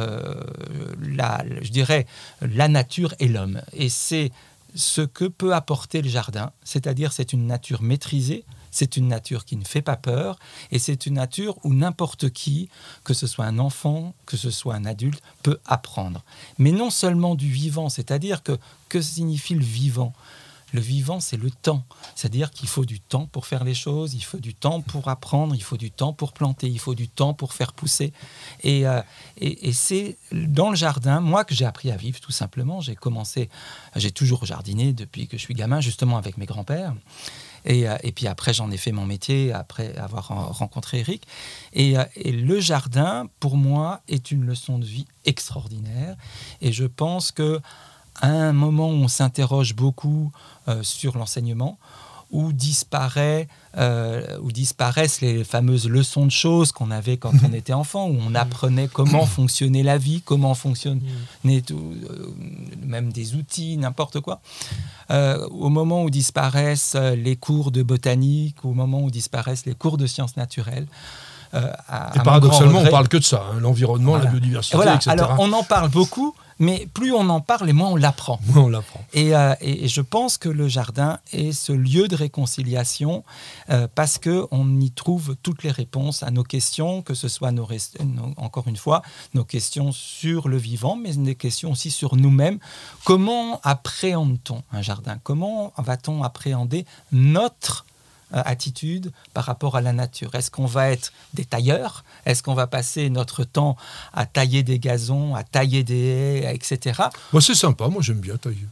la, 1.01 1.43
je 1.62 1.70
dirais, 1.70 2.07
la 2.39 2.70
nature 2.70 3.14
et 3.20 3.28
l'homme. 3.28 3.62
Et 3.74 3.89
c'est 3.89 4.32
ce 4.74 5.01
que 5.01 5.26
peut 5.26 5.53
apporter 5.53 6.01
le 6.01 6.07
jardin, 6.07 6.51
c'est-à-dire 6.64 7.12
c'est 7.12 7.34
une 7.34 7.47
nature 7.47 7.82
maîtrisée, 7.82 8.45
c'est 8.72 8.97
une 8.97 9.07
nature 9.07 9.45
qui 9.45 9.57
ne 9.57 9.65
fait 9.65 9.82
pas 9.82 9.97
peur 9.97 10.39
et 10.72 10.80
c'est 10.80 11.05
une 11.05 11.15
nature 11.15 11.57
où 11.63 11.74
n'importe 11.74 12.30
qui, 12.30 12.69
que 13.03 13.13
ce 13.13 13.28
soit 13.28 13.45
un 13.45 13.59
enfant, 13.59 14.13
que 14.26 14.38
ce 14.38 14.49
soit 14.49 14.76
un 14.76 14.86
adulte, 14.86 15.22
peut 15.43 15.59
apprendre. 15.65 16.24
Mais 16.57 16.72
non 16.72 16.89
seulement 16.89 17.36
du 17.36 17.49
vivant, 17.49 17.89
c'est-à-dire 17.89 18.43
que 18.43 18.57
que 18.89 19.01
signifie 19.01 19.55
le 19.55 19.63
vivant? 19.63 20.13
Le 20.74 20.80
vivant, 20.80 21.19
c'est 21.19 21.38
le 21.38 21.51
temps. 21.51 21.84
C'est-à-dire 22.15 22.51
qu'il 22.51 22.69
faut 22.69 22.86
du 22.86 23.01
temps 23.01 23.26
pour 23.26 23.45
faire 23.45 23.63
les 23.63 23.74
choses, 23.74 24.13
il 24.13 24.24
faut 24.24 24.38
du 24.38 24.53
temps 24.53 24.82
pour 24.82 25.09
apprendre, 25.09 25.53
il 25.53 25.63
faut 25.63 25.78
du 25.78 25.91
temps 25.91 26.13
pour 26.13 26.32
planter, 26.32 26.67
il 26.67 26.80
faut 26.80 26.95
du 26.95 27.09
temps 27.09 27.34
pour 27.34 27.53
faire 27.53 27.74
pousser. 27.74 28.13
Et, 28.63 28.88
euh, 28.88 29.01
et, 29.38 29.74
c'est 29.74 30.17
dans 30.32 30.69
le 30.69 30.78
jardin, 30.78 31.19
moi, 31.19 31.43
que 31.43 31.53
j'ai 31.53 31.65
appris 31.65 31.91
à 31.91 31.97
vivre, 31.97 32.19
tout 32.22 32.32
simplement. 32.32 32.80
J'ai 32.80 32.95
commencé, 32.95 33.49
j'ai 33.97 34.11
toujours 34.11 34.45
jardiné 34.45 34.93
depuis 34.93 35.28
que 35.28 35.38
je 35.38 35.41
suis 35.41 35.53
gamin, 35.53 35.82
justement 35.82 36.17
avec 36.17 36.38
mes 36.38 36.45
grands-pères. 36.45 36.95
Euh, 37.70 37.97
et, 38.03 38.12
puis 38.12 38.28
après, 38.28 38.53
j'en 38.53 38.72
ai 38.72 38.78
fait 38.78 38.91
mon 38.91 39.05
métier 39.05 39.51
après 39.53 39.95
avoir 39.97 40.28
rencontré 40.57 40.99
Eric. 40.99 41.26
Et, 41.74 41.97
euh, 41.97 42.03
et, 42.16 42.32
le 42.32 42.59
jardin, 42.59 43.28
pour 43.39 43.57
moi, 43.57 44.01
est 44.07 44.32
une 44.32 44.45
leçon 44.45 44.80
de 44.80 44.86
vie 44.86 45.05
extraordinaire. 45.26 46.16
Et 46.62 46.72
je 46.72 46.86
pense 46.86 47.32
que 47.32 47.59
à 48.22 48.28
un 48.28 48.53
moment 48.53 48.89
où 48.89 48.93
on 48.93 49.07
s'interroge 49.07 49.76
beaucoup 49.76 50.32
euh, 50.68 50.84
sur 50.84 51.18
l'enseignement, 51.18 51.80
où, 52.32 52.53
disparaît, 52.53 53.47
euh, 53.77 54.38
où 54.41 54.51
disparaissent 54.51 55.21
les 55.21 55.43
fameuses 55.43 55.88
leçons 55.88 56.25
de 56.25 56.32
choses 56.32 56.71
qu'on 56.71 56.91
avait 56.91 57.17
quand 57.17 57.32
on 57.47 57.53
était 57.53 57.73
enfant, 57.73 58.07
où 58.07 58.17
on 58.25 58.36
apprenait 58.36 58.88
comment 58.88 59.25
fonctionnait 59.38 59.84
la 59.84 59.97
vie, 59.97 60.21
comment 60.21 60.53
fonctionnait 60.53 61.01
tout, 61.65 61.93
euh, 62.09 62.34
même 62.86 63.11
des 63.11 63.36
outils, 63.36 63.77
n'importe 63.77 64.19
quoi. 64.19 64.41
Euh, 65.09 65.45
au 65.49 65.69
moment 65.69 66.03
où 66.03 66.09
disparaissent 66.09 66.95
les 66.95 67.36
cours 67.36 67.71
de 67.71 67.84
botanique, 67.84 68.63
au 68.63 68.73
moment 68.73 69.01
où 69.01 69.11
disparaissent 69.11 69.65
les 69.65 69.75
cours 69.75 69.97
de 69.97 70.07
sciences 70.07 70.38
naturelles, 70.38 70.88
et 71.53 72.19
paradoxalement, 72.23 72.79
on 72.79 72.89
parle 72.89 73.09
que 73.09 73.17
de 73.17 73.23
ça, 73.23 73.43
hein, 73.51 73.59
l'environnement, 73.59 74.15
la 74.15 74.27
biodiversité, 74.27 74.77
etc. 74.77 75.09
Alors, 75.09 75.36
on 75.38 75.51
en 75.51 75.63
parle 75.63 75.89
beaucoup, 75.89 76.34
mais 76.62 76.88
plus 76.93 77.12
on 77.12 77.28
en 77.30 77.41
parle 77.41 77.70
et 77.70 77.74
moins 77.74 77.89
on 77.89 77.95
l'apprend. 77.95 78.39
on 78.55 78.70
l'apprend. 78.70 79.03
Euh, 79.16 79.55
et, 79.62 79.88
je 79.88 80.01
pense 80.01 80.38
que 80.38 80.47
le 80.47 80.68
jardin 80.68 81.20
est 81.34 81.51
ce 81.51 81.74
lieu 81.74 82.07
de 82.07 82.16
réconciliation 82.16 83.24
euh, 83.72 83.88
parce 83.93 84.20
que 84.20 84.45
on 84.51 84.80
y 84.80 84.91
trouve 84.91 85.36
toutes 85.41 85.64
les 85.64 85.72
réponses 85.72 86.22
à 86.22 86.30
nos 86.30 86.43
questions, 86.43 87.01
que 87.01 87.16
ce 87.16 87.28
soit 87.28 87.51
nos, 87.51 87.68
encore 88.38 88.68
une 88.68 88.78
fois 88.78 89.01
nos 89.34 89.43
questions 89.43 89.91
sur 89.91 90.47
le 90.47 90.57
vivant, 90.57 90.95
mais 90.95 91.14
des 91.16 91.36
questions 91.36 91.72
aussi 91.72 91.89
sur 91.89 92.16
nous-mêmes. 92.16 92.59
Comment 93.05 93.59
appréhende-t-on 93.64 94.62
un 94.72 94.82
jardin? 94.84 95.18
Comment 95.24 95.74
va-t-on 95.78 96.22
appréhender 96.22 96.86
notre 97.12 97.86
attitude 98.32 99.11
par 99.34 99.45
rapport 99.45 99.75
à 99.75 99.82
la 99.82 99.93
nature 99.93 100.36
Est-ce 100.36 100.51
qu'on 100.51 100.65
va 100.65 100.89
être 100.89 101.11
des 101.34 101.45
tailleurs? 101.45 102.03
Est-ce 102.25 102.43
qu'on 102.43 102.53
va 102.53 102.67
passer 102.67 103.09
notre 103.09 103.43
temps 103.43 103.77
à 104.13 104.25
tailler 104.25 104.63
des 104.63 104.79
gazons, 104.79 105.36
à 105.36 105.43
tailler 105.43 105.84
des 105.84 106.43
haies, 106.43 106.55
etc. 106.55 107.03
Moi, 107.34 107.41
c'est 107.41 107.55
sympa. 107.55 107.88
Moi, 107.88 108.01
j'aime 108.01 108.19
bien 108.19 108.38
tailler. 108.38 108.67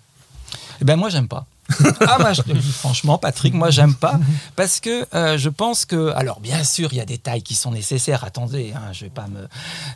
Eh 0.81 0.85
ben, 0.85 0.95
moi, 0.95 1.09
j'aime 1.09 1.27
pas 1.27 1.45
ah, 2.01 2.17
moi, 2.19 2.33
je 2.33 2.41
te 2.41 2.51
dis 2.51 2.71
franchement, 2.71 3.17
Patrick, 3.17 3.53
moi, 3.53 3.69
j'aime 3.69 3.95
pas. 3.95 4.19
Parce 4.55 4.79
que 4.79 5.05
euh, 5.13 5.37
je 5.37 5.49
pense 5.49 5.85
que. 5.85 6.11
Alors, 6.15 6.39
bien 6.39 6.63
sûr, 6.63 6.89
il 6.91 6.97
y 6.97 7.01
a 7.01 7.05
des 7.05 7.17
tailles 7.17 7.43
qui 7.43 7.55
sont 7.55 7.71
nécessaires. 7.71 8.23
Attendez, 8.23 8.73
hein, 8.75 8.91
je 8.91 9.05
vais 9.05 9.09
pas 9.09 9.27
me. 9.27 9.47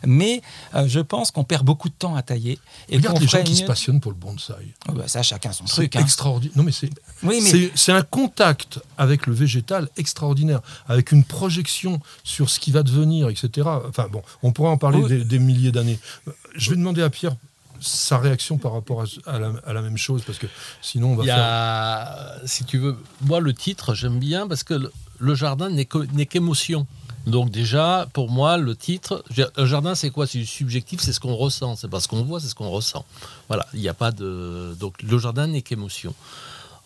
Mais 0.04 0.42
euh, 0.74 0.86
je 0.86 1.00
pense 1.00 1.30
qu'on 1.30 1.44
perd 1.44 1.64
beaucoup 1.64 1.88
de 1.88 1.94
temps 1.94 2.14
à 2.14 2.22
tailler. 2.22 2.58
Et 2.88 2.96
Regarde 2.96 3.20
les 3.20 3.26
gens 3.26 3.42
qui 3.42 3.56
se 3.56 3.64
passionnent 3.64 4.00
pour 4.00 4.12
le 4.12 4.18
bonsaï. 4.18 4.74
Oh, 4.88 4.92
bah, 4.92 5.08
ça, 5.08 5.22
chacun 5.22 5.52
son 5.52 5.64
truc. 5.64 5.96
Hein. 5.96 6.00
Extraordinaire. 6.00 6.56
Non, 6.56 6.62
mais 6.62 6.72
c'est. 6.72 6.90
Oui, 7.22 7.40
mais... 7.42 7.70
C'est 7.74 7.92
un 7.92 8.02
contact 8.02 8.80
avec 8.98 9.26
le 9.26 9.34
végétal 9.34 9.88
extraordinaire, 9.96 10.60
avec 10.88 11.12
une 11.12 11.24
projection 11.24 12.00
sur 12.22 12.50
ce 12.50 12.60
qui 12.60 12.70
va 12.70 12.82
devenir, 12.82 13.28
etc. 13.28 13.68
Enfin, 13.88 14.06
bon, 14.10 14.22
on 14.42 14.52
pourrait 14.52 14.70
en 14.70 14.78
parler 14.78 15.02
des, 15.08 15.24
des 15.24 15.38
milliers 15.38 15.72
d'années. 15.72 15.98
Je 16.54 16.70
vais 16.70 16.76
demander 16.76 17.02
à 17.02 17.10
Pierre 17.10 17.36
sa 17.84 18.18
réaction 18.18 18.58
par 18.58 18.72
rapport 18.72 19.04
à, 19.26 19.38
la, 19.38 19.82
même 19.82 19.98
chose 19.98 20.22
Parce 20.24 20.38
que 20.38 20.46
sinon, 20.80 21.12
on 21.12 21.16
va 21.16 21.24
Il 21.24 21.26
y 21.26 21.30
a, 21.30 22.46
Si 22.46 22.64
tu 22.64 22.78
veux, 22.78 22.96
moi, 23.22 23.40
le 23.40 23.52
titre, 23.52 23.94
j'aime 23.94 24.18
bien 24.18 24.48
parce 24.48 24.64
que 24.64 24.90
le, 25.18 25.34
jardin 25.34 25.70
n'est 25.70 26.26
qu'émotion. 26.26 26.86
Donc 27.26 27.50
déjà, 27.50 28.06
pour 28.12 28.30
moi, 28.30 28.58
le 28.58 28.76
titre, 28.76 29.24
le 29.56 29.66
jardin, 29.66 29.94
c'est 29.94 30.10
quoi? 30.10 30.26
C'est 30.26 30.38
du 30.38 30.46
subjectif, 30.46 31.00
c'est 31.00 31.12
ce 31.12 31.20
qu'on 31.20 31.34
ressent. 31.34 31.76
C'est 31.76 31.88
pas 31.88 32.00
ce 32.00 32.08
qu'on 32.08 32.22
voit, 32.22 32.40
c'est 32.40 32.48
ce 32.48 32.54
qu'on 32.54 32.70
ressent. 32.70 33.04
Voilà, 33.48 33.66
il 33.72 33.80
n'y 33.80 33.88
a 33.88 33.94
pas 33.94 34.12
de... 34.12 34.74
Donc 34.78 35.02
le 35.02 35.18
jardin 35.18 35.46
n'est 35.46 35.62
qu'émotion. 35.62 36.14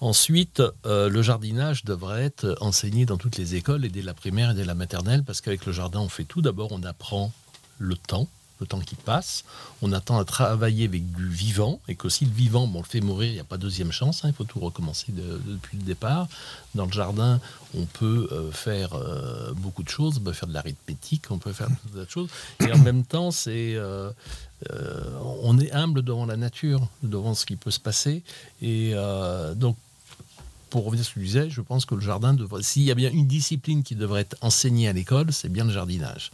Ensuite, 0.00 0.62
euh, 0.86 1.08
le 1.08 1.22
jardinage 1.22 1.84
devrait 1.84 2.22
être 2.22 2.56
enseigné 2.60 3.04
dans 3.04 3.16
toutes 3.16 3.36
les 3.36 3.56
écoles, 3.56 3.84
et 3.84 3.88
dès 3.88 4.02
la 4.02 4.14
primaire 4.14 4.50
et 4.52 4.54
dès 4.54 4.64
la 4.64 4.76
maternelle, 4.76 5.24
parce 5.24 5.40
qu'avec 5.40 5.66
le 5.66 5.72
jardin, 5.72 5.98
on 5.98 6.08
fait 6.08 6.24
tout. 6.24 6.40
D'abord, 6.40 6.70
on 6.70 6.84
apprend 6.84 7.32
le 7.78 7.96
temps, 7.96 8.28
le 8.60 8.66
temps 8.66 8.80
qui 8.80 8.94
passe. 8.94 9.44
On 9.82 9.92
attend 9.92 10.18
à 10.18 10.24
travailler 10.24 10.86
avec 10.86 11.10
du 11.12 11.28
vivant 11.28 11.80
et 11.88 11.94
que 11.94 12.08
si 12.08 12.24
le 12.24 12.32
vivant, 12.32 12.66
bon, 12.66 12.78
on 12.78 12.82
le 12.82 12.86
fait 12.86 13.00
mourir, 13.00 13.28
il 13.28 13.34
n'y 13.34 13.40
a 13.40 13.44
pas 13.44 13.56
deuxième 13.56 13.92
chance. 13.92 14.24
Hein, 14.24 14.28
il 14.28 14.34
faut 14.34 14.44
tout 14.44 14.60
recommencer 14.60 15.06
depuis 15.12 15.78
le 15.78 15.84
départ. 15.84 16.28
Dans 16.74 16.86
le 16.86 16.92
jardin, 16.92 17.40
on 17.76 17.84
peut 17.84 18.28
euh, 18.32 18.50
faire 18.50 18.94
euh, 18.94 19.52
beaucoup 19.54 19.82
de 19.82 19.88
choses. 19.88 20.18
On 20.18 20.20
peut 20.20 20.32
faire 20.32 20.48
de 20.48 20.54
l'arithmétique, 20.54 21.24
on 21.30 21.38
peut 21.38 21.52
faire 21.52 21.68
de 21.94 22.06
choses. 22.08 22.28
Et 22.60 22.72
en 22.72 22.78
même 22.78 23.04
temps, 23.04 23.30
c'est 23.30 23.74
euh, 23.74 24.10
on 25.42 25.58
est 25.58 25.72
humble 25.72 26.02
devant 26.02 26.26
la 26.26 26.36
nature, 26.36 26.88
devant 27.02 27.34
ce 27.34 27.46
qui 27.46 27.56
peut 27.56 27.70
se 27.70 27.80
passer. 27.80 28.22
Et 28.60 28.94
donc, 29.54 29.76
pour 30.70 30.84
revenir 30.84 31.02
à 31.02 31.04
ce 31.04 31.10
que 31.10 31.20
tu 31.20 31.24
disais, 31.26 31.48
je 31.48 31.60
pense 31.60 31.86
que 31.86 31.94
le 31.94 32.00
jardin 32.00 32.34
devrait. 32.34 32.62
S'il 32.62 32.82
y 32.82 32.90
a 32.90 32.94
bien 32.94 33.10
une 33.10 33.26
discipline 33.26 33.82
qui 33.82 33.94
devrait 33.94 34.22
être 34.22 34.36
enseignée 34.40 34.88
à 34.88 34.92
l'école, 34.92 35.32
c'est 35.32 35.48
bien 35.48 35.64
le 35.64 35.72
jardinage 35.72 36.30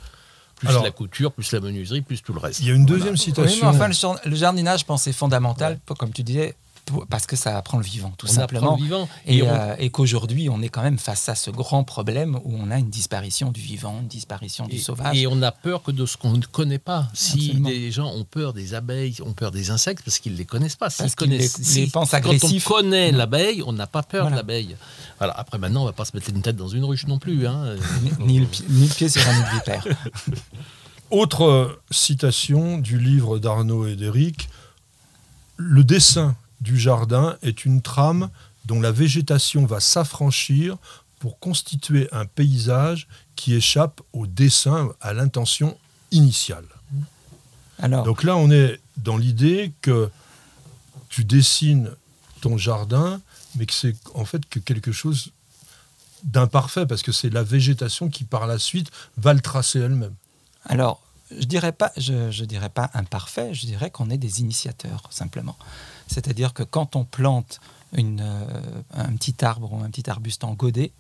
plus 0.55 0.69
la 0.69 0.91
couture, 0.91 1.33
plus 1.33 1.53
la 1.53 1.61
menuiserie, 1.61 2.03
plus 2.03 2.23
tout 2.23 2.33
le 2.33 2.41
reste. 2.41 2.61
Il 2.61 2.69
y 2.69 2.71
a 2.71 2.75
une 2.75 2.87
deuxième 2.87 3.17
citation. 3.17 3.67
enfin, 3.67 3.89
le, 3.89 4.35
jardinage, 4.35 4.81
je 4.81 4.85
pense, 4.85 5.07
est 5.07 5.13
fondamental, 5.13 5.79
comme 5.99 6.13
tu 6.13 6.23
disais, 6.23 6.55
parce 7.09 7.27
que 7.27 7.37
ça 7.37 7.57
apprend 7.57 7.79
le 7.79 7.85
vivant, 7.85 8.13
tout 8.19 8.27
On 8.29 8.33
simplement. 8.33 8.73
apprend 8.73 8.77
le 8.77 8.83
vivant. 8.83 9.09
Et, 9.27 9.39
Et 9.39 9.43
on- 9.43 9.49
euh, 9.49 9.75
et 9.79 9.91
qu'aujourd'hui, 9.91 10.49
on 10.51 10.61
est 10.63 10.69
quand 10.69 10.83
même 10.83 10.99
face 10.99 11.29
à 11.29 11.35
ce 11.35 11.51
grand 11.51 11.83
problème 11.85 12.37
où 12.45 12.55
on 12.57 12.71
a 12.71 12.79
une 12.79 12.91
disparition 12.91 13.51
du 13.51 13.61
vivant, 13.61 14.01
une 14.01 14.09
disparition 14.09 14.67
du 14.67 14.77
Et- 14.77 14.79
sauvage. 14.79 15.17
Et 15.19 15.27
on 15.27 15.41
a 15.43 15.51
peur 15.53 15.83
que 15.83 15.91
de 15.91 16.05
ce 16.07 16.17
qu'on 16.17 16.33
ne 16.33 16.45
connaît 16.45 16.79
pas. 16.79 17.09
Si 17.15 17.47
Absolument. 17.47 17.69
les 17.69 17.91
gens 17.93 18.13
ont 18.13 18.25
peur 18.25 18.53
des 18.53 18.75
abeilles, 18.75 19.17
ont 19.25 19.33
peur 19.33 19.51
des 19.51 19.71
insectes, 19.71 20.05
parce 20.05 20.19
qu'ils 20.19 20.33
ne 20.33 20.39
les 20.39 20.45
connaissent 20.45 20.77
pas. 20.77 20.91
S'ils 20.91 21.05
Parce 21.05 21.15
qu'ils 21.15 21.29
connaissent, 21.31 21.75
les- 21.75 21.81
les 21.83 21.87
pensent 21.91 22.11
Quand 22.11 22.21
on 22.45 22.61
connaît 22.75 23.13
l'abeille, 23.13 23.63
on 23.67 23.73
n'a 23.73 23.87
pas 23.87 24.03
peur 24.03 24.23
Voilà. 24.25 24.37
de 24.37 24.41
l'abeille. 24.41 24.77
Voilà. 25.19 25.33
Après, 25.39 25.59
maintenant, 25.59 25.81
on 25.81 25.85
ne 25.85 25.89
va 25.89 25.95
pas 25.95 26.05
se 26.05 26.15
mettre 26.15 26.29
une 26.31 26.43
tête 26.43 26.57
dans 26.57 26.69
une 26.69 26.85
ruche 26.85 27.07
non 27.07 27.19
plus. 27.19 27.47
hein. 27.47 27.77
Ni, 28.03 28.11
ni 28.27 28.41
le, 28.41 28.47
pi- 28.47 28.65
ni 28.69 28.87
le 28.89 28.95
pied 28.95 29.09
sur 29.09 29.27
un 29.27 29.33
nid 29.33 29.43
de 29.43 29.55
vipère. 29.55 29.85
Autre 31.11 31.45
euh, 31.45 31.81
citation 31.91 32.79
du 32.79 32.99
livre 32.99 33.39
d'Arnaud 33.39 33.87
et 33.87 33.95
d'Éric 33.97 34.49
Le 35.57 35.85
dessin 35.85 36.35
du 36.65 36.81
jardin 36.81 37.37
est 37.43 37.65
une 37.65 37.83
trame 37.83 38.31
dont 38.65 38.81
la 38.81 38.91
végétation 38.91 39.67
va 39.67 39.79
s'affranchir 39.79 40.79
pour 41.21 41.39
constituer 41.39 42.09
un 42.11 42.25
paysage 42.25 43.07
qui 43.37 43.55
échappe 43.55 44.01
au 44.13 44.27
dessin, 44.27 44.91
à 45.01 45.13
l'intention 45.13 45.77
initiale. 46.11 46.65
Alors, 47.79 48.05
Donc 48.05 48.23
là, 48.23 48.37
on 48.37 48.51
est 48.51 48.81
dans 48.97 49.17
l'idée 49.17 49.73
que 49.83 50.11
tu 51.11 51.25
dessines 51.25 51.91
ton 52.41 52.57
jardin, 52.57 53.21
mais 53.57 53.67
que 53.67 53.75
c'est 53.75 53.97
en 54.15 54.25
fait 54.25 54.47
que 54.49 54.59
quelque 54.59 54.93
chose 54.93 55.33
d'imparfait, 56.23 56.87
parce 56.87 57.03
que 57.03 57.13
c'est 57.13 57.31
la 57.31 57.43
végétation 57.43 58.09
qui, 58.09 58.25
par 58.25 58.47
la 58.47 58.59
suite, 58.59 58.91
va 59.19 59.35
le 59.35 59.41
tracer 59.41 59.81
elle-même. 59.81 60.15
Alors, 60.65 61.03
je 61.31 61.45
dirais 61.45 61.73
pas, 61.73 61.93
je, 61.97 62.45
dirais 62.45 62.69
pas 62.69 62.91
imparfait, 62.95 63.55
je 63.55 63.67
dirais 63.67 63.91
qu'on 63.91 64.11
est 64.11 64.19
des 64.19 64.41
initiateurs 64.41 65.03
simplement. 65.11 65.57
C'est-à-dire 66.07 66.53
que 66.53 66.63
quand 66.63 66.97
on 66.97 67.05
plante 67.05 67.61
une, 67.93 68.21
euh, 68.21 68.83
un 68.93 69.13
petit 69.17 69.45
arbre 69.45 69.73
ou 69.73 69.83
un 69.83 69.91
petit 69.91 70.09
arbuste 70.11 70.45
en 70.45 70.55
godet, 70.55 70.93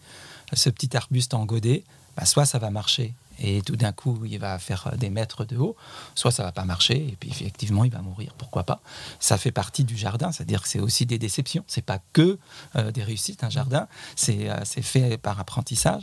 ce 0.53 0.70
petit 0.70 0.97
arbuste 0.97 1.35
en 1.35 1.45
godet, 1.45 1.85
bah, 2.16 2.25
soit 2.25 2.47
ça 2.47 2.59
va 2.59 2.70
marcher 2.70 3.12
et 3.39 3.62
tout 3.62 3.76
d'un 3.76 3.93
coup 3.93 4.24
il 4.24 4.39
va 4.39 4.59
faire 4.59 4.89
euh, 4.93 4.97
des 4.97 5.11
mètres 5.11 5.45
de 5.45 5.57
haut, 5.57 5.76
soit 6.14 6.30
ça 6.30 6.43
va 6.43 6.53
pas 6.53 6.64
marcher 6.64 6.97
et 6.97 7.16
puis 7.18 7.30
effectivement 7.30 7.85
il 7.85 7.91
va 7.91 8.01
mourir. 8.01 8.35
Pourquoi 8.39 8.64
pas 8.64 8.80
Ça 9.20 9.39
fait 9.39 9.51
partie 9.51 9.85
du 9.85 9.97
jardin, 9.97 10.32
c'est-à-dire 10.32 10.62
que 10.62 10.68
c'est 10.68 10.80
aussi 10.80 11.07
des 11.07 11.18
déceptions. 11.18 11.64
C'est 11.66 11.85
pas 11.85 12.01
que 12.12 12.39
euh, 12.76 12.91
des 12.91 13.03
réussites 13.03 13.45
un 13.45 13.51
jardin, 13.51 13.89
c'est 14.16 14.51
euh, 14.51 14.64
fait 14.64 15.16
par 15.18 15.41
apprentissage. 15.41 16.03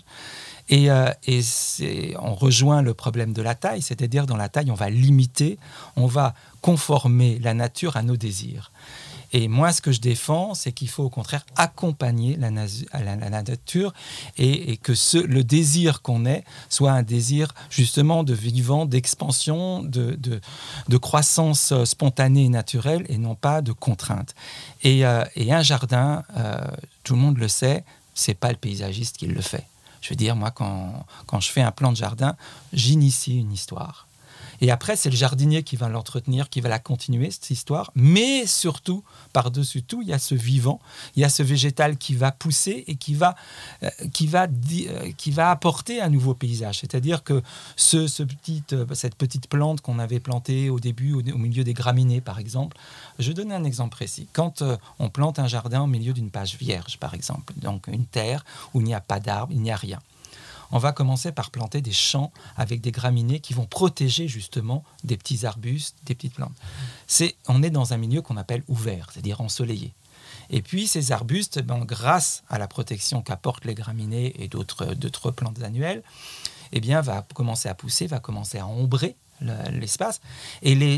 Et, 0.69 0.88
et 1.27 2.15
on 2.17 2.34
rejoint 2.34 2.82
le 2.82 2.93
problème 2.93 3.34
de 3.34 3.41
la 3.41 3.55
taille, 3.55 3.82
c'est-à-dire 3.82 4.25
dans 4.25 4.38
la 4.38 4.47
taille, 4.47 4.71
on 4.71 4.75
va 4.75 4.89
limiter, 4.89 5.59
on 5.97 6.05
va 6.05 6.34
conformer 6.61 7.39
la 7.39 7.53
nature 7.53 7.97
à 7.97 8.03
nos 8.03 8.15
désirs. 8.15 8.71
Et 9.34 9.47
moi, 9.47 9.71
ce 9.71 9.82
que 9.82 9.91
je 9.91 10.01
défends, 10.01 10.53
c'est 10.53 10.71
qu'il 10.71 10.89
faut 10.89 11.03
au 11.03 11.09
contraire 11.09 11.45
accompagner 11.55 12.36
la, 12.38 12.49
nature 12.49 13.93
et, 14.38 14.77
que 14.77 14.93
le 15.25 15.43
désir 15.43 16.01
qu'on 16.01 16.25
ait 16.25 16.43
soit 16.69 16.91
un 16.91 17.03
désir 17.03 17.53
justement 17.69 18.23
de 18.23 18.34
vivant, 18.34 18.86
d'expansion, 18.86 19.84
de, 19.84 20.97
croissance 20.97 21.71
euh, 21.71 21.86
spontanée 21.86 22.45
et 22.45 22.49
naturelle 22.49 23.05
et 23.09 23.17
non 23.17 23.36
pas 23.36 23.61
de 23.61 23.71
contrainte. 23.71 24.36
Et, 24.84 25.05
euh, 25.05 25.23
un 25.38 25.63
jardin, 25.63 26.23
euh, 26.38 26.65
tout 27.03 27.15
le 27.15 27.19
monde 27.19 27.38
le 27.38 27.47
sait, 27.47 27.84
c'est 28.13 28.34
pas 28.34 28.51
le 28.51 28.57
paysagiste 28.57 29.17
qui 29.17 29.27
le 29.27 29.41
fait. 29.41 29.65
Je 30.01 30.09
veux 30.09 30.15
dire, 30.15 30.36
moi, 30.36 30.51
quand 30.51 31.39
je 31.39 31.51
fais 31.51 31.61
un 31.61 31.71
plan 31.71 31.91
de 31.91 31.97
jardin, 31.97 32.36
j'initie 32.73 33.38
une 33.38 33.51
histoire. 33.51 34.07
Et 34.62 34.70
après, 34.70 34.95
c'est 34.95 35.09
le 35.09 35.16
jardinier 35.16 35.64
qui 35.64 35.76
va 35.76 35.89
l'entretenir, 35.89 36.49
qui 36.49 36.62
va 36.62 36.70
la 36.70 36.78
continuer, 36.78 37.32
cette 37.32 37.49
histoire. 37.49 37.91
Mais 37.95 38.45
surtout, 38.45 39.03
par-dessus 39.34 39.82
tout, 39.82 40.03
il 40.03 40.09
y 40.09 40.14
a 40.14 40.20
ce 40.20 40.36
vivant, 40.36 40.80
il 41.16 41.22
y 41.22 41.26
a 41.26 41.30
ce 41.30 41.41
végétal 41.41 41.97
qui 41.97 42.14
va 42.14 42.32
pousser 42.32 42.84
et 42.88 42.95
qui 42.95 43.16
va, 43.16 43.36
euh, 43.82 43.89
qui 44.14 44.28
va, 44.28 44.43
euh, 44.45 45.12
qui 45.18 45.32
va 45.32 45.49
apporter 45.49 45.99
un 45.99 46.09
nouveau 46.09 46.36
paysage. 46.36 46.80
C'est-à-dire 46.80 47.24
que 47.24 47.41
ce, 47.76 48.07
euh, 48.74 48.86
cette 48.93 49.16
petite 49.16 49.47
plante 49.47 49.82
qu'on 49.82 49.97
avait 49.97 50.20
plantée 50.20 50.70
au 50.70 50.80
début, 50.80 51.14
au, 51.14 51.38
milieu 51.38 51.64
des 51.64 51.74
graminées, 51.74 52.22
par 52.22 52.38
exemple, 52.38 52.78
je 53.18 53.32
donne 53.32 53.51
un 53.51 53.64
exemple 53.64 53.95
précis. 53.95 54.28
Quand 54.32 54.64
on 54.99 55.09
plante 55.09 55.39
un 55.39 55.47
jardin 55.47 55.82
au 55.82 55.88
milieu 55.88 56.14
d'une 56.14 56.30
page 56.30 56.55
vierge, 56.57 56.97
par 56.99 57.16
exemple, 57.16 57.53
donc 57.57 57.88
une 57.88 58.05
terre 58.05 58.45
où 58.74 58.82
il 58.82 58.86
n'y 58.86 58.93
a 58.93 59.01
pas 59.01 59.20
d'arbres, 59.20 59.53
il 59.53 59.62
n'y 59.62 59.72
a 59.72 59.76
rien 59.76 59.99
on 60.72 60.78
va 60.78 60.91
commencer 60.91 61.32
par 61.32 61.51
planter 61.51 61.82
des 61.82 61.91
champs 61.91 62.32
avec 62.55 62.82
des 62.82 62.91
graminées 62.91 63.39
qui 63.39 63.53
vont 63.53 63.65
protéger 63.65 64.28
justement 64.28 64.84
des 65.03 65.17
petits 65.17 65.45
arbustes, 65.45 65.95
des 66.05 66.15
petites 66.15 66.36
plantes. 66.36 66.55
C'est, 67.07 67.36
on 67.47 67.61
est 67.63 67.69
dans 67.69 67.93
un 67.93 67.97
milieu 67.97 68.22
qu'on 68.22 68.38
appelle 68.38 68.63
ouvert, 68.67 69.09
c'est-à-dire 69.11 69.41
ensoleillé. 69.41 69.93
Et 70.49 70.61
puis 70.61 70.88
ces 70.88 71.11
arbustes, 71.11 71.61
ben, 71.61 71.80
grâce 71.86 72.43
à 72.49 72.57
la 72.57 72.67
protection 72.67 73.22
qu'apportent 73.22 73.65
les 73.65 73.76
graminées 73.76 74.34
et 74.41 74.47
d'autres, 74.47 75.32
plantes 75.32 75.61
annuelles, 75.61 76.03
eh 76.74 76.80
bien, 76.80 77.01
va 77.01 77.26
commencer 77.34 77.67
à 77.69 77.76
pousser, 77.76 78.07
va 78.07 78.19
commencer 78.19 78.57
à 78.57 78.65
ombrer 78.67 79.15
le- 79.41 79.80
l'espace. 79.80 80.22
Et 80.61 80.76
les- 80.76 80.95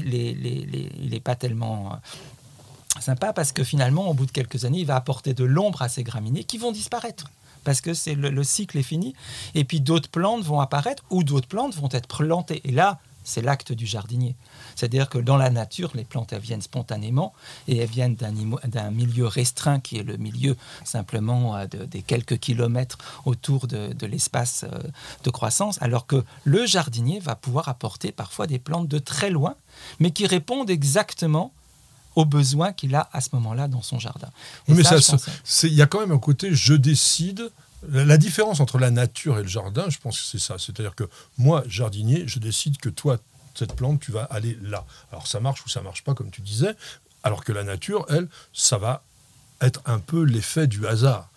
il 0.99 1.09
n'est 1.09 1.19
pas 1.19 1.36
tellement 1.36 1.93
euh, 1.93 2.99
sympa 2.99 3.34
parce 3.34 3.51
que 3.51 3.63
finalement, 3.63 4.07
au 4.09 4.13
bout 4.13 4.26
de 4.28 4.32
quelques 4.32 4.65
années, 4.65 4.80
il 4.82 4.86
va 4.86 4.95
apporter 4.95 5.34
de 5.34 5.43
l'ombre 5.43 5.82
à 5.82 5.89
ces 5.89 6.03
graminées 6.03 6.43
qui 6.43 6.57
vont 6.59 6.71
disparaître. 6.71 7.26
Parce 7.64 7.82
que 7.82 7.93
c'est 7.93 8.16
le, 8.16 8.30
le 8.30 8.43
cycle 8.43 8.78
est 8.78 8.84
fini. 8.84 9.14
Et 9.55 9.64
puis 9.64 9.80
d'autres 9.82 10.09
plantes 10.09 10.43
vont 10.43 10.59
apparaître 10.59 11.03
ou 11.09 11.24
d'autres 11.24 11.47
plantes 11.47 11.76
vont 11.76 11.89
être 11.91 12.07
plantées. 12.07 12.61
Et 12.66 12.72
là, 12.72 12.99
c'est 13.26 13.41
l'acte 13.41 13.72
du 13.72 13.86
jardinier. 13.86 14.36
C'est-à-dire 14.76 15.07
que 15.07 15.18
dans 15.18 15.38
la 15.38 15.49
nature, 15.49 15.91
les 15.95 16.03
plantes, 16.03 16.34
elles 16.34 16.41
viennent 16.41 16.61
spontanément 16.61 17.32
et 17.70 17.78
elles 17.78 17.89
viennent 17.89 18.16
d'un 18.16 18.91
milieu 18.91 19.28
restreint 19.28 19.80
qui 19.80 19.97
est 19.97 20.03
le 20.03 20.18
milieu 20.18 20.57
simplement 20.84 21.55
euh, 21.55 21.66
de- 21.68 21.86
des 21.86 22.01
quelques 22.01 22.38
kilomètres 22.38 22.97
autour 23.24 23.68
de, 23.68 23.93
de 23.93 24.05
l'espace 24.07 24.66
euh, 24.66 24.78
de 25.24 25.30
croissance, 25.30 25.82
alors 25.82 26.05
que 26.05 26.22
le 26.43 26.66
jardinier 26.66 27.20
va 27.20 27.36
pouvoir 27.38 27.70
apporter 27.70 28.11
parfois 28.11 28.45
des 28.45 28.59
plantes 28.59 28.89
de 28.89 28.99
très 28.99 29.30
loin, 29.30 29.55
mais 29.99 30.11
qui 30.11 30.28
répondent 30.28 30.70
exactement 30.70 31.53
aux 32.16 32.26
besoins 32.26 32.74
qu'il 32.74 32.95
a 32.95 33.09
à 33.11 33.22
ce 33.22 33.30
moment-là 33.34 33.68
dans 33.68 33.82
son 33.82 33.99
jardin. 33.99 34.30
Et 34.68 34.74
mais 34.74 34.84
ça, 34.84 34.97
il 35.64 35.74
y 35.74 35.82
a 35.82 35.88
quand 35.88 35.99
même 35.99 36.11
un 36.11 36.20
côté 36.20 36.53
je 36.53 36.74
décide. 36.74 37.49
La, 37.89 38.05
la 38.05 38.18
différence 38.18 38.59
entre 38.61 38.78
la 38.78 38.91
nature 38.91 39.39
et 39.39 39.41
le 39.41 39.47
jardin, 39.47 39.89
je 39.89 39.99
pense 39.99 40.18
que 40.18 40.26
c'est 40.26 40.39
ça. 40.39 40.55
C'est-à-dire 40.57 40.95
que 40.95 41.03
moi, 41.38 41.64
jardinier, 41.68 42.24
je 42.28 42.39
décide 42.39 42.78
que 42.78 42.89
toi, 42.89 43.18
cette 43.55 43.76
plante, 43.76 43.99
tu 43.99 44.11
vas 44.11 44.24
aller 44.24 44.57
là. 44.61 44.86
Alors 45.11 45.28
ça 45.28 45.39
marche 45.39 45.66
ou 45.66 45.70
ça 45.70 45.82
marche 45.82 46.03
pas, 46.03 46.14
comme 46.14 46.32
tu 46.32 46.41
disais. 46.41 46.76
Alors 47.24 47.43
que 47.43 47.51
la 47.51 47.64
nature, 47.64 48.05
elle, 48.09 48.28
ça 48.53 48.78
va 48.78 49.03
être 49.61 49.82
un 49.86 49.99
peu 49.99 50.24
l'effet 50.24 50.68
du 50.68 50.88
hasard. 50.88 51.30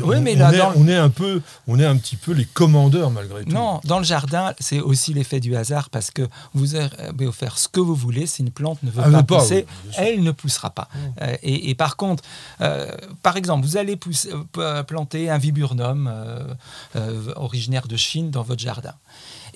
Oui, 0.00 0.16
on, 0.18 0.20
mais 0.20 0.34
on 0.36 0.38
là, 0.38 0.52
est, 0.52 0.62
on 0.76 0.86
est 0.86 0.96
un 0.96 1.08
peu, 1.08 1.40
on 1.66 1.78
est 1.78 1.84
un 1.86 1.96
petit 1.96 2.16
peu 2.16 2.32
les 2.32 2.44
commandeurs 2.44 3.10
malgré 3.10 3.44
tout. 3.44 3.50
Non, 3.52 3.80
dans 3.84 3.98
le 3.98 4.04
jardin, 4.04 4.52
c'est 4.60 4.80
aussi 4.80 5.14
l'effet 5.14 5.40
du 5.40 5.56
hasard 5.56 5.88
parce 5.88 6.10
que 6.10 6.28
vous 6.52 6.74
avez 6.74 7.32
faire 7.32 7.56
ce 7.58 7.68
que 7.68 7.80
vous 7.80 7.94
voulez. 7.94 8.26
Si 8.26 8.42
une 8.42 8.50
plante 8.50 8.82
ne 8.82 8.90
veut 8.90 9.02
Elle 9.06 9.12
pas 9.12 9.22
pousser, 9.22 9.66
oui, 9.86 9.92
elle 9.96 10.22
ne 10.22 10.30
poussera 10.30 10.70
pas. 10.70 10.88
Euh, 11.22 11.36
et, 11.42 11.70
et 11.70 11.74
par 11.74 11.96
contre, 11.96 12.22
euh, 12.60 12.92
par 13.22 13.36
exemple, 13.36 13.66
vous 13.66 13.76
allez 13.78 13.96
pousser- 13.96 14.30
euh, 14.58 14.82
planter 14.82 15.30
un 15.30 15.38
viburnum 15.38 16.06
euh, 16.12 16.44
euh, 16.96 17.32
originaire 17.36 17.88
de 17.88 17.96
Chine 17.96 18.30
dans 18.30 18.42
votre 18.42 18.60
jardin. 18.60 18.94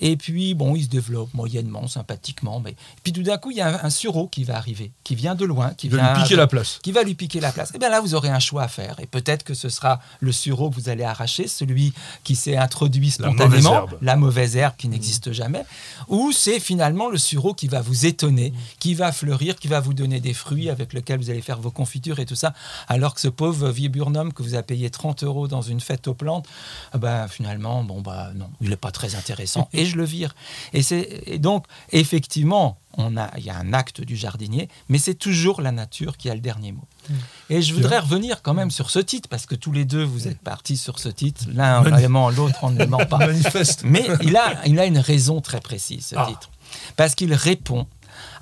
Et 0.05 0.17
puis, 0.17 0.53
bon, 0.53 0.75
il 0.75 0.83
se 0.83 0.89
développe 0.89 1.33
moyennement, 1.33 1.87
sympathiquement. 1.87 2.59
Mais 2.59 2.75
puis 3.03 3.13
tout 3.13 3.23
d'un 3.23 3.37
coup, 3.37 3.51
il 3.51 3.57
y 3.57 3.61
a 3.61 3.81
un, 3.81 3.85
un 3.85 3.89
sureau 3.89 4.27
qui 4.27 4.43
va 4.43 4.57
arriver, 4.57 4.91
qui 5.05 5.15
vient 5.15 5.33
de 5.33 5.45
loin, 5.45 5.73
qui 5.75 5.87
va 5.87 6.13
lui 6.13 6.21
piquer 6.23 6.35
la 6.35 6.45
place. 6.45 6.79
qui 6.83 6.91
va 6.91 7.03
lui 7.03 7.15
piquer 7.15 7.39
la 7.39 7.53
place. 7.53 7.71
Et 7.73 7.77
bien 7.79 7.89
là, 7.89 8.01
vous 8.01 8.13
aurez 8.13 8.27
un 8.27 8.39
choix 8.39 8.63
à 8.63 8.67
faire. 8.67 8.99
Et 8.99 9.07
peut-être 9.07 9.43
que 9.43 9.53
ce 9.53 9.69
sera 9.69 10.01
le 10.19 10.33
sureau 10.33 10.69
que 10.69 10.75
vous 10.75 10.89
allez 10.89 11.05
arracher, 11.05 11.47
celui 11.47 11.93
qui 12.25 12.35
s'est 12.35 12.57
introduit 12.57 13.13
La 13.17 13.27
spontanément, 13.29 13.47
mauvaise 13.47 13.65
herbe. 13.65 13.97
la 14.01 14.15
mauvaise 14.17 14.57
herbe 14.57 14.73
qui 14.77 14.89
n'existe 14.89 15.31
jamais, 15.31 15.63
ou 16.09 16.33
c'est 16.33 16.59
finalement 16.59 17.09
le 17.09 17.17
sureau 17.17 17.53
qui 17.53 17.69
va 17.69 17.79
vous 17.81 18.05
étonner, 18.05 18.51
qui 18.79 18.95
va 18.95 19.13
fleurir, 19.13 19.55
qui 19.55 19.69
va 19.69 19.79
vous 19.79 19.93
donner 19.93 20.19
des 20.19 20.33
fruits 20.33 20.69
avec 20.69 20.91
lesquels 20.91 21.19
vous 21.19 21.29
allez 21.29 21.41
faire 21.41 21.59
vos 21.59 21.71
confitures 21.71 22.19
et 22.19 22.25
tout 22.25 22.35
ça, 22.35 22.53
alors 22.89 23.13
que 23.13 23.21
ce 23.21 23.29
pauvre 23.29 23.69
viburnum 23.69 24.33
que 24.33 24.43
vous 24.43 24.53
avez 24.53 24.63
payé 24.63 24.89
30 24.89 25.23
euros 25.23 25.47
dans 25.47 25.61
une 25.61 25.79
fête 25.79 26.09
aux 26.09 26.13
plantes, 26.13 26.45
ah 26.91 26.97
ben, 26.97 27.29
finalement, 27.29 27.85
bon, 27.85 28.01
bah, 28.01 28.31
non, 28.35 28.49
il 28.59 28.69
n'est 28.69 28.75
pas 28.75 28.91
très 28.91 29.15
intéressant. 29.15 29.69
et 29.73 29.85
je 29.85 29.92
le 29.95 30.05
vire. 30.05 30.35
Et, 30.73 31.37
donc, 31.39 31.65
effectivement, 31.91 32.77
on 32.97 33.17
a, 33.17 33.31
il 33.37 33.43
y 33.43 33.49
a 33.49 33.57
un 33.57 33.73
acte 33.73 34.01
du 34.01 34.15
jardinier, 34.15 34.69
mais 34.89 34.97
c'est 34.97 35.15
toujours 35.15 35.61
la 35.61 35.71
nature 35.71 36.17
qui 36.17 36.29
a 36.29 36.35
le 36.35 36.41
dernier 36.41 36.71
mot. 36.71 36.83
Et 37.49 37.61
je 37.61 37.73
voudrais 37.73 37.99
revenir 37.99 38.41
quand 38.41 38.53
même 38.53 38.71
sur 38.71 38.89
ce 38.89 38.99
titre, 38.99 39.27
parce 39.29 39.45
que 39.45 39.55
tous 39.55 39.71
les 39.71 39.85
deux, 39.85 40.03
vous 40.03 40.27
êtes 40.27 40.39
partis 40.39 40.77
sur 40.77 40.99
ce 40.99 41.09
titre. 41.09 41.45
L'un 41.53 41.81
vraiment, 41.81 42.29
l'autre, 42.29 42.69
ne 42.69 42.85
ment 42.85 43.05
pas. 43.05 43.17
Manifeste. 43.27 43.83
Mais 43.83 44.05
il 44.21 44.35
a, 44.37 44.65
il 44.65 44.79
a 44.79 44.85
une 44.85 44.99
raison 44.99 45.41
très 45.41 45.59
précise, 45.59 46.07
ce 46.07 46.15
Ah. 46.17 46.27
titre. 46.29 46.49
Parce 46.95 47.15
qu'il 47.15 47.33
répond 47.33 47.87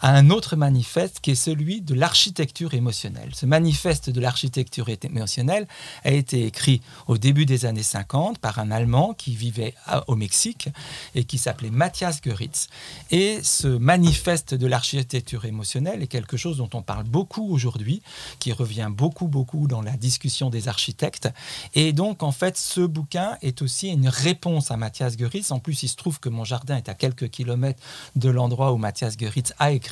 à 0.01 0.15
un 0.15 0.29
autre 0.31 0.55
manifeste 0.55 1.19
qui 1.21 1.31
est 1.31 1.35
celui 1.35 1.81
de 1.81 1.93
l'architecture 1.93 2.73
émotionnelle. 2.73 3.29
Ce 3.33 3.45
manifeste 3.45 4.09
de 4.09 4.19
l'architecture 4.19 4.87
émotionnelle 4.89 5.67
a 6.03 6.11
été 6.11 6.45
écrit 6.45 6.81
au 7.07 7.17
début 7.17 7.45
des 7.45 7.65
années 7.65 7.83
50 7.83 8.39
par 8.39 8.59
un 8.59 8.71
Allemand 8.71 9.13
qui 9.13 9.35
vivait 9.35 9.75
au 10.07 10.15
Mexique 10.15 10.69
et 11.13 11.23
qui 11.23 11.37
s'appelait 11.37 11.69
Matthias 11.69 12.21
Goeritz. 12.21 12.67
Et 13.11 13.39
ce 13.43 13.67
manifeste 13.67 14.55
de 14.55 14.65
l'architecture 14.65 15.45
émotionnelle 15.45 16.01
est 16.01 16.07
quelque 16.07 16.37
chose 16.37 16.57
dont 16.57 16.69
on 16.73 16.81
parle 16.81 17.03
beaucoup 17.03 17.47
aujourd'hui, 17.53 18.01
qui 18.39 18.51
revient 18.53 18.89
beaucoup, 18.89 19.27
beaucoup 19.27 19.67
dans 19.67 19.81
la 19.81 19.97
discussion 19.97 20.49
des 20.49 20.67
architectes. 20.67 21.29
Et 21.75 21.93
donc, 21.93 22.23
en 22.23 22.31
fait, 22.31 22.57
ce 22.57 22.81
bouquin 22.81 23.37
est 23.41 23.61
aussi 23.61 23.89
une 23.89 24.07
réponse 24.07 24.71
à 24.71 24.77
Matthias 24.77 25.15
Goeritz. 25.15 25.51
En 25.51 25.59
plus, 25.59 25.83
il 25.83 25.89
se 25.89 25.95
trouve 25.95 26.19
que 26.19 26.29
mon 26.29 26.43
jardin 26.43 26.77
est 26.77 26.89
à 26.89 26.95
quelques 26.95 27.29
kilomètres 27.29 27.81
de 28.15 28.29
l'endroit 28.29 28.73
où 28.73 28.77
Matthias 28.77 29.15
Goeritz 29.15 29.53
a 29.59 29.71
écrit 29.71 29.90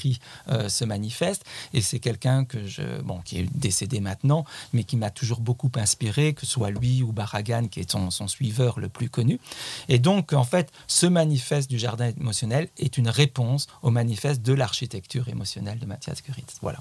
euh, 0.50 0.70
ce 0.70 0.86
manifeste. 0.86 1.44
Et 1.74 1.82
c'est 1.82 2.00
quelqu'un 2.00 2.46
que 2.46 2.66
je, 2.68 3.02
bon, 3.02 3.20
qui 3.20 3.40
est 3.40 3.48
décédé 3.54 4.00
maintenant, 4.00 4.46
mais 4.74 4.84
qui 4.84 4.98
m'a 4.98 5.10
toujours 5.10 5.40
beaucoup 5.40 5.72
inspiré, 5.76 6.34
que 6.34 6.46
soit 6.46 6.72
lui 6.72 7.04
ou 7.04 7.12
Barragan, 7.12 7.68
qui 7.68 7.80
est 7.80 7.92
son, 7.92 8.28
suiveur 8.28 8.80
le 8.80 8.90
plus 8.90 9.10
connu. 9.10 9.40
Et 9.88 10.00
donc, 10.00 10.34
en 10.34 10.44
fait, 10.44 10.72
ce 10.88 11.06
manifeste 11.06 11.70
du 11.70 11.80
jardin 11.80 12.12
émotionnel 12.20 12.70
est 12.78 12.98
une 12.98 13.10
réponse 13.10 13.68
au 13.82 13.92
manifeste 13.92 14.42
de 14.42 14.54
l'architecture 14.54 15.28
émotionnelle 15.30 15.80
de 15.80 15.86
Matthias 15.86 16.22
Goeritz. 16.26 16.58
Voilà. 16.62 16.80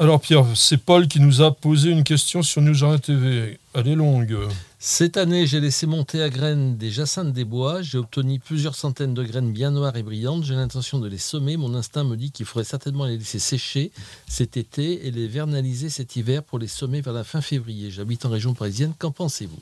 Alors 0.00 0.20
Pierre, 0.20 0.46
c'est 0.54 0.76
Paul 0.76 1.08
qui 1.08 1.18
nous 1.18 1.42
a 1.42 1.52
posé 1.52 1.90
une 1.90 2.04
question 2.04 2.44
sur 2.44 2.62
New 2.62 2.72
Jardin 2.72 2.98
TV. 2.98 3.58
Elle 3.74 3.88
est 3.88 3.96
longue. 3.96 4.38
Cette 4.78 5.16
année, 5.16 5.44
j'ai 5.48 5.58
laissé 5.58 5.88
monter 5.88 6.22
à 6.22 6.30
graines 6.30 6.76
des 6.76 6.92
jacinthes 6.92 7.32
des 7.32 7.44
bois. 7.44 7.82
J'ai 7.82 7.98
obtenu 7.98 8.38
plusieurs 8.38 8.76
centaines 8.76 9.12
de 9.12 9.24
graines 9.24 9.52
bien 9.52 9.72
noires 9.72 9.96
et 9.96 10.04
brillantes. 10.04 10.44
J'ai 10.44 10.54
l'intention 10.54 11.00
de 11.00 11.08
les 11.08 11.18
semer. 11.18 11.56
Mon 11.56 11.74
instinct 11.74 12.04
me 12.04 12.16
dit 12.16 12.30
qu'il 12.30 12.46
faudrait 12.46 12.62
certainement 12.62 13.06
les 13.06 13.18
laisser 13.18 13.40
sécher 13.40 13.90
cet 14.28 14.56
été 14.56 15.08
et 15.08 15.10
les 15.10 15.26
vernaliser 15.26 15.90
cet 15.90 16.14
hiver 16.14 16.44
pour 16.44 16.60
les 16.60 16.68
semer 16.68 17.00
vers 17.00 17.12
la 17.12 17.24
fin 17.24 17.40
février. 17.40 17.90
J'habite 17.90 18.24
en 18.24 18.30
région 18.30 18.54
parisienne. 18.54 18.92
Qu'en 19.00 19.10
pensez-vous? 19.10 19.58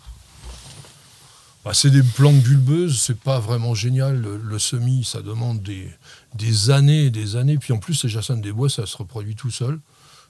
Bah, 1.64 1.72
c'est 1.72 1.90
des 1.90 2.02
plantes 2.02 2.42
bulbeuses, 2.42 3.00
c'est 3.00 3.18
pas 3.18 3.40
vraiment 3.40 3.74
génial. 3.74 4.20
Le, 4.20 4.58
semis, 4.58 5.02
ça 5.02 5.22
demande 5.22 5.62
des, 5.62 5.88
des 6.34 6.68
années 6.68 7.04
et 7.04 7.10
des 7.10 7.36
années. 7.36 7.56
Puis 7.56 7.72
en 7.72 7.78
plus, 7.78 7.94
ces 7.94 8.10
jacinthes 8.10 8.42
des 8.42 8.52
bois, 8.52 8.68
ça 8.68 8.84
se 8.84 8.98
reproduit 8.98 9.34
tout 9.34 9.50
seul. 9.50 9.80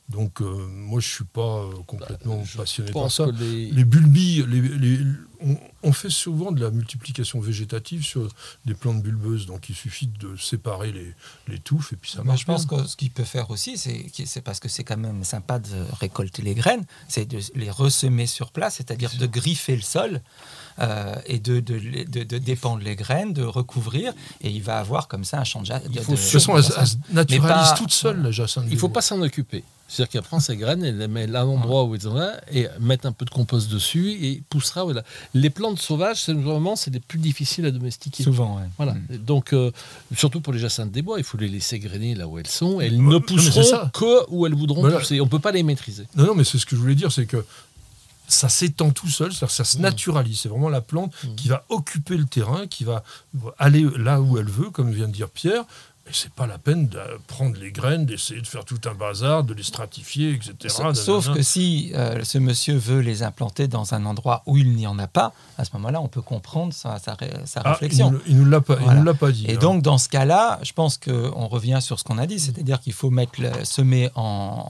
Donc 0.08 0.40
euh, 0.40 0.44
moi 0.68 1.00
je 1.00 1.08
suis 1.08 1.24
pas 1.24 1.64
euh, 1.64 1.72
complètement 1.86 2.38
bah, 2.38 2.48
passionné 2.58 2.92
par 2.92 3.10
ça. 3.10 3.26
Les... 3.40 3.70
les... 3.70 3.84
bulbilles, 3.84 4.46
on, 5.82 5.92
fait 5.92 6.10
souvent 6.10 6.52
de 6.52 6.60
la 6.62 6.70
multiplication 6.70 7.40
végétative 7.40 8.04
sur 8.04 8.28
des 8.64 8.74
plantes 8.74 9.02
bulbeuses, 9.02 9.46
donc 9.46 9.68
il 9.68 9.74
suffit 9.74 10.06
de 10.06 10.36
séparer 10.36 10.92
les, 11.48 11.58
touffes 11.58 11.92
et 11.92 11.96
puis 11.96 12.10
ça 12.10 12.22
marche. 12.22 12.40
je 12.40 12.46
pense 12.46 12.66
que 12.66 12.84
ce 12.84 12.96
qu'il 12.96 13.10
peut 13.10 13.24
faire 13.24 13.50
aussi, 13.50 13.76
c'est 13.76 14.40
parce 14.42 14.60
que 14.60 14.68
c'est 14.68 14.84
quand 14.84 14.96
même 14.96 15.24
sympa 15.24 15.58
de 15.58 15.76
récolter 15.98 16.42
les 16.42 16.54
graines, 16.54 16.84
c'est 17.08 17.26
de 17.26 17.40
les 17.54 17.70
ressemer 17.70 18.26
sur 18.26 18.52
place, 18.52 18.76
c'est-à-dire 18.76 19.10
de 19.18 19.26
griffer 19.26 19.76
le 19.76 19.82
sol. 19.82 20.22
Euh, 20.78 21.14
et 21.24 21.38
de, 21.38 21.60
de, 21.60 21.78
de, 22.04 22.38
dépendre 22.38 22.82
les 22.82 22.96
graines, 22.96 23.32
de 23.32 23.42
recouvrir, 23.42 24.12
et 24.42 24.50
il 24.50 24.62
va 24.62 24.78
avoir 24.78 25.08
comme 25.08 25.24
ça 25.24 25.40
un 25.40 25.44
champ 25.44 25.62
de, 25.62 25.68
de, 25.68 25.88
de 25.88 26.04
toute 26.04 26.18
façon, 26.18 26.58
elle, 26.58 26.64
se 26.64 26.96
naturalise 27.10 27.74
toute 27.78 27.92
seule, 27.92 28.22
la 28.22 28.30
jacinthe. 28.30 28.66
Il 28.68 28.74
ne 28.74 28.78
faut 28.78 28.90
pas 28.90 29.00
s'en 29.00 29.22
occuper. 29.22 29.64
C'est-à-dire 29.88 30.10
qu'elle 30.10 30.22
prend 30.22 30.40
ses 30.40 30.56
graines, 30.56 30.84
elle 30.84 30.98
les 30.98 31.06
met 31.06 31.22
à 31.34 31.44
l'endroit 31.44 31.84
où 31.84 31.94
elles 31.94 32.02
sont 32.02 32.14
là, 32.14 32.40
et 32.52 32.66
mettre 32.80 33.06
un 33.06 33.12
peu 33.12 33.24
de 33.24 33.30
compost 33.30 33.70
dessus, 33.70 34.10
et 34.20 34.42
poussera. 34.50 34.82
Voilà. 34.84 35.04
Les 35.32 35.48
plantes 35.48 35.78
sauvages, 35.78 36.22
c'est 36.22 36.32
vraiment 36.32 36.74
c'est 36.74 36.92
les 36.92 37.00
plus 37.00 37.20
difficiles 37.20 37.64
à 37.66 37.70
domestiquer. 37.70 38.24
Souvent, 38.24 38.60
Voilà. 38.76 38.94
Mm. 38.94 39.16
Donc, 39.18 39.52
euh, 39.52 39.70
surtout 40.14 40.40
pour 40.40 40.52
les 40.52 40.58
jacinthes 40.58 40.90
des 40.90 41.02
bois, 41.02 41.18
il 41.18 41.24
faut 41.24 41.38
les 41.38 41.48
laisser 41.48 41.78
grainer 41.78 42.16
là 42.16 42.26
où 42.26 42.38
elles 42.38 42.48
sont. 42.48 42.80
Elles 42.80 43.00
ne 43.00 43.18
pousseront 43.18 43.88
que 43.94 44.28
où 44.28 44.44
elles 44.46 44.54
voudront 44.54 44.90
pousser. 44.90 45.20
On 45.20 45.24
ne 45.24 45.30
peut 45.30 45.38
pas 45.38 45.52
les 45.52 45.62
maîtriser. 45.62 46.06
Non, 46.16 46.26
non, 46.26 46.34
mais 46.34 46.44
c'est 46.44 46.58
ce 46.58 46.66
que 46.66 46.74
je 46.74 46.80
voulais 46.80 46.96
dire, 46.96 47.12
c'est 47.12 47.26
que 47.26 47.44
ça 48.28 48.48
s'étend 48.48 48.90
tout 48.90 49.08
seul, 49.08 49.32
ça 49.32 49.48
se 49.48 49.78
mm. 49.78 49.80
naturalise. 49.80 50.40
C'est 50.40 50.48
vraiment 50.48 50.68
la 50.68 50.80
plante 50.80 51.12
mm. 51.22 51.34
qui 51.36 51.48
va 51.48 51.64
occuper 51.68 52.16
le 52.16 52.26
terrain, 52.26 52.66
qui 52.66 52.84
va 52.84 53.02
aller 53.58 53.86
là 53.96 54.20
où 54.20 54.38
elle 54.38 54.48
veut, 54.48 54.70
comme 54.70 54.90
vient 54.90 55.08
de 55.08 55.12
dire 55.12 55.30
Pierre, 55.30 55.64
et 56.08 56.12
c'est 56.12 56.32
pas 56.32 56.46
la 56.46 56.58
peine 56.58 56.86
de 56.86 57.00
prendre 57.26 57.56
les 57.58 57.72
graines, 57.72 58.06
d'essayer 58.06 58.40
de 58.40 58.46
faire 58.46 58.64
tout 58.64 58.80
un 58.84 58.94
bazar, 58.94 59.42
de 59.42 59.54
les 59.54 59.64
stratifier, 59.64 60.34
etc. 60.34 60.92
Sauf 60.94 61.32
que 61.32 61.42
si 61.42 61.90
euh, 61.94 62.22
ce 62.22 62.38
monsieur 62.38 62.76
veut 62.76 63.00
les 63.00 63.24
implanter 63.24 63.66
dans 63.66 63.92
un 63.92 64.06
endroit 64.06 64.42
où 64.46 64.56
il 64.56 64.72
n'y 64.72 64.86
en 64.86 64.98
a 65.00 65.08
pas, 65.08 65.32
à 65.58 65.64
ce 65.64 65.70
moment-là, 65.74 66.00
on 66.00 66.06
peut 66.06 66.22
comprendre 66.22 66.72
sa, 66.72 66.98
sa, 67.00 67.16
ah, 67.64 67.72
réflexion. 67.72 68.20
Il 68.28 68.36
ne 68.36 68.44
nous 68.44 68.50
l'a 68.50 68.60
pas, 68.60 68.76
pas, 69.14 69.32
dit. 69.32 69.46
Et 69.48 69.56
hein. 69.56 69.58
donc, 69.58 69.82
dans 69.82 69.98
ce 69.98 70.08
cas-là, 70.08 70.60
je 70.62 70.72
pense 70.72 70.96
qu'on 70.96 71.48
revient 71.48 71.78
sur 71.80 71.98
ce 71.98 72.04
qu'on 72.04 72.18
a 72.18 72.26
dit, 72.26 72.38
c'est-à-dire 72.38 72.80
qu'il 72.80 72.92
faut 72.92 73.10
mettre 73.10 73.40
le, 73.40 73.64
semer 73.64 74.10
en, 74.14 74.22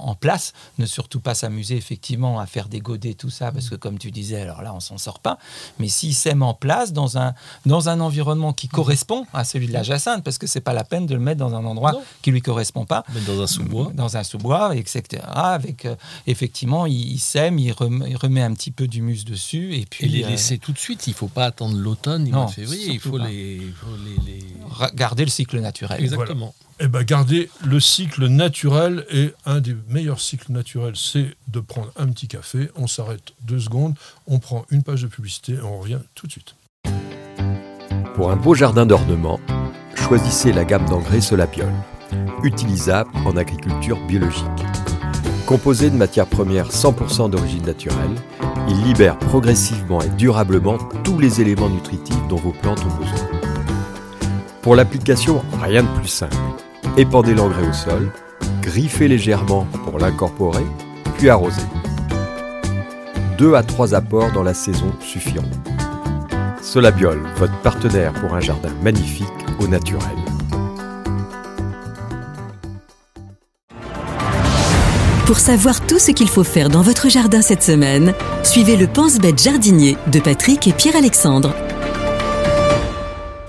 en, 0.05 0.15
place, 0.15 0.55
ne 0.79 0.87
surtout 0.87 1.21
pas 1.21 1.35
s'amuser 1.35 1.77
effectivement 1.77 2.41
à 2.41 2.47
faire 2.47 2.69
des 2.69 2.81
godets, 2.81 3.15
tout 3.15 3.31
ça, 3.31 3.53
parce 3.53 3.69
que 3.69 3.75
comme 3.75 3.99
tu 3.99 4.11
disais, 4.11 4.41
alors 4.41 4.63
là, 4.63 4.73
on 4.75 4.81
s'en 4.81 4.97
sort 4.97 5.19
pas. 5.19 5.39
Mais 5.79 5.89
s'il 5.89 6.15
sème 6.15 6.43
en 6.43 6.55
place 6.55 6.95
dans 6.95 7.19
un, 7.19 7.35
dans 7.67 7.91
un 7.91 8.01
environnement 8.01 8.55
qui 8.55 8.69
correspond 8.69 9.27
à 9.35 9.45
celui 9.45 9.67
de 9.67 9.73
la 9.75 9.83
jacinthe, 9.83 10.25
parce 10.25 10.39
que 10.39 10.47
c'est 10.47 10.61
pas 10.63 10.73
la 10.73 10.85
peine 10.85 11.05
de 11.05 11.15
le 11.15 11.26
mettre 11.27 11.39
dans 11.39 11.55
un 11.55 11.65
endroit 11.65 12.01
qui 12.23 12.31
lui 12.31 12.41
correspond 12.41 12.87
pas. 12.87 13.05
dans 13.27 13.43
un 13.43 13.47
sous-bois. 13.47 13.93
Dans 13.95 14.17
un 14.17 14.23
sous-bois, 14.23 14.75
etc. 14.77 15.23
Avec, 15.27 15.85
euh, 15.85 15.97
effectivement, 16.27 16.87
il, 16.87 17.19
sème, 17.19 17.59
il 17.59 17.73
remet, 17.73 18.43
un 18.43 18.55
petit 18.55 18.71
peu 18.71 18.87
d'humus 18.87 19.25
dessus. 19.25 19.75
Et 19.75 19.85
puis. 19.85 20.09
les 20.09 20.25
euh, 20.25 20.29
laisser 20.29 20.59
tout 20.59 20.73
de 20.73 20.79
suite. 20.79 21.07
Il 21.07 21.15
faut 21.15 21.29
pas 21.29 21.45
attendre 21.47 21.77
l'automne, 21.77 22.25
ni 22.25 22.33
février. 22.53 22.93
Il 22.93 23.01
faut 23.01 23.19
les, 23.19 23.61
Garder 24.95 25.25
le 25.25 25.31
cycle 25.31 25.59
naturel. 25.61 26.03
Exactement. 26.03 26.55
et 26.79 26.85
Eh 26.85 26.89
ben, 26.89 27.03
garder 27.03 27.51
le 27.65 27.81
cycle 27.81 28.27
naturel 28.29 29.05
et 29.11 29.33
un 29.45 29.61
des 29.61 29.77
meilleurs 29.89 30.21
cycles 30.21 30.53
naturels, 30.53 30.97
c'est 30.97 31.35
de 31.49 31.61
prendre 31.61 31.91
un 31.97 32.07
petit 32.09 32.29
café. 32.29 32.71
On 32.77 32.87
s'arrête 32.87 33.33
deux 33.43 33.61
secondes, 33.61 33.95
on 34.27 34.39
prend 34.39 34.65
une 34.71 34.83
page 34.83 35.03
de 35.03 35.09
publicité 35.09 35.55
et 35.55 35.61
on 35.63 35.81
revient 35.81 35.99
tout 36.15 36.27
de 36.27 36.33
suite. 36.33 36.55
Pour 38.15 38.31
un 38.31 38.37
beau 38.37 38.55
jardin 38.55 38.87
d'ornement, 38.87 39.41
choisissez 40.07 40.53
la 40.53 40.65
gamme 40.65 40.85
d'engrais 40.89 41.21
Solapiol, 41.21 41.73
utilisable 42.45 43.11
en 43.25 43.37
agriculture 43.37 43.99
biologique. 44.07 44.45
Composé 45.47 45.91
de 45.91 45.97
matières 45.97 46.29
premières 46.29 46.71
100% 46.71 47.31
d'origine 47.31 47.65
naturelle, 47.65 48.15
il 48.69 48.85
libère 48.85 49.19
progressivement 49.19 50.01
et 50.01 50.09
durablement 50.11 50.79
tous 51.03 51.19
les 51.19 51.41
éléments 51.41 51.69
nutritifs 51.69 52.25
dont 52.29 52.37
vos 52.37 52.53
plantes 52.53 52.85
ont 52.85 53.03
besoin. 53.03 53.29
Pour 54.63 54.77
l'application, 54.77 55.43
rien 55.61 55.83
de 55.83 55.99
plus 55.99 56.09
simple. 56.09 56.37
Épandez 56.97 57.35
l'engrais 57.35 57.69
au 57.69 57.73
sol, 57.73 58.13
griffez 58.63 59.09
légèrement 59.09 59.67
pour 59.85 59.99
l'incorporer, 59.99 60.67
puis 61.19 61.31
arrosez. 61.31 61.67
Deux 63.39 63.55
à 63.55 63.65
trois 63.65 63.93
apports 63.93 64.31
dans 64.31 64.45
la 64.45 64.55
saison 64.55 64.93
suffiront. 65.01 65.51
Solabiol, 66.63 67.21
votre 67.39 67.61
partenaire 67.63 68.13
pour 68.13 68.35
un 68.35 68.41
jardin 68.41 68.71
magnifique 68.85 69.46
au 69.59 69.69
naturel. 69.69 70.17
Pour 75.27 75.39
savoir 75.39 75.85
tout 75.87 75.99
ce 75.99 76.13
qu'il 76.13 76.29
faut 76.29 76.45
faire 76.45 76.69
dans 76.69 76.83
votre 76.83 77.09
jardin 77.09 77.43
cette 77.43 77.65
semaine, 77.65 78.15
suivez 78.45 78.77
le 78.77 78.87
pense-bête 78.87 79.43
jardinier 79.43 79.97
de 80.07 80.21
Patrick 80.21 80.69
et 80.69 80.73
Pierre-Alexandre. 80.73 81.53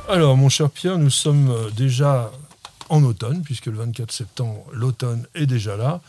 Alors, 0.10 0.36
mon 0.38 0.50
cher 0.50 0.72
Pierre, 0.72 0.98
nous 0.98 1.12
sommes 1.12 1.52
euh, 1.52 1.70
déjà 1.70 2.32
en 2.90 3.04
automne, 3.04 3.44
puisque 3.44 3.68
le 3.68 3.78
24 3.78 4.12
septembre, 4.12 4.66
l'automne 4.74 5.28
est 5.36 5.46
déjà 5.46 5.78
là. 5.78 6.02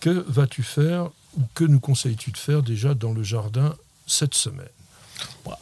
Que 0.00 0.24
vas-tu 0.26 0.62
faire 0.62 1.10
ou 1.36 1.42
que 1.54 1.64
nous 1.64 1.80
conseilles-tu 1.80 2.30
de 2.30 2.38
faire 2.38 2.62
déjà 2.62 2.94
dans 2.94 3.12
le 3.12 3.22
jardin 3.22 3.74
cette 4.06 4.34
semaine? 4.34 4.68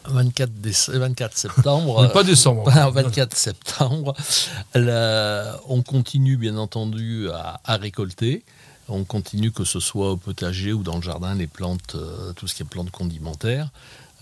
24, 0.07 0.51
24 0.93 1.37
septembre. 1.37 2.13
pas 2.13 2.25
décembre. 2.25 2.71
24 2.93 3.37
septembre. 3.37 4.15
on 4.75 5.83
continue 5.83 6.37
bien 6.37 6.57
entendu 6.57 7.29
à, 7.31 7.77
récolter. 7.77 8.45
On 8.89 9.05
continue 9.05 9.53
que 9.53 9.65
ce 9.65 9.81
soit 9.81 10.13
au 10.13 10.17
potager 10.17 10.73
ou 10.73 10.83
dans 10.83 10.97
le 10.97 11.03
jardin, 11.03 11.35
les 11.35 11.47
plantes, 11.47 11.95
euh, 11.95 12.33
tout 12.33 12.47
ce 12.47 12.55
qui 12.55 12.63
est 12.63 12.67
plantes 12.67 12.91
condimentaires. 12.91 13.69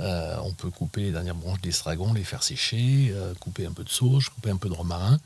Euh, 0.00 0.36
on 0.42 0.52
peut 0.52 0.70
couper 0.70 1.02
les 1.02 1.12
dernières 1.12 1.36
branches 1.36 1.60
d'estragon, 1.62 2.12
les 2.12 2.24
faire 2.24 2.42
sécher, 2.42 3.12
euh, 3.12 3.32
couper 3.40 3.64
un 3.64 3.72
peu 3.72 3.84
de 3.84 3.88
sauge, 3.88 4.28
couper 4.28 4.50
un 4.50 4.56
peu 4.56 4.68
de 4.68 4.74
romarin. 4.74 5.18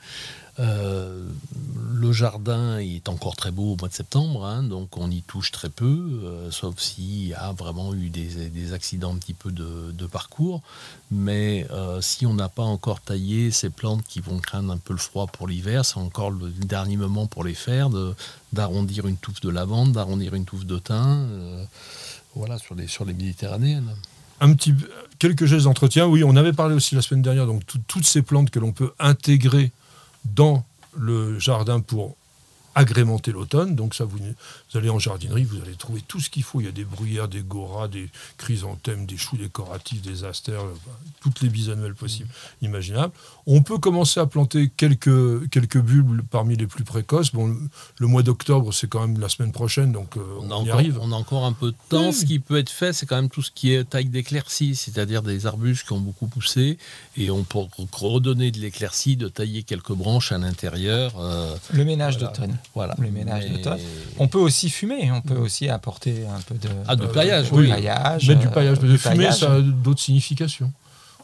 Euh, 0.60 1.24
le 1.94 2.12
jardin 2.12 2.78
est 2.78 3.08
encore 3.08 3.36
très 3.36 3.50
beau 3.50 3.72
au 3.72 3.76
mois 3.76 3.88
de 3.88 3.94
septembre, 3.94 4.44
hein, 4.44 4.62
donc 4.62 4.96
on 4.96 5.10
y 5.10 5.22
touche 5.22 5.50
très 5.50 5.68
peu, 5.68 6.20
euh, 6.24 6.50
sauf 6.50 6.78
s'il 6.78 7.28
y 7.28 7.34
a 7.34 7.52
vraiment 7.52 7.94
eu 7.94 8.08
des, 8.08 8.72
accidents 8.72 9.12
un 9.12 9.18
petit 9.18 9.34
peu 9.34 9.50
de, 9.52 10.06
parcours. 10.06 10.62
Mais 11.10 11.66
euh, 11.70 12.00
si 12.00 12.26
on 12.26 12.34
n'a 12.34 12.48
pas 12.48 12.62
encore 12.62 13.00
taillé 13.00 13.50
ces 13.50 13.70
plantes 13.70 14.02
qui 14.08 14.20
vont 14.20 14.38
craindre 14.38 14.72
un 14.72 14.78
peu 14.78 14.92
le 14.92 14.98
froid 14.98 15.26
pour 15.26 15.46
l'hiver, 15.46 15.84
c'est 15.84 15.98
encore 15.98 16.30
le 16.30 16.50
dernier 16.50 16.96
moment 16.96 17.26
pour 17.26 17.44
les 17.44 17.54
faire, 17.54 17.90
d'arrondir 18.52 19.06
une 19.06 19.16
touffe 19.16 19.40
de 19.40 19.50
lavande, 19.50 19.92
d'arrondir 19.92 20.34
une 20.34 20.44
touffe 20.44 20.66
de 20.66 20.78
thym, 20.78 21.28
voilà, 22.34 22.58
sur 22.58 22.74
les, 22.74 22.86
sur 22.86 23.04
méditerranéennes. 23.04 23.90
un 24.40 24.54
petit, 24.54 24.74
quelques 25.18 25.46
gestes 25.46 25.64
d'entretien. 25.64 26.06
Oui, 26.06 26.24
on 26.24 26.36
avait 26.36 26.52
parlé 26.52 26.74
aussi 26.74 26.94
la 26.94 27.02
semaine 27.02 27.22
dernière, 27.22 27.46
donc 27.46 27.66
tout- 27.66 27.80
toutes 27.86 28.06
ces 28.06 28.22
plantes 28.22 28.50
que 28.50 28.58
l'on 28.58 28.72
peut 28.72 28.92
intégrer 28.98 29.70
dans 30.24 30.64
le 30.96 31.38
jardin 31.38 31.80
pour 31.80 32.16
agrémenter 32.74 33.32
l'automne. 33.32 33.74
Donc 33.74 33.94
ça, 33.94 34.04
vous, 34.04 34.18
vous 34.18 34.78
allez 34.78 34.90
en 34.90 34.98
jardinerie, 34.98 35.44
vous 35.44 35.60
allez 35.60 35.74
trouver 35.74 36.02
tout 36.06 36.20
ce 36.20 36.30
qu'il 36.30 36.42
faut. 36.42 36.60
Il 36.60 36.64
y 36.66 36.68
a 36.68 36.72
des 36.72 36.84
bruyères, 36.84 37.28
des 37.28 37.42
goras, 37.42 37.88
des 37.88 38.08
chrysanthèmes, 38.38 39.06
des 39.06 39.16
choux 39.16 39.36
décoratifs, 39.36 40.02
des 40.02 40.24
astères, 40.24 40.62
euh, 40.64 40.74
toutes 41.20 41.40
les 41.42 41.48
bisannuelles 41.48 41.94
possibles, 41.94 42.28
imaginables. 42.62 43.12
On 43.46 43.62
peut 43.62 43.78
commencer 43.78 44.20
à 44.20 44.26
planter 44.26 44.70
quelques, 44.76 45.48
quelques 45.50 45.78
bulbes 45.80 46.22
parmi 46.30 46.56
les 46.56 46.66
plus 46.66 46.84
précoces. 46.84 47.32
Bon, 47.32 47.56
le, 47.98 48.06
mois 48.06 48.22
d'octobre, 48.22 48.72
c'est 48.72 48.88
quand 48.88 49.00
même 49.06 49.18
la 49.20 49.28
semaine 49.28 49.52
prochaine, 49.52 49.92
donc 49.92 50.16
euh, 50.16 50.20
on, 50.40 50.50
On 50.50 50.50
a, 50.50 50.58
y 50.58 50.60
encore, 50.62 50.74
arrive. 50.74 50.98
on 51.02 51.12
a 51.12 51.16
encore 51.16 51.44
un 51.44 51.52
peu 51.52 51.72
de 51.72 51.76
temps. 51.88 52.08
Oui. 52.08 52.12
Ce 52.12 52.24
qui 52.24 52.38
peut 52.38 52.58
être 52.58 52.70
fait, 52.70 52.92
c'est 52.92 53.06
quand 53.06 53.16
même 53.16 53.30
tout 53.30 53.42
ce 53.42 53.50
qui 53.50 53.72
est 53.72 53.84
taille 53.88 54.06
d'éclaircie, 54.08 54.76
c'est-à-dire 54.76 55.22
des 55.22 55.46
arbustes 55.46 55.86
qui 55.86 55.92
ont 55.92 56.00
beaucoup 56.00 56.26
poussé. 56.28 56.78
Et 57.16 57.30
on 57.30 57.44
peut 57.44 57.58
redonner 57.92 58.50
de 58.50 58.58
l'éclaircie, 58.58 59.16
de 59.16 59.28
tailler 59.28 59.62
quelques 59.62 59.92
branches 59.92 60.32
à 60.32 60.38
l'intérieur. 60.38 61.14
euh, 61.18 61.56
Le 61.72 61.84
ménage 61.84 62.18
Voilà. 62.18 62.28
d'automne. 62.32 62.58
Voilà. 62.74 62.94
Le 62.98 63.10
ménage 63.10 63.44
Mais- 63.48 63.56
d'automne. 63.58 63.78
On 64.18 64.28
peut 64.28 64.38
aussi 64.38 64.70
fumer, 64.70 65.10
on 65.12 65.20
peut 65.20 65.36
aussi 65.36 65.68
apporter 65.68 66.24
un 66.26 66.40
peu 66.42 66.54
de, 66.54 66.68
Ah, 66.88 66.96
du 66.96 67.02
Euh, 67.04 67.06
paillage, 67.08 67.50
de 67.50 67.56
oui. 67.56 67.68
paillage. 67.68 68.28
Mettre 68.28 68.40
du 68.40 68.46
euh, 68.46 68.50
paillage. 68.50 68.78
Mais 68.80 68.86
du 68.86 68.92
le 68.92 68.98
fumer, 68.98 69.16
paillage. 69.16 69.38
ça 69.38 69.52
a 69.54 69.60
d'autres 69.60 70.00
significations. 70.00 70.72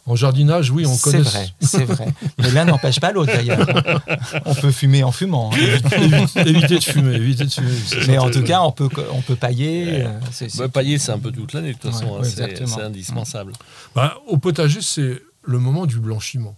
En 0.09 0.15
jardinage, 0.15 0.71
oui, 0.71 0.87
on 0.87 0.95
C'est 0.95 1.03
connaît. 1.11 1.23
vrai, 1.23 1.49
c'est 1.61 1.85
vrai. 1.85 2.07
Mais 2.39 2.53
l'un 2.53 2.65
n'empêche 2.65 3.01
pas 3.01 3.11
l'autre 3.11 3.33
d'ailleurs. 3.33 3.67
On 4.45 4.55
peut 4.55 4.71
fumer 4.71 5.03
en 5.03 5.11
fumant. 5.11 5.51
hein. 5.53 5.57
éviter, 5.97 6.41
éviter 6.49 6.79
de 6.79 6.85
fumer, 6.85 7.15
éviter 7.17 7.45
de 7.45 7.51
fumer. 7.51 7.71
c'est 7.87 8.07
Mais 8.07 8.17
en 8.17 8.31
tout 8.31 8.45
cas, 8.45 8.61
on 8.63 8.71
peut, 8.71 8.89
on 9.13 9.21
peut 9.21 9.35
pailler. 9.35 10.05
euh, 10.05 10.21
c'est- 10.31 10.49
c'est- 10.49 10.59
Bah, 10.59 10.69
pailler, 10.69 10.99
c'est 10.99 11.11
un 11.11 11.19
peu 11.19 11.33
toute 11.33 11.53
l'année, 11.55 11.73
de 11.73 11.79
toute 11.79 11.87
Ouais, 11.87 11.91
façon. 11.91 12.15
hein, 12.19 12.21
ouais, 12.21 12.29
c'est- 12.29 12.67
c'est 12.67 12.81
indispensable. 12.83 13.53
Bah, 13.97 14.15
au 14.29 14.37
potager, 14.39 14.81
c'est 14.81 15.21
le 15.43 15.59
moment 15.59 15.87
du 15.87 15.99
blanchiment. 15.99 16.55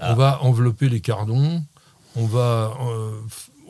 Ah. 0.00 0.12
On 0.12 0.14
va 0.14 0.42
envelopper 0.42 0.88
les 0.88 1.00
cardons, 1.02 1.62
on 2.16 2.24
va 2.24 2.72
euh, 2.80 3.10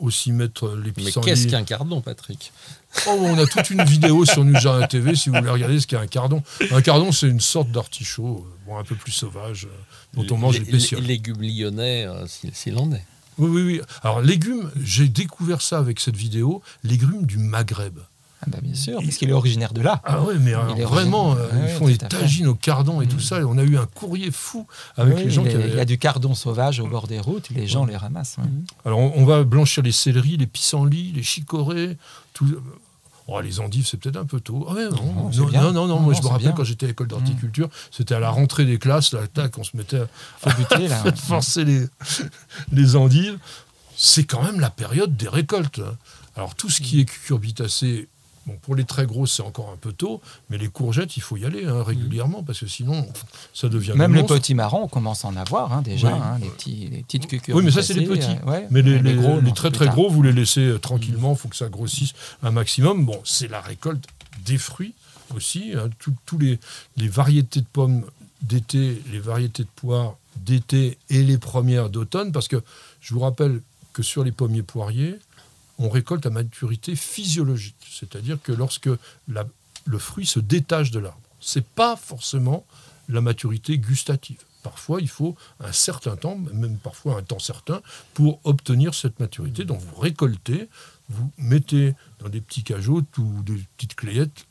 aussi 0.03 0.31
mettre 0.31 0.75
les 0.75 0.91
Mais 0.97 1.05
pissenlits. 1.05 1.25
qu'est-ce 1.25 1.47
qu'un 1.47 1.63
cardon, 1.63 2.01
Patrick? 2.01 2.51
Oh, 3.07 3.11
on 3.19 3.37
a 3.37 3.45
toute 3.47 3.69
une 3.69 3.83
vidéo 3.83 4.25
sur 4.25 4.43
New 4.43 4.59
Jardin 4.59 4.85
TV 4.85 5.15
si 5.15 5.29
vous 5.29 5.35
voulez 5.37 5.49
regarder 5.49 5.79
ce 5.79 5.87
qu'est 5.87 5.97
un 5.97 6.07
cardon. 6.07 6.43
Un 6.71 6.81
cardon, 6.81 7.11
c'est 7.11 7.27
une 7.27 7.39
sorte 7.39 7.71
d'artichaut, 7.71 8.45
euh, 8.47 8.55
bon, 8.67 8.77
un 8.77 8.83
peu 8.83 8.95
plus 8.95 9.11
sauvage, 9.11 9.65
euh, 9.65 10.21
dont 10.21 10.35
on 10.35 10.37
mange 10.37 10.59
les, 10.59 10.65
les 10.65 10.71
pétioles. 10.73 11.01
les 11.01 11.07
légumes 11.07 11.41
lyonnais, 11.41 12.05
euh, 12.05 12.27
s'il 12.27 12.53
s'il 12.53 12.77
en 12.77 12.91
est. 12.91 13.03
Oui, 13.39 13.49
oui, 13.49 13.63
oui. 13.63 13.81
Alors, 14.03 14.21
légumes, 14.21 14.69
j'ai 14.83 15.07
découvert 15.07 15.61
ça 15.61 15.79
avec 15.79 15.99
cette 15.99 16.15
vidéo, 16.17 16.61
légumes 16.83 17.25
du 17.25 17.37
Maghreb. 17.39 17.97
Ah 18.45 18.49
bah, 18.49 18.57
bien 18.61 18.75
sûr, 18.75 18.99
parce 19.01 19.15
qu'il 19.17 19.29
est 19.29 19.33
originaire 19.33 19.73
de 19.73 19.81
là. 19.81 20.01
Ah 20.03 20.21
ouais, 20.21 20.35
mais 20.39 20.53
alors, 20.53 20.77
est 20.77 20.83
vraiment, 20.83 21.33
euh, 21.35 21.47
ils 21.67 21.69
font 21.73 21.87
des 21.87 21.97
tagines 21.97 22.47
au 22.47 22.55
cardon 22.55 23.01
et 23.01 23.07
tout 23.07 23.19
ça. 23.19 23.39
Et 23.39 23.43
on 23.43 23.57
a 23.57 23.63
eu 23.63 23.77
un 23.77 23.85
courrier 23.85 24.31
fou 24.31 24.67
avec 24.97 25.17
Oui, 25.17 25.23
les 25.25 25.29
gens 25.31 25.43
il, 25.43 25.49
qui 25.49 25.55
avaient... 25.55 25.69
il 25.69 25.75
y 25.75 25.79
a 25.79 25.85
du 25.85 25.97
cardon 25.97 26.35
sauvage 26.35 26.79
au 26.79 26.87
bord 26.87 27.07
des 27.07 27.19
routes, 27.19 27.49
les 27.49 27.67
gens 27.67 27.85
les 27.85 27.95
ramassent. 27.97 28.35
ouais. 28.37 28.49
Alors, 28.85 28.99
on, 28.99 29.13
on 29.15 29.25
va 29.25 29.43
blanchir 29.43 29.83
les 29.83 29.91
céleris, 29.91 30.37
les 30.37 30.47
pissenlits, 30.47 31.11
les 31.13 31.23
chicorées, 31.23 31.97
tout. 32.33 32.47
Oh, 33.27 33.39
les 33.39 33.61
endives, 33.61 33.87
c'est 33.87 33.95
peut-être 33.95 34.17
un 34.17 34.25
peu 34.25 34.41
tôt. 34.41 34.65
Ah 34.69 34.73
ouais, 34.73 34.89
non, 34.89 35.29
Non, 35.53 35.71
non, 35.71 35.87
non, 35.87 35.99
moi 36.01 36.13
je 36.13 36.21
me 36.21 36.27
rappelle 36.27 36.41
bien. 36.47 36.51
Quand 36.51 36.65
j'étais 36.65 36.87
à 36.87 36.89
l'école 36.89 37.07
d'horticulture, 37.07 37.69
c'était 37.89 38.15
à 38.15 38.19
la 38.19 38.29
rentrée 38.29 38.65
des 38.65 38.77
classes, 38.77 39.13
là, 39.13 39.21
tac, 39.33 39.57
on 39.57 39.63
se 39.63 39.77
mettait 39.77 39.99
à 40.01 40.07
Faut 40.39 40.49
buter 40.57 40.87
là. 40.89 41.01
forcer 41.15 41.63
les, 41.63 41.85
les 42.73 42.95
endives. 42.97 43.37
C'est 43.95 44.25
quand 44.25 44.43
même 44.43 44.59
la 44.59 44.69
période 44.69 45.15
des 45.15 45.29
récoltes. 45.29 45.79
Alors 46.35 46.55
tout 46.55 46.69
ce 46.69 46.81
qui 46.81 46.99
est 46.99 47.05
cucurbitacé, 47.05 48.09
bon, 48.47 48.57
pour 48.61 48.75
les 48.75 48.83
très 48.83 49.05
grosses, 49.05 49.33
c'est 49.33 49.43
encore 49.43 49.69
un 49.73 49.77
peu 49.77 49.91
tôt, 49.93 50.21
mais 50.49 50.57
les 50.57 50.67
courgettes, 50.69 51.17
il 51.17 51.21
faut 51.21 51.37
y 51.37 51.45
aller 51.45 51.65
hein, 51.65 51.83
régulièrement, 51.83 52.43
parce 52.43 52.59
que 52.59 52.67
sinon, 52.67 53.07
ça 53.53 53.69
devient 53.69 53.93
Même 53.95 54.13
les 54.15 54.23
petits 54.23 54.53
marrons, 54.55 54.83
on 54.83 54.87
commence 54.87 55.25
à 55.25 55.29
en 55.29 55.35
avoir 55.35 55.73
hein, 55.73 55.81
déjà, 55.81 56.09
Oui. 56.13 56.19
hein, 56.23 56.37
les, 56.41 56.49
petits, 56.49 56.87
les 56.91 57.03
petites 57.03 57.27
cucurbitacées. 57.27 57.53
Oui, 57.57 57.63
mais 57.63 57.71
ça, 57.71 57.81
c'est 57.81 57.93
les 57.93 58.05
petits. 58.07 58.27
euh, 58.45 58.49
ouais. 58.51 58.67
Mais 58.71 58.81
les, 58.81 58.99
les- 58.99 59.13
gros, 59.15 59.35
les 59.39 59.41
non, 59.41 59.51
très 59.53 59.71
très 59.71 59.87
gros, 59.87 60.09
vous 60.09 60.21
les 60.23 60.33
laissez 60.33 60.61
euh, 60.61 60.79
tranquillement, 60.79 61.31
il 61.33 61.37
faut 61.37 61.47
que 61.49 61.55
ça 61.55 61.69
grossisse 61.69 62.13
un 62.41 62.51
maximum. 62.51 63.05
Bon, 63.05 63.19
c'est 63.23 63.47
la 63.47 63.61
récolte 63.61 64.05
des 64.45 64.57
fruits 64.57 64.93
aussi. 65.35 65.73
Tout- 65.99 66.13
Tous 66.25 66.37
les, 66.37 66.59
les 66.97 67.07
variétés 67.07 67.61
de 67.61 67.65
pommes 67.71 68.03
d'été, 68.41 69.01
les 69.11 69.19
variétés 69.19 69.63
de 69.63 69.69
poires 69.75 70.15
d'été 70.35 70.97
et 71.09 71.23
les 71.23 71.37
premières 71.37 71.89
d'automne, 71.89 72.31
parce 72.31 72.47
que 72.47 72.61
je 73.01 73.13
vous 73.13 73.19
rappelle 73.21 73.61
que 73.93 74.01
sur 74.03 74.23
les 74.23 74.31
pommiers 74.31 74.63
poiriers, 74.63 75.15
on 75.79 75.89
récolte 75.89 76.25
à 76.25 76.29
maturité 76.29 76.95
physiologique, 76.95 77.75
c'est-à-dire 77.89 78.37
que 78.41 78.51
lorsque 78.51 78.89
le 79.27 79.97
fruit 79.97 80.25
se 80.25 80.39
détache 80.39 80.91
de 80.91 80.99
l'arbre. 80.99 81.19
C'est 81.39 81.65
pas 81.65 81.95
forcément 81.95 82.65
la 83.09 83.21
maturité 83.21 83.77
gustative. 83.77 84.39
Parfois, 84.61 85.01
il 85.01 85.09
faut 85.09 85.35
un 85.59 85.73
certain 85.73 86.15
temps, 86.15 86.37
même 86.53 86.77
parfois 86.77 87.17
un 87.17 87.21
temps 87.21 87.39
certain, 87.39 87.81
pour 88.13 88.39
obtenir 88.45 88.93
cette 88.93 89.19
maturité. 89.19 89.65
Donc, 89.65 89.81
vous 89.81 89.99
récoltez, 89.99 90.69
vous 91.09 91.29
mettez 91.37 91.95
dans 92.19 92.29
des 92.29 92.39
petits 92.39 92.63
cajots 92.63 93.03
ou 93.17 93.43
des 93.43 93.61
petites 93.75 93.95
clayettes 93.95 94.45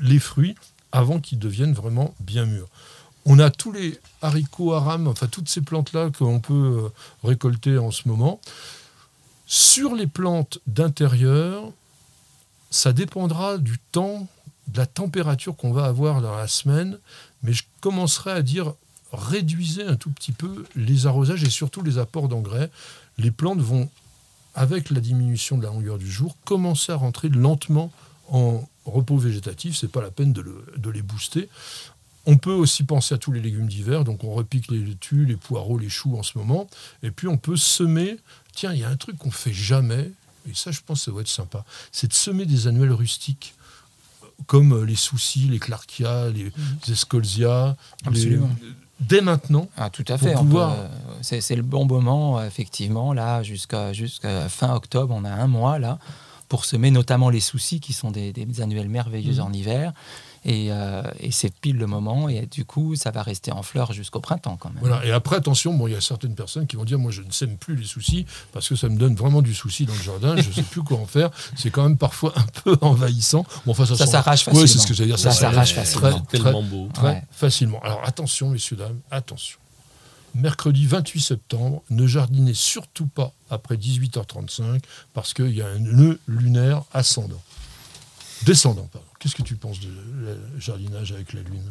les 0.00 0.18
fruits 0.18 0.54
avant 0.92 1.18
qu'ils 1.18 1.38
deviennent 1.38 1.72
vraiment 1.72 2.14
bien 2.20 2.44
mûrs. 2.44 2.68
On 3.24 3.38
a 3.38 3.50
tous 3.50 3.72
les 3.72 3.98
haricots 4.20 4.74
arames, 4.74 5.08
enfin 5.08 5.28
toutes 5.28 5.48
ces 5.48 5.62
plantes-là 5.62 6.10
qu'on 6.10 6.40
peut 6.40 6.84
euh, 6.84 6.88
récolter 7.26 7.78
en 7.78 7.90
ce 7.90 8.06
moment. 8.06 8.38
Sur 9.46 9.94
les 9.94 10.06
plantes 10.06 10.58
d'intérieur, 10.66 11.70
ça 12.70 12.92
dépendra 12.92 13.58
du 13.58 13.78
temps, 13.92 14.26
de 14.68 14.78
la 14.78 14.86
température 14.86 15.56
qu'on 15.56 15.72
va 15.72 15.84
avoir 15.84 16.22
dans 16.22 16.34
la 16.34 16.48
semaine, 16.48 16.98
mais 17.42 17.52
je 17.52 17.64
commencerai 17.80 18.30
à 18.32 18.42
dire 18.42 18.72
réduisez 19.12 19.84
un 19.84 19.96
tout 19.96 20.10
petit 20.10 20.32
peu 20.32 20.64
les 20.74 21.06
arrosages 21.06 21.44
et 21.44 21.50
surtout 21.50 21.82
les 21.82 21.98
apports 21.98 22.28
d'engrais. 22.28 22.70
Les 23.18 23.30
plantes 23.30 23.60
vont, 23.60 23.88
avec 24.54 24.90
la 24.90 25.00
diminution 25.00 25.58
de 25.58 25.62
la 25.62 25.70
longueur 25.70 25.98
du 25.98 26.10
jour, 26.10 26.36
commencer 26.44 26.92
à 26.92 26.96
rentrer 26.96 27.28
lentement 27.28 27.92
en 28.28 28.66
repos 28.86 29.18
végétatif. 29.18 29.76
C'est 29.76 29.90
pas 29.90 30.02
la 30.02 30.10
peine 30.10 30.32
de 30.32 30.90
les 30.90 31.02
booster. 31.02 31.48
On 32.26 32.38
peut 32.38 32.52
aussi 32.52 32.84
penser 32.84 33.14
à 33.14 33.18
tous 33.18 33.32
les 33.32 33.40
légumes 33.40 33.66
d'hiver, 33.66 34.02
donc 34.02 34.24
on 34.24 34.32
repique 34.32 34.70
les 34.70 34.78
laitues, 34.78 35.26
les 35.26 35.36
poireaux, 35.36 35.78
les 35.78 35.90
choux 35.90 36.16
en 36.16 36.22
ce 36.22 36.38
moment, 36.38 36.68
et 37.02 37.10
puis 37.10 37.28
on 37.28 37.36
peut 37.36 37.56
semer. 37.56 38.16
Tiens, 38.54 38.72
il 38.72 38.80
y 38.80 38.84
a 38.84 38.88
un 38.88 38.96
truc 38.96 39.16
qu'on 39.18 39.30
fait 39.30 39.52
jamais, 39.52 40.10
et 40.48 40.54
ça, 40.54 40.70
je 40.70 40.80
pense, 40.84 41.00
que 41.00 41.04
ça 41.06 41.10
va 41.12 41.20
être 41.22 41.28
sympa, 41.28 41.64
c'est 41.92 42.08
de 42.08 42.12
semer 42.14 42.46
des 42.46 42.66
annuelles 42.66 42.92
rustiques, 42.92 43.54
comme 44.46 44.72
euh, 44.72 44.84
les 44.84 44.96
soucis, 44.96 45.48
les 45.48 45.58
clarkia, 45.58 46.28
les 46.30 46.52
escolzia, 46.92 47.76
les- 48.04 48.08
Absolument. 48.08 48.50
dès 49.00 49.20
maintenant. 49.20 49.68
Ah, 49.76 49.90
tout 49.90 50.04
à 50.08 50.18
fait. 50.18 50.34
pouvoir- 50.34 50.76
euh, 50.78 50.88
c'est, 51.22 51.54
le 51.56 51.62
bon 51.62 51.84
moment, 51.86 52.38
euh, 52.38 52.46
effectivement. 52.46 53.12
Là, 53.12 53.42
jusqu'à, 53.42 53.92
jusqu'à 53.92 54.48
fin 54.48 54.74
octobre, 54.74 55.14
on 55.16 55.24
a 55.24 55.30
un 55.30 55.46
mois 55.46 55.78
là 55.78 55.98
pour 56.48 56.64
semer 56.64 56.90
notamment 56.90 57.30
les 57.30 57.40
soucis 57.40 57.80
qui 57.80 57.92
sont 57.92 58.10
des, 58.10 58.32
des 58.32 58.60
annuelles 58.60 58.88
merveilleuses 58.88 59.38
Mhm. 59.40 59.46
en 59.46 59.52
hiver. 59.52 59.92
Et, 60.46 60.66
euh, 60.70 61.02
et 61.20 61.30
c'est 61.30 61.52
pile 61.58 61.76
le 61.76 61.86
moment. 61.86 62.28
Et 62.28 62.46
du 62.46 62.64
coup, 62.64 62.96
ça 62.96 63.10
va 63.10 63.22
rester 63.22 63.50
en 63.52 63.62
fleurs 63.62 63.92
jusqu'au 63.92 64.20
printemps 64.20 64.56
quand 64.58 64.68
même. 64.68 64.78
Voilà. 64.80 65.04
Et 65.06 65.10
après, 65.12 65.36
attention, 65.36 65.72
bon, 65.72 65.86
il 65.88 65.92
y 65.92 65.96
a 65.96 66.00
certaines 66.02 66.34
personnes 66.34 66.66
qui 66.66 66.76
vont 66.76 66.84
dire, 66.84 66.98
moi, 66.98 67.10
je 67.10 67.22
ne 67.22 67.30
sème 67.30 67.56
plus 67.56 67.76
les 67.76 67.86
soucis 67.86 68.26
parce 68.52 68.68
que 68.68 68.76
ça 68.76 68.88
me 68.88 68.96
donne 68.98 69.14
vraiment 69.14 69.40
du 69.42 69.54
souci 69.54 69.86
dans 69.86 69.94
le 69.94 70.02
jardin. 70.02 70.36
Je 70.36 70.48
ne 70.48 70.52
sais 70.52 70.62
plus 70.62 70.82
quoi 70.82 70.98
en 70.98 71.06
faire. 71.06 71.30
C'est 71.56 71.70
quand 71.70 71.82
même 71.84 71.96
parfois 71.96 72.32
un 72.36 72.44
peu 72.62 72.76
envahissant. 72.82 73.46
Bon, 73.64 73.72
enfin, 73.72 73.86
ça, 73.86 73.96
Ça 73.96 74.06
s'arrache 74.06 74.44
facilement. 74.44 74.66
c'est 74.66 74.78
ce 74.78 74.86
que 74.86 74.92
j'allais 74.94 75.08
dire. 75.10 75.18
Ça 75.18 75.30
s'arrache 75.30 75.72
très- 75.72 75.80
facilement. 75.84 76.20
très- 76.22 76.38
Tellement 76.38 76.62
beau. 76.62 76.88
très 76.92 77.04
Ouais. 77.06 77.22
facilement. 77.30 77.80
Alors 77.82 78.02
attention, 78.04 78.50
messieurs, 78.50 78.76
dames, 78.76 78.98
attention. 79.10 79.58
Mercredi 80.34 80.84
28 80.86 81.20
septembre, 81.20 81.82
ne 81.90 82.06
jardinez 82.08 82.54
surtout 82.54 83.06
pas 83.06 83.32
après 83.50 83.76
18h35 83.76 84.82
parce 85.12 85.32
qu'il 85.32 85.54
y 85.54 85.62
a 85.62 85.68
un 85.68 85.78
nœud 85.78 86.18
lunaire 86.26 86.82
ascendant. 86.92 87.40
Descendant, 88.46 88.88
pardon. 88.92 89.06
Qu'est-ce 89.18 89.34
que 89.34 89.42
tu 89.42 89.54
penses 89.56 89.80
de 89.80 89.88
le 89.88 90.38
jardinage 90.58 91.12
avec 91.12 91.32
la 91.32 91.40
lune 91.42 91.62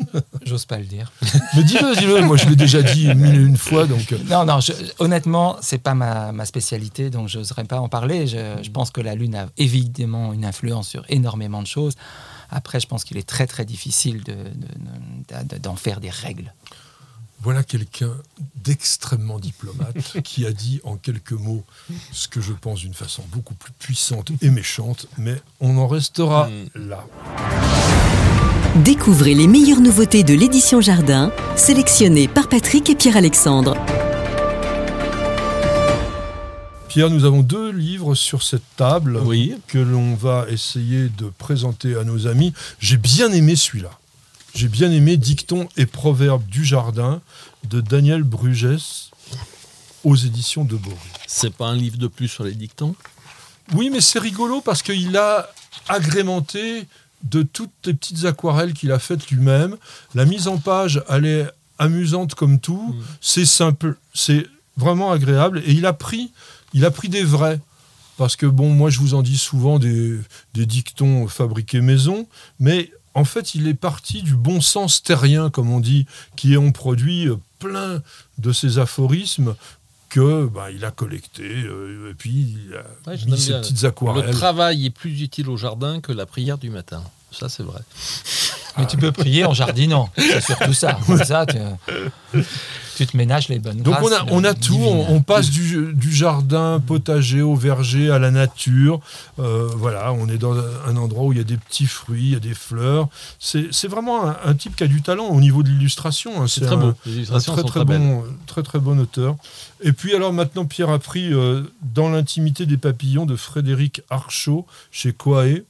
J'ose 0.44 0.64
pas 0.66 0.78
le 0.78 0.84
dire. 0.84 1.12
Mais 1.56 1.62
dis-le, 1.62 1.96
dis-le. 1.96 2.20
Moi, 2.22 2.36
je 2.36 2.48
l'ai 2.48 2.56
déjà 2.56 2.82
dit 2.82 3.06
mille 3.14 3.34
et 3.34 3.38
une 3.38 3.56
fois, 3.56 3.86
donc. 3.86 4.12
euh, 4.12 4.18
Non, 4.28 4.44
non, 4.44 4.60
je- 4.60 4.72
honnêtement, 4.98 5.56
c'est 5.62 5.78
pas 5.78 5.94
ma, 5.94 6.32
ma 6.32 6.44
spécialité, 6.44 7.10
donc 7.10 7.28
je 7.28 7.38
n'oserais 7.38 7.64
pas 7.64 7.78
en 7.80 7.88
parler. 7.88 8.26
Je, 8.26 8.60
je 8.62 8.70
pense 8.70 8.90
que 8.90 9.00
la 9.00 9.14
Lune 9.14 9.36
a 9.36 9.46
évidemment 9.56 10.32
une 10.32 10.44
influence 10.44 10.88
sur 10.88 11.04
énormément 11.08 11.62
de 11.62 11.66
choses. 11.68 11.94
Après, 12.50 12.80
je 12.80 12.86
pense 12.88 13.04
qu'il 13.04 13.16
est 13.18 13.26
très 13.28 13.46
très 13.46 13.64
difficile 13.64 14.22
de- 14.24 14.32
de- 14.32 15.42
de- 15.42 15.48
de- 15.48 15.58
d'en 15.58 15.76
faire 15.76 16.00
des 16.00 16.10
règles. 16.10 16.52
Voilà 17.44 17.62
quelqu'un 17.62 18.10
d'extrêmement 18.56 19.38
diplomate 19.38 20.20
qui 20.24 20.46
a 20.46 20.52
dit 20.52 20.80
en 20.82 20.96
quelques 20.96 21.32
mots 21.32 21.62
ce 22.10 22.26
que 22.26 22.40
je 22.40 22.52
pense 22.54 22.80
d'une 22.80 22.94
façon 22.94 23.22
beaucoup 23.32 23.52
plus 23.54 23.72
puissante 23.78 24.32
et 24.40 24.48
méchante, 24.48 25.06
mais 25.18 25.36
on 25.60 25.76
en 25.76 25.86
restera 25.86 26.48
Mm. 26.48 26.88
là. 26.88 27.04
Découvrez 28.82 29.34
les 29.34 29.46
meilleures 29.46 29.80
nouveautés 29.80 30.24
de 30.24 30.32
l'édition 30.34 30.80
Jardin, 30.80 31.30
sélectionnées 31.54 32.28
par 32.28 32.48
Patrick 32.48 32.88
et 32.90 32.94
Pierre-Alexandre. 32.94 33.76
Pierre, 36.88 37.10
nous 37.10 37.24
avons 37.24 37.42
deux 37.42 37.70
livres 37.72 38.14
sur 38.14 38.42
cette 38.42 38.62
table 38.76 39.20
Oui. 39.24 39.54
que 39.68 39.78
l'on 39.78 40.14
va 40.14 40.46
essayer 40.48 41.08
de 41.08 41.26
présenter 41.38 41.96
à 41.96 42.04
nos 42.04 42.26
amis. 42.26 42.52
J'ai 42.78 42.96
bien 42.96 43.32
aimé 43.32 43.54
celui-là. 43.56 43.90
J'ai 44.54 44.68
bien 44.68 44.90
aimé 44.90 45.16
Dictons 45.16 45.68
et 45.76 45.86
proverbes 45.86 46.46
du 46.46 46.64
jardin 46.64 47.20
de 47.68 47.80
Daniel 47.80 48.22
Brugès 48.22 49.10
aux 50.04 50.16
éditions 50.16 50.64
de 50.64 50.76
Bory. 50.76 50.96
C'est 51.26 51.52
pas 51.52 51.66
un 51.66 51.76
livre 51.76 51.98
de 51.98 52.06
plus 52.06 52.28
sur 52.28 52.44
les 52.44 52.54
dictons? 52.54 52.94
Oui, 53.72 53.90
mais 53.90 54.00
c'est 54.00 54.18
rigolo 54.18 54.60
parce 54.60 54.82
qu'il 54.82 55.16
a 55.16 55.50
agrémenté 55.88 56.86
de 57.22 57.42
toutes 57.42 57.72
les 57.86 57.94
petites 57.94 58.24
aquarelles 58.26 58.74
qu'il 58.74 58.92
a 58.92 58.98
faites 58.98 59.30
lui-même. 59.30 59.76
La 60.14 60.24
mise 60.24 60.46
en 60.46 60.58
page, 60.58 61.02
elle 61.08 61.26
est 61.26 61.46
amusante 61.78 62.34
comme 62.34 62.60
tout. 62.60 62.94
C'est 63.20 63.46
simple, 63.46 63.96
c'est 64.12 64.46
vraiment 64.76 65.10
agréable. 65.10 65.62
Et 65.66 65.72
il 65.72 65.86
a 65.86 65.94
pris, 65.94 66.30
il 66.74 66.84
a 66.84 66.90
pris 66.90 67.08
des 67.08 67.24
vrais. 67.24 67.60
Parce 68.16 68.36
que, 68.36 68.46
bon, 68.46 68.68
moi, 68.68 68.90
je 68.90 69.00
vous 69.00 69.14
en 69.14 69.22
dis 69.22 69.38
souvent 69.38 69.80
des, 69.80 70.16
des 70.52 70.66
dictons 70.66 71.26
fabriqués 71.26 71.80
maison, 71.80 72.28
mais 72.60 72.92
en 73.14 73.24
fait, 73.24 73.54
il 73.54 73.68
est 73.68 73.74
parti 73.74 74.22
du 74.22 74.34
bon 74.34 74.60
sens 74.60 75.02
terrien, 75.02 75.50
comme 75.50 75.70
on 75.70 75.80
dit, 75.80 76.06
qui 76.36 76.56
ont 76.56 76.72
produit 76.72 77.28
plein 77.58 78.02
de 78.38 78.52
ces 78.52 78.78
aphorismes 78.78 79.54
que 80.10 80.46
bah, 80.46 80.70
il 80.70 80.84
a 80.84 80.90
collecté 80.92 81.42
euh, 81.64 82.10
et 82.10 82.14
puis 82.14 82.30
il 82.68 82.74
a 82.74 83.10
Ouais, 83.10 83.16
mis 83.26 83.38
ses 83.38 83.50
bien. 83.50 83.60
petites 83.60 83.84
aquarelles. 83.84 84.26
Le 84.26 84.32
travail 84.32 84.86
est 84.86 84.90
plus 84.90 85.22
utile 85.22 85.48
au 85.48 85.56
jardin 85.56 86.00
que 86.00 86.12
la 86.12 86.26
prière 86.26 86.58
du 86.58 86.70
matin. 86.70 87.02
Ça, 87.38 87.48
c'est 87.48 87.62
vrai. 87.62 87.80
Mais 88.76 88.86
tu 88.86 88.96
peux 88.96 89.12
prier 89.12 89.44
en 89.44 89.54
jardinant. 89.54 90.10
C'est 90.16 90.40
surtout 90.42 90.72
ça. 90.72 90.98
Comme 91.06 91.22
ça, 91.24 91.46
tu, 91.46 91.58
tu 92.96 93.06
te 93.06 93.16
ménages 93.16 93.48
les 93.48 93.58
bonnes 93.60 93.82
Donc 93.82 93.96
on 94.02 94.12
a, 94.12 94.24
on 94.30 94.42
a 94.44 94.50
euh, 94.50 94.54
tout, 94.54 94.74
on, 94.80 95.14
on 95.14 95.22
passe 95.22 95.50
du, 95.50 95.92
du 95.94 96.12
jardin 96.12 96.80
potager 96.84 97.40
au 97.42 97.54
verger 97.54 98.10
à 98.10 98.18
la 98.18 98.32
nature. 98.32 99.00
Euh, 99.38 99.68
voilà, 99.76 100.12
on 100.12 100.28
est 100.28 100.38
dans 100.38 100.54
un 100.88 100.96
endroit 100.96 101.24
où 101.24 101.32
il 101.32 101.38
y 101.38 101.40
a 101.40 101.44
des 101.44 101.56
petits 101.56 101.86
fruits, 101.86 102.22
il 102.26 102.32
y 102.32 102.36
a 102.36 102.40
des 102.40 102.54
fleurs. 102.54 103.08
C'est 103.38 103.66
c'est 103.72 103.88
vraiment 103.88 104.28
un, 104.28 104.36
un 104.44 104.54
type 104.54 104.74
qui 104.74 104.82
a 104.84 104.88
du 104.88 105.02
talent 105.02 105.26
au 105.26 105.40
niveau 105.40 105.62
de 105.62 105.68
l'illustration. 105.68 106.42
hein. 106.42 106.46
C'est 106.48 106.62
très 106.62 106.74
un- 106.74 106.78
beau. 106.78 106.92
Les 107.06 107.30
un 107.30 107.38
très 107.38 107.40
sont 107.40 107.54
très, 107.62 107.84
bon, 107.84 108.24
très 108.46 108.62
très 108.64 108.80
bon 108.80 108.98
auteur. 108.98 109.36
Et 109.82 109.92
puis 109.92 110.14
alors 110.16 110.32
maintenant 110.32 110.64
Pierre 110.64 110.90
a 110.90 110.98
pris 110.98 111.32
euh, 111.32 111.62
dans 111.82 112.08
l'intimité 112.10 112.66
des 112.66 112.76
papillons 112.76 113.26
de 113.26 113.36
Frédéric 113.36 114.02
Archaud 114.10 114.66
chez 114.90 115.12
Coaé. 115.12 115.64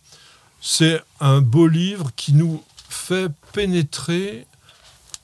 C'est 0.67 1.03
un 1.21 1.43
beau 1.43 1.67
livre 1.69 2.11
qui 2.17 2.33
nous 2.33 2.63
fait 2.89 3.31
pénétrer 3.53 4.47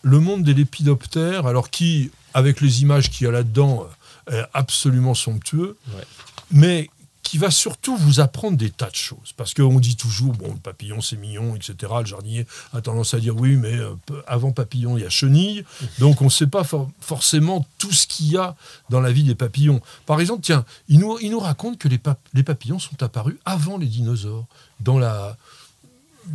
le 0.02 0.20
monde 0.20 0.42
des 0.42 0.52
lépidoptères, 0.52 1.46
alors 1.46 1.70
qui, 1.70 2.10
avec 2.34 2.60
les 2.60 2.82
images 2.82 3.08
qu'il 3.10 3.24
y 3.24 3.28
a 3.28 3.32
là-dedans, 3.32 3.88
est 4.30 4.42
absolument 4.52 5.14
somptueux, 5.14 5.78
Ouais. 5.94 6.02
mais 6.50 6.90
qui 7.22 7.38
va 7.38 7.50
surtout 7.50 7.96
vous 7.96 8.18
apprendre 8.18 8.56
des 8.56 8.70
tas 8.70 8.90
de 8.90 8.94
choses. 8.96 9.32
Parce 9.36 9.54
qu'on 9.54 9.78
dit 9.78 9.94
toujours, 9.96 10.32
bon, 10.32 10.52
le 10.52 10.58
papillon 10.58 11.00
c'est 11.00 11.16
mignon, 11.16 11.54
etc. 11.54 11.74
Le 12.00 12.06
jardinier 12.06 12.46
a 12.72 12.80
tendance 12.80 13.14
à 13.14 13.20
dire, 13.20 13.36
oui, 13.36 13.56
mais 13.56 13.74
euh, 13.74 13.94
avant 14.26 14.52
papillon, 14.52 14.96
il 14.96 15.02
y 15.02 15.06
a 15.06 15.10
chenille. 15.10 15.64
Donc 15.98 16.22
on 16.22 16.26
ne 16.26 16.30
sait 16.30 16.46
pas 16.48 16.64
for- 16.64 16.90
forcément 17.00 17.66
tout 17.78 17.92
ce 17.92 18.06
qu'il 18.06 18.28
y 18.32 18.36
a 18.36 18.56
dans 18.88 19.00
la 19.00 19.12
vie 19.12 19.22
des 19.22 19.34
papillons. 19.34 19.80
Par 20.06 20.20
exemple, 20.20 20.42
tiens, 20.42 20.64
il 20.88 20.98
nous, 20.98 21.18
il 21.20 21.30
nous 21.30 21.40
raconte 21.40 21.78
que 21.78 21.88
les, 21.88 21.98
pap- 21.98 22.18
les 22.34 22.42
papillons 22.42 22.78
sont 22.78 23.02
apparus 23.02 23.36
avant 23.44 23.78
les 23.78 23.86
dinosaures, 23.86 24.46
dans 24.80 24.98
la, 24.98 25.36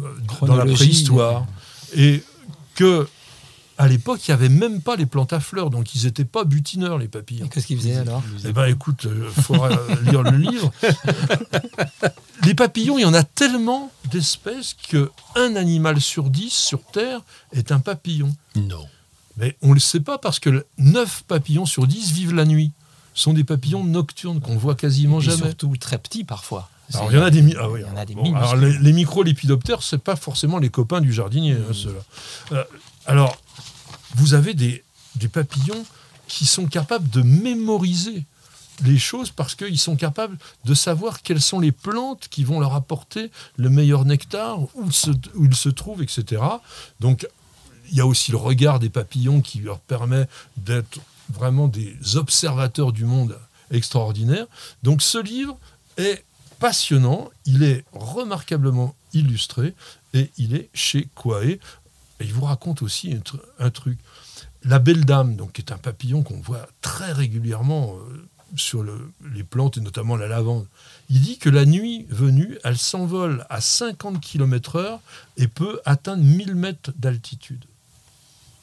euh, 0.02 0.08
dans 0.48 0.56
la 0.56 0.66
préhistoire. 0.76 1.46
Et 1.96 2.24
que 2.76 3.08
à 3.78 3.88
l'époque, 3.88 4.28
il 4.28 4.32
n'y 4.32 4.34
avait 4.36 4.50
même 4.50 4.82
pas 4.82 4.96
les 4.96 5.06
plantes 5.06 5.34
à 5.34 5.40
fleurs, 5.40 5.70
donc 5.70 5.94
ils 5.96 6.06
n'étaient 6.06 6.24
pas 6.26 6.44
butineurs, 6.46 6.98
les 6.98 7.08
papillons. 7.08 7.46
Et 7.46 7.50
Qu'est-ce 7.50 7.68
qu'il 7.68 7.78
faisait 7.78 7.98
alors 7.98 8.24
Eh 8.46 8.52
ben 8.54 8.66
écoute, 8.66 9.06
il 9.36 9.44
faudra 9.44 9.70
lire 10.04 10.24
le 10.24 10.38
livre. 10.38 10.72
Les 12.44 12.54
papillons, 12.54 12.98
il 12.98 13.02
y 13.02 13.06
en 13.06 13.14
a 13.14 13.24
tellement 13.24 13.92
d'espèces 14.12 14.76
que 14.90 15.12
un 15.36 15.56
animal 15.56 16.00
sur 16.00 16.30
dix 16.30 16.52
sur 16.54 16.82
Terre 16.84 17.22
est 17.54 17.72
un 17.72 17.80
papillon. 17.80 18.36
Non. 18.56 18.86
Mais 19.38 19.58
on 19.62 19.70
ne 19.70 19.74
le 19.74 19.80
sait 19.80 20.00
pas 20.00 20.18
parce 20.18 20.40
que 20.40 20.66
9 20.78 21.24
papillons 21.28 21.66
sur 21.66 21.88
10 21.88 22.12
vivent 22.12 22.34
la 22.36 22.46
nuit. 22.46 22.72
Ce 23.14 23.24
sont 23.24 23.34
des 23.34 23.44
papillons 23.44 23.84
nocturnes 23.84 24.40
qu'on 24.42 24.58
voit 24.58 24.76
quasiment 24.76 25.20
Et 25.20 25.24
jamais. 25.24 25.38
surtout 25.48 25.76
très 25.78 25.98
petit 25.98 26.24
parfois. 26.24 26.70
Alors, 26.94 27.12
il 27.12 27.18
y 27.18 27.20
en 27.20 27.24
a 27.24 27.32
des, 27.32 27.42
mi- 27.42 27.56
ah 27.60 27.70
oui, 27.70 27.80
il 27.84 27.88
y 27.90 27.90
en 27.90 27.98
a 27.98 28.06
des 28.06 28.14
bon, 28.14 28.22
minuscules. 28.24 28.48
alors, 28.48 28.56
les, 28.58 28.78
les 28.78 28.94
micro-lépidoptères, 28.94 29.82
c'est 29.82 29.98
pas 29.98 30.16
forcément 30.16 30.60
les 30.60 30.70
copains 30.70 31.02
du 31.02 31.12
jardinier, 31.12 31.54
hein, 31.54 31.74
ceux-là. 31.74 32.00
Euh, 32.58 32.64
alors, 33.08 33.36
vous 34.16 34.34
avez 34.34 34.54
des, 34.54 34.84
papillons 35.32 35.86
qui 36.28 36.46
sont 36.46 36.66
capables 36.66 37.10
de 37.10 37.22
mémoriser 37.22 38.24
les 38.84 38.98
choses 38.98 39.32
parce 39.32 39.56
qu'ils 39.56 39.80
sont 39.80 39.96
capables 39.96 40.38
de 40.66 40.74
savoir 40.74 41.22
quelles 41.22 41.42
sont 41.42 41.60
les 41.60 41.72
plantes 41.72 42.28
qui 42.30 42.44
vont 42.44 42.60
leur 42.60 42.74
apporter 42.74 43.32
le 43.56 43.70
meilleur 43.70 44.06
nectar, 44.06 44.60
où, 44.76 44.90
ils 45.40 45.56
se 45.56 45.70
trouvent, 45.70 46.02
etc. 46.02 46.42
Donc, 47.00 47.28
il 47.90 47.98
y 47.98 48.02
a 48.02 48.06
aussi 48.06 48.32
le 48.32 48.38
regard 48.38 48.80
des 48.80 48.90
papillons 48.90 49.42
qui 49.42 49.60
leur 49.60 49.80
permet 49.80 50.28
d'être 50.58 51.00
vraiment 51.30 51.68
des 51.68 51.96
observateurs 52.16 52.92
du 52.92 53.06
monde 53.06 53.38
extraordinaires. 53.72 54.48
Donc, 54.84 55.02
ce 55.02 55.18
livre 55.18 55.58
est 55.98 56.24
passionnant, 56.60 57.30
il 57.46 57.64
est 57.64 57.84
remarquablement 57.94 58.96
illustré 59.14 59.74
et 60.14 60.32
il 60.38 60.56
est 60.56 60.70
chez 60.74 61.08
Quae. 61.16 61.60
Et 62.20 62.26
il 62.26 62.34
vous 62.34 62.46
raconte 62.46 62.82
aussi 62.82 63.14
un, 63.14 63.18
tr- 63.20 63.40
un 63.60 63.70
truc. 63.70 63.98
La 64.64 64.80
belle 64.80 65.06
dame, 65.06 65.36
donc, 65.36 65.54
qui 65.54 65.62
est 65.62 65.72
un 65.72 65.78
papillon 65.78 66.24
qu'on 66.24 66.40
voit 66.40 66.68
très 66.82 67.12
régulièrement 67.12 67.96
euh, 67.98 68.28
sur 68.56 68.84
le- 68.84 69.12
les 69.34 69.44
plantes 69.44 69.78
et 69.78 69.82
notamment 69.82 70.16
la 70.16 70.28
lavande, 70.28 70.66
il 71.10 71.22
dit 71.22 71.38
que 71.38 71.50
la 71.50 71.66
nuit 71.66 72.06
venue, 72.10 72.58
elle 72.64 72.78
s'envole 72.78 73.46
à 73.50 73.60
50 73.62 74.22
km/h 74.22 75.00
et 75.38 75.48
peut 75.48 75.80
atteindre 75.86 76.24
1000 76.24 76.56
mètres 76.56 76.92
d'altitude. 76.98 77.64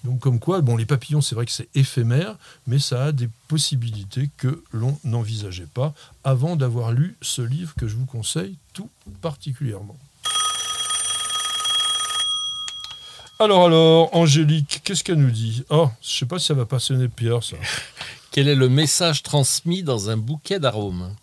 Donc 0.04 0.18
comme 0.18 0.40
quoi, 0.40 0.60
bon, 0.62 0.76
les 0.76 0.86
papillons, 0.86 1.20
c'est 1.20 1.36
vrai 1.36 1.46
que 1.46 1.52
c'est 1.52 1.68
éphémère, 1.76 2.36
mais 2.66 2.80
ça 2.80 3.04
a 3.04 3.12
des 3.12 3.28
possibilités 3.46 4.30
que 4.36 4.64
l'on 4.72 4.98
n'envisageait 5.04 5.68
pas 5.72 5.94
avant 6.24 6.56
d'avoir 6.56 6.90
lu 6.90 7.16
ce 7.22 7.42
livre 7.42 7.74
que 7.76 7.86
je 7.86 7.94
vous 7.94 8.06
conseille 8.06 8.56
tout 8.72 8.90
particulièrement. 9.20 9.96
Alors 13.44 13.66
alors, 13.66 14.14
Angélique, 14.14 14.80
qu'est-ce 14.84 15.02
qu'elle 15.02 15.16
nous 15.18 15.30
dit? 15.30 15.64
Oh, 15.70 15.88
je 16.02 16.08
sais 16.18 16.26
pas 16.26 16.38
si 16.38 16.46
ça 16.46 16.54
va 16.54 16.64
passionner 16.66 17.08
Pierre, 17.08 17.42
ça. 17.42 17.56
Quel 18.30 18.48
est 18.48 18.54
le 18.54 18.68
message 18.68 19.22
transmis 19.22 19.82
dans 19.82 20.08
un 20.10 20.16
bouquet 20.16 20.58
d'arômes? 20.58 21.14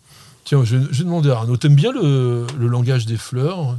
Tiens, 0.44 0.64
je, 0.64 0.76
je 0.90 0.98
vais 0.98 1.04
demander 1.04 1.30
à 1.30 1.38
Arnaud, 1.38 1.56
t'aimes 1.56 1.74
bien 1.74 1.92
le, 1.92 2.46
le 2.58 2.66
langage 2.68 3.06
des 3.06 3.16
fleurs? 3.16 3.78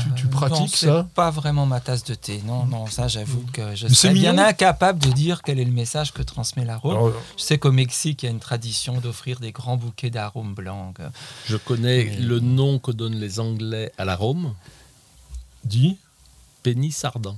Tu, 0.00 0.12
tu 0.16 0.26
Euh, 0.26 0.30
pratiques 0.30 0.58
non, 0.60 0.66
c'est 0.66 0.86
ça 0.86 1.06
pas 1.14 1.30
vraiment 1.30 1.66
ma 1.66 1.78
tasse 1.80 2.02
de 2.02 2.14
thé. 2.14 2.42
Non, 2.44 2.64
non, 2.66 2.86
ça 2.86 3.06
j'avoue 3.06 3.44
que 3.52 3.76
je 3.76 3.86
serais 3.86 4.12
bien 4.12 4.36
incapable 4.38 4.98
de 4.98 5.12
dire 5.12 5.40
quel 5.42 5.60
est 5.60 5.64
le 5.64 5.70
message 5.70 6.12
que 6.12 6.22
transmet 6.22 6.64
l'arôme. 6.64 6.96
Alors, 6.96 7.12
Je 7.38 7.42
sais 7.44 7.58
qu'au 7.58 7.70
Mexique, 7.70 8.22
il 8.22 8.26
y 8.26 8.28
a 8.28 8.32
une 8.32 8.40
tradition 8.40 8.98
d'offrir 9.00 9.38
des 9.38 9.52
grands 9.52 9.76
bouquets 9.76 10.10
d'arômes 10.10 10.54
blancs. 10.54 10.96
Je 11.46 11.56
connais 11.56 12.06
Mais- 12.06 12.16
le 12.16 12.40
nom 12.40 12.80
que 12.80 12.90
donnent 12.90 13.20
les 13.20 13.38
Anglais 13.38 13.92
à 13.98 14.04
l'arôme, 14.04 14.54
Dis? 15.64 15.96
pénis 16.64 17.04
ardent. 17.04 17.36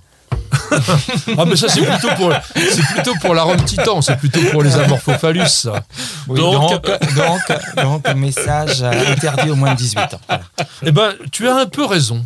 Ah, 1.38 1.44
mais 1.46 1.56
ça, 1.56 1.68
c'est 1.68 1.82
plutôt 1.82 2.14
pour, 2.16 2.32
c'est 2.54 2.82
plutôt 2.94 3.12
pour 3.20 3.34
l'arôme 3.34 3.62
titan, 3.64 4.00
c'est 4.02 4.16
plutôt 4.16 4.40
pour 4.52 4.62
les 4.62 4.74
amorphophallus, 4.76 5.48
ça. 5.48 5.84
Oui, 6.28 6.38
Donc- 6.40 6.84
donc, 6.84 6.86
donc, 7.16 7.84
donc, 8.04 8.14
message 8.16 8.82
euh, 8.82 9.12
interdit 9.12 9.50
au 9.50 9.56
moins 9.56 9.72
de 9.74 9.78
18 9.78 9.98
ans. 10.14 10.20
Voilà. 10.28 10.42
Eh 10.82 10.92
ben, 10.92 11.14
tu 11.32 11.48
as 11.48 11.56
un 11.56 11.66
peu 11.66 11.84
raison. 11.84 12.24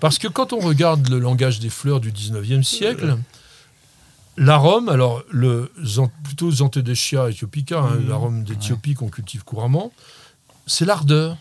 Parce 0.00 0.18
que 0.18 0.28
quand 0.28 0.52
on 0.52 0.58
regarde 0.60 1.08
le 1.08 1.18
langage 1.18 1.60
des 1.60 1.70
fleurs 1.70 2.00
du 2.00 2.10
19e 2.12 2.62
siècle, 2.62 3.16
l'arôme, 4.36 4.88
alors 4.88 5.22
le, 5.30 5.70
plutôt 6.24 6.50
Zantedeschia 6.50 7.28
ethiopica, 7.30 7.78
hein, 7.78 7.98
l'arôme 8.08 8.44
d'Éthiopie 8.44 8.94
qu'on 8.94 9.08
cultive 9.08 9.44
couramment, 9.44 9.92
c'est 10.66 10.84
l'ardeur, 10.84 11.36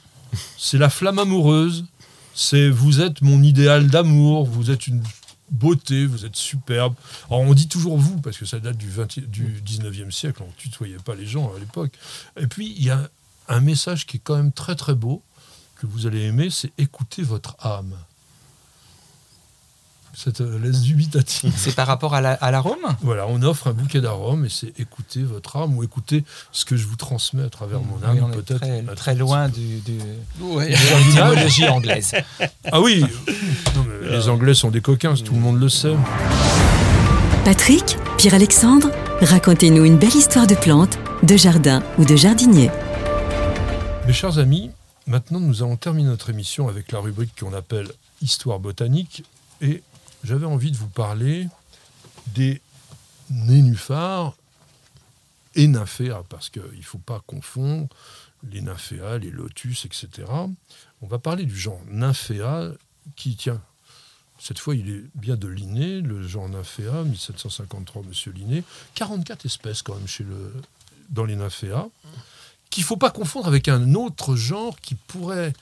c'est 0.57 0.77
la 0.77 0.89
flamme 0.89 1.19
amoureuse, 1.19 1.85
c'est 2.33 2.69
vous 2.69 3.01
êtes 3.01 3.21
mon 3.21 3.41
idéal 3.43 3.87
d'amour, 3.87 4.45
vous 4.45 4.71
êtes 4.71 4.87
une 4.87 5.01
beauté, 5.51 6.05
vous 6.05 6.25
êtes 6.25 6.35
superbe. 6.35 6.95
Alors 7.27 7.41
on 7.41 7.53
dit 7.53 7.67
toujours 7.67 7.97
vous, 7.97 8.19
parce 8.21 8.37
que 8.37 8.45
ça 8.45 8.59
date 8.59 8.77
du, 8.77 8.89
20 8.89 9.19
du 9.19 9.61
19e 9.65 10.11
siècle, 10.11 10.41
on 10.43 10.47
ne 10.47 10.53
tutoyait 10.53 10.97
pas 10.97 11.15
les 11.15 11.25
gens 11.25 11.53
à 11.55 11.59
l'époque. 11.59 11.93
Et 12.39 12.47
puis 12.47 12.73
il 12.77 12.83
y 12.83 12.89
a 12.89 13.09
un 13.47 13.59
message 13.61 14.05
qui 14.05 14.17
est 14.17 14.21
quand 14.23 14.35
même 14.35 14.51
très 14.51 14.75
très 14.75 14.95
beau, 14.95 15.23
que 15.75 15.87
vous 15.87 16.07
allez 16.07 16.21
aimer, 16.21 16.49
c'est 16.49 16.71
écouter 16.77 17.23
votre 17.23 17.55
âme. 17.59 17.95
Ça 20.21 20.33
te 20.33 20.43
laisse 20.43 20.81
dubitatif. 20.81 21.53
C'est 21.55 21.73
par 21.73 21.87
rapport 21.87 22.13
à 22.13 22.19
la- 22.19 22.33
à 22.33 22.51
l'arôme? 22.51 22.75
Voilà, 23.01 23.25
on 23.29 23.41
offre 23.41 23.67
un 23.67 23.71
bouquet 23.71 24.01
d'arômes 24.01 24.43
et 24.43 24.49
c'est 24.49 24.77
écouter 24.77 25.23
votre 25.23 25.55
âme 25.55 25.77
ou 25.77 25.83
écouter 25.83 26.25
ce 26.51 26.65
que 26.65 26.75
je 26.75 26.85
vous 26.87 26.97
transmets 26.97 27.43
à 27.43 27.49
travers 27.49 27.79
mon 27.79 28.05
âme, 28.05 28.29
Oui, 28.35 28.41
peut-être. 28.43 28.95
très, 28.95 29.15
loin 29.15 29.47
du, 29.47 29.79
du- 29.79 29.97
Ouais. 30.41 30.71
de 30.71 31.05
l'étymologie 31.05 31.67
anglaise. 31.69 32.11
Ah 32.69 32.81
oui, 32.81 33.05
non, 33.77 33.85
mais 33.87 34.09
les 34.11 34.27
Anglais 34.27 34.53
sont 34.55 34.71
des 34.71 34.81
coquins, 34.81 35.13
tout 35.15 35.33
le 35.35 35.39
monde 35.39 35.57
le 35.57 35.69
sait. 35.69 35.95
Patrick, 37.45 37.97
Pierre-Alexandre, 38.17 38.89
racontez-nous 39.21 39.85
une 39.85 39.97
belle 39.97 40.15
histoire 40.15 40.47
de 40.47 40.55
plantes, 40.55 40.97
de 41.23 41.37
jardin 41.37 41.81
ou 41.97 42.03
de 42.03 42.17
jardinier. 42.17 42.69
Mes 44.05 44.13
chers 44.13 44.37
amis, 44.37 44.69
maintenant 45.07 45.39
nous 45.39 45.63
allons 45.63 45.77
terminer 45.77 46.09
notre 46.09 46.29
émission 46.29 46.67
avec 46.67 46.91
la 46.91 46.99
rubrique 46.99 47.39
qu'on 47.39 47.53
appelle 47.53 47.87
Histoire 48.21 48.59
botanique 48.59 49.23
et 49.61 49.81
j'avais 50.23 50.45
envie 50.45 50.71
de 50.71 50.77
vous 50.77 50.89
parler 50.89 51.47
des 52.27 52.61
nénuphars 53.29 54.35
et 55.55 55.67
nymphéas, 55.67 56.23
parce 56.29 56.49
qu'il 56.49 56.61
ne 56.61 56.81
faut 56.81 56.99
pas 56.99 57.21
confondre 57.25 57.87
les 58.49 58.61
nymphéas, 58.61 59.17
les 59.17 59.31
lotus, 59.31 59.85
etc. 59.85 60.27
On 61.01 61.07
va 61.07 61.19
parler 61.19 61.45
du 61.45 61.57
genre 61.57 61.81
nymphéa 61.87 62.71
qui 63.15 63.35
tient. 63.35 63.61
Cette 64.39 64.59
fois, 64.59 64.75
il 64.75 64.89
est 64.89 65.03
bien 65.15 65.35
de 65.35 65.47
Linné, 65.47 65.99
le 65.99 66.25
genre 66.25 66.47
nymphéa, 66.47 67.03
1753, 67.03 68.03
monsieur 68.03 68.31
Linné. 68.31 68.63
44 68.95 69.45
espèces 69.45 69.81
quand 69.81 69.95
même 69.95 70.07
chez 70.07 70.23
le, 70.23 70.53
dans 71.09 71.25
les 71.25 71.35
nymphéas, 71.35 71.87
qu'il 72.69 72.83
ne 72.83 72.87
faut 72.87 72.97
pas 72.97 73.11
confondre 73.11 73.47
avec 73.47 73.67
un 73.67 73.95
autre 73.95 74.35
genre 74.35 74.79
qui 74.79 74.95
pourrait, 74.95 75.53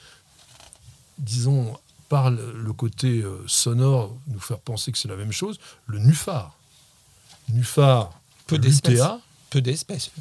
disons, 1.18 1.76
par 2.10 2.30
le 2.32 2.72
côté 2.74 3.22
euh, 3.22 3.43
sonore, 3.47 4.16
nous 4.28 4.39
faire 4.39 4.60
penser 4.60 4.91
que 4.91 4.97
c'est 4.97 5.08
la 5.08 5.16
même 5.18 5.32
chose, 5.32 5.60
le 5.88 5.99
nuphar. 5.99 6.58
Nuphar, 7.49 8.20
Peu 8.45 8.58
d'espèces. 8.58 9.01
Peu 9.49 9.62
d'espèces. 9.62 10.12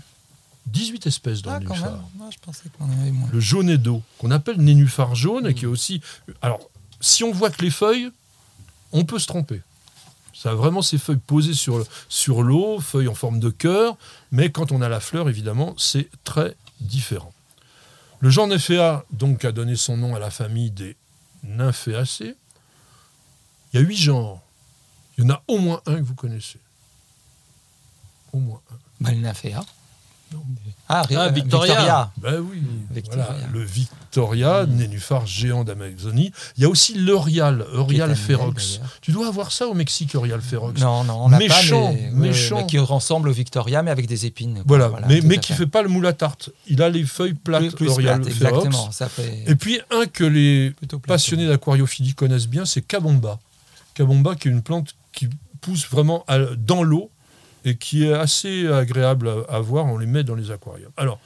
18 0.67 1.07
espèces 1.07 1.43
dans 1.43 1.53
Ah, 1.53 1.61
le 1.61 1.69
nuphar. 1.69 1.99
Moi, 2.17 2.29
je 2.33 2.39
pensais 2.39 2.69
qu'on 2.77 2.91
avait 2.91 3.11
moins. 3.13 3.29
Le 3.33 3.41
jaunet 3.41 3.79
d'eau, 3.79 4.03
qu'on 4.19 4.31
appelle 4.31 4.57
nénuphar 4.61 5.15
jaune, 5.15 5.47
et 5.47 5.51
Mm. 5.51 5.55
qui 5.55 5.65
est 5.65 5.69
aussi. 5.69 6.01
Alors, 6.43 6.61
si 7.01 7.23
on 7.25 7.33
voit 7.33 7.51
que 7.51 7.63
les 7.63 7.71
feuilles, 7.71 8.11
on 8.93 9.05
peut 9.05 9.19
se 9.19 9.27
tromper. 9.27 9.63
Ça 10.35 10.51
a 10.51 10.55
vraiment 10.55 10.83
ces 10.83 10.99
feuilles 10.99 11.17
posées 11.25 11.55
sur, 11.55 11.85
sur 12.09 12.43
l'eau, 12.43 12.79
feuilles 12.81 13.09
en 13.09 13.15
forme 13.15 13.41
de 13.41 13.51
cœur, 13.51 13.97
mais 14.33 14.51
quand 14.51 14.71
on 14.73 14.83
a 14.83 14.89
la 14.89 15.01
fleur, 15.01 15.29
évidemment, 15.29 15.75
c'est 15.79 16.09
très 16.25 16.57
différent. 16.81 17.33
Le 18.21 18.31
genre 18.31 18.47
Nymphéa, 18.47 19.05
donc, 19.13 19.45
a 19.45 19.53
donné 19.53 19.77
son 19.77 19.97
nom 19.97 20.15
à 20.15 20.19
la 20.19 20.31
famille 20.31 20.71
des 20.71 20.97
Nymphéacées. 21.47 22.37
Il 23.73 23.81
y 23.81 23.83
a 23.83 23.87
huit 23.87 23.97
genres. 23.97 24.43
Il 25.17 25.25
y 25.25 25.27
en 25.27 25.31
a 25.31 25.43
au 25.49 25.59
moins 25.59 25.81
un 25.87 25.97
que 25.97 26.03
vous 26.03 26.15
connaissez. 26.15 26.59
Au 28.33 28.39
moins 28.39 28.61
un. 28.71 28.77
Bah, 29.01 29.11
le 29.13 29.19
nymphéa. 29.19 29.65
Ah, 30.89 31.03
Ah, 31.11 31.27
euh, 31.27 31.29
Victoria. 31.31 32.13
Ben 32.19 32.39
oui, 32.41 32.63
Victoria. 32.93 33.25
voilà, 33.29 33.47
le 33.53 33.63
Victoria, 33.65 34.67
nénuphar 34.67 35.27
géant 35.27 35.65
d'Amazonie. 35.65 36.31
Il 36.57 36.63
y 36.63 36.65
a 36.65 36.69
aussi 36.69 36.95
l'Eurial, 36.95 37.65
Eurial 37.75 38.15
ferox. 38.15 38.81
Tu 39.01 39.11
dois 39.11 39.27
avoir 39.27 39.51
ça 39.51 39.67
au 39.67 39.75
Mexique, 39.75 40.15
Eurial 40.15 40.41
ferox. 40.41 40.81
Non, 40.81 41.03
non, 41.05 41.25
on 41.25 41.29
n'a 41.29 41.39
pas, 41.39 41.45
Méchant, 41.45 41.93
mais, 41.93 42.11
méchant. 42.13 42.57
mais 42.59 42.67
qui 42.67 42.79
ressemble 42.79 43.29
au 43.29 43.33
Victoria, 43.33 43.83
mais 43.83 43.91
avec 43.91 44.07
des 44.07 44.27
épines. 44.27 44.63
quoi. 44.67 44.79
Voilà, 44.79 44.93
mais, 45.09 45.39
qui 45.39 45.53
fait. 45.53 45.59
fait 45.65 45.67
pas 45.67 45.83
le 45.83 45.89
moule 45.89 46.07
à 46.07 46.13
tarte. 46.13 46.51
Il 46.69 46.81
a 46.83 46.89
les 46.89 47.05
feuilles 47.05 47.35
plates, 47.35 47.63
plus, 47.63 47.75
plus 47.75 47.87
Eurial 47.89 48.21
plate, 48.21 48.33
ferox. 48.35 48.55
exactement. 48.67 48.93
Ça 48.93 49.09
fait 49.09 49.43
Et 49.47 49.57
puis 49.57 49.81
un 49.91 50.07
que 50.07 50.25
les 50.25 50.73
passionnés 51.07 51.49
d'aquariophilie 51.49 52.15
connaissent 52.15 52.49
bien, 52.49 52.65
c'est 52.65 52.83
Cabomba. 52.83 53.39
Cabomba, 53.95 54.37
qui 54.37 54.47
est 54.49 54.51
une 54.53 54.63
plante 54.63 54.95
qui 55.13 55.29
pousse 55.61 55.89
vraiment 55.89 56.25
à- 56.29 56.39
dans 56.57 56.85
l'eau 56.85 57.11
et 57.67 57.77
qui 57.77 58.05
est 58.05 58.13
assez 58.15 58.67
agréable 58.69 59.29
à, 59.29 59.57
à 59.57 59.61
voir. 59.61 59.85
On 59.87 59.99
les 59.99 60.07
met 60.07 60.25
dans 60.25 60.35
les 60.37 60.51
aquariums. 60.51 60.93
Alors, 60.97 61.21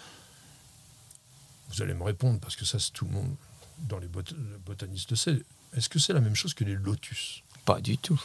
vous 1.71 1.83
allez 1.83 1.95
me 1.95 2.03
répondre, 2.03 2.41
parce 2.41 2.57
que 2.57 2.65
ça, 2.65 2.79
c'est 2.81 2.93
tout 2.93 3.05
le 3.05 3.13
monde 3.13 3.33
dans 3.89 3.99
les 3.99 4.09
bot- 4.09 4.23
botanistes 4.67 5.11
le 5.11 5.17
sait. 5.17 5.43
Est-ce 5.77 5.89
que 5.89 5.99
c'est 6.01 6.13
la 6.13 6.21
même 6.21 6.35
chose 6.35 6.53
que 6.55 6.65
les 6.65 6.75
lotus? 6.75 7.43
Pas 7.65 7.81
du 7.81 7.97
tout. 7.97 8.21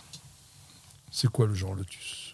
C'est 1.12 1.30
quoi 1.30 1.46
le 1.46 1.54
genre 1.54 1.76
lotus? 1.76 2.34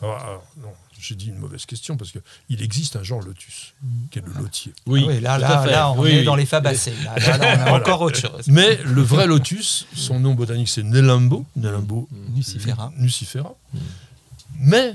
Alors, 0.00 0.18
alors, 0.18 0.46
non, 0.58 0.72
j'ai 0.98 1.14
dit 1.14 1.28
une 1.28 1.38
mauvaise 1.38 1.64
question 1.66 1.96
parce 1.96 2.10
qu'il 2.12 2.62
existe 2.62 2.96
un 2.96 3.02
genre 3.02 3.20
lotus, 3.22 3.74
qui 4.10 4.18
est 4.18 4.22
le 4.26 4.32
lotier. 4.32 4.72
Oui, 4.86 5.02
Ah 5.04 5.08
oui, 5.08 5.20
là, 5.20 5.38
là, 5.38 5.66
là, 5.66 5.90
on 5.92 6.00
Oui, 6.00 6.10
est 6.10 6.18
oui. 6.20 6.24
dans 6.24 6.34
les 6.36 6.46
fabacées. 6.46 6.94
Là, 7.04 7.16
là, 7.18 7.36
là, 7.38 7.38
on 7.38 7.40
a 7.52 7.56
Voilà. 7.70 7.76
encore 7.76 8.00
autre 8.02 8.18
chose. 8.18 8.46
Mais 8.48 8.76
le 8.84 9.02
vrai 9.02 9.26
lotus, 9.26 9.86
son 9.94 10.18
nom 10.20 10.34
botanique 10.34 10.68
c'est 10.68 10.82
Nelimbo, 10.82 11.46
Nelimbo 11.56 12.08
Nucifera. 12.34 12.92
nucifera. 12.96 13.54
Mais, 14.58 14.94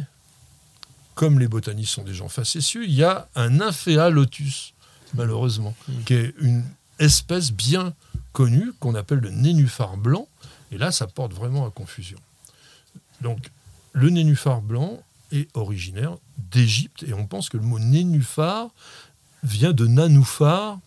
comme 1.15 1.39
les 1.39 1.47
botanistes 1.47 1.93
sont 1.93 2.03
des 2.03 2.13
gens 2.13 2.29
facétieux, 2.29 2.85
il 2.85 2.93
y 2.93 3.03
a 3.03 3.27
un 3.35 3.49
nymphéa 3.49 4.09
lotus, 4.09 4.73
malheureusement, 5.13 5.75
qui 6.05 6.13
est 6.13 6.33
une 6.39 6.63
espèce 6.99 7.51
bien 7.51 7.93
connue 8.33 8.71
qu'on 8.79 8.95
appelle 8.95 9.19
le 9.19 9.31
nénuphar 9.31 9.97
blanc. 9.97 10.27
Et 10.71 10.77
là, 10.77 10.91
ça 10.91 11.07
porte 11.07 11.33
vraiment 11.33 11.65
à 11.65 11.71
confusion. 11.71 12.19
Donc, 13.21 13.49
le 13.93 14.09
nénuphar 14.09 14.61
blanc 14.61 15.01
est 15.31 15.49
originaire 15.55 16.17
d'Égypte 16.51 17.03
et 17.03 17.13
on 17.13 17.25
pense 17.25 17.49
que 17.49 17.57
le 17.57 17.63
mot 17.63 17.79
nénuphar 17.79 18.69
vient 19.43 19.73
de 19.73 19.87
nanoufar, 19.87 20.79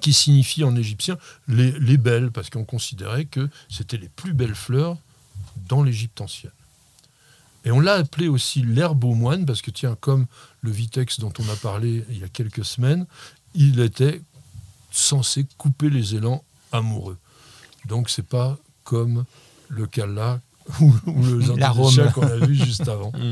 qui 0.00 0.12
signifie 0.12 0.64
en 0.64 0.74
égyptien 0.76 1.18
les, 1.48 1.72
les 1.72 1.98
belles, 1.98 2.30
parce 2.30 2.48
qu'on 2.48 2.64
considérait 2.64 3.26
que 3.26 3.48
c'était 3.68 3.98
les 3.98 4.08
plus 4.08 4.32
belles 4.32 4.54
fleurs 4.54 4.96
dans 5.68 5.82
l'Égypte 5.82 6.20
ancienne. 6.20 6.52
Et 7.64 7.70
on 7.70 7.80
l'a 7.80 7.94
appelé 7.94 8.28
aussi 8.28 8.62
l'herbe 8.62 9.04
aux 9.04 9.14
moines, 9.14 9.46
parce 9.46 9.62
que 9.62 9.70
tiens, 9.70 9.96
comme 10.00 10.26
le 10.62 10.70
vitex 10.70 11.20
dont 11.20 11.32
on 11.38 11.48
a 11.48 11.56
parlé 11.56 12.04
il 12.10 12.18
y 12.18 12.24
a 12.24 12.28
quelques 12.28 12.64
semaines, 12.64 13.06
il 13.54 13.80
était 13.80 14.20
censé 14.90 15.46
couper 15.58 15.90
les 15.90 16.14
élans 16.14 16.42
amoureux. 16.72 17.18
Donc 17.86 18.10
c'est 18.10 18.26
pas 18.26 18.58
comme 18.84 19.24
le 19.68 19.86
cas 19.86 20.06
là 20.06 20.40
ou, 20.80 20.92
le. 21.06 21.40
Zantidéchia 21.40 22.08
qu'on 22.08 22.22
a 22.22 22.36
vu 22.36 22.54
juste 22.54 22.88
avant. 22.88 23.12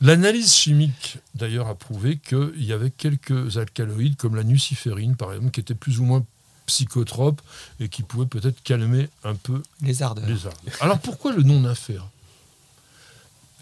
Mm. 0.00 0.06
L'analyse 0.06 0.54
chimique, 0.54 1.18
d'ailleurs, 1.34 1.68
a 1.68 1.74
prouvé 1.74 2.16
qu'il 2.16 2.64
y 2.64 2.72
avait 2.72 2.90
quelques 2.90 3.58
alcaloïdes, 3.58 4.16
comme 4.16 4.34
la 4.34 4.44
nuciférine, 4.44 5.14
par 5.14 5.34
exemple, 5.34 5.50
qui 5.50 5.60
étaient 5.60 5.74
plus 5.74 6.00
ou 6.00 6.04
moins 6.04 6.24
psychotropes 6.64 7.42
et 7.80 7.90
qui 7.90 8.02
pouvaient 8.02 8.24
peut-être 8.24 8.62
calmer 8.62 9.10
un 9.24 9.34
peu 9.34 9.62
Les 9.82 10.02
ardeurs. 10.02 10.26
les. 10.26 10.72
Alors 10.80 10.98
pourquoi 11.00 11.32
le 11.32 11.42
nom 11.42 11.60
nymphéa 11.60 12.02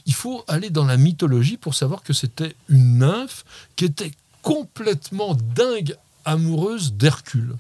Il 0.09 0.15
faut 0.15 0.43
aller 0.49 0.71
dans 0.71 0.87
la 0.87 0.97
mythologie 0.97 1.59
pour 1.59 1.75
savoir 1.75 2.03
que 2.03 2.15
c'était 2.15 2.57
une 2.71 2.99
nymphe 2.99 3.45
qui 3.77 3.85
était 3.85 4.11
complètement 4.43 5.35
dingue 5.35 5.95
amoureuse 6.25 6.95
d'Hercule. 6.95 7.57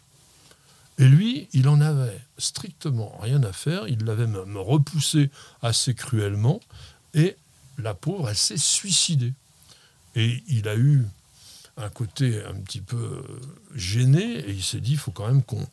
Et 0.96 1.07
lui, 1.07 1.49
il 1.53 1.68
en 1.68 1.80
avait 1.82 2.18
strictement 2.38 3.16
rien 3.20 3.42
à 3.42 3.53
faire, 3.53 3.86
il 3.86 4.03
l'avait 4.05 4.26
même 4.26 4.57
repoussé 4.57 5.30
assez 5.62 5.94
cruellement, 5.94 6.61
et 7.12 7.36
la 7.76 7.92
pauvre, 7.92 8.30
elle 8.30 8.36
s'est 8.36 8.57
suicidée. 8.57 9.34
Et 10.16 10.42
il 10.49 10.68
a 10.68 10.76
eu 10.76 11.05
un 11.76 11.90
côté 11.90 12.42
un 12.44 12.55
petit 12.55 12.80
peu 12.80 13.22
gêné, 13.74 14.38
et 14.38 14.51
il 14.51 14.62
s'est 14.62 14.80
dit, 14.80 14.92
il 14.92 14.99
faut 14.99 15.12
quand 15.12 15.26
même 15.26 15.42
qu'on 15.42 15.66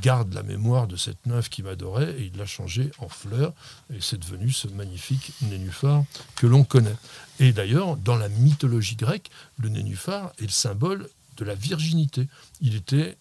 garde 0.00 0.32
la 0.34 0.42
mémoire 0.42 0.86
de 0.86 0.96
cette 0.96 1.26
nymphe 1.26 1.48
qui 1.48 1.62
m'adorait, 1.62 2.14
et 2.18 2.30
il 2.32 2.38
l'a 2.38 2.46
changée 2.46 2.90
en 2.98 3.08
fleur, 3.08 3.52
et 3.92 4.00
c'est 4.00 4.18
devenu 4.18 4.50
ce 4.50 4.68
magnifique 4.68 5.32
nénuphar 5.42 6.04
que 6.36 6.46
l'on 6.46 6.64
connaît. 6.64 6.96
Et 7.40 7.52
d'ailleurs, 7.52 7.96
dans 7.96 8.16
la 8.16 8.28
mythologie 8.28 8.96
grecque, 8.96 9.30
le 9.58 9.68
nénuphar 9.68 10.32
est 10.38 10.42
le 10.42 10.48
symbole 10.48 11.08
de 11.36 11.44
la 11.44 11.54
virginité. 11.54 12.28
Il 12.60 12.74
était 12.74 13.16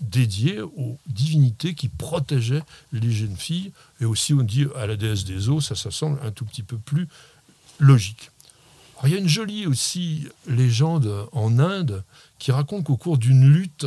dédié 0.00 0.60
aux 0.60 0.98
divinités 1.06 1.74
qui 1.74 1.88
protégeaient 1.88 2.64
les 2.92 3.10
jeunes 3.10 3.36
filles, 3.36 3.72
et 4.00 4.04
aussi 4.04 4.34
on 4.34 4.42
dit 4.42 4.66
à 4.76 4.86
la 4.86 4.96
déesse 4.96 5.24
des 5.24 5.48
eaux, 5.48 5.60
ça, 5.60 5.74
ça 5.74 5.90
semble 5.90 6.18
un 6.22 6.30
tout 6.30 6.44
petit 6.44 6.62
peu 6.62 6.78
plus 6.78 7.08
logique. 7.78 8.30
Il 9.02 9.10
y 9.10 9.14
a 9.14 9.18
une 9.18 9.28
jolie 9.28 9.66
aussi 9.66 10.28
légende 10.46 11.28
en 11.32 11.58
Inde 11.58 12.04
qui 12.38 12.52
raconte 12.52 12.84
qu'au 12.84 12.96
cours 12.96 13.18
d'une 13.18 13.46
lutte 13.52 13.86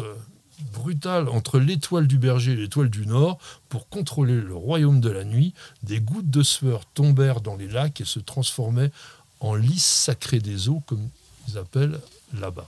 brutale 0.74 1.30
entre 1.30 1.60
l'étoile 1.60 2.08
du 2.08 2.18
berger 2.18 2.53
et 2.53 2.55
l'étoile 2.55 2.89
du 2.89 3.05
nord, 3.05 3.38
pour 3.70 3.89
contrôler 3.89 4.39
le 4.39 4.55
royaume 4.55 4.99
de 5.01 5.10
la 5.10 5.24
nuit, 5.24 5.53
des 5.84 5.99
gouttes 5.99 6.30
de 6.30 6.43
sueur 6.43 6.86
tombèrent 6.93 7.41
dans 7.41 7.55
les 7.55 7.68
lacs 7.68 8.01
et 8.01 8.05
se 8.05 8.20
transformaient 8.20 8.91
en 9.39 9.55
lys 9.55 9.84
sacrés 9.84 10.39
des 10.39 10.70
eaux, 10.70 10.82
comme 10.86 11.08
ils 11.47 11.58
appellent 11.58 11.99
là-bas. 12.39 12.68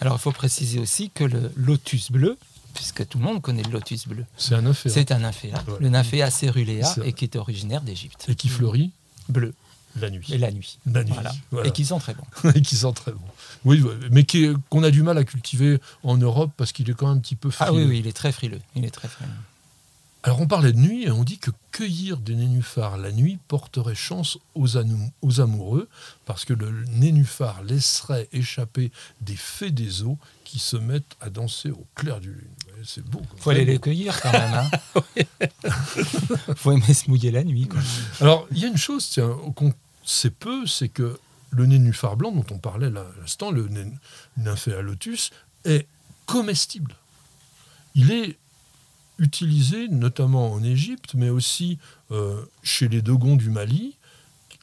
Alors, 0.00 0.16
il 0.16 0.20
faut 0.20 0.32
préciser 0.32 0.78
aussi 0.80 1.10
que 1.10 1.24
le 1.24 1.52
lotus 1.56 2.10
bleu, 2.10 2.36
puisque 2.74 3.06
tout 3.06 3.18
le 3.18 3.24
monde 3.24 3.42
connaît 3.42 3.62
le 3.62 3.70
lotus 3.70 4.08
bleu, 4.08 4.24
C'est 4.36 4.54
un 4.54 4.62
nymphéa. 4.62 4.92
c'est 4.92 5.12
un 5.12 5.18
nymphéa. 5.18 5.62
Ouais. 5.68 5.74
Le 5.80 5.88
nymphéa 5.88 6.30
cerulea 6.30 6.94
et 7.04 7.12
qui 7.12 7.24
est 7.24 7.36
originaire 7.36 7.82
d'Égypte. 7.82 8.24
Et 8.28 8.34
qui 8.34 8.48
fleurit 8.48 8.90
Bleu. 9.28 9.54
La 10.00 10.10
nuit. 10.10 10.26
Et 10.32 10.38
la 10.38 10.50
nuit. 10.50 10.78
La 10.86 11.04
nuit. 11.04 11.12
Voilà. 11.12 11.32
Voilà. 11.50 11.68
Et 11.68 11.72
qui 11.72 11.84
sont 11.84 11.98
très 11.98 12.14
bons. 12.14 12.50
et 12.54 12.62
qui 12.62 12.76
sent 12.76 12.92
très 12.94 13.12
bon. 13.12 13.20
Oui, 13.64 13.82
mais 14.10 14.24
qu'on 14.70 14.82
a 14.82 14.90
du 14.90 15.02
mal 15.02 15.18
à 15.18 15.24
cultiver 15.24 15.78
en 16.02 16.16
Europe 16.16 16.50
parce 16.56 16.72
qu'il 16.72 16.88
est 16.90 16.94
quand 16.94 17.08
même 17.08 17.18
un 17.18 17.20
petit 17.20 17.36
peu 17.36 17.50
Ah 17.60 17.66
frileux. 17.66 17.84
oui, 17.84 17.90
oui, 17.90 17.98
il 18.00 18.06
est 18.06 18.12
très 18.12 18.32
frileux. 18.32 18.60
Il 18.74 18.84
est 18.84 18.90
très 18.90 19.08
frileux. 19.08 19.30
Alors 20.24 20.40
on 20.40 20.46
parlait 20.46 20.72
de 20.72 20.78
nuit 20.78 21.04
et 21.04 21.10
on 21.10 21.24
dit 21.24 21.38
que 21.38 21.50
cueillir 21.72 22.18
des 22.18 22.36
nénuphars 22.36 22.96
la 22.96 23.10
nuit 23.10 23.38
porterait 23.48 23.96
chance 23.96 24.38
aux, 24.54 24.76
amoureux 25.40 25.88
parce 26.26 26.44
que 26.44 26.52
le 26.52 26.84
nénuphar 26.90 27.64
laisserait 27.64 28.28
échapper 28.32 28.92
des 29.20 29.34
fées 29.34 29.72
des 29.72 30.04
eaux 30.04 30.18
qui 30.44 30.60
se 30.60 30.76
mettent 30.76 31.16
à 31.20 31.28
danser 31.28 31.70
au 31.70 31.84
clair 31.96 32.20
du 32.20 32.32
lune. 32.32 32.50
C'est 32.84 33.04
beau. 33.04 33.22
faut 33.38 33.50
aller 33.50 33.64
les 33.64 33.80
cueillir 33.80 34.20
quand 34.20 34.32
même. 34.32 34.54
Hein. 34.54 35.02
faut 36.56 36.72
aimer 36.72 36.94
se 36.94 37.08
mouiller 37.08 37.32
la 37.32 37.42
nuit. 37.42 37.66
Quoi. 37.66 37.80
Alors, 38.20 38.46
il 38.52 38.58
y 38.58 38.64
a 38.64 38.68
une 38.68 38.76
chose 38.76 39.08
tiens, 39.08 39.36
qu'on 39.56 39.72
sait 40.04 40.30
peu, 40.30 40.66
c'est 40.66 40.88
que 40.88 41.18
le 41.50 41.66
nénuphar 41.66 42.16
blanc 42.16 42.32
dont 42.32 42.46
on 42.50 42.58
parlait 42.58 42.90
là, 42.90 43.00
à 43.00 43.20
l'instant, 43.20 43.50
le 43.50 43.68
nymphéa 44.36 44.82
lotus, 44.82 45.30
est 45.64 45.86
comestible. 46.26 46.94
Il 47.94 48.10
est 48.10 48.36
utilisé 49.18 49.88
notamment 49.88 50.52
en 50.52 50.62
Égypte, 50.62 51.14
mais 51.14 51.30
aussi 51.30 51.78
euh, 52.10 52.42
chez 52.62 52.88
les 52.88 53.02
Dogons 53.02 53.36
du 53.36 53.50
Mali. 53.50 53.96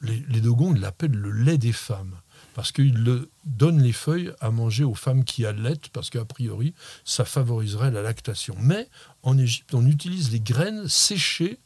Les, 0.02 0.22
les 0.28 0.40
Dogons 0.40 0.72
l'appellent 0.72 1.10
le 1.10 1.30
lait 1.30 1.58
des 1.58 1.72
femmes 1.72 2.14
parce 2.54 2.72
qu'ils 2.72 2.94
le 2.94 3.30
donnent 3.44 3.82
les 3.82 3.92
feuilles 3.92 4.32
à 4.40 4.50
manger 4.50 4.84
aux 4.84 4.94
femmes 4.94 5.24
qui 5.24 5.46
allaitent, 5.46 5.88
parce 5.88 6.10
qu'a 6.10 6.24
priori, 6.24 6.74
ça 7.04 7.24
favoriserait 7.24 7.90
la 7.90 8.02
lactation. 8.02 8.56
Mais 8.60 8.88
en 9.22 9.38
Égypte, 9.38 9.74
on 9.74 9.86
utilise 9.86 10.30
les 10.30 10.40
graines 10.40 10.88
séchées, 10.88 11.58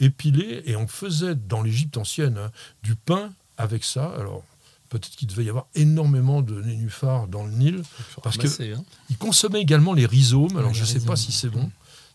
épilées, 0.00 0.62
et 0.66 0.76
on 0.76 0.86
faisait 0.86 1.34
dans 1.34 1.62
l'Égypte 1.62 1.96
ancienne 1.96 2.38
hein, 2.38 2.50
du 2.82 2.94
pain 2.94 3.32
avec 3.56 3.84
ça. 3.84 4.14
Alors, 4.18 4.44
peut-être 4.90 5.16
qu'il 5.16 5.28
devait 5.28 5.44
y 5.44 5.48
avoir 5.48 5.66
énormément 5.74 6.42
de 6.42 6.60
nénuphars 6.62 7.26
dans 7.26 7.44
le 7.44 7.52
Nil, 7.52 7.82
parce 8.22 8.36
qu'ils 8.36 8.74
hein. 8.74 8.84
consommaient 9.18 9.60
également 9.60 9.94
les 9.94 10.06
rhizomes. 10.06 10.56
Alors, 10.56 10.74
je 10.74 10.82
ne 10.82 10.86
sais 10.86 11.00
pas 11.00 11.16
si 11.16 11.32
c'est 11.32 11.50
bon. 11.50 11.70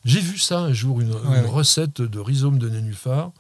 J'ai 0.05 0.19
vu 0.19 0.37
ça 0.37 0.59
un 0.59 0.73
jour, 0.73 1.01
une, 1.01 1.13
recette 1.13 2.01
de 2.01 2.19
rhizomes 2.19 2.59
de 2.59 2.69
nénuphars 2.69 3.31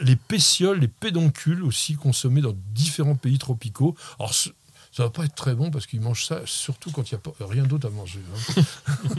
les 0.00 0.16
pétioles, 0.16 0.80
les 0.80 0.88
pédoncules 0.88 1.62
aussi 1.62 1.94
consommés 1.94 2.40
dans 2.40 2.54
différents 2.74 3.14
pays 3.14 3.38
tropicaux. 3.38 3.96
Alors, 4.18 4.34
ça 4.34 5.02
va 5.02 5.10
pas 5.10 5.24
être 5.24 5.34
très 5.34 5.54
bon 5.54 5.70
parce 5.70 5.86
qu'ils 5.86 6.00
mangent 6.00 6.24
ça 6.24 6.40
surtout 6.46 6.90
quand 6.90 7.10
il 7.10 7.14
n'y 7.14 7.20
a 7.44 7.46
rien 7.46 7.64
d'autre 7.64 7.88
à 7.88 7.90
manger. 7.90 8.20
Hein. 8.34 8.62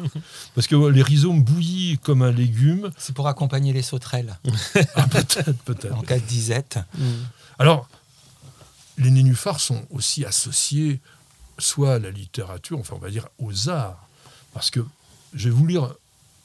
parce 0.56 0.68
que 0.68 0.76
les 0.76 1.02
rhizomes 1.02 1.44
bouillis 1.44 2.00
comme 2.00 2.22
un 2.22 2.32
légume. 2.32 2.90
C'est 2.98 3.14
pour 3.14 3.28
accompagner 3.28 3.74
les 3.74 3.82
sauterelles. 3.82 4.38
ah, 4.96 5.08
peut-être, 5.08 5.54
peut-être. 5.66 5.96
En 5.96 6.02
cas 6.02 6.20
de 6.20 6.26
disette. 6.26 6.80
Mm. 6.98 7.06
Alors, 7.60 7.88
les 8.98 9.12
nénuphars 9.12 9.60
sont 9.60 9.86
aussi 9.92 10.26
associés 10.26 11.00
soit 11.60 11.96
à 11.96 12.00
la 12.00 12.12
littérature, 12.12 12.78
enfin 12.80 12.96
on 12.96 13.00
va 13.00 13.10
dire 13.10 13.28
aux 13.40 13.70
arts. 13.70 14.08
Parce 14.54 14.72
que 14.72 14.84
je 15.34 15.50
vais 15.50 15.56
vous 15.56 15.66
lire 15.66 15.94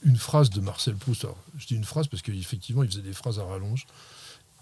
une 0.05 0.17
phrase 0.17 0.51
de 0.51 0.61
Marcel 0.61 0.97
Proust. 0.97 1.27
je 1.57 1.67
dis 1.67 1.75
une 1.75 1.85
phrase 1.85 2.09
parce 2.09 2.23
qu'effectivement, 2.23 2.83
il 2.83 2.91
faisait 2.91 3.03
des 3.03 3.13
phrases 3.13 3.39
à 3.39 3.45
rallonge 3.45 3.87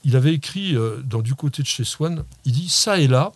il 0.05 0.16
avait 0.16 0.34
écrit 0.34 0.76
euh, 0.76 1.03
dans 1.03 1.22
Du 1.22 1.34
côté 1.34 1.62
de 1.62 1.66
chez 1.66 1.84
Swann, 1.84 2.24
il 2.45 2.53
dit 2.53 2.68
Ça 2.68 2.99
et 2.99 3.09
là, 3.09 3.32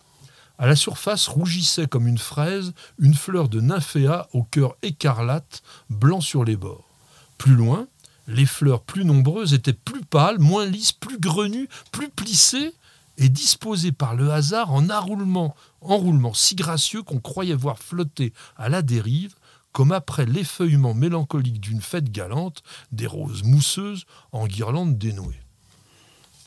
à 0.57 0.67
la 0.67 0.75
surface 0.75 1.27
rougissait 1.27 1.87
comme 1.87 2.07
une 2.07 2.17
fraise 2.17 2.73
une 2.97 3.13
fleur 3.13 3.49
de 3.49 3.59
nymphéa 3.59 4.27
au 4.33 4.43
cœur 4.43 4.75
écarlate, 4.81 5.61
blanc 5.89 6.21
sur 6.21 6.43
les 6.43 6.55
bords. 6.55 6.89
Plus 7.37 7.55
loin, 7.55 7.87
les 8.27 8.45
fleurs 8.45 8.81
plus 8.81 9.05
nombreuses 9.05 9.53
étaient 9.53 9.73
plus 9.73 10.03
pâles, 10.03 10.39
moins 10.39 10.65
lisses, 10.65 10.93
plus 10.93 11.19
grenues, 11.19 11.69
plus 11.91 12.09
plissées 12.09 12.73
et 13.17 13.29
disposées 13.29 13.91
par 13.91 14.15
le 14.15 14.31
hasard 14.31 14.73
en 14.73 14.89
enroulement, 14.89 15.55
enroulement 15.81 16.33
si 16.33 16.55
gracieux 16.55 17.03
qu'on 17.03 17.19
croyait 17.19 17.53
voir 17.53 17.77
flotter 17.77 18.33
à 18.57 18.69
la 18.69 18.81
dérive, 18.81 19.35
comme 19.75 19.91
après 19.91 20.25
l'effeuillement 20.25 20.93
mélancolique 20.93 21.59
d'une 21.59 21.81
fête 21.81 22.09
galante, 22.09 22.63
des 22.93 23.07
roses 23.07 23.43
mousseuses 23.43 24.05
en 24.31 24.47
guirlandes 24.47 24.97
dénouées. 24.97 25.41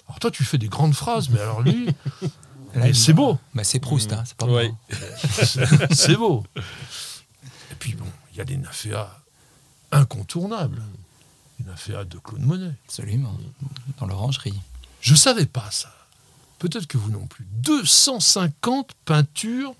Alors 0.06 0.18
toi, 0.18 0.30
tu 0.30 0.44
fais 0.44 0.56
des 0.56 0.68
grandes 0.68 0.94
phrases, 0.94 1.28
mais 1.28 1.38
alors 1.38 1.60
lui, 1.60 1.90
c'est 2.94 3.12
beau. 3.12 3.38
Bah, 3.52 3.64
c'est 3.64 3.80
Proust, 3.80 4.14
hein, 4.14 4.24
c'est 4.24 4.34
pas 4.34 4.46
c'est 5.94 6.16
beau. 6.16 6.42
Et 7.70 7.74
puis 7.78 7.92
bon, 7.92 8.06
il 8.32 8.38
y 8.38 8.40
a 8.40 8.46
des 8.46 8.56
naféas 8.56 9.14
incontournables. 9.92 10.82
Une 11.60 11.66
naféa 11.66 12.06
de 12.06 12.16
Claude 12.16 12.40
Monet. 12.40 12.72
Absolument, 12.86 13.36
dans 14.00 14.06
l'orangerie. 14.06 14.58
Je 15.02 15.14
savais 15.14 15.44
pas 15.44 15.70
ça. 15.70 15.94
Peut-être 16.58 16.86
que 16.86 16.96
vous 16.96 17.10
non 17.10 17.26
plus. 17.26 17.46
250 17.62 18.92
peintures 19.04 19.74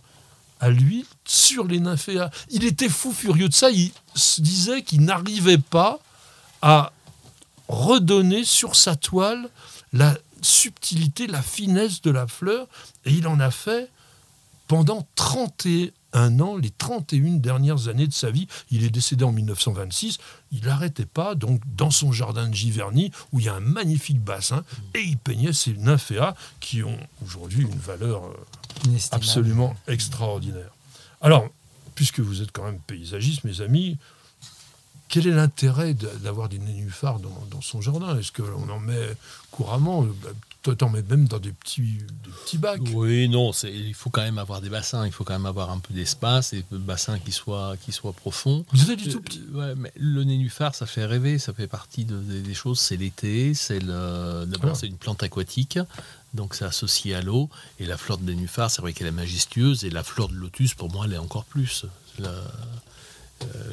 à 0.61 0.71
lui 0.71 1.05
sur 1.25 1.67
les 1.67 1.81
nymphéas. 1.81 2.31
Il 2.51 2.65
était 2.65 2.89
fou 2.89 3.13
furieux 3.13 3.49
de 3.49 3.55
ça. 3.55 3.71
Il 3.71 3.91
se 4.15 4.41
disait 4.41 4.83
qu'il 4.83 5.03
n'arrivait 5.03 5.59
pas 5.59 5.99
à 6.63 6.93
redonner 7.69 8.45
sur 8.45 8.77
sa 8.77 8.97
toile 8.97 9.49
la 9.93 10.17
subtilité, 10.43 11.27
la 11.27 11.43
finesse 11.43 12.03
de 12.03 12.11
la 12.11 12.27
fleur, 12.27 12.67
et 13.05 13.13
il 13.13 13.27
en 13.27 13.41
a 13.41 13.51
fait 13.51 13.91
pendant 14.67 15.07
31 15.17 15.89
ans, 16.15 16.57
les 16.57 16.71
31 16.71 17.39
dernières 17.39 17.89
années 17.89 18.07
de 18.07 18.13
sa 18.13 18.31
vie. 18.31 18.47
Il 18.71 18.85
est 18.85 18.91
décédé 18.91 19.25
en 19.25 19.33
1926. 19.33 20.19
Il 20.53 20.65
n'arrêtait 20.65 21.07
pas, 21.07 21.35
donc, 21.35 21.61
dans 21.77 21.91
son 21.91 22.13
jardin 22.13 22.49
de 22.49 22.55
Giverny, 22.55 23.11
où 23.33 23.41
il 23.41 23.47
y 23.47 23.49
a 23.49 23.55
un 23.55 23.61
magnifique 23.61 24.23
bassin, 24.23 24.65
et 24.95 25.01
il 25.01 25.19
peignait 25.19 25.53
ces 25.53 25.75
nymphéas 25.75 26.35
qui 26.61 26.83
ont 26.83 26.99
aujourd'hui 27.25 27.63
une 27.63 27.79
valeur 27.79 28.25
euh, 28.27 28.99
absolument 29.13 29.77
extraordinaire. 29.87 30.71
Alors, 31.21 31.49
puisque 31.95 32.21
vous 32.21 32.43
êtes 32.43 32.53
quand 32.53 32.65
même 32.65 32.81
paysagiste, 32.87 33.45
mes 33.45 33.61
amis, 33.61 33.99
quel 35.09 35.27
est 35.27 35.33
l'intérêt 35.33 35.95
d'avoir 35.95 36.49
des 36.49 36.59
nénuphars 36.59 37.19
dans, 37.21 37.61
son 37.61 37.81
jardin? 37.81 38.19
Est-ce 38.19 38.33
qu'on 38.33 38.69
en 38.69 38.79
met 38.79 39.17
couramment 39.51 40.03
bah, 40.03 40.31
toi, 40.63 40.75
t'en 40.75 40.91
mets 40.91 41.03
même 41.03 41.29
dans 41.29 41.39
des 41.39 41.53
petits, 41.53 41.99
petits 42.45 42.59
bacs? 42.59 42.81
Oui, 42.93 43.29
non, 43.29 43.53
il 43.63 43.95
faut 43.95 44.11
quand 44.11 44.23
même 44.23 44.39
avoir 44.39 44.61
des 44.61 44.69
bassins, 44.69 45.07
il 45.07 45.13
faut 45.13 45.23
quand 45.23 45.35
même 45.35 45.47
avoir 45.47 45.71
un 45.71 45.79
peu 45.79 45.95
d'espace 45.95 46.53
et 46.53 46.65
des 46.71 46.79
bassins 46.79 47.19
qui 47.21 47.31
soient, 47.31 47.77
qui 47.81 47.93
soient 47.93 48.13
profonds. 48.13 48.65
Vous 48.73 48.91
êtes 48.91 48.99
du 48.99 49.09
tout 49.09 49.21
petit. 49.21 49.41
Euh, 49.55 49.59
ouais, 49.59 49.75
mais 49.77 49.93
le 49.95 50.25
nénuphar, 50.25 50.75
ça 50.75 50.87
fait 50.87 51.07
rêver, 51.07 51.39
ça 51.39 51.55
fait 51.55 51.69
partie 51.69 52.05
des 52.05 52.55
choses. 52.55 52.81
C'est 52.81 52.97
l'été, 52.97 53.55
c'est 53.55 53.79
d'abord 53.79 54.77
c'est 54.77 54.89
une 54.89 54.97
plante 54.97 55.23
aquatique, 55.23 55.79
donc 56.35 56.57
c'est 56.57 56.65
associé 56.65 57.15
à 57.15 57.23
l'eau. 57.23 57.49
Et 57.79 57.87
la 57.87 57.97
fleur 57.97 58.19
de 58.19 58.25
nénuphar, 58.25 58.69
c'est 58.69 58.83
vrai 58.83 58.93
qu'elle 58.93 59.07
est 59.07 59.13
majestueuse, 59.13 59.85
et 59.85 59.91
la 59.91 60.03
fleur 60.03 60.29
de 60.29 60.35
lotus, 60.35 60.75
pour 60.75 60.91
moi, 60.91 61.05
elle 61.07 61.15
est 61.15 61.19
encore 61.19 61.45
plus. 61.45 61.87
Euh, 62.21 62.45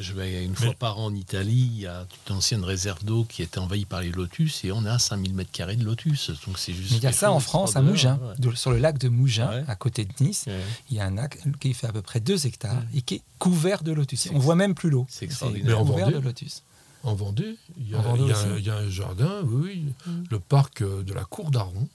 je 0.00 0.12
vais 0.12 0.44
une 0.44 0.54
fois 0.54 0.74
par 0.78 0.98
an 0.98 1.06
en 1.06 1.14
Italie, 1.14 1.70
il 1.74 1.80
y 1.80 1.86
a 1.86 2.06
une 2.28 2.36
ancienne 2.36 2.64
réserve 2.64 3.04
d'eau 3.04 3.24
qui 3.24 3.42
était 3.42 3.58
envahie 3.58 3.84
par 3.84 4.00
les 4.00 4.10
lotus 4.10 4.64
et 4.64 4.72
on 4.72 4.84
a 4.84 4.98
5000 4.98 5.34
mètres 5.34 5.50
carrés 5.50 5.76
de 5.76 5.84
lotus. 5.84 6.30
Donc 6.46 6.58
c'est 6.58 6.72
juste. 6.72 6.92
il 6.92 7.02
y 7.02 7.06
a 7.06 7.12
ça 7.12 7.30
en 7.32 7.40
France, 7.40 7.76
à 7.76 7.82
Mougins, 7.82 8.18
sur 8.54 8.70
le 8.70 8.78
lac 8.78 8.98
de 8.98 9.08
Mougins, 9.08 9.64
à 9.66 9.76
côté 9.76 10.04
de 10.04 10.12
Nice. 10.20 10.46
Il 10.90 10.96
y 10.96 11.00
a 11.00 11.06
un 11.06 11.14
lac 11.14 11.38
qui 11.60 11.74
fait 11.74 11.86
à 11.86 11.92
peu 11.92 12.02
près 12.02 12.20
2 12.20 12.46
hectares 12.46 12.82
et 12.94 13.02
qui 13.02 13.16
est 13.16 13.22
couvert 13.38 13.82
de 13.82 13.92
lotus. 13.92 14.28
On 14.32 14.38
voit 14.38 14.54
même 14.54 14.74
plus 14.74 14.90
l'eau. 14.90 15.06
C'est 15.08 15.24
extraordinaire. 15.24 15.78
couvert 15.78 16.10
de 16.10 16.18
lotus. 16.18 16.62
En 17.02 17.14
Vendée, 17.14 17.56
il 17.78 17.88
y, 17.88 17.94
a, 17.94 18.76
un 18.76 18.88
jardin, 18.88 19.42
oui, 19.44 19.84
mm. 20.06 20.24
le 20.28 20.40
parc 20.40 20.82
euh, 20.82 21.04
de 21.04 21.14
la 21.14 21.22
Cour 21.22 21.52
d'Aron. 21.52 21.86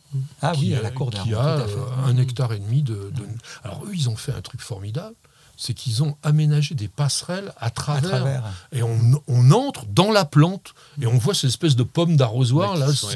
Ah 0.42 0.54
oui, 0.58 0.74
à 0.74 0.82
la 0.82 0.90
Cour 0.90 1.12
d'Aron. 1.12 1.26
Qui 1.26 1.34
a 1.34 1.58
euh, 1.60 1.68
un 2.06 2.16
hectare 2.16 2.54
et 2.54 2.60
demi 2.60 2.82
de, 2.82 2.94
de. 2.94 3.24
Alors 3.66 3.84
eux, 3.84 3.92
ils 3.94 4.10
ont 4.10 4.16
fait 4.16 4.32
un 4.32 4.40
truc 4.40 4.62
formidable 4.62 5.16
c'est 5.62 5.76
qu'ils 5.76 6.02
ont 6.02 6.18
aménagé 6.24 6.74
des 6.74 6.88
passerelles 6.88 7.54
à 7.60 7.70
travers, 7.70 8.44
et 8.72 8.82
on, 8.82 9.52
entre 9.52 9.86
dans 9.86 10.12
la 10.12 10.26
plante 10.26 10.74
et 11.00 11.06
on 11.06 11.20
voit 11.20 11.36
cette 11.36 11.52
espèce 11.52 11.76
de 11.76 11.84
pomme 11.84 12.18
d'arrosoir 12.18 12.76
là 12.78 12.92
sous 12.92 13.08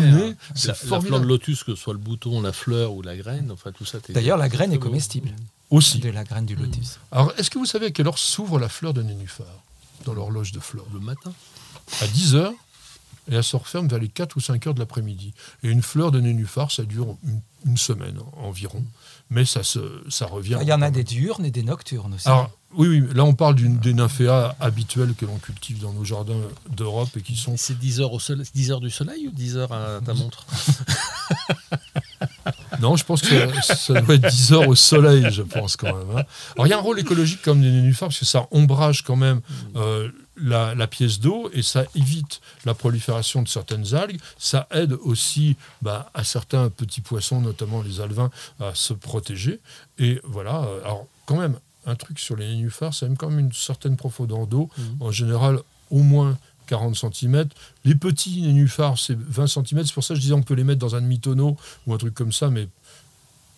le 0.00 0.34
C'est 0.56 0.66
la, 0.66 0.74
la 0.90 0.98
plante 0.98 1.22
de 1.22 1.26
lotus, 1.26 1.62
que 1.62 1.76
ce 1.76 1.80
soit 1.80 1.92
le 1.92 2.00
bouton, 2.00 2.40
la 2.40 2.52
fleur 2.52 2.94
ou 2.94 3.02
la 3.02 3.16
graine, 3.16 3.52
enfin 3.52 3.70
tout 3.70 3.84
ça. 3.84 3.98
D'ailleurs, 4.08 4.38
la 4.38 4.48
graine 4.48 4.72
est 4.72 4.78
comestible. 4.78 5.30
Aussi. 5.70 6.00
De 6.00 6.10
la 6.10 6.24
graine 6.24 6.46
du 6.46 6.56
lotus. 6.56 6.98
Alors, 7.12 7.32
est-ce 7.38 7.48
que 7.48 7.58
vous 7.58 7.66
savez 7.66 7.86
à 7.86 7.90
quelle 7.92 8.08
heure 8.08 8.18
s'ouvre 8.18 8.58
la 8.58 8.68
fleur 8.68 8.92
de 8.92 9.02
nénuphar 9.02 9.46
dans 10.04 10.14
l'horloge 10.14 10.50
de 10.50 10.58
fleurs? 10.58 10.86
Le 10.92 10.98
matin. 10.98 11.32
À 12.00 12.08
10 12.08 12.34
heures 12.34 12.54
et 13.30 13.36
elle 13.36 13.44
se 13.44 13.56
referme 13.56 13.88
vers 13.88 13.98
les 13.98 14.08
4 14.08 14.36
ou 14.36 14.40
5 14.40 14.66
heures 14.66 14.74
de 14.74 14.80
l'après-midi. 14.80 15.32
Et 15.62 15.68
une 15.68 15.82
fleur 15.82 16.10
de 16.10 16.20
nénuphar, 16.20 16.70
ça 16.70 16.82
dure 16.82 17.16
une, 17.64 17.76
semaine 17.78 18.18
environ 18.36 18.84
mais 19.30 19.44
ça, 19.44 19.62
se, 19.62 19.80
ça 20.08 20.26
revient. 20.26 20.58
Il 20.62 20.68
y 20.68 20.72
en 20.72 20.82
a 20.82 20.90
des 20.90 21.04
diurnes 21.04 21.44
et 21.44 21.50
des 21.50 21.62
nocturnes 21.62 22.14
aussi. 22.14 22.28
Alors, 22.28 22.50
oui, 22.76 22.88
oui, 22.88 23.02
là 23.14 23.24
on 23.24 23.34
parle 23.34 23.54
d'une, 23.54 23.78
des 23.78 23.94
nymphéas 23.94 24.56
habituelles 24.58 25.14
que 25.14 25.26
l'on 25.26 25.38
cultive 25.38 25.80
dans 25.80 25.92
nos 25.92 26.04
jardins 26.04 26.40
d'Europe 26.70 27.10
et 27.16 27.20
qui 27.20 27.36
sont. 27.36 27.56
C'est 27.56 27.78
10 27.78 28.00
heures, 28.00 28.12
au 28.12 28.18
soleil, 28.18 28.46
10 28.52 28.70
heures 28.72 28.80
du 28.80 28.90
soleil 28.90 29.28
ou 29.28 29.30
10 29.30 29.56
heures 29.56 29.72
à 29.72 30.00
ta 30.04 30.14
montre? 30.14 30.46
Non, 32.80 32.96
je 32.96 33.04
pense 33.04 33.22
que 33.22 33.62
ça, 33.62 34.00
doit 34.00 34.16
être 34.16 34.28
10 34.28 34.52
heures 34.52 34.68
au 34.68 34.74
soleil, 34.74 35.26
je 35.30 35.42
pense 35.42 35.76
quand 35.76 35.94
même. 35.96 36.16
Hein. 36.16 36.24
Alors 36.54 36.66
il 36.66 36.70
y 36.70 36.72
a 36.72 36.78
un 36.78 36.82
rôle 36.82 36.98
écologique 36.98 37.40
comme 37.42 37.60
des 37.60 37.70
nénuphars, 37.70 38.08
parce 38.08 38.18
que 38.18 38.24
ça 38.24 38.46
ombrage 38.50 39.02
quand 39.02 39.16
même 39.16 39.40
euh, 39.76 40.10
la, 40.36 40.86
pièce 40.86 41.20
d'eau 41.20 41.50
et 41.52 41.62
ça 41.62 41.84
évite 41.94 42.40
la 42.64 42.74
prolifération 42.74 43.42
de 43.42 43.48
certaines 43.48 43.94
algues. 43.94 44.20
Ça 44.38 44.66
aide 44.70 44.92
aussi 45.04 45.56
bah, 45.82 46.10
à 46.14 46.24
certains 46.24 46.70
petits 46.70 47.00
poissons, 47.00 47.40
notamment 47.40 47.82
les 47.82 48.00
alevins, 48.00 48.30
à 48.60 48.74
se 48.74 48.92
protéger. 48.92 49.60
Et 49.98 50.20
voilà, 50.24 50.62
euh, 50.62 50.80
alors 50.82 51.06
quand 51.26 51.36
même, 51.36 51.58
un 51.86 51.96
truc 51.96 52.18
sur 52.18 52.36
les 52.36 52.46
nénuphars, 52.46 52.94
c'est 52.94 53.06
même 53.06 53.16
quand 53.16 53.28
même 53.28 53.40
une 53.40 53.52
certaine 53.52 53.96
profondeur 53.96 54.46
d'eau. 54.46 54.70
Mmh. 54.76 54.82
En 55.00 55.10
général, 55.10 55.60
au 55.90 56.02
moins 56.02 56.38
40 56.66 56.96
cm. 56.96 57.46
Les 57.84 57.94
petits 57.94 58.40
nénuphars, 58.40 58.98
c'est 58.98 59.18
20 59.18 59.46
cm. 59.46 59.84
C'est 59.84 59.92
pour 59.92 60.02
ça 60.02 60.14
que 60.14 60.16
je 60.16 60.22
disais 60.22 60.34
on 60.34 60.42
peut 60.42 60.54
les 60.54 60.64
mettre 60.64 60.80
dans 60.80 60.96
un 60.96 61.02
demi-tonneau 61.02 61.56
ou 61.86 61.94
un 61.94 61.98
truc 61.98 62.14
comme 62.14 62.32
ça, 62.32 62.48
mais 62.48 62.68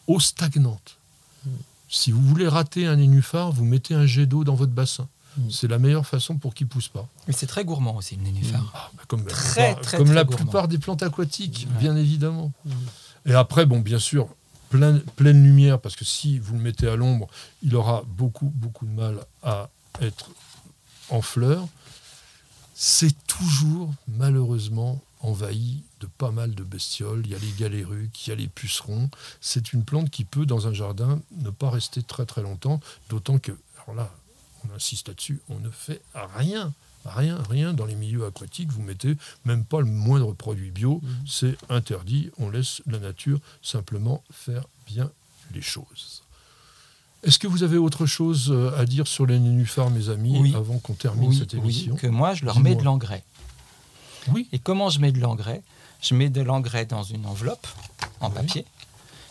eau 0.08 0.18
stagnante. 0.18 0.96
Mmh. 1.44 1.50
Si 1.88 2.10
vous 2.10 2.20
voulez 2.20 2.48
rater 2.48 2.86
un 2.86 2.96
nénuphar, 2.96 3.52
vous 3.52 3.64
mettez 3.64 3.94
un 3.94 4.06
jet 4.06 4.26
d'eau 4.26 4.42
dans 4.42 4.56
votre 4.56 4.72
bassin. 4.72 5.08
C'est 5.50 5.68
la 5.68 5.78
meilleure 5.78 6.06
façon 6.06 6.36
pour 6.38 6.54
qu'il 6.54 6.66
pousse 6.66 6.88
pas. 6.88 7.08
Mais 7.26 7.32
c'est 7.32 7.46
très 7.46 7.64
gourmand 7.64 7.96
aussi 7.96 8.16
le 8.16 8.22
nénuphar. 8.22 8.72
Ah, 8.74 8.90
bah, 8.96 9.02
comme 9.08 9.24
très, 9.24 9.70
la 9.70 9.74
plupart, 9.74 9.98
comme 9.98 10.12
la 10.12 10.24
plupart 10.24 10.68
des 10.68 10.78
plantes 10.78 11.02
aquatiques, 11.02 11.68
bien 11.78 11.96
évidemment. 11.96 12.52
Mm. 12.64 12.70
Et 13.26 13.34
après, 13.34 13.66
bon, 13.66 13.80
bien 13.80 13.98
sûr, 13.98 14.28
pleine, 14.70 15.00
pleine 15.16 15.42
lumière, 15.42 15.80
parce 15.80 15.96
que 15.96 16.04
si 16.04 16.38
vous 16.38 16.54
le 16.54 16.60
mettez 16.60 16.88
à 16.88 16.96
l'ombre, 16.96 17.28
il 17.62 17.74
aura 17.76 18.04
beaucoup, 18.06 18.52
beaucoup 18.54 18.86
de 18.86 18.92
mal 18.92 19.24
à 19.42 19.68
être 20.00 20.30
en 21.10 21.22
fleurs. 21.22 21.66
c'est 22.74 23.14
toujours 23.26 23.92
malheureusement 24.06 25.00
envahi 25.20 25.82
de 26.00 26.06
pas 26.06 26.30
mal 26.30 26.54
de 26.54 26.62
bestioles. 26.62 27.22
Il 27.24 27.32
y 27.32 27.34
a 27.34 27.38
les 27.38 27.52
galéruques, 27.58 28.26
il 28.26 28.30
y 28.30 28.32
a 28.32 28.36
les 28.36 28.48
pucerons. 28.48 29.10
C'est 29.40 29.72
une 29.72 29.82
plante 29.82 30.10
qui 30.10 30.24
peut, 30.24 30.46
dans 30.46 30.66
un 30.66 30.74
jardin, 30.74 31.20
ne 31.38 31.50
pas 31.50 31.70
rester 31.70 32.02
très 32.02 32.26
très 32.26 32.42
longtemps, 32.42 32.80
d'autant 33.08 33.38
que, 33.38 33.52
alors 33.82 33.96
là, 33.96 34.14
on 34.68 34.74
insiste 34.74 35.08
là-dessus, 35.08 35.40
on 35.48 35.58
ne 35.58 35.70
fait 35.70 36.00
rien. 36.14 36.72
Rien, 37.04 37.40
rien 37.48 37.72
dans 37.72 37.84
les 37.84 37.94
milieux 37.94 38.26
aquatiques, 38.26 38.72
vous 38.72 38.82
mettez 38.82 39.16
même 39.44 39.64
pas 39.64 39.78
le 39.78 39.86
moindre 39.86 40.32
produit 40.32 40.72
bio, 40.72 41.00
mmh. 41.00 41.08
c'est 41.24 41.56
interdit, 41.68 42.30
on 42.38 42.50
laisse 42.50 42.82
la 42.88 42.98
nature 42.98 43.38
simplement 43.62 44.24
faire 44.32 44.64
bien 44.88 45.12
les 45.54 45.62
choses. 45.62 46.22
Est-ce 47.22 47.38
que 47.38 47.46
vous 47.46 47.62
avez 47.62 47.76
autre 47.76 48.06
chose 48.06 48.50
euh, 48.50 48.76
à 48.76 48.86
dire 48.86 49.06
sur 49.06 49.26
les 49.26 49.38
nénuphars, 49.38 49.90
mes 49.90 50.08
amis, 50.10 50.54
avant 50.54 50.78
qu'on 50.78 50.94
termine 50.94 51.32
cette 51.32 51.54
émission? 51.54 51.94
Oui, 51.94 52.00
que 52.00 52.06
moi, 52.06 52.34
je 52.34 52.44
leur 52.44 52.60
mets 52.60 52.74
de 52.74 52.82
l'engrais. 52.82 53.24
Oui. 54.28 54.48
Et 54.52 54.58
comment 54.58 54.90
je 54.90 55.00
mets 55.00 55.12
de 55.12 55.20
l'engrais? 55.20 55.62
Je 56.02 56.14
mets 56.14 56.30
de 56.30 56.40
l'engrais 56.40 56.86
dans 56.86 57.02
une 57.02 57.26
enveloppe 57.26 57.66
en 58.20 58.30
papier. 58.30 58.64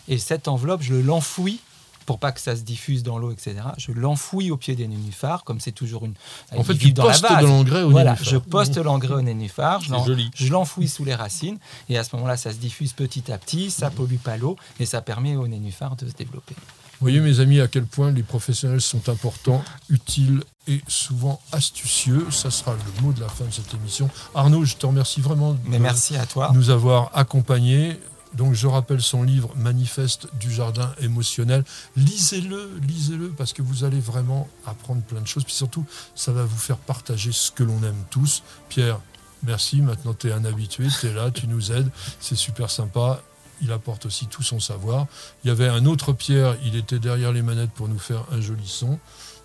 Et 0.08 0.18
cette 0.18 0.48
enveloppe, 0.48 0.82
je 0.82 0.94
l'enfouis 0.94 1.60
pour 2.06 2.18
pas 2.18 2.32
que 2.32 2.40
ça 2.40 2.56
se 2.56 2.62
diffuse 2.62 3.02
dans 3.02 3.18
l'eau, 3.18 3.32
etc. 3.32 3.56
Je 3.76 3.92
l'enfouis 3.92 4.50
au 4.50 4.56
pied 4.56 4.74
des 4.74 4.86
nénuphars, 4.86 5.44
comme 5.44 5.60
c'est 5.60 5.72
toujours 5.72 6.04
une. 6.04 6.14
En 6.56 6.62
fait, 6.62 6.76
tu 6.78 6.94
postes 6.94 7.22
de 7.22 7.44
l'engrais 7.44 7.82
au 7.82 7.90
voilà, 7.90 8.16
Je 8.22 8.36
poste 8.36 8.78
l'engrais 8.78 9.14
au 9.14 9.22
nénuphar, 9.22 9.80
je 9.80 10.52
l'enfouis 10.52 10.88
sous 10.88 11.04
les 11.04 11.14
racines, 11.14 11.58
et 11.88 11.98
à 11.98 12.04
ce 12.04 12.14
moment-là, 12.16 12.36
ça 12.36 12.52
se 12.52 12.56
diffuse 12.58 12.92
petit 12.92 13.30
à 13.30 13.38
petit, 13.38 13.70
ça 13.70 13.90
pollue 13.90 14.16
pas 14.16 14.36
l'eau, 14.36 14.56
et 14.80 14.86
ça 14.86 15.02
permet 15.02 15.36
au 15.36 15.46
nénuphar 15.48 15.96
de 15.96 16.08
se 16.08 16.14
développer. 16.14 16.54
Vous 16.98 17.04
voyez, 17.04 17.20
mes 17.20 17.40
amis, 17.40 17.60
à 17.60 17.68
quel 17.68 17.84
point 17.84 18.10
les 18.10 18.22
professionnels 18.22 18.80
sont 18.80 19.10
importants, 19.10 19.62
utiles 19.90 20.42
et 20.66 20.80
souvent 20.88 21.40
astucieux. 21.52 22.26
Ça 22.30 22.50
sera 22.50 22.72
le 22.72 23.02
mot 23.02 23.12
de 23.12 23.20
la 23.20 23.28
fin 23.28 23.44
de 23.44 23.50
cette 23.52 23.74
émission. 23.74 24.08
Arnaud, 24.34 24.64
je 24.64 24.76
te 24.76 24.86
remercie 24.86 25.20
vraiment 25.20 25.52
de 25.52 25.58
Mais 25.66 25.78
merci 25.78 26.16
à 26.16 26.24
toi. 26.24 26.50
nous 26.54 26.70
avoir 26.70 27.10
accompagnés. 27.12 27.98
Donc 28.36 28.54
je 28.54 28.66
rappelle 28.66 29.00
son 29.00 29.22
livre 29.22 29.52
Manifeste 29.56 30.28
du 30.38 30.50
jardin 30.50 30.92
émotionnel. 31.00 31.64
Lisez-le, 31.96 32.78
lisez-le 32.86 33.30
parce 33.30 33.52
que 33.52 33.62
vous 33.62 33.84
allez 33.84 34.00
vraiment 34.00 34.48
apprendre 34.66 35.02
plein 35.02 35.20
de 35.20 35.26
choses. 35.26 35.44
Puis 35.44 35.54
surtout, 35.54 35.84
ça 36.14 36.32
va 36.32 36.44
vous 36.44 36.58
faire 36.58 36.76
partager 36.76 37.32
ce 37.32 37.50
que 37.50 37.62
l'on 37.62 37.82
aime 37.82 38.04
tous. 38.10 38.42
Pierre, 38.68 39.00
merci. 39.42 39.80
Maintenant, 39.80 40.14
tu 40.14 40.28
es 40.28 40.32
un 40.32 40.44
habitué, 40.44 40.86
tu 41.00 41.06
es 41.06 41.12
là, 41.12 41.30
tu 41.30 41.46
nous 41.46 41.72
aides. 41.72 41.90
C'est 42.20 42.36
super 42.36 42.70
sympa. 42.70 43.22
Il 43.62 43.72
apporte 43.72 44.04
aussi 44.04 44.26
tout 44.26 44.42
son 44.42 44.60
savoir. 44.60 45.06
Il 45.42 45.48
y 45.48 45.50
avait 45.50 45.68
un 45.68 45.86
autre 45.86 46.12
Pierre, 46.12 46.56
il 46.64 46.76
était 46.76 46.98
derrière 46.98 47.32
les 47.32 47.42
manettes 47.42 47.70
pour 47.70 47.88
nous 47.88 47.98
faire 47.98 48.24
un 48.30 48.40
joli 48.40 48.66
son. 48.66 48.98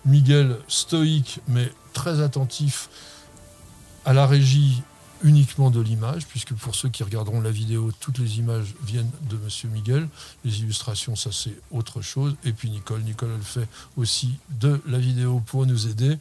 Miguel, 0.04 0.58
stoïque 0.68 1.40
mais 1.48 1.72
très 1.94 2.20
attentif 2.20 2.90
à 4.04 4.12
la 4.12 4.26
régie 4.26 4.82
uniquement 5.24 5.70
de 5.70 5.80
l'image, 5.80 6.26
puisque 6.26 6.54
pour 6.54 6.74
ceux 6.74 6.88
qui 6.88 7.02
regarderont 7.02 7.40
la 7.40 7.50
vidéo, 7.50 7.90
toutes 8.00 8.18
les 8.18 8.38
images 8.38 8.74
viennent 8.84 9.10
de 9.28 9.36
Monsieur 9.36 9.68
Miguel. 9.68 10.08
Les 10.44 10.60
illustrations, 10.60 11.16
ça 11.16 11.30
c'est 11.32 11.56
autre 11.70 12.02
chose. 12.02 12.34
Et 12.44 12.52
puis 12.52 12.70
Nicole, 12.70 13.02
Nicole, 13.02 13.30
elle 13.36 13.42
fait 13.42 13.68
aussi 13.96 14.34
de 14.60 14.80
la 14.86 14.98
vidéo 14.98 15.42
pour 15.46 15.66
nous 15.66 15.86
aider. 15.86 16.18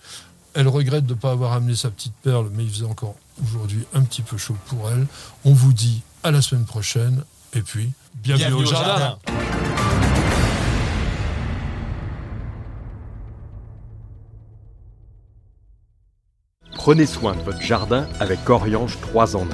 Elle 0.53 0.67
regrette 0.67 1.05
de 1.05 1.13
ne 1.13 1.19
pas 1.19 1.31
avoir 1.31 1.53
amené 1.53 1.75
sa 1.75 1.89
petite 1.89 2.13
perle, 2.23 2.49
mais 2.53 2.63
il 2.63 2.69
faisait 2.69 2.85
encore 2.85 3.15
aujourd'hui 3.43 3.85
un 3.93 4.01
petit 4.03 4.21
peu 4.21 4.37
chaud 4.37 4.57
pour 4.67 4.89
elle. 4.89 5.07
On 5.45 5.53
vous 5.53 5.73
dit 5.73 6.01
à 6.23 6.31
la 6.31 6.41
semaine 6.41 6.65
prochaine, 6.65 7.23
et 7.53 7.61
puis 7.61 7.91
bienvenue, 8.15 8.53
au, 8.53 8.65
jardin. 8.65 9.17
Prenez 16.83 17.05
soin 17.05 17.35
de 17.35 17.41
votre 17.41 17.61
jardin 17.61 18.07
avec 18.19 18.49
Oriange 18.49 18.99
3 19.01 19.35
en 19.35 19.43
1. 19.43 19.45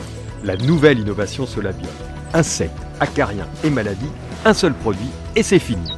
La 0.45 0.55
nouvelle 0.55 0.99
innovation 0.99 1.45
Solabiol. 1.45 1.91
Insectes, 2.33 2.71
acariens 3.01 3.49
et 3.65 3.69
maladies, 3.69 4.07
un 4.45 4.53
seul 4.53 4.73
produit 4.73 5.09
et 5.35 5.43
c'est 5.43 5.59
fini. 5.59 5.96